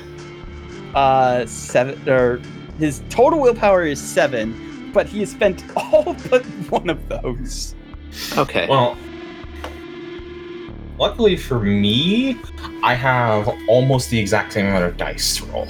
uh 0.95 1.45
seven 1.45 2.07
or 2.07 2.39
his 2.79 3.03
total 3.09 3.41
willpower 3.41 3.83
is 3.83 3.99
seven 4.01 4.89
but 4.93 5.05
he 5.05 5.19
has 5.19 5.29
spent 5.29 5.61
all 5.75 6.15
but 6.29 6.41
one 6.71 6.89
of 6.89 7.09
those 7.09 7.75
Okay. 8.37 8.67
Well, 8.67 8.97
luckily 10.97 11.35
for 11.37 11.59
me, 11.59 12.37
I 12.83 12.93
have 12.93 13.47
almost 13.67 14.09
the 14.09 14.19
exact 14.19 14.53
same 14.53 14.67
amount 14.67 14.85
of 14.85 14.97
dice 14.97 15.37
to 15.37 15.45
roll. 15.45 15.67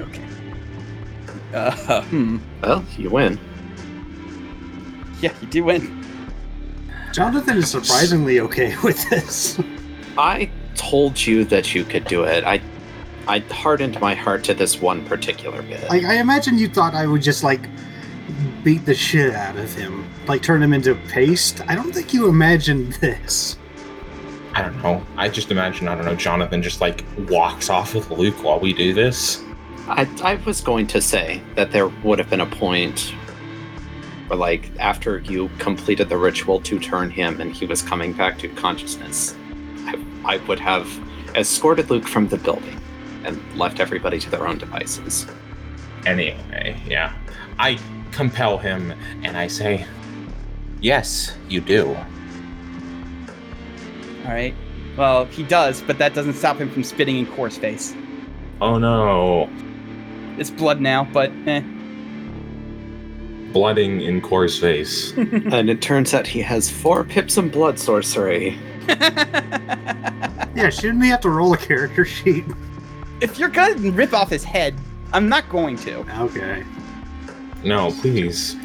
okay 0.00 0.22
uh 1.54 2.02
hmm 2.10 2.38
well, 2.62 2.84
you 2.96 3.10
win. 3.10 3.38
yeah 5.20 5.32
you 5.40 5.46
do 5.48 5.64
win 5.64 6.04
Jonathan 7.12 7.58
is 7.58 7.70
surprisingly 7.70 8.40
okay 8.40 8.74
with 8.82 9.08
this. 9.08 9.60
I 10.18 10.50
told 10.74 11.24
you 11.24 11.44
that 11.44 11.72
you 11.72 11.84
could 11.84 12.04
do 12.06 12.24
it. 12.24 12.42
I, 12.42 12.60
I 13.28 13.38
hardened 13.38 14.00
my 14.00 14.14
heart 14.16 14.42
to 14.44 14.54
this 14.54 14.80
one 14.80 15.04
particular 15.06 15.62
bit. 15.62 15.88
Like, 15.88 16.02
I 16.02 16.16
imagine 16.16 16.58
you 16.58 16.68
thought 16.68 16.92
I 16.92 17.06
would 17.06 17.22
just, 17.22 17.44
like, 17.44 17.68
beat 18.64 18.84
the 18.86 18.94
shit 18.94 19.34
out 19.34 19.56
of 19.56 19.72
him. 19.74 20.10
Like, 20.26 20.42
turn 20.42 20.62
him 20.62 20.72
into 20.72 20.94
paste. 21.08 21.60
I 21.68 21.74
don't 21.74 21.92
think 21.92 22.12
you 22.12 22.28
imagined 22.28 22.94
this. 22.94 23.58
I 24.54 24.62
don't 24.62 24.80
know. 24.82 25.04
I 25.16 25.28
just 25.28 25.50
imagine, 25.50 25.86
I 25.86 25.94
don't 25.94 26.04
know, 26.04 26.14
Jonathan 26.14 26.62
just 26.62 26.80
like 26.80 27.04
walks 27.28 27.68
off 27.68 27.94
with 27.94 28.10
Luke 28.10 28.42
while 28.42 28.58
we 28.58 28.72
do 28.72 28.94
this. 28.94 29.42
I, 29.86 30.08
I 30.22 30.36
was 30.46 30.60
going 30.60 30.86
to 30.88 31.00
say 31.00 31.42
that 31.56 31.70
there 31.72 31.88
would 31.88 32.18
have 32.18 32.30
been 32.30 32.40
a 32.40 32.46
point 32.46 33.14
where, 34.28 34.38
like, 34.38 34.70
after 34.78 35.18
you 35.18 35.50
completed 35.58 36.08
the 36.08 36.16
ritual 36.16 36.60
to 36.62 36.78
turn 36.78 37.10
him 37.10 37.40
and 37.40 37.52
he 37.52 37.66
was 37.66 37.82
coming 37.82 38.12
back 38.12 38.38
to 38.38 38.48
consciousness, 38.48 39.34
I, 39.86 40.02
I 40.24 40.36
would 40.46 40.60
have 40.60 40.88
escorted 41.34 41.90
Luke 41.90 42.06
from 42.06 42.28
the 42.28 42.38
building 42.38 42.80
and 43.24 43.42
left 43.58 43.80
everybody 43.80 44.18
to 44.20 44.30
their 44.30 44.46
own 44.46 44.56
devices. 44.56 45.26
Anyway, 46.06 46.80
yeah. 46.86 47.12
I 47.58 47.78
compel 48.14 48.56
him 48.58 48.92
and 49.22 49.36
I 49.36 49.46
say, 49.48 49.84
Yes, 50.80 51.36
you 51.48 51.60
do. 51.60 51.88
all 54.24 54.30
right 54.30 54.54
well 54.96 55.24
he 55.26 55.42
does 55.42 55.82
but 55.82 55.98
that 55.98 56.14
doesn't 56.14 56.34
stop 56.34 56.56
him 56.58 56.70
from 56.70 56.82
spitting 56.84 57.16
in 57.18 57.26
core's 57.26 57.58
face 57.58 57.94
Oh 58.60 58.78
no. 58.78 59.50
it's 60.38 60.50
blood 60.50 60.80
now 60.80 61.04
but 61.12 61.30
eh. 61.46 61.62
Blooding 63.52 64.00
in 64.00 64.20
Core's 64.20 64.58
face. 64.58 65.12
and 65.16 65.70
it 65.70 65.80
turns 65.80 66.12
out 66.12 66.26
he 66.26 66.40
has 66.42 66.68
four 66.68 67.04
pips 67.04 67.36
of 67.36 67.52
blood 67.52 67.78
sorcery. 67.78 68.58
Yeah, 70.56 70.70
shouldn't 70.70 71.00
we 71.00 71.08
have 71.08 71.20
to 71.22 71.30
roll 71.30 71.52
a 71.52 71.56
character 71.56 72.04
sheet? 72.04 72.44
if 73.20 73.38
you're 73.38 73.48
gonna 73.48 73.90
rip 73.92 74.12
off 74.12 74.28
his 74.30 74.42
head 74.44 74.74
i'm 75.12 75.28
not 75.28 75.48
going 75.48 75.76
to 75.78 75.98
Okay. 76.22 76.64
No, 77.64 77.90
please. 78.00 78.56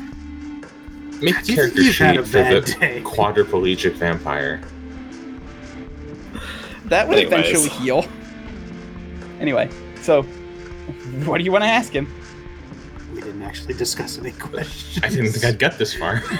Make 1.21 1.43
Do 1.43 1.51
you 1.51 1.55
character 1.57 1.81
you've 1.81 1.95
sheet 1.95 2.15
for 2.17 2.21
the 2.23 2.61
day? 2.79 3.01
quadriplegic 3.05 3.93
vampire. 3.93 4.61
that 6.85 7.07
would 7.07 7.17
Anyways. 7.17 7.49
eventually 7.49 7.69
heal 7.69 8.05
anyway 9.39 9.69
so 10.01 10.23
what 11.23 11.37
do 11.37 11.43
you 11.43 11.51
want 11.51 11.63
to 11.63 11.67
ask 11.69 11.93
him 11.93 12.07
We 13.13 13.21
didn't 13.21 13.41
actually 13.43 13.73
discuss 13.75 14.17
any 14.17 14.31
questions. 14.31 15.03
I 15.03 15.09
didn't 15.09 15.31
think 15.33 15.45
I'd 15.45 15.59
get 15.59 15.77
this 15.77 15.93
far. 15.93 16.23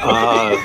Uh, 0.00 0.56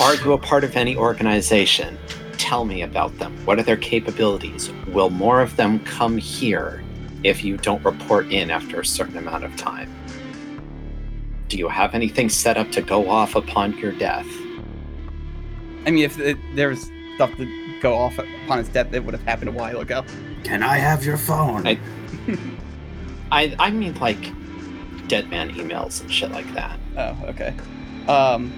are 0.00 0.14
you 0.16 0.32
a 0.32 0.38
part 0.38 0.64
of 0.64 0.76
any 0.76 0.96
organization? 0.96 1.96
Tell 2.36 2.64
me 2.64 2.82
about 2.82 3.16
them. 3.18 3.34
What 3.46 3.58
are 3.58 3.62
their 3.62 3.76
capabilities? 3.76 4.70
Will 4.88 5.10
more 5.10 5.40
of 5.40 5.56
them 5.56 5.80
come 5.80 6.16
here 6.18 6.82
if 7.26 7.44
you 7.44 7.56
don't 7.56 7.84
report 7.84 8.30
in 8.32 8.50
after 8.50 8.80
a 8.80 8.84
certain 8.86 9.16
amount 9.16 9.44
of 9.44 9.54
time? 9.56 9.92
Do 11.48 11.56
you 11.58 11.68
have 11.68 11.94
anything 11.94 12.28
set 12.28 12.56
up 12.56 12.70
to 12.72 12.82
go 12.82 13.08
off 13.10 13.34
upon 13.34 13.76
your 13.78 13.92
death? 13.92 14.26
I 15.86 15.90
mean, 15.90 16.04
if 16.04 16.18
it, 16.18 16.36
there 16.54 16.68
was 16.70 16.90
stuff 17.16 17.36
to 17.36 17.80
go 17.80 17.94
off 17.94 18.18
upon 18.18 18.58
his 18.58 18.68
death, 18.68 18.92
it 18.92 19.04
would 19.04 19.14
have 19.14 19.22
happened 19.24 19.48
a 19.48 19.52
while 19.52 19.80
ago. 19.80 20.04
Can 20.44 20.62
I 20.62 20.76
have 20.78 21.04
your 21.04 21.16
phone? 21.16 21.66
I- 21.66 21.78
I 23.32 23.56
I 23.58 23.70
mean 23.70 23.94
like 23.98 24.20
dead 25.08 25.28
man 25.30 25.50
emails 25.54 26.00
and 26.00 26.12
shit 26.12 26.30
like 26.30 26.52
that. 26.54 26.78
Oh, 26.96 27.16
okay. 27.28 27.54
Um, 28.08 28.52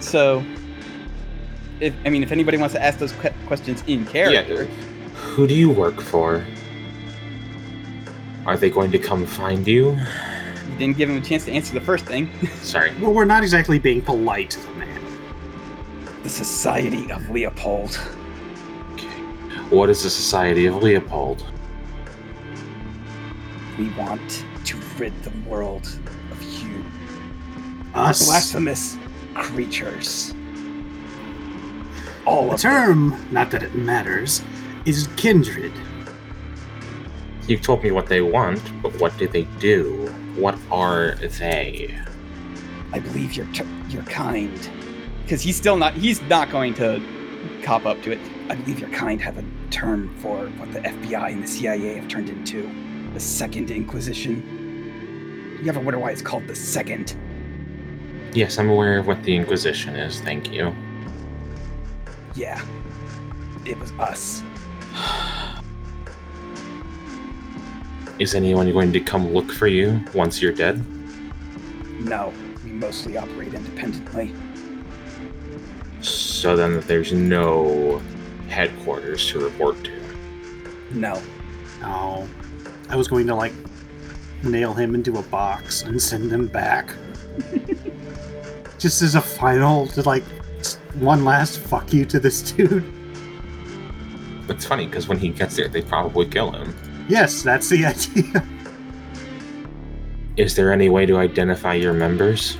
So, 0.00 0.44
if 1.80 1.94
I 2.04 2.10
mean, 2.10 2.22
if 2.22 2.30
anybody 2.32 2.56
wants 2.58 2.74
to 2.74 2.82
ask 2.82 2.98
those 2.98 3.12
que- 3.12 3.32
questions 3.46 3.82
in 3.86 4.04
character, 4.06 4.64
yeah. 4.64 4.68
Who 5.34 5.46
do 5.46 5.54
you 5.54 5.70
work 5.70 6.00
for? 6.00 6.44
Are 8.46 8.56
they 8.56 8.70
going 8.70 8.90
to 8.92 8.98
come 8.98 9.26
find 9.26 9.66
you? 9.66 9.92
you 9.92 10.78
didn't 10.78 10.96
give 10.96 11.08
him 11.08 11.18
a 11.18 11.20
chance 11.20 11.44
to 11.46 11.52
answer 11.52 11.72
the 11.74 11.80
first 11.80 12.04
thing. 12.04 12.28
Sorry. 12.62 12.92
Well, 13.00 13.12
we're 13.12 13.24
not 13.24 13.42
exactly 13.42 13.78
being 13.78 14.02
polite 14.02 14.50
to 14.50 14.60
the 14.60 14.72
man. 14.74 15.00
The 16.22 16.28
Society 16.28 17.10
of 17.10 17.28
Leopold. 17.30 17.98
Okay. 18.92 19.06
What 19.70 19.88
is 19.90 20.02
the 20.02 20.10
Society 20.10 20.66
of 20.66 20.76
Leopold? 20.82 21.44
We 23.78 23.88
want 23.90 24.44
to 24.64 24.76
rid 24.98 25.12
the 25.22 25.32
world 25.48 25.86
of 26.30 26.42
you 26.42 26.84
Us. 27.94 28.26
blasphemous 28.26 28.96
creatures. 29.34 30.34
All 32.26 32.48
The 32.48 32.54
of 32.54 32.62
them. 32.62 33.10
term, 33.10 33.26
not 33.32 33.50
that 33.50 33.62
it 33.62 33.74
matters, 33.74 34.42
is 34.86 35.08
kindred. 35.16 35.72
You've 37.46 37.60
told 37.60 37.82
me 37.82 37.90
what 37.90 38.06
they 38.06 38.22
want, 38.22 38.62
but 38.80 38.98
what 38.98 39.16
do 39.18 39.28
they 39.28 39.42
do? 39.58 40.08
What 40.34 40.58
are 40.70 41.16
they? 41.16 41.94
I 42.90 42.98
believe 42.98 43.34
you're 43.34 43.46
t- 43.52 43.64
you're 43.90 44.02
kind, 44.04 44.70
because 45.22 45.42
he's 45.42 45.56
still 45.56 45.76
not. 45.76 45.92
He's 45.92 46.22
not 46.22 46.50
going 46.50 46.72
to 46.74 47.02
cop 47.62 47.84
up 47.84 48.00
to 48.04 48.12
it. 48.12 48.18
I 48.48 48.54
believe 48.54 48.78
your 48.78 48.88
kind 48.90 49.20
have 49.20 49.36
a 49.36 49.44
term 49.70 50.16
for 50.20 50.46
what 50.46 50.72
the 50.72 50.80
FBI 50.80 51.32
and 51.32 51.42
the 51.42 51.46
CIA 51.46 51.96
have 51.96 52.08
turned 52.08 52.30
into, 52.30 52.70
the 53.12 53.20
Second 53.20 53.70
Inquisition. 53.70 55.60
You 55.62 55.68
ever 55.68 55.80
wonder 55.80 55.98
why 55.98 56.12
it's 56.12 56.22
called 56.22 56.46
the 56.46 56.56
Second? 56.56 57.14
Yes, 58.32 58.58
I'm 58.58 58.70
aware 58.70 58.98
of 58.98 59.06
what 59.06 59.22
the 59.22 59.36
Inquisition 59.36 59.96
is, 59.96 60.20
thank 60.22 60.50
you. 60.50 60.74
Yeah, 62.34 62.64
it 63.66 63.78
was 63.78 63.92
us. 63.92 64.42
Is 68.18 68.34
anyone 68.34 68.70
going 68.72 68.92
to 68.92 69.00
come 69.00 69.32
look 69.32 69.50
for 69.50 69.66
you 69.66 70.00
once 70.14 70.40
you're 70.40 70.52
dead? 70.52 70.84
No, 72.00 72.32
we 72.62 72.70
mostly 72.70 73.16
operate 73.16 73.54
independently. 73.54 74.32
So 76.00 76.54
then 76.54 76.80
there's 76.82 77.12
no 77.12 78.00
headquarters 78.48 79.26
to 79.30 79.40
report 79.40 79.82
to. 79.84 79.92
No, 80.92 81.20
No. 81.80 82.28
I 82.88 82.96
was 82.96 83.08
going 83.08 83.26
to, 83.26 83.34
like, 83.34 83.54
nail 84.42 84.74
him 84.74 84.94
into 84.94 85.18
a 85.18 85.22
box 85.22 85.82
and 85.82 86.00
send 86.00 86.30
him 86.30 86.46
back. 86.46 86.94
Just 88.78 89.02
as 89.02 89.14
a 89.14 89.20
final, 89.20 89.88
to, 89.88 90.02
like, 90.02 90.22
one 90.94 91.24
last 91.24 91.58
fuck 91.58 91.92
you 91.92 92.04
to 92.04 92.20
this 92.20 92.52
dude. 92.52 92.84
It's 94.48 94.66
funny 94.66 94.86
because 94.86 95.08
when 95.08 95.18
he 95.18 95.30
gets 95.30 95.56
there, 95.56 95.68
they 95.68 95.80
probably 95.82 96.26
kill 96.26 96.52
him. 96.52 96.76
Yes, 97.08 97.42
that's 97.42 97.68
the 97.68 97.84
idea. 97.86 98.44
Is 100.36 100.54
there 100.56 100.72
any 100.72 100.88
way 100.88 101.06
to 101.06 101.16
identify 101.18 101.74
your 101.74 101.92
members? 101.92 102.56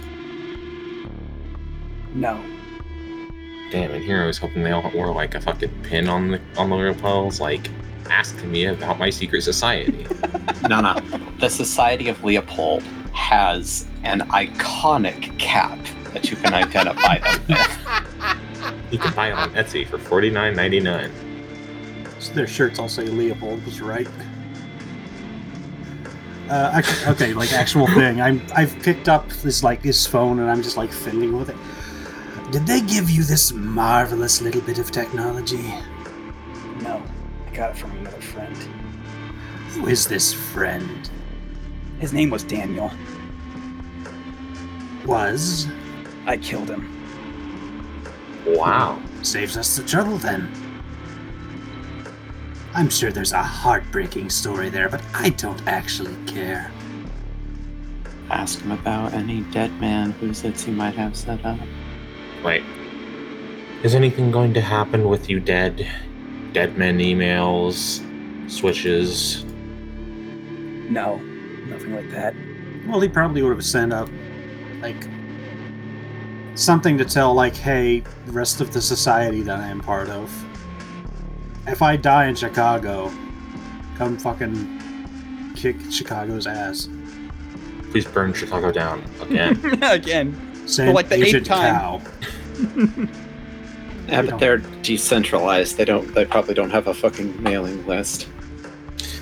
no. 2.14 2.40
Damn, 3.70 3.90
and 3.90 4.04
here 4.04 4.22
I 4.22 4.26
was 4.26 4.38
hoping 4.38 4.62
they 4.62 4.70
all 4.70 4.88
wore 4.94 5.12
like 5.12 5.34
a 5.34 5.40
fucking 5.40 5.82
pin 5.82 6.08
on 6.08 6.30
the 6.30 6.40
on 6.56 6.70
the 6.70 6.76
lapels, 6.76 7.40
like 7.40 7.68
asking 8.08 8.52
me 8.52 8.66
about 8.66 9.00
my 9.00 9.10
secret 9.10 9.42
society. 9.42 10.06
No, 10.68 10.80
no. 10.80 10.94
The 11.40 11.50
Society 11.50 12.08
of 12.08 12.24
Leopold 12.24 12.82
has 13.12 13.86
an 14.02 14.20
iconic 14.30 15.38
cap 15.38 15.78
that 16.14 16.30
you 16.30 16.36
can 16.38 16.54
identify 16.54 17.18
them 17.18 17.42
with. 17.48 18.82
you 18.90 18.98
can 18.98 19.12
buy 19.14 19.28
it 19.28 19.32
on 19.32 19.52
Etsy 19.52 19.86
for 19.86 19.98
forty 19.98 20.30
nine 20.30 20.54
ninety 20.56 20.80
nine. 20.80 21.12
So 22.18 22.32
their 22.32 22.46
shirts 22.46 22.78
all 22.78 22.88
say 22.88 23.04
Leopold 23.04 23.62
was 23.66 23.82
right. 23.82 24.08
Uh, 26.48 26.70
actually, 26.74 27.12
okay, 27.12 27.32
like 27.32 27.52
actual 27.52 27.86
thing. 27.86 28.20
I'm 28.20 28.42
I've 28.54 28.74
picked 28.82 29.08
up 29.08 29.28
this 29.28 29.62
like 29.62 29.82
this 29.82 30.06
phone 30.06 30.40
and 30.40 30.50
I'm 30.50 30.62
just 30.62 30.76
like 30.76 30.92
fiddling 30.92 31.36
with 31.36 31.48
it. 31.48 31.56
Did 32.52 32.66
they 32.66 32.80
give 32.82 33.10
you 33.10 33.24
this 33.24 33.52
marvelous 33.52 34.42
little 34.42 34.60
bit 34.60 34.78
of 34.78 34.90
technology? 34.90 35.74
No, 36.82 37.02
I 37.46 37.50
got 37.54 37.70
it 37.70 37.76
from 37.78 37.92
another 37.92 38.20
friend. 38.20 38.56
Who 39.70 39.86
is 39.88 40.06
this 40.06 40.32
friend? 40.34 41.10
His 41.98 42.12
name 42.12 42.30
was 42.30 42.44
Daniel. 42.44 42.92
Was 45.06 45.66
I 46.26 46.36
killed 46.36 46.68
him. 46.68 46.90
Wow. 48.46 49.02
saves 49.22 49.56
us 49.56 49.76
the 49.76 49.82
trouble 49.82 50.18
then. 50.18 50.48
I'm 52.76 52.90
sure 52.90 53.12
there's 53.12 53.32
a 53.32 53.42
heartbreaking 53.42 54.30
story 54.30 54.68
there, 54.68 54.88
but 54.88 55.00
I 55.14 55.28
don't 55.30 55.64
actually 55.68 56.16
care. 56.26 56.72
Ask 58.30 58.60
him 58.60 58.72
about 58.72 59.12
any 59.12 59.42
dead 59.52 59.70
man 59.80 60.10
whose 60.12 60.40
hits 60.40 60.64
he 60.64 60.72
might 60.72 60.96
have 60.96 61.14
set 61.14 61.44
up. 61.44 61.60
Wait. 62.42 62.64
Is 63.84 63.94
anything 63.94 64.32
going 64.32 64.52
to 64.54 64.60
happen 64.60 65.08
with 65.08 65.30
you 65.30 65.38
dead? 65.38 65.86
Dead 66.52 66.76
men 66.76 66.98
emails, 66.98 68.00
switches. 68.50 69.44
No, 69.44 71.18
nothing 71.68 71.94
like 71.94 72.10
that. 72.10 72.34
Well, 72.88 73.00
he 73.00 73.08
probably 73.08 73.42
would 73.42 73.54
have 73.54 73.64
sent 73.64 73.92
up, 73.92 74.08
like, 74.80 75.08
something 76.56 76.98
to 76.98 77.04
tell, 77.04 77.34
like, 77.34 77.54
hey, 77.54 78.00
the 78.26 78.32
rest 78.32 78.60
of 78.60 78.72
the 78.72 78.82
society 78.82 79.42
that 79.42 79.60
I 79.60 79.68
am 79.68 79.80
part 79.80 80.08
of. 80.08 80.28
If 81.66 81.82
I 81.82 81.96
die 81.96 82.26
in 82.26 82.34
Chicago, 82.34 83.12
come 83.96 84.18
fucking 84.18 85.52
kick 85.56 85.76
Chicago's 85.90 86.46
ass. 86.46 86.88
Please 87.90 88.04
burn 88.06 88.32
Chicago 88.32 88.70
down 88.72 89.04
again. 89.20 89.82
Again. 89.82 90.66
Send 90.66 90.94
like 90.94 91.08
the 91.08 91.22
eighth 91.22 91.44
time. 91.44 92.02
Yeah, 94.08 94.22
but 94.22 94.38
they're 94.38 94.58
decentralized. 94.58 95.76
They 95.76 95.84
don't. 95.84 96.12
They 96.14 96.24
probably 96.24 96.54
don't 96.54 96.70
have 96.70 96.88
a 96.88 96.94
fucking 96.94 97.42
mailing 97.42 97.86
list. 97.86 98.28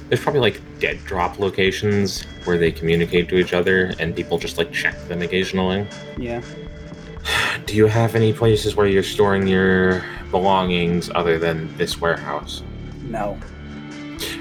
There's 0.09 0.21
probably 0.21 0.41
like 0.41 0.61
dead 0.79 0.99
drop 1.05 1.39
locations 1.39 2.23
where 2.45 2.59
they 2.59 2.73
communicate 2.73 3.29
to 3.29 3.37
each 3.37 3.53
other 3.53 3.95
and 3.99 4.15
people 4.15 4.39
just 4.39 4.59
like 4.59 4.73
check 4.73 4.99
them 5.09 5.23
occasionally. 5.23 5.87
Yeah. 6.19 6.43
Do 7.67 7.77
you 7.77 7.87
have 7.87 8.15
any 8.15 8.33
places 8.33 8.77
where 8.77 8.87
you're 8.87 9.03
storing 9.03 9.47
your 9.47 10.05
belongings 10.31 11.11
other 11.15 11.39
than 11.39 11.75
this 11.77 12.01
warehouse? 12.01 12.63
No. 13.03 13.39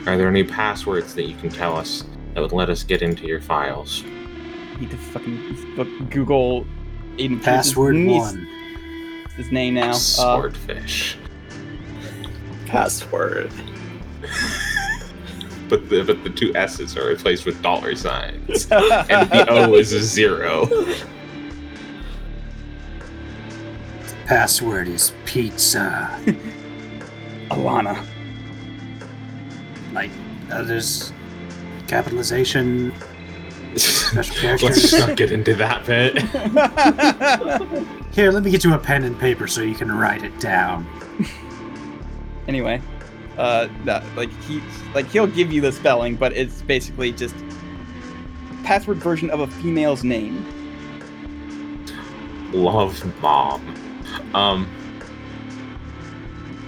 Are 0.06 0.18
there 0.18 0.27
any 0.27 0.43
passwords 0.43 1.14
that 1.15 1.23
you 1.23 1.35
can 1.35 1.49
tell 1.49 1.76
us 1.77 2.03
that 2.34 2.41
would 2.41 2.52
let 2.52 2.69
us 2.69 2.84
get 2.84 3.02
into 3.02 3.26
your 3.26 3.41
files? 3.41 4.03
Need 4.80 4.91
to 4.91 4.98
fucking 4.98 5.76
look- 5.77 6.10
Google 6.10 6.65
Aiden 7.18 7.41
Password 7.43 7.95
niece- 7.95 8.19
one. 8.22 8.48
His 9.38 9.52
name 9.52 9.76
now. 9.76 9.91
Uh, 9.91 9.93
Swordfish. 9.93 11.18
Password. 12.65 13.52
But 15.69 15.88
the 15.88 16.03
but 16.03 16.22
the 16.26 16.30
two 16.30 16.53
S's 16.53 16.98
are 16.98 17.07
replaced 17.07 17.45
with 17.45 17.61
dollar 17.61 17.95
signs. 17.95 18.68
and 18.72 19.30
the 19.31 19.45
O 19.49 19.73
is 19.76 19.93
a 19.93 20.02
zero. 20.03 20.68
Password 24.26 24.88
is 24.88 25.14
pizza. 25.26 26.19
Alana. 27.49 28.06
like, 29.93 30.11
uh, 30.52 30.64
there's 30.64 31.11
capitalization, 31.88 32.93
special 33.76 34.69
Let's 34.69 34.93
not 34.93 35.18
get 35.18 35.31
into 35.31 35.53
that 35.56 35.85
bit. 35.85 36.18
Here, 38.14 38.31
let 38.31 38.43
me 38.43 38.52
get 38.52 38.64
you 38.64 38.73
a 38.73 38.77
pen 38.77 39.03
and 39.03 39.19
paper 39.19 39.48
so 39.48 39.61
you 39.61 39.76
can 39.76 39.91
write 39.91 40.23
it 40.23 40.39
down. 40.39 40.88
anyway, 42.48 42.81
uh, 43.38 43.68
that 43.85 44.03
like 44.15 44.31
he 44.43 44.61
like 44.93 45.07
he'll 45.07 45.27
give 45.27 45.52
you 45.52 45.61
the 45.61 45.72
spelling, 45.72 46.15
but 46.15 46.34
it's 46.34 46.61
basically 46.61 47.11
just 47.11 47.35
password 48.64 48.98
version 48.98 49.30
of 49.30 49.41
a 49.41 49.48
female's 49.48 50.03
name. 50.03 50.45
Love 52.53 53.03
mom. 53.22 53.81
Um. 54.34 54.68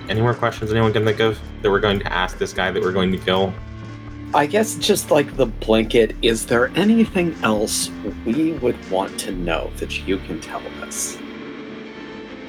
Any 0.10 0.22
more 0.22 0.34
questions 0.34 0.70
anyone 0.70 0.92
can 0.92 1.06
think 1.06 1.20
of 1.22 1.40
that 1.62 1.72
we're 1.72 1.80
going 1.80 2.00
to 2.00 2.12
ask 2.12 2.38
this 2.38 2.52
guy 2.52 2.72
that 2.72 2.82
we're 2.82 2.92
going 2.92 3.12
to 3.14 3.18
kill? 3.18 3.54
I 4.34 4.48
guess 4.48 4.76
just 4.76 5.12
like 5.12 5.38
the 5.38 5.46
blanket, 5.46 6.16
is 6.22 6.46
there 6.46 6.68
anything 6.76 7.36
else 7.42 7.90
we 8.26 8.54
would 8.54 8.92
want 8.92 9.18
to 9.22 9.32
know 9.32 9.72
that 9.78 10.06
you 10.06 10.18
can 10.18 10.42
tell 10.42 10.62
us? 10.82 11.18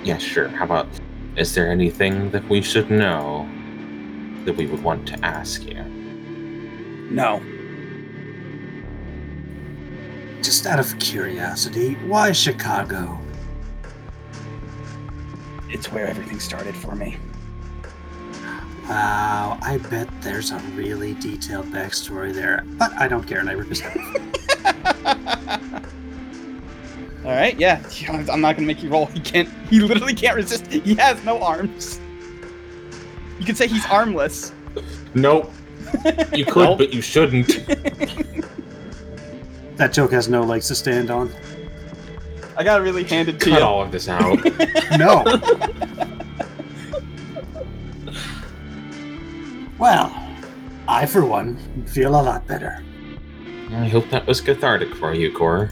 Yeah, 0.03 0.19
sure. 0.19 0.49
How 0.49 0.65
about 0.65 0.89
is 1.37 1.55
there 1.55 1.71
anything 1.71 2.31
that 2.31 2.49
we 2.49 2.61
should 2.61 2.91
know 2.91 3.49
that 4.45 4.57
we 4.57 4.67
would 4.67 4.83
want 4.83 5.07
to 5.09 5.25
ask 5.25 5.63
you? 5.65 5.85
No, 7.11 7.41
Just 10.45 10.67
out 10.67 10.79
of 10.79 10.99
curiosity, 10.99 11.95
why 12.07 12.31
Chicago? 12.33 13.19
It's 15.75 15.91
where 15.93 16.07
everything 16.07 16.41
started 16.41 16.75
for 16.75 16.95
me. 16.95 17.19
Wow, 18.89 19.59
I 19.61 19.79
bet 19.91 20.09
there's 20.21 20.53
a 20.53 20.59
really 20.75 21.15
detailed 21.15 21.67
backstory 21.67 22.33
there. 22.33 22.65
But 22.79 22.93
I 22.95 23.09
don't 23.09 23.25
care, 23.27 23.41
and 23.41 23.49
I 23.51 23.53
rip 23.55 23.69
his 23.69 23.81
head 23.81 23.97
off. 23.97 25.85
All 27.25 27.31
right, 27.33 27.59
yeah. 27.59 27.83
I'm 28.31 28.41
not 28.41 28.55
gonna 28.57 28.67
make 28.67 28.83
you 28.83 28.91
roll. 28.91 29.07
He 29.07 29.21
can't. 29.33 29.49
He 29.69 29.81
literally 29.81 30.15
can't 30.15 30.37
resist. 30.37 30.67
He 30.69 30.95
has 30.95 31.23
no 31.25 31.43
arms. 31.43 32.01
You 33.41 33.45
could 33.47 33.57
say 33.57 33.67
he's 33.67 33.85
armless. 33.87 34.53
Nope. 35.15 35.51
You 36.35 36.45
could, 36.45 36.55
Nope. 36.65 36.79
but 36.79 36.95
you 36.95 37.03
shouldn't. 37.03 37.67
That 39.77 39.93
joke 39.93 40.13
has 40.13 40.29
no 40.29 40.43
legs 40.45 40.69
to 40.69 40.75
stand 40.77 41.11
on. 41.11 41.33
I 42.57 42.63
gotta 42.65 42.83
really 42.83 43.05
hand 43.05 43.29
it 43.29 43.39
to 43.41 43.51
Cut 43.51 43.59
you. 43.59 43.65
all 43.65 43.83
of 43.83 43.91
this 43.93 44.09
out. 44.09 44.39
No. 44.99 45.25
well, 49.79 50.13
I, 50.87 51.07
for 51.07 51.25
one, 51.25 51.57
feel 51.87 52.11
a 52.11 52.23
lot 52.23 52.47
better. 52.47 52.83
I 53.71 53.89
hope 53.89 54.09
that 54.11 54.27
was 54.27 54.41
cathartic 54.41 54.95
for 54.95 55.15
you, 55.15 55.33
Cor. 55.33 55.71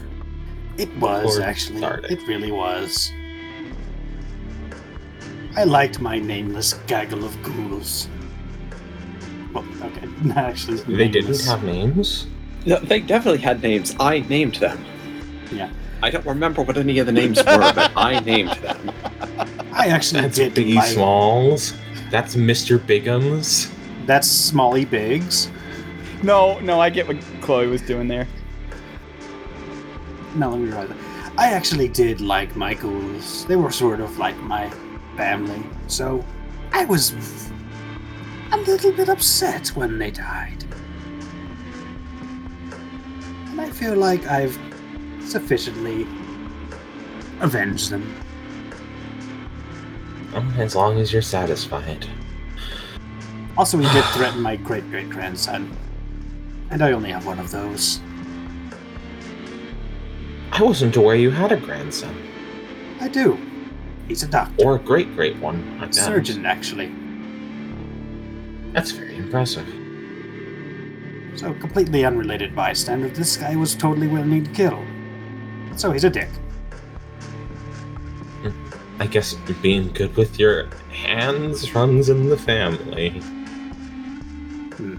It 0.77 0.93
was, 0.97 1.37
Or 1.37 1.43
actually. 1.43 1.75
cathartic. 1.79 2.11
It 2.11 2.27
really 2.27 2.51
was. 2.51 3.11
I 5.55 5.63
liked 5.63 5.99
my 6.01 6.17
nameless 6.19 6.73
gaggle 6.87 7.23
of 7.23 7.41
ghouls. 7.43 8.09
Well, 9.53 9.65
okay, 9.83 10.07
not 10.23 10.37
actually. 10.37 10.77
They 10.95 11.07
didn't 11.07 11.39
have 11.45 11.63
names. 11.63 12.27
No, 12.65 12.79
they 12.79 12.99
definitely 12.99 13.41
had 13.41 13.61
names. 13.61 13.95
I 13.99 14.19
named 14.21 14.55
them. 14.55 14.83
Yeah. 15.51 15.69
I 16.03 16.09
don't 16.09 16.25
remember 16.25 16.61
what 16.61 16.75
any 16.77 16.99
of 16.99 17.05
the 17.05 17.13
names 17.13 17.37
were, 17.37 17.43
but 17.73 17.93
I 17.95 18.19
named 18.19 18.51
them. 18.55 18.91
I 19.71 19.87
actually 19.87 20.19
That's 20.19 20.35
did 20.35 20.53
Biggie 20.53 20.75
my- 20.75 20.85
Smalls. 20.85 21.73
That's 22.11 22.35
Mr. 22.35 22.77
Bigums. 22.77 23.71
That's 24.05 24.27
Smalley 24.27 24.83
Biggs. 24.83 25.49
No, 26.21 26.59
no, 26.59 26.81
I 26.81 26.89
get 26.89 27.07
what 27.07 27.17
Chloe 27.39 27.67
was 27.67 27.81
doing 27.81 28.09
there. 28.09 28.27
No, 30.35 30.49
let 30.49 30.59
me 30.59 30.69
write 30.71 30.89
that. 30.89 30.97
I 31.37 31.47
actually 31.51 31.87
did 31.87 32.19
like 32.19 32.53
my 32.57 32.73
ghouls. 32.73 33.45
They 33.45 33.55
were 33.55 33.71
sort 33.71 34.01
of 34.01 34.17
like 34.17 34.35
my 34.39 34.69
family. 35.15 35.63
So 35.87 36.23
I 36.73 36.83
was 36.83 37.13
a 38.51 38.57
little 38.57 38.91
bit 38.91 39.07
upset 39.07 39.69
when 39.69 39.97
they 39.99 40.11
died. 40.11 40.65
And 43.47 43.61
I 43.61 43.69
feel 43.69 43.95
like 43.95 44.27
I've 44.27 44.59
sufficiently 45.25 46.07
avenge 47.39 47.89
them. 47.89 48.15
Oh, 50.33 50.55
as 50.57 50.75
long 50.75 50.99
as 50.99 51.13
you're 51.13 51.21
satisfied. 51.21 52.07
Also, 53.57 53.77
he 53.77 53.87
did 53.93 54.03
threaten 54.13 54.41
my 54.41 54.55
great 54.55 54.89
great 54.89 55.09
grandson. 55.09 55.75
And 56.71 56.81
I 56.81 56.91
only 56.91 57.11
have 57.11 57.25
one 57.25 57.39
of 57.39 57.51
those. 57.51 57.99
I 60.51 60.63
wasn't 60.63 60.95
aware 60.95 61.15
you 61.15 61.29
had 61.29 61.51
a 61.51 61.57
grandson. 61.57 62.15
I 62.99 63.07
do. 63.07 63.37
He's 64.07 64.23
a 64.23 64.27
doctor. 64.27 64.63
Or 64.63 64.75
a 64.75 64.79
great 64.79 65.13
great 65.15 65.37
one. 65.37 65.79
I 65.81 65.85
guess. 65.85 66.03
Surgeon, 66.03 66.45
actually. 66.45 66.91
That's 68.71 68.91
very 68.91 69.15
impressive. 69.15 69.67
So, 71.35 71.53
completely 71.55 72.05
unrelated 72.05 72.55
bystander, 72.55 73.09
this 73.09 73.37
guy 73.37 73.55
was 73.55 73.75
totally 73.75 74.07
willing 74.07 74.43
to 74.43 74.51
kill. 74.51 74.83
So, 75.75 75.91
he's 75.91 76.03
a 76.03 76.09
dick. 76.09 76.29
I 78.99 79.07
guess 79.07 79.33
being 79.61 79.91
good 79.91 80.15
with 80.15 80.39
your 80.39 80.67
hands 80.91 81.73
runs 81.73 82.09
in 82.09 82.29
the 82.29 82.37
family. 82.37 83.09
Hmm. 84.77 84.97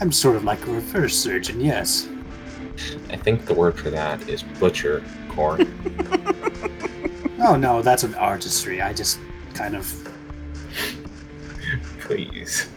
I'm 0.00 0.10
sort 0.10 0.36
of 0.36 0.44
like 0.44 0.66
a 0.66 0.70
reverse 0.70 1.16
surgeon, 1.16 1.60
yes. 1.60 2.08
I 3.10 3.16
think 3.16 3.46
the 3.46 3.54
word 3.54 3.78
for 3.78 3.90
that 3.90 4.28
is 4.28 4.42
butcher, 4.42 5.04
Cor. 5.28 5.58
Oh 7.40 7.54
no, 7.54 7.82
that's 7.82 8.02
an 8.02 8.14
artistry. 8.16 8.82
I 8.82 8.92
just 8.92 9.20
kind 9.54 9.76
of. 9.76 9.86
Please. 12.00 12.68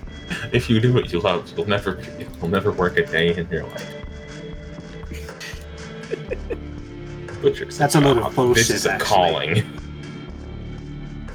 If 0.51 0.69
you 0.69 0.79
do 0.79 0.93
what 0.93 1.11
you 1.11 1.19
love, 1.19 1.51
you'll 1.57 1.67
never 1.67 1.99
you'll 2.19 2.49
never 2.49 2.71
work 2.71 2.97
a 2.97 3.05
day 3.05 3.35
in 3.35 3.49
your 3.49 3.63
life. 3.63 4.00
Butcher's 7.41 7.77
That's 7.77 7.95
a 7.95 8.01
load 8.01 8.17
of 8.19 8.35
bullshit, 8.35 8.67
This 8.67 8.69
is 8.69 8.85
a 8.85 8.93
actually. 8.93 9.07
calling. 9.07 9.63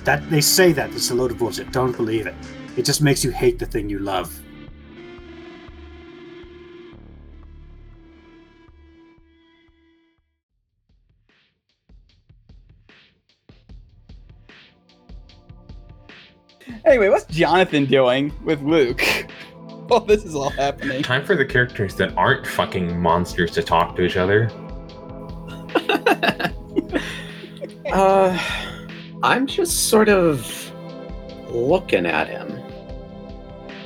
That 0.04 0.28
they 0.30 0.40
say 0.40 0.72
that 0.72 0.90
it's 0.94 1.10
a 1.10 1.14
load 1.14 1.32
of 1.32 1.38
bullshit. 1.38 1.72
Don't 1.72 1.96
believe 1.96 2.26
it. 2.26 2.34
It 2.76 2.84
just 2.84 3.02
makes 3.02 3.24
you 3.24 3.30
hate 3.30 3.58
the 3.58 3.66
thing 3.66 3.88
you 3.88 3.98
love. 3.98 4.40
Anyway, 16.84 17.08
what's 17.08 17.24
Jonathan 17.26 17.84
doing 17.86 18.32
with 18.44 18.60
Luke? 18.62 19.02
Oh, 19.88 20.00
this 20.00 20.24
is 20.24 20.34
all 20.34 20.50
happening. 20.50 21.00
Time 21.04 21.24
for 21.24 21.36
the 21.36 21.44
characters 21.44 21.94
that 21.94 22.12
aren't 22.16 22.44
fucking 22.44 22.98
monsters 23.00 23.52
to 23.52 23.62
talk 23.62 23.94
to 23.94 24.02
each 24.02 24.16
other. 24.16 24.50
Uh, 27.92 28.36
I'm 29.22 29.46
just 29.46 29.88
sort 29.88 30.08
of 30.08 30.72
looking 31.50 32.04
at 32.04 32.28
him. 32.28 32.60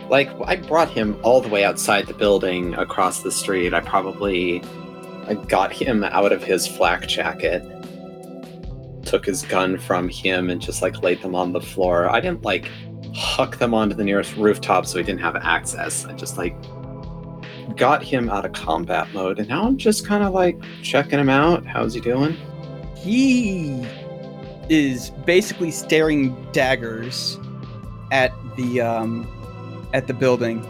Like, 0.08 0.30
I 0.46 0.56
brought 0.56 0.88
him 0.88 1.20
all 1.22 1.40
the 1.40 1.48
way 1.48 1.64
outside 1.64 2.06
the 2.06 2.14
building, 2.14 2.74
across 2.74 3.22
the 3.22 3.30
street. 3.30 3.74
I 3.74 3.80
probably 3.80 4.62
I 5.30 5.34
got 5.34 5.72
him 5.72 6.02
out 6.02 6.32
of 6.32 6.42
his 6.42 6.66
flak 6.66 7.06
jacket, 7.06 7.62
took 9.04 9.24
his 9.24 9.42
gun 9.42 9.78
from 9.78 10.08
him, 10.08 10.50
and 10.50 10.60
just 10.60 10.82
like 10.82 11.02
laid 11.02 11.22
them 11.22 11.34
on 11.36 11.52
the 11.52 11.60
floor. 11.60 12.08
I 12.08 12.20
didn't 12.20 12.42
like 12.42 12.68
huck 13.14 13.58
them 13.58 13.74
onto 13.74 13.94
the 13.94 14.04
nearest 14.04 14.34
rooftop 14.36 14.86
so 14.86 14.98
he 14.98 15.04
didn't 15.04 15.20
have 15.20 15.36
access. 15.36 16.04
I 16.04 16.14
just 16.14 16.36
like 16.36 16.56
got 17.76 18.02
him 18.02 18.28
out 18.28 18.44
of 18.44 18.52
combat 18.52 19.08
mode, 19.12 19.38
and 19.38 19.48
now 19.48 19.64
I'm 19.64 19.76
just 19.76 20.06
kind 20.06 20.22
of 20.22 20.32
like 20.32 20.60
checking 20.82 21.18
him 21.18 21.28
out. 21.28 21.66
How's 21.66 21.94
he 21.94 22.00
doing? 22.00 22.36
He 22.96 23.86
is 24.68 25.10
basically 25.26 25.70
staring 25.70 26.34
daggers 26.52 27.38
at 28.12 28.32
the 28.56 28.80
um, 28.80 29.26
at 29.92 30.06
the 30.06 30.14
building, 30.14 30.64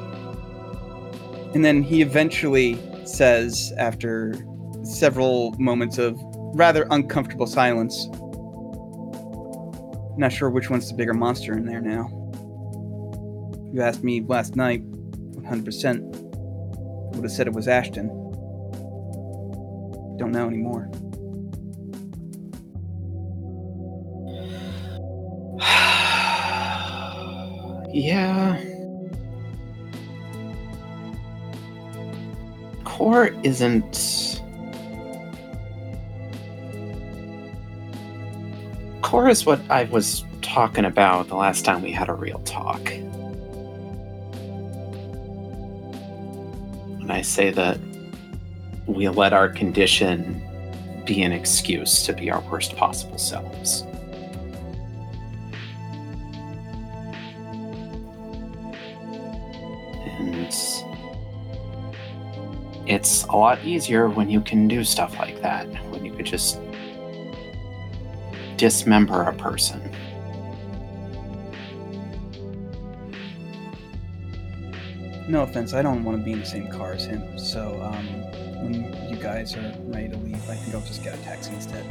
and 1.55 1.65
then 1.65 1.83
he 1.83 2.03
eventually 2.03 2.79
says, 3.05 3.73
after 3.77 4.35
several 4.83 5.53
moments 5.59 5.99
of 5.99 6.19
rather 6.55 6.87
uncomfortable 6.91 7.47
silence, 7.47 8.07
"Not 10.17 10.33
sure 10.33 10.51
which 10.51 10.71
one's 10.71 10.89
the 10.89 10.95
bigger 10.95 11.15
monster 11.15 11.53
in 11.53 11.67
there 11.67 11.81
now." 11.81 12.09
You 13.73 13.83
asked 13.83 14.03
me 14.03 14.21
last 14.23 14.57
night, 14.57 14.83
100%. 15.43 16.30
Would 17.13 17.25
have 17.25 17.33
said 17.33 17.47
it 17.47 17.53
was 17.53 17.69
Ashton. 17.69 18.09
Don't 20.17 20.33
know 20.33 20.47
anymore. 20.47 20.91
yeah. 27.93 28.59
Core 32.85 33.31
isn't. 33.43 34.43
Core 39.03 39.29
is 39.29 39.47
what 39.47 39.61
I 39.71 39.85
was 39.85 40.25
talking 40.43 40.85
about 40.85 41.29
the 41.29 41.37
last 41.37 41.65
time 41.65 41.83
we 41.83 41.93
had 41.93 42.09
a 42.09 42.15
real 42.15 42.41
talk. 42.41 42.81
When 47.11 47.19
I 47.19 47.23
say 47.23 47.51
that 47.51 47.77
we 48.87 49.09
let 49.09 49.33
our 49.33 49.49
condition 49.49 50.41
be 51.05 51.23
an 51.23 51.33
excuse 51.33 52.05
to 52.05 52.13
be 52.13 52.31
our 52.31 52.41
worst 52.43 52.77
possible 52.77 53.19
selves. 53.19 53.83
And 60.21 60.37
it's 62.87 63.25
a 63.25 63.37
lot 63.37 63.65
easier 63.65 64.09
when 64.09 64.31
you 64.31 64.41
can 64.41 64.69
do 64.69 64.85
stuff 64.85 65.19
like 65.19 65.43
that, 65.43 65.67
when 65.91 66.05
you 66.05 66.15
could 66.15 66.27
just 66.27 66.61
dismember 68.57 69.23
a 69.23 69.35
person. 69.35 69.93
No 75.31 75.43
offense, 75.43 75.75
I 75.75 75.83
don't 75.83 76.03
want 76.03 76.19
to 76.19 76.25
be 76.25 76.33
in 76.33 76.41
the 76.41 76.45
same 76.45 76.69
car 76.73 76.93
as 76.93 77.05
him. 77.05 77.39
So 77.39 77.81
um, 77.81 78.05
when 78.65 78.75
you 79.09 79.15
guys 79.15 79.55
are 79.55 79.73
ready 79.85 80.09
to 80.09 80.17
leave, 80.17 80.51
I 80.51 80.57
think 80.57 80.75
I'll 80.75 80.81
just 80.81 81.05
get 81.05 81.15
a 81.17 81.23
taxi 81.23 81.55
instead. 81.55 81.87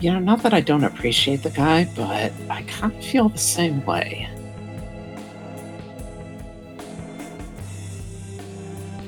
You 0.00 0.14
know, 0.14 0.18
not 0.18 0.42
that 0.44 0.54
I 0.54 0.62
don't 0.62 0.82
appreciate 0.82 1.42
the 1.42 1.50
guy, 1.50 1.84
but 1.94 2.32
I 2.48 2.62
kind 2.62 2.96
of 2.96 3.04
feel 3.04 3.28
the 3.28 3.36
same 3.36 3.84
way. 3.84 4.30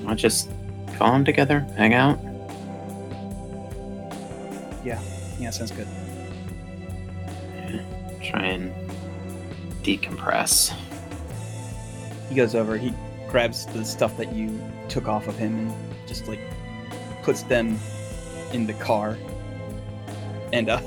I 0.07 0.15
just 0.15 0.51
go 0.99 1.07
home 1.07 1.25
together, 1.25 1.61
hang 1.79 1.95
out. 1.95 2.19
Yeah, 4.85 5.01
yeah, 5.41 5.49
sounds 5.49 5.71
good. 5.71 5.89
Decompress. 9.89 10.77
He 12.29 12.35
goes 12.35 12.55
over, 12.55 12.77
he 12.77 12.93
grabs 13.29 13.65
the 13.67 13.85
stuff 13.85 14.17
that 14.19 14.35
you 14.35 14.61
took 14.91 15.09
off 15.09 15.29
of 15.29 15.37
him 15.39 15.59
and 15.59 15.75
just 16.07 16.29
like 16.29 16.41
puts 17.23 17.43
them 17.43 17.79
in 18.53 18.67
the 18.67 18.75
car. 18.75 19.17
And 20.53 20.69
uh 20.69 20.81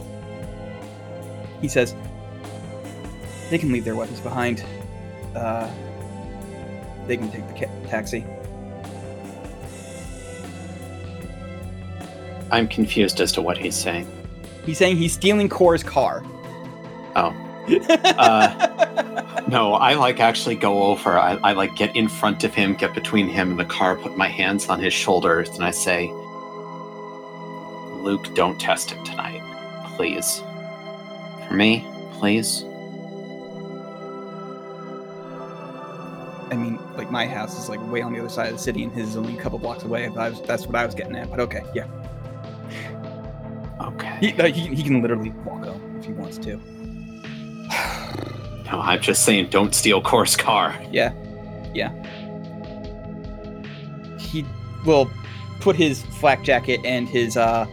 he 1.62 1.68
says 1.68 1.96
they 3.50 3.58
can 3.58 3.72
leave 3.72 3.86
their 3.86 3.96
weapons 3.96 4.20
behind. 4.20 4.64
Uh 5.36 5.70
they 7.08 7.18
can 7.18 7.32
take 7.32 7.48
the 7.48 7.54
ca- 7.66 7.88
taxi. 7.88 8.24
I'm 12.52 12.68
confused 12.68 13.20
as 13.22 13.32
to 13.34 13.42
what 13.42 13.58
he's 13.58 13.76
saying. 13.76 14.08
He's 14.66 14.78
saying 14.78 14.98
he's 14.98 15.14
stealing 15.14 15.50
Core's 15.50 15.84
car. 15.84 16.24
Oh. 17.16 17.36
Uh, 18.04 18.91
No, 19.52 19.74
I 19.74 19.96
like 19.96 20.22
actually 20.22 20.56
go 20.56 20.84
over. 20.84 21.20
I, 21.20 21.38
I 21.44 21.52
like 21.52 21.76
get 21.76 21.94
in 21.94 22.08
front 22.08 22.46
of 22.46 22.54
him, 22.54 22.74
get 22.74 22.94
between 22.94 23.28
him 23.28 23.52
and 23.52 23.60
the 23.60 23.66
car, 23.66 23.98
put 23.98 24.16
my 24.16 24.30
hands 24.30 24.70
on 24.70 24.80
his 24.80 24.94
shoulders, 24.94 25.50
and 25.50 25.62
I 25.62 25.72
say, 25.72 26.10
Luke, 28.02 28.34
don't 28.34 28.58
test 28.58 28.94
it 28.94 29.04
tonight. 29.04 29.42
Please. 29.98 30.42
For 31.50 31.54
me, 31.54 31.86
please. 32.14 32.64
I 36.50 36.56
mean, 36.56 36.80
like 36.96 37.12
my 37.12 37.28
house 37.28 37.62
is 37.62 37.68
like 37.68 37.86
way 37.92 38.02
on 38.02 38.14
the 38.14 38.20
other 38.20 38.30
side 38.30 38.48
of 38.48 38.54
the 38.54 38.60
city, 38.60 38.86
and 38.86 38.94
his 38.94 39.10
is 39.10 39.18
only 39.18 39.38
a 39.38 39.42
couple 39.42 39.60
blocks 39.60 39.84
away. 39.84 40.08
But 40.08 40.18
I 40.18 40.30
was, 40.30 40.42
that's 40.44 40.66
what 40.66 40.78
I 40.78 40.86
was 40.86 40.96
getting 40.96 41.18
at. 41.18 41.30
But 41.30 41.42
okay, 41.42 41.64
yeah, 41.76 41.88
Okay. 43.82 44.18
he, 44.22 44.32
he, 44.32 44.76
he 44.76 44.82
can 44.82 45.02
literally 45.02 45.32
walk 45.44 45.66
home 45.66 45.98
if 46.00 46.06
he 46.06 46.14
wants 46.14 46.38
to. 46.38 46.58
No, 48.72 48.80
I'm 48.80 49.02
just 49.02 49.26
saying, 49.26 49.50
don't 49.50 49.76
steal 49.76 50.02
Core's 50.02 50.38
car. 50.38 50.80
Yeah, 50.92 51.14
yeah. 51.74 51.92
He 54.18 54.46
will 54.86 55.12
put 55.60 55.76
his 55.76 56.04
flak 56.04 56.44
jacket 56.44 56.80
and 56.86 57.08
his 57.08 57.36
uh 57.36 57.66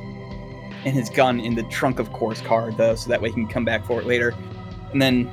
and 0.85 0.95
his 0.95 1.09
gun 1.09 1.41
in 1.41 1.55
the 1.55 1.63
trunk 1.65 1.99
of 1.99 2.13
Core's 2.13 2.41
car, 2.41 2.73
though, 2.73 2.95
so 2.95 3.09
that 3.11 3.21
way 3.21 3.29
he 3.29 3.35
can 3.35 3.49
come 3.49 3.65
back 3.65 3.85
for 3.87 4.01
it 4.01 4.07
later. 4.07 4.35
And 4.93 5.01
then 5.01 5.31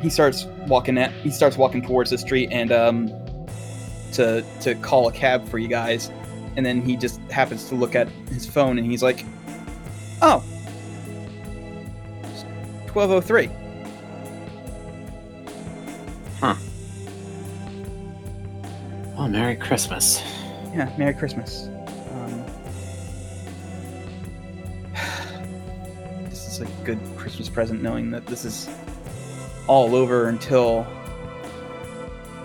he 0.00 0.10
starts 0.10 0.44
walking 0.68 0.96
at 0.98 1.10
he 1.12 1.30
starts 1.30 1.56
walking 1.56 1.82
towards 1.82 2.10
the 2.10 2.18
street 2.18 2.50
and 2.52 2.70
um 2.70 3.08
to 4.12 4.44
to 4.60 4.76
call 4.76 5.08
a 5.08 5.12
cab 5.12 5.48
for 5.48 5.58
you 5.58 5.68
guys. 5.68 6.10
And 6.56 6.64
then 6.64 6.82
he 6.82 6.96
just 6.96 7.20
happens 7.32 7.68
to 7.68 7.74
look 7.74 7.96
at 7.96 8.08
his 8.28 8.46
phone 8.46 8.78
and 8.78 8.86
he's 8.88 9.02
like, 9.02 9.24
"Oh, 10.22 10.38
1203." 12.92 13.63
Oh, 19.16 19.28
Merry 19.28 19.54
Christmas. 19.54 20.20
Yeah, 20.74 20.92
Merry 20.98 21.14
Christmas. 21.14 21.68
Um, 22.10 22.44
this 26.28 26.48
is 26.48 26.60
a 26.60 26.66
good 26.82 26.98
Christmas 27.16 27.48
present, 27.48 27.80
knowing 27.80 28.10
that 28.10 28.26
this 28.26 28.44
is 28.44 28.68
all 29.68 29.94
over 29.94 30.28
until 30.28 30.84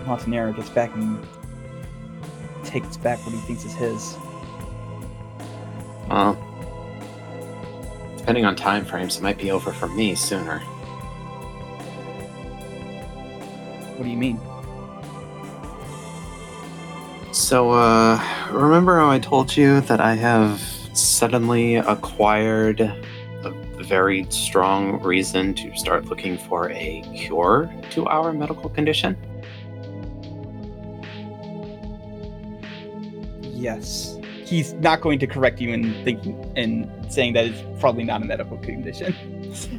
Montanero 0.04 0.54
gets 0.54 0.70
back 0.70 0.94
and 0.94 1.18
takes 2.62 2.96
back 2.96 3.18
what 3.26 3.34
he 3.34 3.40
thinks 3.40 3.64
is 3.64 3.74
his. 3.74 4.16
Well, 6.08 6.38
depending 8.16 8.44
on 8.44 8.54
time 8.54 8.84
frames, 8.84 9.16
it 9.16 9.22
might 9.22 9.38
be 9.38 9.50
over 9.50 9.72
for 9.72 9.88
me 9.88 10.14
sooner. 10.14 10.60
What 13.96 14.04
do 14.04 14.08
you 14.10 14.16
mean? 14.16 14.40
So, 17.40 17.70
uh, 17.70 18.22
remember 18.52 18.98
how 18.98 19.10
I 19.10 19.18
told 19.18 19.56
you 19.56 19.80
that 19.80 19.98
I 19.98 20.14
have 20.14 20.60
suddenly 20.92 21.76
acquired 21.76 22.80
a 22.82 23.82
very 23.82 24.26
strong 24.28 25.02
reason 25.02 25.54
to 25.54 25.74
start 25.74 26.04
looking 26.04 26.36
for 26.36 26.70
a 26.70 27.02
cure 27.16 27.72
to 27.92 28.06
our 28.06 28.34
medical 28.34 28.68
condition? 28.68 29.16
Yes. 33.40 34.18
He's 34.44 34.74
not 34.74 35.00
going 35.00 35.18
to 35.20 35.26
correct 35.26 35.62
you 35.62 35.72
in 35.72 35.94
thinking 36.04 36.52
and 36.56 36.90
saying 37.10 37.32
that 37.32 37.46
it's 37.46 37.80
probably 37.80 38.04
not 38.04 38.20
a 38.20 38.26
medical 38.26 38.58
condition. 38.58 39.16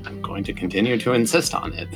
I'm 0.07 0.19
going 0.23 0.43
to 0.45 0.51
continue 0.51 0.97
to 0.97 1.13
insist 1.13 1.53
on 1.53 1.73
it. 1.73 1.87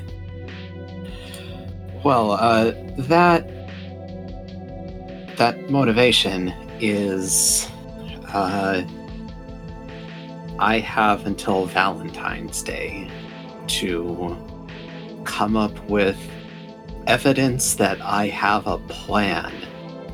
Well, 2.03 2.33
uh, 2.33 2.71
that 2.99 3.54
that 5.37 5.69
motivation 5.69 6.49
is, 6.79 7.69
uh, 8.33 8.83
I 10.59 10.79
have 10.79 11.25
until 11.25 11.65
Valentine's 11.65 12.61
Day 12.63 13.09
to 13.67 14.37
come 15.25 15.57
up 15.57 15.77
with 15.89 16.17
evidence 17.07 17.75
that 17.75 17.99
I 18.01 18.27
have 18.27 18.67
a 18.67 18.77
plan, 18.77 19.53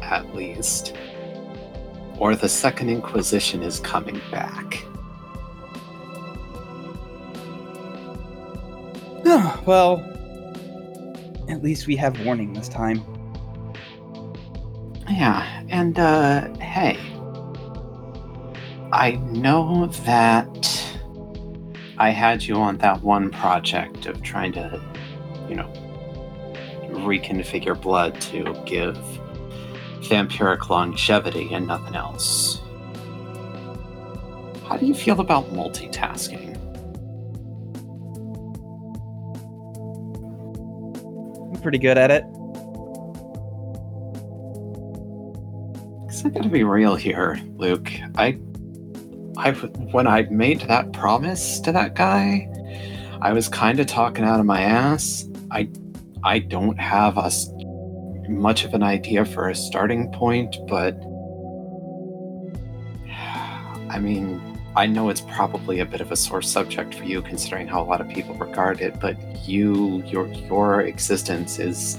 at 0.01 0.35
least, 0.35 0.95
or 2.17 2.35
the 2.35 2.49
Second 2.49 2.89
Inquisition 2.89 3.63
is 3.63 3.79
coming 3.79 4.21
back. 4.31 4.85
well, 9.65 9.99
at 11.49 11.61
least 11.61 11.87
we 11.87 11.95
have 11.95 12.25
warning 12.25 12.53
this 12.53 12.67
time. 12.67 13.03
Yeah, 15.21 15.63
and 15.69 15.99
uh 15.99 16.51
hey. 16.55 16.97
I 18.91 19.11
know 19.29 19.85
that 19.85 20.97
I 21.99 22.09
had 22.09 22.41
you 22.41 22.55
on 22.55 22.79
that 22.79 23.03
one 23.03 23.29
project 23.29 24.07
of 24.07 24.23
trying 24.23 24.51
to, 24.53 24.81
you 25.47 25.53
know, 25.53 25.71
reconfigure 26.89 27.79
blood 27.79 28.19
to 28.31 28.59
give 28.65 28.97
vampiric 30.09 30.69
longevity 30.69 31.53
and 31.53 31.67
nothing 31.67 31.93
else. 31.93 32.59
How 34.67 34.75
do 34.75 34.87
you 34.87 34.95
feel 34.95 35.19
about 35.19 35.53
multitasking? 35.53 36.57
I'm 41.53 41.61
pretty 41.61 41.77
good 41.77 41.99
at 41.99 42.09
it. 42.09 42.25
Cause 46.21 46.31
I 46.31 46.35
gotta 46.35 46.49
be 46.49 46.63
real 46.63 46.95
here, 46.95 47.41
Luke. 47.55 47.91
I, 48.15 48.37
I, 49.37 49.53
when 49.91 50.05
I 50.05 50.21
made 50.29 50.61
that 50.61 50.93
promise 50.93 51.59
to 51.61 51.71
that 51.71 51.95
guy, 51.95 52.47
I 53.21 53.33
was 53.33 53.49
kind 53.49 53.79
of 53.79 53.87
talking 53.87 54.23
out 54.23 54.39
of 54.39 54.45
my 54.45 54.61
ass. 54.61 55.27
I, 55.49 55.67
I 56.23 56.37
don't 56.37 56.79
have 56.79 57.17
a 57.17 57.25
s- 57.25 57.49
much 58.29 58.65
of 58.65 58.75
an 58.75 58.83
idea 58.83 59.25
for 59.25 59.49
a 59.49 59.55
starting 59.55 60.11
point, 60.11 60.55
but 60.67 60.93
I 63.89 63.97
mean, 63.99 64.39
I 64.75 64.85
know 64.85 65.09
it's 65.09 65.21
probably 65.21 65.79
a 65.79 65.87
bit 65.87 66.01
of 66.01 66.11
a 66.11 66.15
sore 66.15 66.43
subject 66.43 66.93
for 66.93 67.03
you, 67.03 67.23
considering 67.23 67.67
how 67.67 67.81
a 67.81 67.85
lot 67.85 67.99
of 67.99 68.07
people 68.09 68.35
regard 68.35 68.79
it. 68.79 68.99
But 68.99 69.17
you, 69.47 70.03
your, 70.05 70.27
your 70.27 70.81
existence 70.81 71.57
is. 71.57 71.97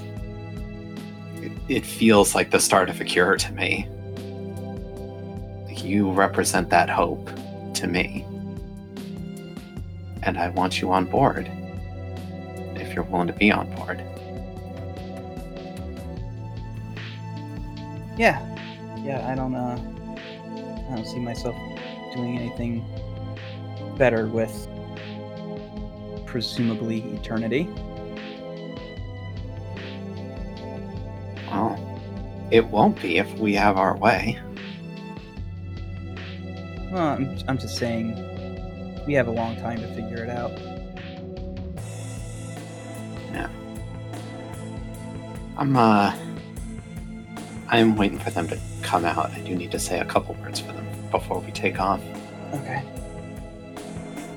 It 1.67 1.85
feels 1.85 2.35
like 2.35 2.51
the 2.51 2.59
start 2.61 2.89
of 2.89 3.01
a 3.01 3.03
cure 3.03 3.35
to 3.35 3.51
me 3.51 3.89
you 5.83 6.11
represent 6.11 6.69
that 6.69 6.89
hope 6.89 7.29
to 7.75 7.87
me. 7.87 8.25
And 10.23 10.37
I 10.37 10.49
want 10.49 10.81
you 10.81 10.91
on 10.91 11.05
board. 11.05 11.51
If 12.75 12.93
you're 12.93 13.03
willing 13.03 13.27
to 13.27 13.33
be 13.33 13.51
on 13.51 13.73
board. 13.75 14.03
Yeah, 18.17 18.39
yeah. 19.03 19.27
I 19.27 19.35
don't. 19.35 19.55
Uh, 19.55 19.79
I 20.89 20.95
don't 20.95 21.05
see 21.05 21.19
myself 21.19 21.55
doing 22.13 22.37
anything 22.37 22.85
better 23.97 24.27
with 24.27 24.67
presumably 26.25 27.01
eternity. 27.13 27.67
Well, 31.47 31.79
it 32.51 32.65
won't 32.67 33.01
be 33.01 33.17
if 33.17 33.33
we 33.39 33.55
have 33.55 33.77
our 33.77 33.97
way. 33.97 34.39
Well, 36.93 37.07
I'm, 37.07 37.39
I'm 37.47 37.57
just 37.57 37.77
saying, 37.77 38.13
we 39.07 39.13
have 39.13 39.27
a 39.27 39.31
long 39.31 39.55
time 39.55 39.79
to 39.79 39.87
figure 39.95 40.23
it 40.23 40.29
out. 40.29 40.51
Yeah. 43.31 43.49
I'm 45.57 45.75
uh 45.75 46.15
I'm 47.69 47.95
waiting 47.95 48.19
for 48.19 48.29
them 48.29 48.47
to 48.49 48.59
come 48.83 49.05
out. 49.05 49.31
I 49.31 49.39
do 49.39 49.55
need 49.55 49.71
to 49.71 49.79
say 49.79 50.01
a 50.01 50.05
couple 50.05 50.35
words 50.35 50.59
for 50.59 50.71
them 50.71 50.85
before 51.09 51.39
we 51.39 51.51
take 51.51 51.79
off. 51.79 51.99
Okay. 52.53 52.83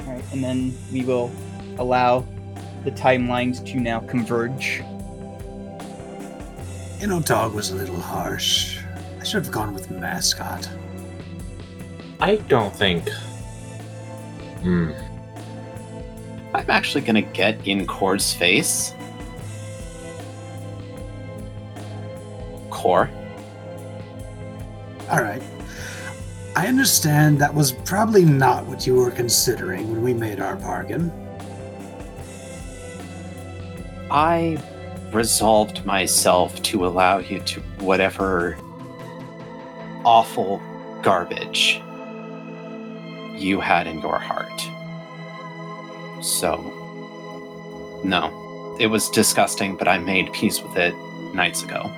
All 0.07 0.15
right, 0.15 0.24
and 0.33 0.43
then 0.43 0.74
we 0.91 1.05
will 1.05 1.31
allow 1.77 2.27
the 2.85 2.91
timelines 2.91 3.62
to 3.66 3.78
now 3.78 4.01
converge. 4.01 4.83
You 7.01 7.07
know, 7.07 7.20
dog 7.20 7.53
was 7.53 7.69
a 7.69 7.77
little 7.77 8.01
harsh. 8.01 8.78
I 9.20 9.24
should 9.24 9.45
have 9.45 9.53
gone 9.53 9.74
with 9.74 9.91
mascot. 9.91 10.66
I 12.20 12.36
don't 12.48 12.74
think. 12.74 13.09
Hmm. 14.62 14.93
I'm 16.55 16.70
actually 16.70 17.02
gonna 17.02 17.22
get 17.22 17.66
in 17.66 17.86
Core's 17.86 18.32
face. 18.32 18.94
Core. 22.70 23.10
All 25.10 25.22
right. 25.22 25.43
I 26.56 26.68
understand 26.68 27.38
that 27.40 27.55
was 27.55 27.72
probably 27.72 28.24
not 28.24 28.64
what 28.64 28.86
you 28.86 28.94
were 28.94 29.10
considering 29.10 29.90
when 29.90 30.02
we 30.02 30.14
made 30.14 30.40
our 30.40 30.56
bargain. 30.56 31.12
I 34.10 34.59
resolved 35.12 35.84
myself 35.84 36.62
to 36.62 36.86
allow 36.86 37.18
you 37.18 37.40
to 37.40 37.60
whatever 37.80 38.56
awful 40.05 40.62
garbage 41.02 41.82
you 43.37 43.61
had 43.61 43.87
in 43.87 44.01
your 44.01 44.19
heart. 44.19 44.61
So, 46.25 46.57
no, 48.05 48.77
it 48.81 48.87
was 48.87 49.09
disgusting, 49.11 49.77
but 49.77 49.89
I 49.89 49.99
made 49.99 50.33
peace 50.33 50.63
with 50.63 50.77
it 50.77 50.95
nights 51.35 51.63
ago. 51.63 51.91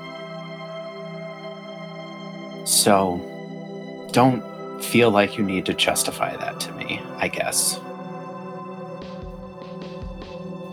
So, 2.65 3.20
don't 4.12 4.43
feel 4.82 5.10
like 5.10 5.39
you 5.39 5.44
need 5.44 5.66
to 5.66 5.74
justify 5.74 6.36
that 6.36 6.60
to 6.60 6.73
me, 6.73 7.01
I 7.16 7.28
guess. 7.28 7.78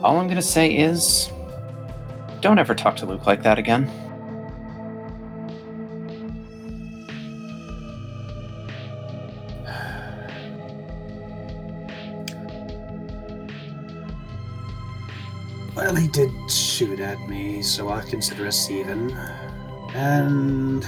All 0.04 0.18
I'm 0.18 0.28
to 0.36 0.42
say 0.42 0.76
is 0.76 1.32
don't 2.42 2.60
ever 2.60 2.76
talk 2.76 2.96
to 2.98 3.06
Luke 3.06 3.26
like 3.26 3.42
that 3.44 3.58
again. 3.58 3.90
Well, 15.86 15.94
he 15.96 16.08
did 16.08 16.32
shoot 16.50 17.00
at 17.00 17.20
me, 17.30 17.62
so 17.62 17.90
I 17.90 18.02
consider 18.02 18.48
us 18.48 18.72
even. 18.72 19.12
And 19.94 20.84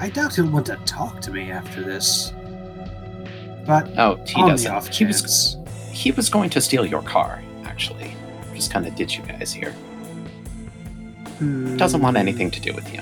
I 0.00 0.10
doubt 0.10 0.34
he'll 0.34 0.50
want 0.50 0.66
to 0.66 0.74
talk 0.84 1.20
to 1.20 1.30
me 1.30 1.52
after 1.52 1.80
this. 1.84 2.32
But 3.64 3.96
Oh, 3.96 4.16
he 4.26 4.42
on 4.42 4.48
doesn't. 4.50 4.72
off 4.72 4.88
He 4.88 5.04
was 5.04 5.56
he 5.92 6.10
was 6.10 6.28
going 6.28 6.50
to 6.50 6.60
steal 6.60 6.84
your 6.84 7.02
car, 7.02 7.40
actually. 7.64 8.16
Just 8.52 8.72
kind 8.72 8.84
of 8.84 8.96
ditch 8.96 9.16
you 9.16 9.22
guys 9.24 9.52
here. 9.52 9.72
Doesn't 11.76 12.00
want 12.02 12.16
Hmm, 12.16 12.20
anything 12.20 12.50
to 12.50 12.60
do 12.60 12.72
with 12.72 12.92
you. 12.92 13.00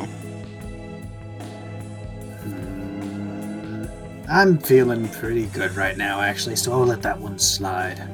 hmm, 2.43 3.85
I'm 4.29 4.59
feeling 4.59 5.09
pretty 5.09 5.47
good 5.47 5.75
right 5.75 5.97
now, 5.97 6.21
actually, 6.21 6.57
so 6.57 6.73
I'll 6.73 6.85
let 6.87 7.01
that 7.03 7.19
one 7.19 7.39
slide. 7.39 8.07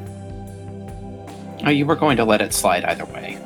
Oh, 1.66 1.70
you 1.70 1.84
were 1.84 1.97
going 1.97 2.16
to 2.18 2.24
let 2.24 2.40
it 2.40 2.52
slide 2.52 2.84
either 2.84 3.05
way. 3.06 3.40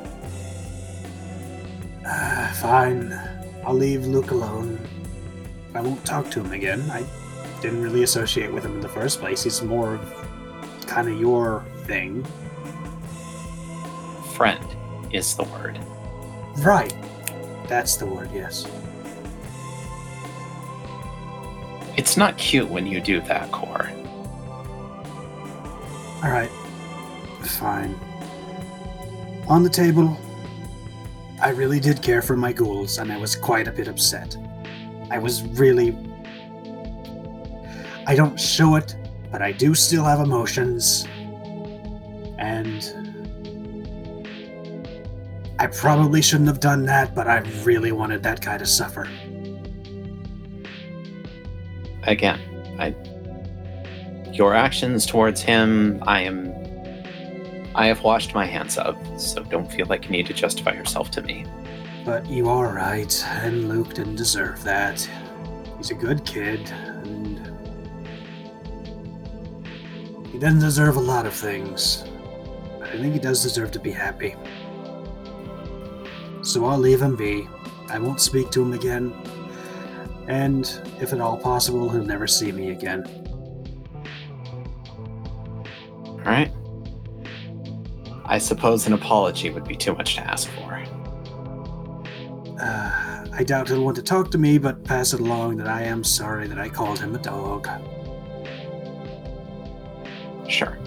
Ah, 2.05 2.55
fine. 2.61 3.11
I'll 3.65 3.73
leave 3.73 4.05
Luke 4.05 4.29
alone. 4.29 4.79
I 5.73 5.81
won't 5.81 6.05
talk 6.05 6.29
to 6.31 6.39
him 6.39 6.51
again. 6.51 6.87
I 6.91 7.03
didn't 7.63 7.81
really 7.81 8.03
associate 8.03 8.53
with 8.53 8.63
him 8.63 8.75
in 8.75 8.81
the 8.81 8.89
first 8.89 9.19
place. 9.19 9.41
He's 9.43 9.63
more 9.63 9.95
of 9.95 10.85
kind 10.85 11.09
of 11.09 11.19
your 11.19 11.65
thing. 11.85 12.23
Friend 14.35 14.63
is 15.11 15.35
the 15.35 15.45
word. 15.45 15.79
Right. 16.59 16.93
That's 17.67 17.95
the 17.95 18.05
word, 18.05 18.29
yes. 18.31 18.67
It's 21.97 22.17
not 22.17 22.37
cute 22.37 22.69
when 22.69 22.85
you 22.85 23.01
do 23.01 23.19
that, 23.21 23.51
Core. 23.51 23.89
Alright. 26.23 26.51
Fine. 27.41 27.99
On 29.47 29.63
the 29.63 29.69
table, 29.69 30.17
I 31.41 31.49
really 31.49 31.79
did 31.79 32.01
care 32.01 32.21
for 32.21 32.37
my 32.37 32.53
ghouls, 32.53 32.97
and 32.99 33.11
I 33.11 33.17
was 33.17 33.35
quite 33.35 33.67
a 33.67 33.71
bit 33.71 33.87
upset. 33.87 34.37
I 35.09 35.17
was 35.17 35.43
really. 35.43 35.97
I 38.07 38.15
don't 38.15 38.39
show 38.39 38.75
it, 38.75 38.95
but 39.31 39.41
I 39.41 39.51
do 39.51 39.75
still 39.75 40.05
have 40.05 40.19
emotions. 40.19 41.07
And. 42.37 42.97
I 45.59 45.67
probably 45.67 46.23
shouldn't 46.23 46.47
have 46.47 46.59
done 46.59 46.85
that, 46.85 47.13
but 47.13 47.27
I 47.27 47.39
really 47.63 47.91
wanted 47.91 48.23
that 48.23 48.41
guy 48.41 48.57
to 48.57 48.65
suffer. 48.65 49.07
Again, 52.03 52.39
I 52.79 52.95
your 54.33 54.55
actions 54.55 55.05
towards 55.05 55.41
him, 55.41 56.01
I 56.07 56.21
am 56.21 56.60
I 57.73 57.87
have 57.87 58.03
washed 58.03 58.33
my 58.33 58.45
hands 58.45 58.77
of, 58.77 58.97
so 59.19 59.43
don't 59.43 59.71
feel 59.71 59.85
like 59.85 60.05
you 60.05 60.11
need 60.11 60.25
to 60.27 60.33
justify 60.33 60.73
yourself 60.73 61.09
to 61.11 61.21
me. 61.21 61.45
But 62.05 62.27
you 62.27 62.49
are 62.49 62.73
right, 62.73 63.25
and 63.27 63.69
Luke 63.69 63.93
didn't 63.93 64.15
deserve 64.15 64.63
that. 64.63 65.07
He's 65.77 65.91
a 65.91 65.95
good 65.95 66.25
kid, 66.25 66.69
and 66.69 67.39
he 70.31 70.37
doesn't 70.37 70.59
deserve 70.59 70.97
a 70.97 71.01
lot 71.01 71.25
of 71.25 71.33
things. 71.33 72.03
But 72.79 72.89
I 72.89 72.97
think 72.97 73.13
he 73.13 73.19
does 73.19 73.41
deserve 73.41 73.71
to 73.71 73.79
be 73.79 73.91
happy. 73.91 74.35
So 76.41 76.65
I'll 76.65 76.77
leave 76.77 77.01
him 77.01 77.15
be. 77.15 77.47
I 77.87 77.99
won't 77.99 78.19
speak 78.19 78.51
to 78.51 78.61
him 78.61 78.73
again. 78.73 79.13
And 80.27 80.65
if 80.99 81.13
at 81.13 81.21
all 81.21 81.37
possible, 81.37 81.89
he'll 81.89 82.03
never 82.03 82.27
see 82.27 82.51
me 82.51 82.71
again. 82.71 83.05
Alright? 86.25 86.51
I 88.31 88.37
suppose 88.37 88.87
an 88.87 88.93
apology 88.93 89.49
would 89.49 89.65
be 89.65 89.75
too 89.75 89.93
much 89.93 90.15
to 90.15 90.21
ask 90.21 90.49
for. 90.51 90.81
Uh, 92.61 93.27
I 93.33 93.43
doubt 93.43 93.67
he'll 93.67 93.83
want 93.83 93.97
to 93.97 94.01
talk 94.01 94.31
to 94.31 94.37
me, 94.37 94.57
but 94.57 94.85
pass 94.85 95.11
it 95.13 95.19
along 95.19 95.57
that 95.57 95.67
I 95.67 95.81
am 95.81 96.01
sorry 96.01 96.47
that 96.47 96.57
I 96.57 96.69
called 96.69 96.97
him 96.97 97.13
a 97.13 97.17
dog. 97.19 97.67
Sure. 100.47 100.77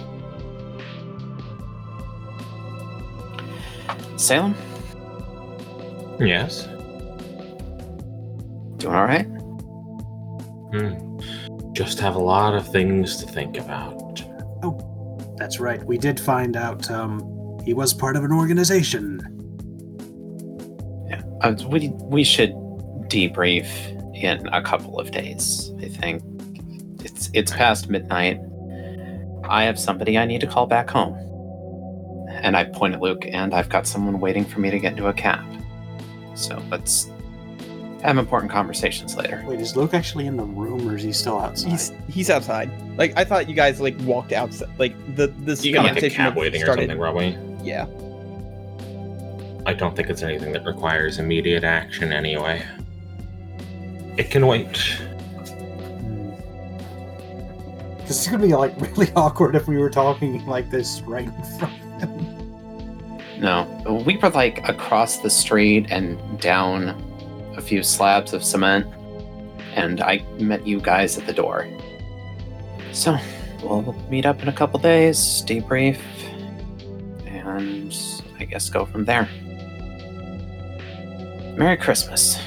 Salem, 4.17 4.55
Yes. 6.19 6.63
doing 8.77 8.95
alright? 8.95 9.27
Hmm. 10.73 11.19
Just 11.73 11.99
have 11.99 12.15
a 12.15 12.19
lot 12.19 12.55
of 12.55 12.67
things 12.71 13.17
to 13.17 13.27
think 13.27 13.59
about. 13.59 14.23
Oh, 14.63 15.35
that's 15.37 15.59
right. 15.59 15.83
We 15.85 15.99
did 15.99 16.19
find 16.19 16.57
out 16.57 16.89
um, 16.89 17.34
he 17.65 17.73
was 17.73 17.93
part 17.93 18.15
of 18.15 18.23
an 18.23 18.31
organization. 18.31 19.19
Yeah. 21.09 21.21
Uh, 21.41 21.55
we, 21.67 21.89
we 22.03 22.23
should 22.23 22.53
debrief 23.09 23.67
in 24.15 24.47
a 24.47 24.61
couple 24.61 24.99
of 24.99 25.11
days, 25.11 25.71
I 25.81 25.89
think. 25.89 26.21
It's 27.03 27.29
it's 27.33 27.51
past 27.51 27.89
midnight. 27.89 28.39
I 29.47 29.63
have 29.63 29.79
somebody 29.79 30.17
I 30.17 30.25
need 30.25 30.41
to 30.41 30.47
call 30.47 30.65
back 30.65 30.89
home. 30.89 31.15
And 32.41 32.57
I 32.57 32.65
point 32.65 32.93
at 32.93 33.01
Luke, 33.01 33.25
and 33.27 33.53
I've 33.53 33.69
got 33.69 33.87
someone 33.87 34.19
waiting 34.19 34.43
for 34.43 34.59
me 34.59 34.69
to 34.69 34.79
get 34.79 34.93
into 34.93 35.07
a 35.07 35.13
cab. 35.13 35.43
So 36.35 36.61
let's 36.69 37.09
have 38.03 38.17
important 38.17 38.51
conversations 38.51 39.15
later. 39.15 39.43
Wait, 39.47 39.59
is 39.59 39.75
Luke 39.75 39.93
actually 39.93 40.27
in 40.27 40.37
the 40.37 40.43
room, 40.43 40.87
or 40.87 40.95
is 40.95 41.03
he 41.03 41.11
still 41.11 41.39
outside? 41.39 41.71
He's 41.71 41.91
he's 42.07 42.29
outside. 42.29 42.71
Like 42.97 43.17
I 43.17 43.23
thought 43.23 43.49
you 43.49 43.55
guys 43.55 43.79
like 43.79 43.95
walked 44.01 44.31
outside. 44.31 44.69
Like 44.77 44.93
the 45.15 45.27
this 45.27 45.63
You 45.63 45.73
got 45.73 45.83
like 45.83 45.91
a 45.91 45.95
conversation 45.95 46.17
cab 46.17 46.33
had 46.33 46.39
waiting 46.39 46.63
or 46.63 46.65
something, 46.65 46.97
probably. 46.97 47.37
Yeah. 47.65 47.87
I 49.65 49.73
don't 49.73 49.95
think 49.95 50.09
it's 50.09 50.21
anything 50.21 50.53
that 50.53 50.63
requires 50.63 51.17
immediate 51.17 51.63
action 51.63 52.13
anyway. 52.13 52.63
It 54.17 54.29
can 54.29 54.45
wait. 54.45 55.01
Because 57.97 58.17
it's 58.17 58.27
gonna 58.27 58.45
be 58.45 58.53
like 58.53 58.79
really 58.97 59.11
awkward 59.15 59.55
if 59.55 59.67
we 59.67 59.77
were 59.77 59.89
talking 59.89 60.45
like 60.45 60.69
this 60.69 61.01
right 61.01 61.25
in 61.25 61.43
front 61.57 62.03
of 62.03 62.09
him. 62.09 62.35
No, 63.39 64.03
we 64.05 64.17
were 64.17 64.29
like 64.29 64.67
across 64.69 65.17
the 65.17 65.29
street 65.29 65.87
and 65.89 66.39
down 66.39 66.89
a 67.57 67.61
few 67.61 67.81
slabs 67.81 68.33
of 68.33 68.43
cement, 68.43 68.85
and 69.73 70.01
I 70.01 70.19
met 70.39 70.67
you 70.67 70.79
guys 70.79 71.17
at 71.17 71.25
the 71.25 71.33
door. 71.33 71.67
So 72.91 73.17
we'll 73.63 73.93
meet 74.09 74.25
up 74.25 74.41
in 74.41 74.47
a 74.47 74.53
couple 74.53 74.79
days, 74.79 75.43
debrief, 75.45 75.99
and 77.45 77.95
I 78.39 78.45
guess 78.45 78.69
go 78.69 78.85
from 78.85 79.05
there. 79.05 79.29
Merry 81.57 81.77
Christmas. 81.77 82.37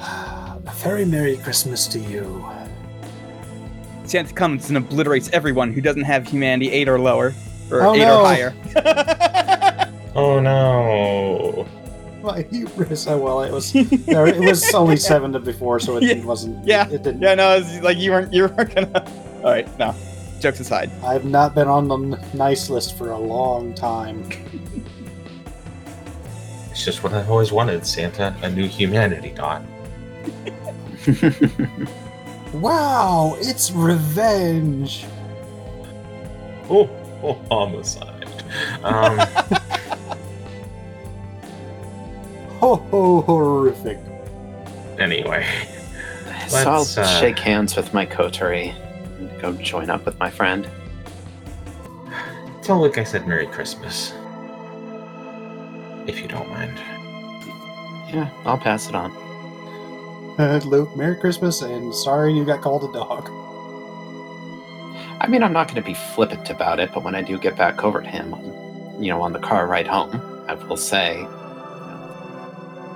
A 0.00 0.60
very 0.76 1.04
Merry 1.04 1.36
Christmas 1.38 1.86
to 1.88 1.98
you. 1.98 2.44
Santa 4.04 4.32
comes 4.34 4.68
and 4.68 4.76
obliterates 4.78 5.30
everyone 5.32 5.72
who 5.72 5.80
doesn't 5.80 6.02
have 6.04 6.26
humanity 6.28 6.70
eight 6.70 6.88
or 6.88 6.98
lower, 6.98 7.34
or 7.70 7.82
oh, 7.82 7.94
eight 7.94 8.00
no. 8.00 8.20
or 8.20 8.26
higher. 8.26 8.54
Oh 10.14 10.40
no. 10.40 11.66
My 12.22 12.42
hubris. 12.42 13.06
Oh 13.06 13.16
well, 13.18 13.42
it 13.42 13.50
was. 13.50 13.74
no, 14.06 14.26
it 14.26 14.38
was 14.38 14.72
only 14.74 14.96
seven 14.96 15.32
to 15.32 15.40
before, 15.40 15.80
so 15.80 15.96
it, 15.96 16.02
Yeah. 16.02 16.24
wasn't. 16.24 16.64
Yeah. 16.66 16.86
It 16.88 17.02
didn't. 17.02 17.22
yeah, 17.22 17.34
no, 17.34 17.56
it's 17.56 17.82
like 17.82 17.96
you 17.96 18.12
weren't 18.12 18.32
you 18.32 18.46
weren't 18.46 18.74
gonna. 18.74 19.10
All 19.42 19.50
right, 19.50 19.78
no. 19.78 19.94
Jokes 20.42 20.60
aside. 20.60 20.90
I've 21.04 21.24
not 21.24 21.54
been 21.54 21.68
on 21.68 21.88
the 21.88 21.96
nice 22.34 22.68
list 22.68 22.98
for 22.98 23.12
a 23.12 23.18
long 23.18 23.74
time. 23.74 24.28
It's 26.70 26.84
just 26.84 27.02
what 27.02 27.12
I've 27.12 27.30
always 27.30 27.52
wanted, 27.52 27.86
Santa, 27.86 28.34
a 28.42 28.50
new 28.50 28.66
humanity 28.66 29.30
dot. 29.30 29.62
Wow, 32.52 33.36
it's 33.38 33.70
revenge. 33.70 35.06
Oh, 36.68 36.88
oh 37.22 37.32
homicide. 37.50 38.28
Um, 38.82 39.18
Ho 42.60 42.76
ho 42.76 43.22
horrific. 43.22 43.98
anyway, 45.00 45.44
so 46.46 46.58
I'll 46.58 46.82
uh, 46.82 47.20
shake 47.20 47.38
hands 47.40 47.74
with 47.74 47.92
my 47.92 48.06
coterie 48.06 48.68
and 48.68 48.91
go 49.42 49.52
join 49.54 49.90
up 49.90 50.06
with 50.06 50.18
my 50.20 50.30
friend. 50.30 50.70
tell 52.62 52.80
Luke 52.80 52.96
I 52.96 53.04
said 53.04 53.26
Merry 53.26 53.48
Christmas. 53.48 54.14
If 56.06 56.20
you 56.20 56.28
don't 56.28 56.48
mind. 56.48 56.78
Yeah, 58.14 58.30
I'll 58.44 58.58
pass 58.58 58.88
it 58.88 58.94
on. 58.94 59.10
Uh, 60.38 60.60
Luke, 60.64 60.96
Merry 60.96 61.16
Christmas, 61.16 61.60
and 61.60 61.92
sorry 61.92 62.32
you 62.32 62.44
got 62.44 62.62
called 62.62 62.84
a 62.88 62.92
dog. 62.92 63.28
I 65.20 65.26
mean, 65.28 65.42
I'm 65.42 65.52
not 65.52 65.66
going 65.66 65.82
to 65.82 65.86
be 65.86 65.94
flippant 65.94 66.48
about 66.48 66.78
it, 66.78 66.90
but 66.94 67.02
when 67.02 67.14
I 67.14 67.22
do 67.22 67.38
get 67.38 67.56
back 67.56 67.84
over 67.84 68.00
to 68.00 68.08
him, 68.08 68.32
you 69.02 69.10
know, 69.10 69.22
on 69.22 69.32
the 69.32 69.38
car 69.38 69.66
ride 69.66 69.86
home, 69.86 70.44
I 70.48 70.54
will 70.54 70.76
say, 70.76 71.26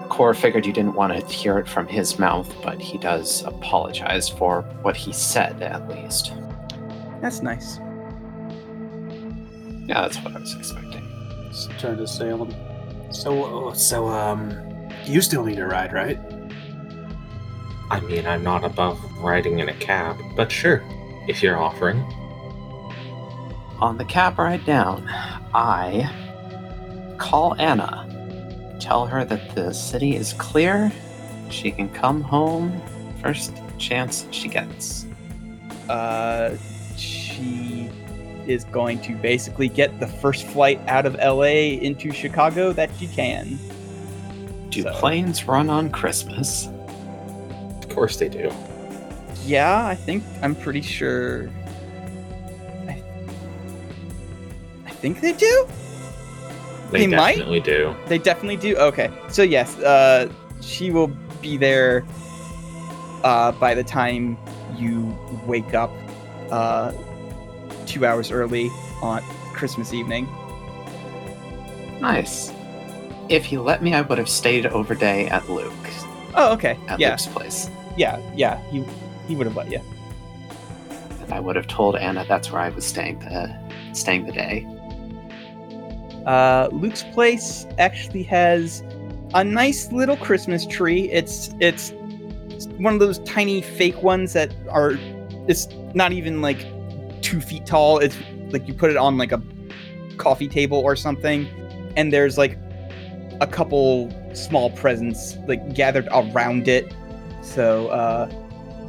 Core 0.08 0.34
figured 0.34 0.64
you 0.66 0.72
didn't 0.72 0.94
want 0.94 1.12
to 1.12 1.34
hear 1.34 1.58
it 1.58 1.68
from 1.68 1.86
his 1.86 2.18
mouth, 2.18 2.54
but 2.62 2.80
he 2.80 2.98
does 2.98 3.42
apologize 3.42 4.28
for 4.28 4.62
what 4.82 4.96
he 4.96 5.12
said, 5.12 5.62
at 5.62 5.88
least. 5.88 6.32
That's 7.20 7.42
nice. 7.42 7.78
Yeah, 9.86 10.02
that's 10.02 10.18
what 10.18 10.34
I 10.34 10.40
was 10.40 10.54
expecting. 10.54 11.02
Let's 11.44 11.66
turn 11.78 11.98
to 11.98 12.06
Salem. 12.06 12.54
So, 13.10 13.72
so, 13.74 14.08
um, 14.08 14.52
you 15.04 15.20
still 15.20 15.44
need 15.44 15.58
a 15.58 15.66
ride, 15.66 15.92
right? 15.92 16.18
I 17.90 18.00
mean, 18.00 18.26
I'm 18.26 18.42
not 18.42 18.64
above 18.64 19.00
riding 19.18 19.60
in 19.60 19.68
a 19.68 19.74
cab, 19.74 20.18
but 20.34 20.50
sure, 20.50 20.82
if 21.28 21.42
you're 21.42 21.56
offering. 21.56 22.00
On 23.80 23.96
the 23.96 24.04
cab 24.04 24.38
ride 24.38 24.64
down, 24.64 25.06
I 25.54 26.10
call 27.18 27.54
Anna, 27.58 28.05
tell 28.80 29.06
her 29.06 29.24
that 29.24 29.54
the 29.54 29.72
city 29.72 30.16
is 30.16 30.32
clear, 30.34 30.92
she 31.50 31.70
can 31.70 31.88
come 31.90 32.22
home 32.22 32.80
first 33.22 33.56
chance 33.78 34.26
she 34.30 34.48
gets. 34.48 35.06
Uh, 35.88 36.56
she 36.96 37.90
is 38.46 38.64
going 38.64 39.00
to 39.00 39.14
basically 39.16 39.68
get 39.68 39.98
the 40.00 40.06
first 40.06 40.46
flight 40.46 40.80
out 40.86 41.06
of 41.06 41.14
LA 41.16 41.74
into 41.80 42.12
Chicago 42.12 42.72
that 42.72 42.90
she 42.98 43.06
can. 43.08 43.58
Do 44.70 44.82
So- 44.82 44.92
planes 44.92 45.46
run 45.46 45.68
on 45.70 45.90
Christmas? 45.90 46.68
Of 47.82 47.88
course 47.88 48.16
they 48.16 48.28
do. 48.28 48.52
Yeah, 49.44 49.86
I 49.86 49.94
think 49.94 50.24
I'm 50.42 50.54
pretty 50.54 50.82
sure. 50.82 51.48
I, 52.88 53.02
I 54.86 54.90
think 54.90 55.20
they 55.20 55.32
do. 55.32 55.68
They, 56.90 57.06
They 57.06 57.16
might? 57.16 57.62
do. 57.64 57.94
They 58.06 58.18
definitely 58.18 58.56
do. 58.56 58.76
Okay, 58.76 59.10
so 59.28 59.42
yes, 59.42 59.76
uh, 59.80 60.30
she 60.60 60.90
will 60.90 61.08
be 61.42 61.56
there 61.56 62.04
uh, 63.24 63.52
by 63.52 63.74
the 63.74 63.84
time 63.84 64.38
you 64.76 65.16
wake 65.46 65.74
up, 65.74 65.90
uh, 66.50 66.92
two 67.86 68.06
hours 68.06 68.30
early 68.30 68.68
on 69.02 69.22
Christmas 69.52 69.92
evening. 69.92 70.28
Nice. 72.00 72.52
If 73.28 73.44
he 73.46 73.58
let 73.58 73.82
me, 73.82 73.94
I 73.94 74.02
would 74.02 74.18
have 74.18 74.28
stayed 74.28 74.66
over 74.66 74.94
day 74.94 75.26
at 75.28 75.48
Luke, 75.50 75.72
Oh, 76.34 76.52
okay. 76.52 76.78
at 76.88 77.00
yeah, 77.00 77.10
Luke's 77.10 77.26
place. 77.26 77.70
yeah, 77.96 78.20
yeah. 78.36 78.58
He 78.70 78.84
he 79.26 79.34
would 79.34 79.46
have 79.46 79.56
let 79.56 79.70
you. 79.70 79.80
And 81.22 81.32
I 81.32 81.40
would 81.40 81.56
have 81.56 81.66
told 81.66 81.96
Anna 81.96 82.24
that's 82.28 82.52
where 82.52 82.60
I 82.60 82.68
was 82.68 82.84
staying 82.86 83.18
the 83.20 83.52
staying 83.92 84.26
the 84.26 84.32
day. 84.32 84.66
Uh, 86.26 86.68
Luke's 86.72 87.04
place 87.14 87.66
actually 87.78 88.24
has 88.24 88.82
a 89.34 89.44
nice 89.44 89.92
little 89.92 90.16
Christmas 90.16 90.66
tree. 90.66 91.10
It's 91.10 91.50
it's 91.60 91.92
one 92.78 92.94
of 92.94 93.00
those 93.00 93.20
tiny 93.20 93.62
fake 93.62 94.02
ones 94.02 94.32
that 94.32 94.52
are. 94.68 94.94
It's 95.48 95.68
not 95.94 96.12
even 96.12 96.42
like 96.42 96.66
two 97.22 97.40
feet 97.40 97.64
tall. 97.64 97.98
It's 97.98 98.18
like 98.50 98.66
you 98.66 98.74
put 98.74 98.90
it 98.90 98.96
on 98.96 99.16
like 99.16 99.30
a 99.30 99.40
coffee 100.16 100.48
table 100.48 100.78
or 100.78 100.96
something, 100.96 101.46
and 101.96 102.12
there's 102.12 102.36
like 102.36 102.58
a 103.40 103.46
couple 103.46 104.12
small 104.34 104.70
presents 104.70 105.36
like 105.46 105.74
gathered 105.74 106.08
around 106.12 106.66
it. 106.66 106.92
So 107.40 107.88
uh, 107.88 108.28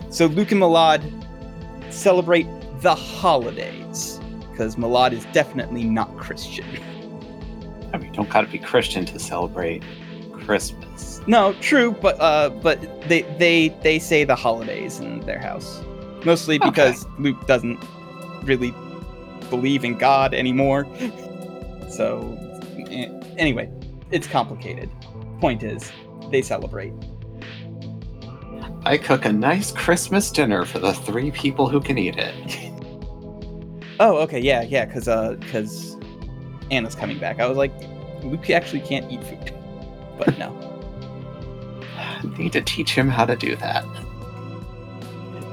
so 0.09 0.25
Luke 0.25 0.51
and 0.51 0.61
Malad 0.61 1.03
celebrate 1.91 2.47
the 2.81 2.95
holidays 2.95 4.19
because 4.51 4.75
Malad 4.75 5.11
is 5.11 5.25
definitely 5.33 5.83
not 5.83 6.17
Christian. 6.17 6.65
I 7.93 7.97
mean, 7.97 8.07
you 8.09 8.13
don't 8.13 8.29
gotta 8.29 8.47
be 8.47 8.59
Christian 8.59 9.05
to 9.05 9.19
celebrate 9.19 9.83
Christmas. 10.33 11.21
No, 11.27 11.53
true, 11.61 11.91
but 11.91 12.19
uh, 12.19 12.49
but 12.49 12.79
they 13.09 13.21
they 13.37 13.69
they 13.83 13.99
say 13.99 14.23
the 14.23 14.35
holidays 14.35 14.99
in 14.99 15.19
their 15.21 15.39
house, 15.39 15.81
mostly 16.25 16.55
Okay. 16.57 16.69
because 16.69 17.05
Luke 17.19 17.45
doesn't 17.47 17.79
really 18.43 18.73
believe 19.49 19.83
in 19.83 19.97
God 19.97 20.33
anymore. 20.33 20.85
So, 21.89 22.37
eh, 22.89 23.07
anyway, 23.37 23.69
it's 24.11 24.27
complicated. 24.27 24.89
Point 25.39 25.63
is, 25.63 25.91
they 26.31 26.41
celebrate. 26.41 26.93
I 28.85 28.97
cook 28.97 29.25
a 29.25 29.33
nice 29.33 29.71
Christmas 29.71 30.31
dinner 30.31 30.63
for 30.63 30.79
the 30.79 30.93
three 30.93 31.31
people 31.31 31.67
who 31.67 31.81
can 31.81 31.97
eat 31.97 32.15
it. 32.17 32.33
Oh, 33.99 34.17
okay, 34.17 34.39
yeah, 34.39 34.61
yeah, 34.61 34.85
because 34.85 35.07
uh, 35.07 35.33
because 35.39 35.96
Anna's 36.71 36.95
coming 36.95 37.19
back. 37.19 37.39
I 37.39 37.47
was 37.47 37.57
like, 37.57 37.73
Luke 38.23 38.49
actually 38.49 38.81
can't 38.81 39.11
eat 39.11 39.23
food, 39.23 39.53
but 40.17 40.37
no, 40.37 40.51
Need 42.37 42.53
to 42.53 42.61
teach 42.61 42.91
him 42.91 43.09
how 43.09 43.25
to 43.25 43.35
do 43.35 43.55
that. 43.57 43.85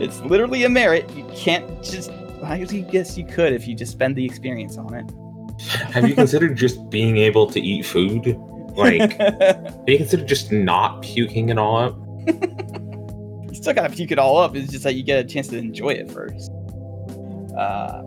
it's 0.00 0.20
literally 0.22 0.64
a 0.64 0.68
merit. 0.68 1.08
You 1.10 1.26
can't 1.34 1.82
just. 1.82 2.10
I 2.42 2.62
guess 2.64 3.16
you 3.16 3.24
could 3.24 3.54
if 3.54 3.66
you 3.66 3.74
just 3.74 3.92
spend 3.92 4.16
the 4.16 4.24
experience 4.24 4.76
on 4.76 4.92
it. 4.92 5.10
Have 5.92 6.06
you 6.06 6.14
considered 6.14 6.56
just 6.56 6.90
being 6.90 7.16
able 7.16 7.50
to 7.50 7.60
eat 7.60 7.86
food? 7.86 8.36
Like, 8.76 9.12
have 9.18 9.84
you 9.86 9.96
considered 9.96 10.26
just 10.26 10.52
not 10.52 11.00
puking 11.00 11.48
it 11.48 11.58
all 11.58 11.76
up? 11.76 11.96
you 12.26 13.54
still 13.54 13.72
gotta 13.72 13.94
puke 13.94 14.10
it 14.10 14.18
all 14.18 14.36
up. 14.36 14.54
It's 14.56 14.72
just 14.72 14.84
that 14.84 14.94
you 14.94 15.02
get 15.02 15.24
a 15.24 15.24
chance 15.24 15.48
to 15.48 15.56
enjoy 15.56 15.90
it 15.90 16.10
first. 16.10 16.50
Uh, 17.56 18.02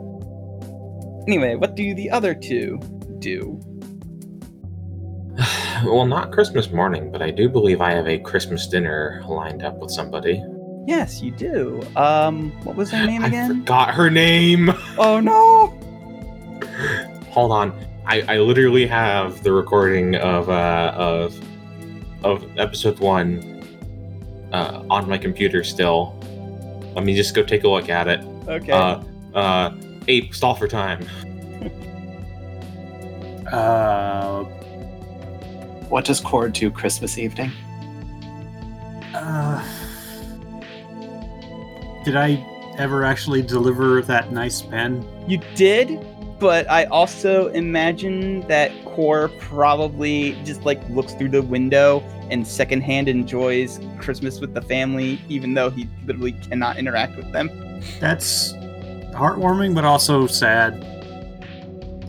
anyway, 1.27 1.55
what 1.55 1.75
do 1.75 1.95
the 1.95 2.11
other 2.11 2.35
two 2.35 2.79
do? 3.19 3.59
Well, 5.85 6.07
not 6.07 6.31
Christmas 6.31 6.71
morning, 6.71 7.11
but 7.11 7.21
I 7.21 7.29
do 7.29 7.47
believe 7.47 7.81
I 7.81 7.91
have 7.91 8.07
a 8.07 8.17
Christmas 8.17 8.65
dinner 8.65 9.23
lined 9.27 9.61
up 9.61 9.77
with 9.77 9.91
somebody. 9.91 10.43
Yes, 10.87 11.21
you 11.21 11.29
do. 11.29 11.83
Um, 11.95 12.51
what 12.63 12.75
was 12.75 12.89
her 12.89 13.05
name 13.05 13.23
again? 13.23 13.51
I 13.51 13.55
forgot 13.59 13.93
her 13.93 14.09
name. 14.09 14.71
Oh 14.97 15.19
no! 15.19 15.67
Hold 17.29 17.51
on. 17.51 17.79
I, 18.07 18.21
I 18.21 18.37
literally 18.39 18.87
have 18.87 19.43
the 19.43 19.51
recording 19.51 20.15
of 20.15 20.49
uh 20.49 20.93
of 20.95 21.39
of 22.23 22.43
episode 22.57 22.97
one 22.97 23.63
uh, 24.51 24.83
on 24.89 25.07
my 25.07 25.19
computer 25.19 25.63
still. 25.63 26.17
Let 26.95 27.05
me 27.05 27.15
just 27.15 27.35
go 27.35 27.43
take 27.43 27.63
a 27.63 27.67
look 27.69 27.89
at 27.89 28.07
it. 28.07 28.21
Okay. 28.47 28.71
Uh 28.71 29.03
uh 29.35 29.75
ape 30.07 30.33
stall 30.33 30.55
for 30.55 30.67
time. 30.67 31.05
Uh, 33.51 34.43
What 35.89 36.05
does 36.05 36.19
Core 36.19 36.49
do 36.49 36.69
Christmas 36.71 37.17
evening? 37.17 37.51
uh, 39.13 39.63
did 42.03 42.15
I 42.15 42.45
ever 42.77 43.03
actually 43.03 43.41
deliver 43.41 44.01
that 44.03 44.31
nice 44.31 44.61
pen? 44.61 45.03
You 45.27 45.39
did, 45.55 45.99
but 46.39 46.69
I 46.69 46.85
also 46.85 47.47
imagine 47.47 48.41
that 48.47 48.71
Core 48.85 49.29
probably 49.39 50.33
just 50.45 50.63
like 50.63 50.87
looks 50.89 51.13
through 51.13 51.29
the 51.29 51.41
window 51.41 52.01
and 52.29 52.45
secondhand 52.45 53.07
enjoys 53.07 53.79
Christmas 53.97 54.39
with 54.39 54.53
the 54.53 54.61
family, 54.61 55.19
even 55.29 55.53
though 55.53 55.69
he 55.69 55.89
literally 56.05 56.33
cannot 56.33 56.77
interact 56.77 57.15
with 57.17 57.31
them. 57.31 57.49
That's 57.99 58.53
heartwarming, 59.13 59.73
but 59.73 59.83
also 59.85 60.27
sad. 60.27 60.96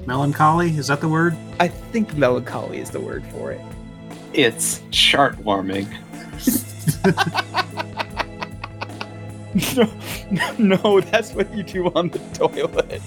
Melancholy? 0.09 0.71
Is 0.71 0.87
that 0.87 1.03
the 1.03 1.09
word? 1.09 1.37
I 1.61 1.69
think 1.69 2.17
melancholy 2.17 2.79
is 2.79 2.89
the 2.89 2.99
word 2.99 3.23
for 3.27 3.53
it. 3.53 3.61
It's 4.33 4.81
chart 4.91 5.39
warming. 5.41 5.87
no, 10.31 10.55
no, 10.57 11.01
that's 11.03 11.35
what 11.35 11.55
you 11.55 11.63
do 11.63 11.89
on 11.95 12.09
the 12.09 12.21
toilet. 12.33 13.03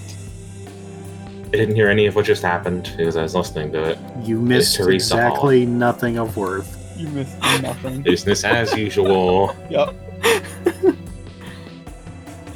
I 1.48 1.50
didn't 1.50 1.74
hear 1.74 1.88
any 1.88 2.06
of 2.06 2.14
what 2.14 2.24
just 2.24 2.44
happened 2.44 2.94
because 2.96 3.16
I 3.16 3.22
was 3.24 3.34
listening 3.34 3.72
to 3.72 3.82
it. 3.82 3.98
You 4.22 4.40
missed 4.40 4.76
Teresa 4.76 5.16
Hall. 5.16 5.26
exactly 5.26 5.66
nothing 5.66 6.18
of 6.18 6.36
worth. 6.36 6.78
You 6.96 7.08
missed 7.08 7.36
nothing. 7.40 8.02
Business 8.04 8.44
as 8.44 8.76
usual. 8.76 9.56
yep. 9.68 9.92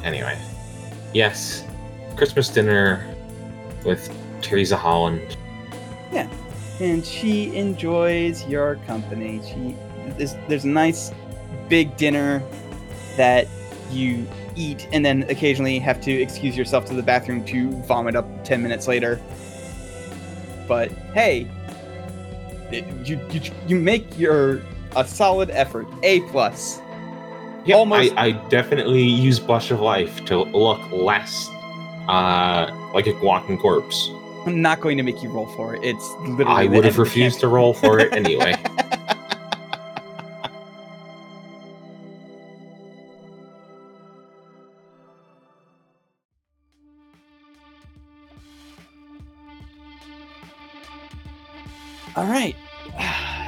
Anyway, 0.05 0.39
yes, 1.13 1.65
Christmas 2.15 2.47
dinner 2.47 3.13
with 3.83 4.09
Teresa 4.41 4.77
Holland. 4.77 5.37
Yeah, 6.11 6.29
and 6.79 7.05
she 7.05 7.55
enjoys 7.55 8.45
your 8.47 8.75
company. 8.87 9.41
She 9.47 9.75
there's, 10.17 10.35
there's 10.47 10.63
a 10.65 10.69
nice 10.69 11.11
big 11.69 11.95
dinner 11.97 12.41
that 13.17 13.47
you 13.91 14.27
eat 14.55 14.87
and 14.91 15.05
then 15.05 15.23
occasionally 15.29 15.79
have 15.79 15.99
to 16.01 16.11
excuse 16.11 16.55
yourself 16.57 16.85
to 16.85 16.93
the 16.93 17.03
bathroom 17.03 17.43
to 17.45 17.71
vomit 17.83 18.15
up 18.15 18.25
10 18.43 18.61
minutes 18.63 18.87
later. 18.87 19.19
But 20.67 20.91
hey, 21.13 21.47
it- 22.71 22.85
you 23.07 23.19
you, 23.31 23.41
you 23.67 23.75
make 23.77 24.17
your 24.17 24.61
a 24.95 25.05
solid 25.07 25.49
effort. 25.51 25.87
A 26.03 26.21
plus. 26.21 26.79
Yeah, 27.65 27.75
Almost- 27.75 28.13
I, 28.15 28.27
I 28.27 28.31
definitely 28.49 29.03
use 29.03 29.39
Blush 29.39 29.71
of 29.71 29.81
Life 29.81 30.23
to 30.25 30.37
look 30.43 30.79
less 30.91 31.49
uh, 32.07 32.71
like 32.93 33.07
a 33.07 33.13
walking 33.21 33.57
corpse. 33.59 34.09
I'm 34.47 34.61
not 34.61 34.79
going 34.79 34.95
to 34.95 35.03
make 35.03 35.21
you 35.21 35.29
roll 35.29 35.45
for 35.45 35.75
it. 35.75 35.83
It's 35.83 36.09
literally 36.21 36.45
I 36.45 36.65
would 36.67 36.85
have 36.85 36.97
refused 36.97 37.41
to 37.41 37.49
roll 37.49 37.73
for 37.73 37.99
it 37.99 38.13
anyway. 38.15 38.55
All 52.15 52.25
right. 52.25 52.55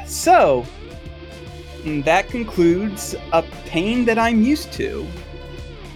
So, 0.05 0.65
that 1.85 2.27
concludes 2.27 3.15
a 3.31 3.41
pain 3.67 4.03
that 4.03 4.19
I'm 4.19 4.43
used 4.43 4.73
to. 4.73 5.07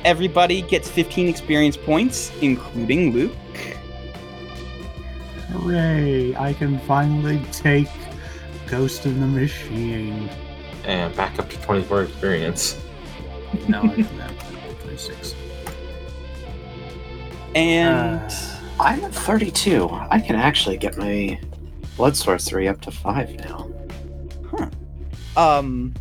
Everybody 0.06 0.62
gets 0.62 0.90
15 0.90 1.28
experience 1.28 1.76
points, 1.76 2.32
including 2.42 3.12
Luke. 3.12 3.36
Hooray! 5.54 6.36
I 6.36 6.54
can 6.54 6.80
finally 6.80 7.42
take 7.52 7.88
Ghost 8.68 9.06
in 9.06 9.20
the 9.20 9.28
Machine. 9.28 10.30
and 10.86 11.16
back 11.16 11.38
up 11.40 11.50
to 11.50 11.58
24 11.62 12.04
experience. 12.04 12.80
No, 13.68 13.84
I 13.84 13.88
can 13.90 14.04
have 14.04 14.82
26. 14.82 15.36
And 17.54 18.20
Uh, 18.20 18.60
I'm 18.80 19.04
at 19.04 19.14
32. 19.14 19.88
I 20.10 20.20
can 20.20 20.36
actually 20.36 20.76
get 20.78 20.98
my 20.98 21.40
blood 21.96 22.18
sorcery 22.18 22.68
up 22.68 22.82
to 22.82 22.90
5 22.92 23.36
now. 23.46 23.70
Huh. 24.50 24.70
um 25.38 25.94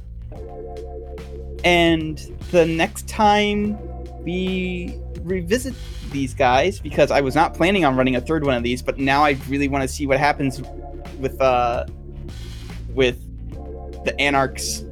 and 1.64 2.18
the 2.52 2.64
next 2.64 3.06
time 3.06 3.76
we 4.24 4.98
revisit 5.22 5.74
these 6.12 6.34
guys 6.34 6.78
because 6.78 7.10
I 7.10 7.20
was 7.20 7.34
not 7.34 7.54
planning 7.54 7.84
on 7.84 7.96
running 7.96 8.16
a 8.16 8.20
third 8.20 8.44
one 8.44 8.54
of 8.54 8.62
these, 8.62 8.82
but 8.82 8.98
now 8.98 9.24
I 9.24 9.36
really 9.48 9.68
want 9.68 9.82
to 9.82 9.88
see 9.88 10.06
what 10.06 10.18
happens 10.18 10.62
with 11.18 11.40
uh 11.40 11.86
with 12.94 13.18
the 14.04 14.18
anarchs 14.20 14.84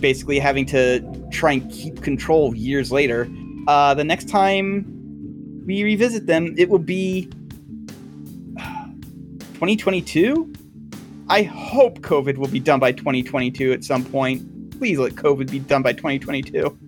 basically 0.00 0.38
having 0.38 0.66
to 0.66 1.00
try 1.30 1.52
and 1.52 1.70
keep 1.70 2.02
control 2.02 2.54
years 2.54 2.92
later. 2.92 3.28
Uh 3.66 3.94
the 3.94 4.04
next 4.04 4.28
time 4.28 4.84
we 5.66 5.82
revisit 5.82 6.26
them, 6.26 6.54
it 6.58 6.68
will 6.68 6.78
be 6.78 7.26
2022. 9.54 10.52
I 11.28 11.42
hope 11.42 12.00
COVID 12.00 12.36
will 12.36 12.48
be 12.48 12.60
done 12.60 12.80
by 12.80 12.92
2022 12.92 13.72
at 13.72 13.82
some 13.82 14.04
point. 14.04 14.78
Please 14.78 14.98
let 14.98 15.14
COVID 15.14 15.50
be 15.50 15.58
done 15.58 15.82
by 15.82 15.94
2022. 15.94 16.78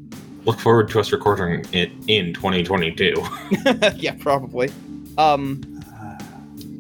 Look 0.47 0.60
forward 0.60 0.89
to 0.90 1.01
us 1.01 1.10
recording 1.10 1.64
it 1.73 1.90
in 2.06 2.32
2022. 2.32 3.14
yeah, 3.97 4.14
probably. 4.20 4.70
Um, 5.18 5.60
uh, 5.93 6.18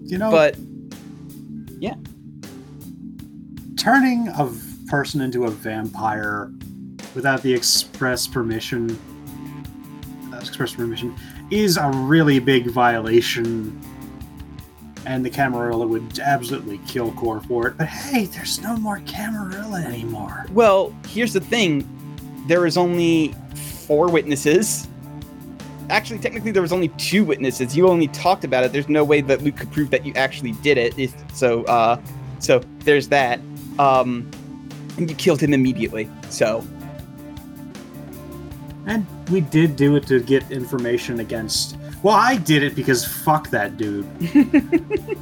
you 0.04 0.18
know, 0.18 0.30
but 0.30 0.56
yeah, 1.80 1.94
turning 3.76 4.28
a 4.28 4.52
person 4.88 5.20
into 5.20 5.46
a 5.46 5.50
vampire 5.50 6.52
without 7.16 7.42
the 7.42 7.52
express 7.52 8.28
permission 8.28 8.96
uh, 10.32 10.36
express 10.36 10.74
permission 10.74 11.12
is 11.50 11.76
a 11.76 11.90
really 11.90 12.38
big 12.38 12.68
violation 12.70 13.80
and 15.06 15.24
the 15.24 15.30
Camarilla 15.30 15.86
would 15.86 16.18
absolutely 16.20 16.78
kill 16.86 17.10
Core 17.12 17.40
for 17.40 17.68
it. 17.68 17.78
But 17.78 17.88
hey, 17.88 18.26
there's 18.26 18.60
no 18.60 18.76
more 18.76 19.00
Camarilla 19.06 19.80
anymore. 19.82 20.46
well, 20.52 20.94
here's 21.08 21.32
the 21.32 21.40
thing: 21.40 21.82
there 22.46 22.66
is 22.66 22.76
only 22.76 23.34
four 23.86 24.08
witnesses. 24.08 24.88
Actually, 25.88 26.18
technically, 26.18 26.50
there 26.50 26.62
was 26.62 26.72
only 26.72 26.88
two 26.90 27.24
witnesses. 27.24 27.76
You 27.76 27.88
only 27.88 28.08
talked 28.08 28.44
about 28.44 28.64
it. 28.64 28.72
There's 28.72 28.88
no 28.88 29.04
way 29.04 29.20
that 29.20 29.42
Luke 29.42 29.56
could 29.56 29.70
prove 29.70 29.90
that 29.90 30.04
you 30.04 30.12
actually 30.14 30.52
did 30.52 30.78
it. 30.78 30.98
If, 30.98 31.14
so, 31.32 31.62
uh, 31.64 32.00
so 32.40 32.60
there's 32.80 33.08
that. 33.08 33.40
Um, 33.78 34.28
and 34.96 35.08
you 35.08 35.16
killed 35.16 35.40
him 35.40 35.52
immediately. 35.52 36.08
So, 36.30 36.64
And 38.86 39.06
we 39.30 39.42
did 39.42 39.76
do 39.76 39.96
it 39.96 40.06
to 40.08 40.20
get 40.20 40.50
information 40.50 41.20
against. 41.20 41.76
Well, 42.02 42.16
I 42.16 42.36
did 42.36 42.62
it 42.62 42.74
because 42.74 43.04
fuck 43.04 43.50
that 43.50 43.76
dude. 43.76 44.06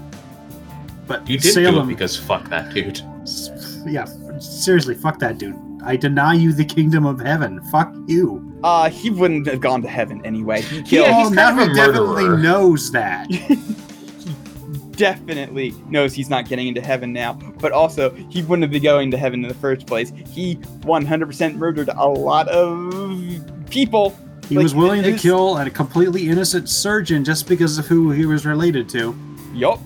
but 1.07 1.29
You 1.29 1.39
did 1.39 1.53
Salem, 1.53 1.75
do 1.75 1.81
it 1.83 1.87
because 1.87 2.17
fuck 2.17 2.49
that 2.49 2.73
dude. 2.73 3.01
yeah, 3.87 4.07
seriously, 4.39 4.95
fuck 4.95 5.19
that 5.19 5.39
dude. 5.39 5.57
I 5.85 5.97
deny 5.97 6.35
you 6.35 6.53
the 6.53 6.65
kingdom 6.65 7.05
of 7.07 7.21
heaven. 7.21 7.61
Fuck 7.65 7.95
you. 8.07 8.59
uh, 8.65 8.89
he 8.91 9.11
wouldn't 9.11 9.47
have 9.47 9.61
gone 9.61 9.83
to 9.83 9.89
heaven 9.89 10.25
anyway. 10.25 10.63
He 10.63 10.77
Yeah, 10.79 10.83
killed. 10.83 11.09
well, 11.09 11.21
he's 11.25 11.31
now 11.33 11.51
kind 11.51 11.61
of 11.61 11.69
a 11.71 11.75
definitely 11.75 12.29
knows 12.29 12.91
that. 12.93 13.31
He 13.31 13.57
definitely 14.97 15.75
knows 15.89 16.15
he's 16.15 16.31
not 16.31 16.49
getting 16.49 16.69
into 16.69 16.81
heaven 16.81 17.13
now, 17.13 17.35
but 17.59 17.73
also 17.73 18.11
he 18.11 18.43
wouldn't 18.43 18.63
have 18.63 18.71
been 18.71 18.83
going 18.83 19.11
to 19.11 19.17
heaven 19.19 19.43
in 19.43 19.49
the 19.49 19.55
first 19.55 19.87
place. 19.87 20.13
He 20.29 20.57
100% 20.57 21.57
murdered 21.57 21.89
a 21.89 22.09
lot 22.09 22.49
of 22.49 23.23
people. 23.71 24.17
He 24.49 24.57
Like, 24.57 24.63
was 24.63 24.75
willing 24.75 25.03
to 25.03 25.13
kill 25.17 25.57
a 25.59 25.69
completely 25.71 26.29
innocent 26.29 26.69
surgeon 26.69 27.25
just 27.25 27.49
because 27.49 27.79
of 27.79 27.87
who 27.87 28.11
he 28.11 28.25
was 28.27 28.45
related 28.47 28.89
to. 28.91 29.17
Yup. 29.53 29.81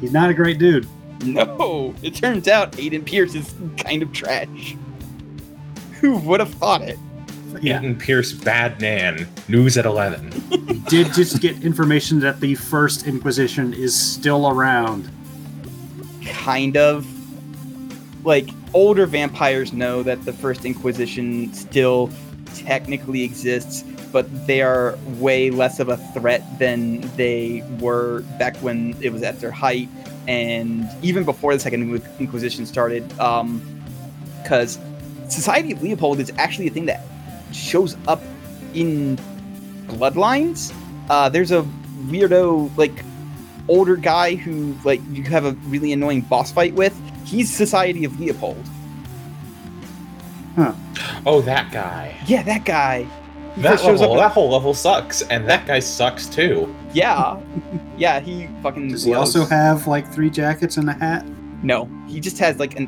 He's 0.00 0.12
not 0.12 0.30
a 0.30 0.34
great 0.34 0.58
dude. 0.58 0.86
No, 1.24 1.94
it 2.02 2.16
turns 2.16 2.48
out 2.48 2.72
Aiden 2.72 3.06
Pearce 3.06 3.36
is 3.36 3.54
kind 3.76 4.02
of 4.02 4.12
trash. 4.12 4.76
Who 6.02 6.16
would 6.16 6.40
have 6.40 6.52
thought 6.54 6.82
it? 6.82 6.98
Yeah, 7.60 7.80
Aiden 7.80 7.96
Pearce, 7.96 8.32
bad 8.32 8.80
man. 8.80 9.28
News 9.46 9.78
at 9.78 9.86
11. 9.86 10.32
he 10.66 10.78
did 10.88 11.12
just 11.12 11.40
get 11.40 11.62
information 11.62 12.18
that 12.20 12.40
the 12.40 12.56
First 12.56 13.06
Inquisition 13.06 13.72
is 13.72 13.94
still 13.94 14.48
around. 14.48 15.08
Kind 16.24 16.76
of. 16.76 17.06
Like, 18.26 18.48
older 18.74 19.06
vampires 19.06 19.72
know 19.72 20.02
that 20.02 20.24
the 20.24 20.32
First 20.32 20.64
Inquisition 20.64 21.54
still 21.54 22.10
technically 22.56 23.22
exists, 23.22 23.84
but 24.10 24.26
they 24.48 24.60
are 24.60 24.98
way 25.18 25.50
less 25.50 25.78
of 25.78 25.88
a 25.88 25.98
threat 26.14 26.58
than 26.58 27.00
they 27.16 27.62
were 27.78 28.22
back 28.40 28.56
when 28.56 28.96
it 29.00 29.12
was 29.12 29.22
at 29.22 29.38
their 29.38 29.52
height, 29.52 29.88
and 30.26 30.88
even 31.00 31.22
before 31.22 31.54
the 31.54 31.60
Second 31.60 32.02
Inquisition 32.18 32.66
started. 32.66 33.16
Um, 33.20 33.68
because 34.42 34.78
Society 35.32 35.72
of 35.72 35.82
Leopold 35.82 36.20
is 36.20 36.30
actually 36.36 36.66
a 36.68 36.70
thing 36.70 36.86
that 36.86 37.02
shows 37.52 37.96
up 38.06 38.22
in 38.74 39.16
Bloodlines. 39.86 40.72
Uh, 41.10 41.28
there's 41.28 41.50
a 41.50 41.62
weirdo, 42.06 42.74
like, 42.76 43.04
older 43.68 43.96
guy 43.96 44.34
who, 44.34 44.74
like, 44.84 45.00
you 45.10 45.22
have 45.24 45.44
a 45.44 45.52
really 45.66 45.92
annoying 45.92 46.20
boss 46.22 46.52
fight 46.52 46.74
with. 46.74 46.98
He's 47.24 47.50
Society 47.52 48.04
of 48.04 48.18
Leopold. 48.20 48.62
Huh. 50.56 50.74
Oh, 51.24 51.40
that 51.42 51.72
guy. 51.72 52.14
Yeah, 52.26 52.42
that 52.42 52.64
guy. 52.64 53.06
He 53.54 53.62
That 53.62 53.72
first 53.72 53.84
shows 53.84 54.00
level, 54.00 54.16
up. 54.16 54.28
that 54.28 54.32
whole 54.32 54.50
level 54.50 54.74
sucks, 54.74 55.22
and 55.22 55.46
that 55.48 55.66
guy 55.66 55.78
sucks 55.78 56.26
too. 56.26 56.74
Yeah, 56.94 57.38
yeah. 57.98 58.20
He 58.20 58.48
fucking. 58.62 58.88
Does 58.88 59.04
he 59.04 59.10
blows. 59.12 59.36
also 59.36 59.44
have 59.48 59.86
like 59.86 60.10
three 60.10 60.30
jackets 60.30 60.78
and 60.78 60.88
a 60.88 60.94
hat? 60.94 61.26
No, 61.62 61.86
he 62.08 62.18
just 62.18 62.38
has 62.38 62.58
like 62.58 62.78
an 62.78 62.86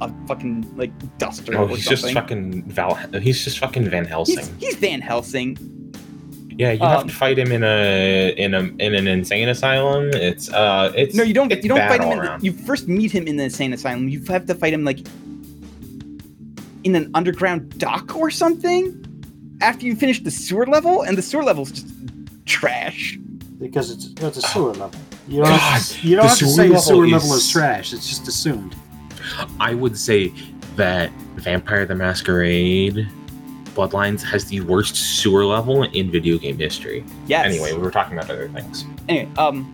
a 0.00 0.12
fucking 0.26 0.76
like 0.76 0.92
duster 1.18 1.56
Oh, 1.56 1.62
or 1.64 1.68
he's 1.68 1.84
something. 1.84 2.02
just 2.02 2.12
fucking 2.14 2.62
Val. 2.64 2.94
He's 3.20 3.42
just 3.44 3.58
fucking 3.58 3.88
Van 3.88 4.04
Helsing. 4.04 4.38
he's, 4.38 4.52
he's 4.58 4.74
Van 4.76 5.00
Helsing. 5.00 5.56
Yeah, 6.58 6.72
you 6.72 6.80
have 6.80 7.00
Um, 7.02 7.08
to 7.08 7.14
fight 7.14 7.38
him 7.38 7.52
in 7.52 7.62
a 7.64 8.34
in 8.38 8.54
a 8.54 8.60
in 8.78 8.94
an 8.94 9.06
insane 9.06 9.48
asylum. 9.50 10.10
It's 10.14 10.50
uh, 10.52 10.90
it's 10.96 11.14
No, 11.14 11.22
you 11.22 11.34
don't. 11.34 11.52
It's 11.52 11.62
You 11.62 11.68
don't 11.68 11.78
fight 11.88 12.02
him. 12.02 12.12
In 12.12 12.18
the, 12.18 12.38
you 12.40 12.52
first 12.52 12.88
meet 12.88 13.12
him 13.12 13.26
in 13.26 13.36
the 13.36 13.44
insane 13.44 13.72
asylum. 13.74 14.08
You 14.08 14.22
have 14.28 14.46
to 14.46 14.54
fight 14.54 14.72
him 14.72 14.82
like 14.84 15.00
in 16.84 16.94
an 16.94 17.10
underground 17.14 17.78
dock 17.78 18.16
or 18.16 18.30
something. 18.30 19.02
After 19.60 19.86
you 19.86 19.96
finish 19.96 20.22
the 20.22 20.30
sewer 20.30 20.66
level, 20.66 21.02
and 21.02 21.16
the 21.16 21.22
sewer 21.22 21.42
level's 21.42 21.72
just 21.72 21.86
trash. 22.44 23.18
because 23.58 23.90
it's 23.90 24.06
it's 24.22 24.36
a 24.38 24.42
sewer 24.42 24.72
level. 24.72 25.00
You 25.28 25.42
don't 25.42 25.50
have 25.52 25.86
to, 25.88 26.06
you 26.08 26.16
don't 26.16 26.24
the 26.24 26.28
have 26.28 26.38
to 26.38 26.44
sewer 26.46 26.54
say 26.56 26.62
The 26.62 26.68
the 26.68 26.74
level 26.74 26.82
sewer. 26.82 26.94
sewer 26.96 27.06
is- 27.06 27.12
level 27.12 27.32
is 27.36 27.50
trash. 27.50 27.92
It's 27.92 28.08
just 28.08 28.28
assumed. 28.28 28.74
I 29.60 29.74
would 29.74 29.98
say 29.98 30.32
that 30.76 31.10
Vampire 31.36 31.86
the 31.86 31.94
Masquerade 31.94 33.08
Bloodlines 33.74 34.22
has 34.22 34.46
the 34.46 34.60
worst 34.62 34.96
sewer 34.96 35.44
level 35.44 35.82
in 35.82 36.10
video 36.10 36.38
game 36.38 36.58
history. 36.58 37.04
Yes. 37.26 37.46
Anyway, 37.46 37.72
we 37.72 37.78
were 37.78 37.90
talking 37.90 38.16
about 38.16 38.30
other 38.30 38.48
things. 38.48 38.84
Anyway, 39.08 39.30
um, 39.36 39.70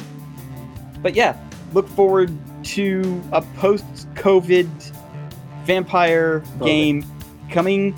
but 1.03 1.15
yeah, 1.15 1.37
look 1.73 1.89
forward 1.89 2.37
to 2.65 3.23
a 3.33 3.43
post-COVID 3.43 4.69
vampire 5.65 6.43
game 6.65 7.05
coming 7.51 7.95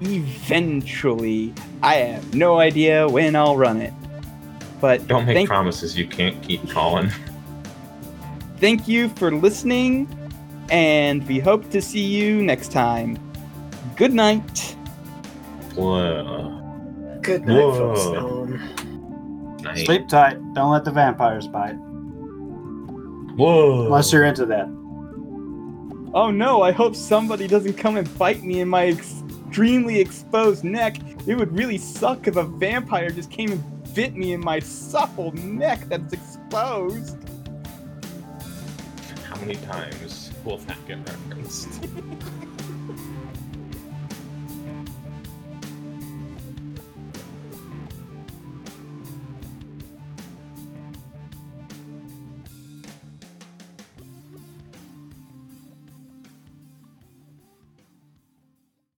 eventually. 0.00 1.52
I 1.82 1.96
have 1.96 2.34
no 2.34 2.58
idea 2.58 3.08
when 3.08 3.36
I'll 3.36 3.56
run 3.56 3.80
it, 3.80 3.92
but 4.80 5.06
Don't 5.06 5.26
make 5.26 5.36
thank, 5.36 5.48
promises 5.48 5.96
you 5.96 6.06
can't 6.06 6.42
keep, 6.42 6.68
Colin. 6.70 7.10
thank 8.58 8.88
you 8.88 9.08
for 9.10 9.30
listening, 9.30 10.08
and 10.70 11.26
we 11.28 11.38
hope 11.38 11.70
to 11.70 11.80
see 11.80 12.04
you 12.04 12.42
next 12.42 12.72
time. 12.72 13.18
Good 13.96 14.12
night. 14.12 14.76
Whoa. 15.74 17.18
Good 17.22 17.46
night, 17.46 17.56
Whoa. 17.56 17.94
folks. 17.94 19.62
Night. 19.62 19.84
Sleep 19.86 20.08
tight. 20.08 20.38
Don't 20.54 20.70
let 20.70 20.84
the 20.84 20.90
vampires 20.90 21.48
bite. 21.48 21.76
Whoa. 23.36 23.86
Unless 23.86 24.12
you're 24.12 24.24
into 24.24 24.46
that. 24.46 24.66
Oh 26.14 26.30
no, 26.30 26.62
I 26.62 26.72
hope 26.72 26.96
somebody 26.96 27.46
doesn't 27.46 27.74
come 27.74 27.96
and 27.96 28.18
bite 28.18 28.42
me 28.42 28.60
in 28.60 28.68
my 28.68 28.86
extremely 28.86 30.00
exposed 30.00 30.64
neck. 30.64 30.96
It 31.26 31.34
would 31.34 31.52
really 31.52 31.78
suck 31.78 32.26
if 32.26 32.36
a 32.36 32.44
vampire 32.44 33.10
just 33.10 33.30
came 33.30 33.52
and 33.52 33.94
bit 33.94 34.14
me 34.14 34.32
in 34.32 34.40
my 34.40 34.60
supple 34.60 35.32
neck 35.32 35.80
that's 35.88 36.12
exposed. 36.12 37.16
How 39.24 39.36
many 39.40 39.56
times 39.56 40.25
that 40.66 40.78
get 40.86 40.98
referenced? 40.98 41.68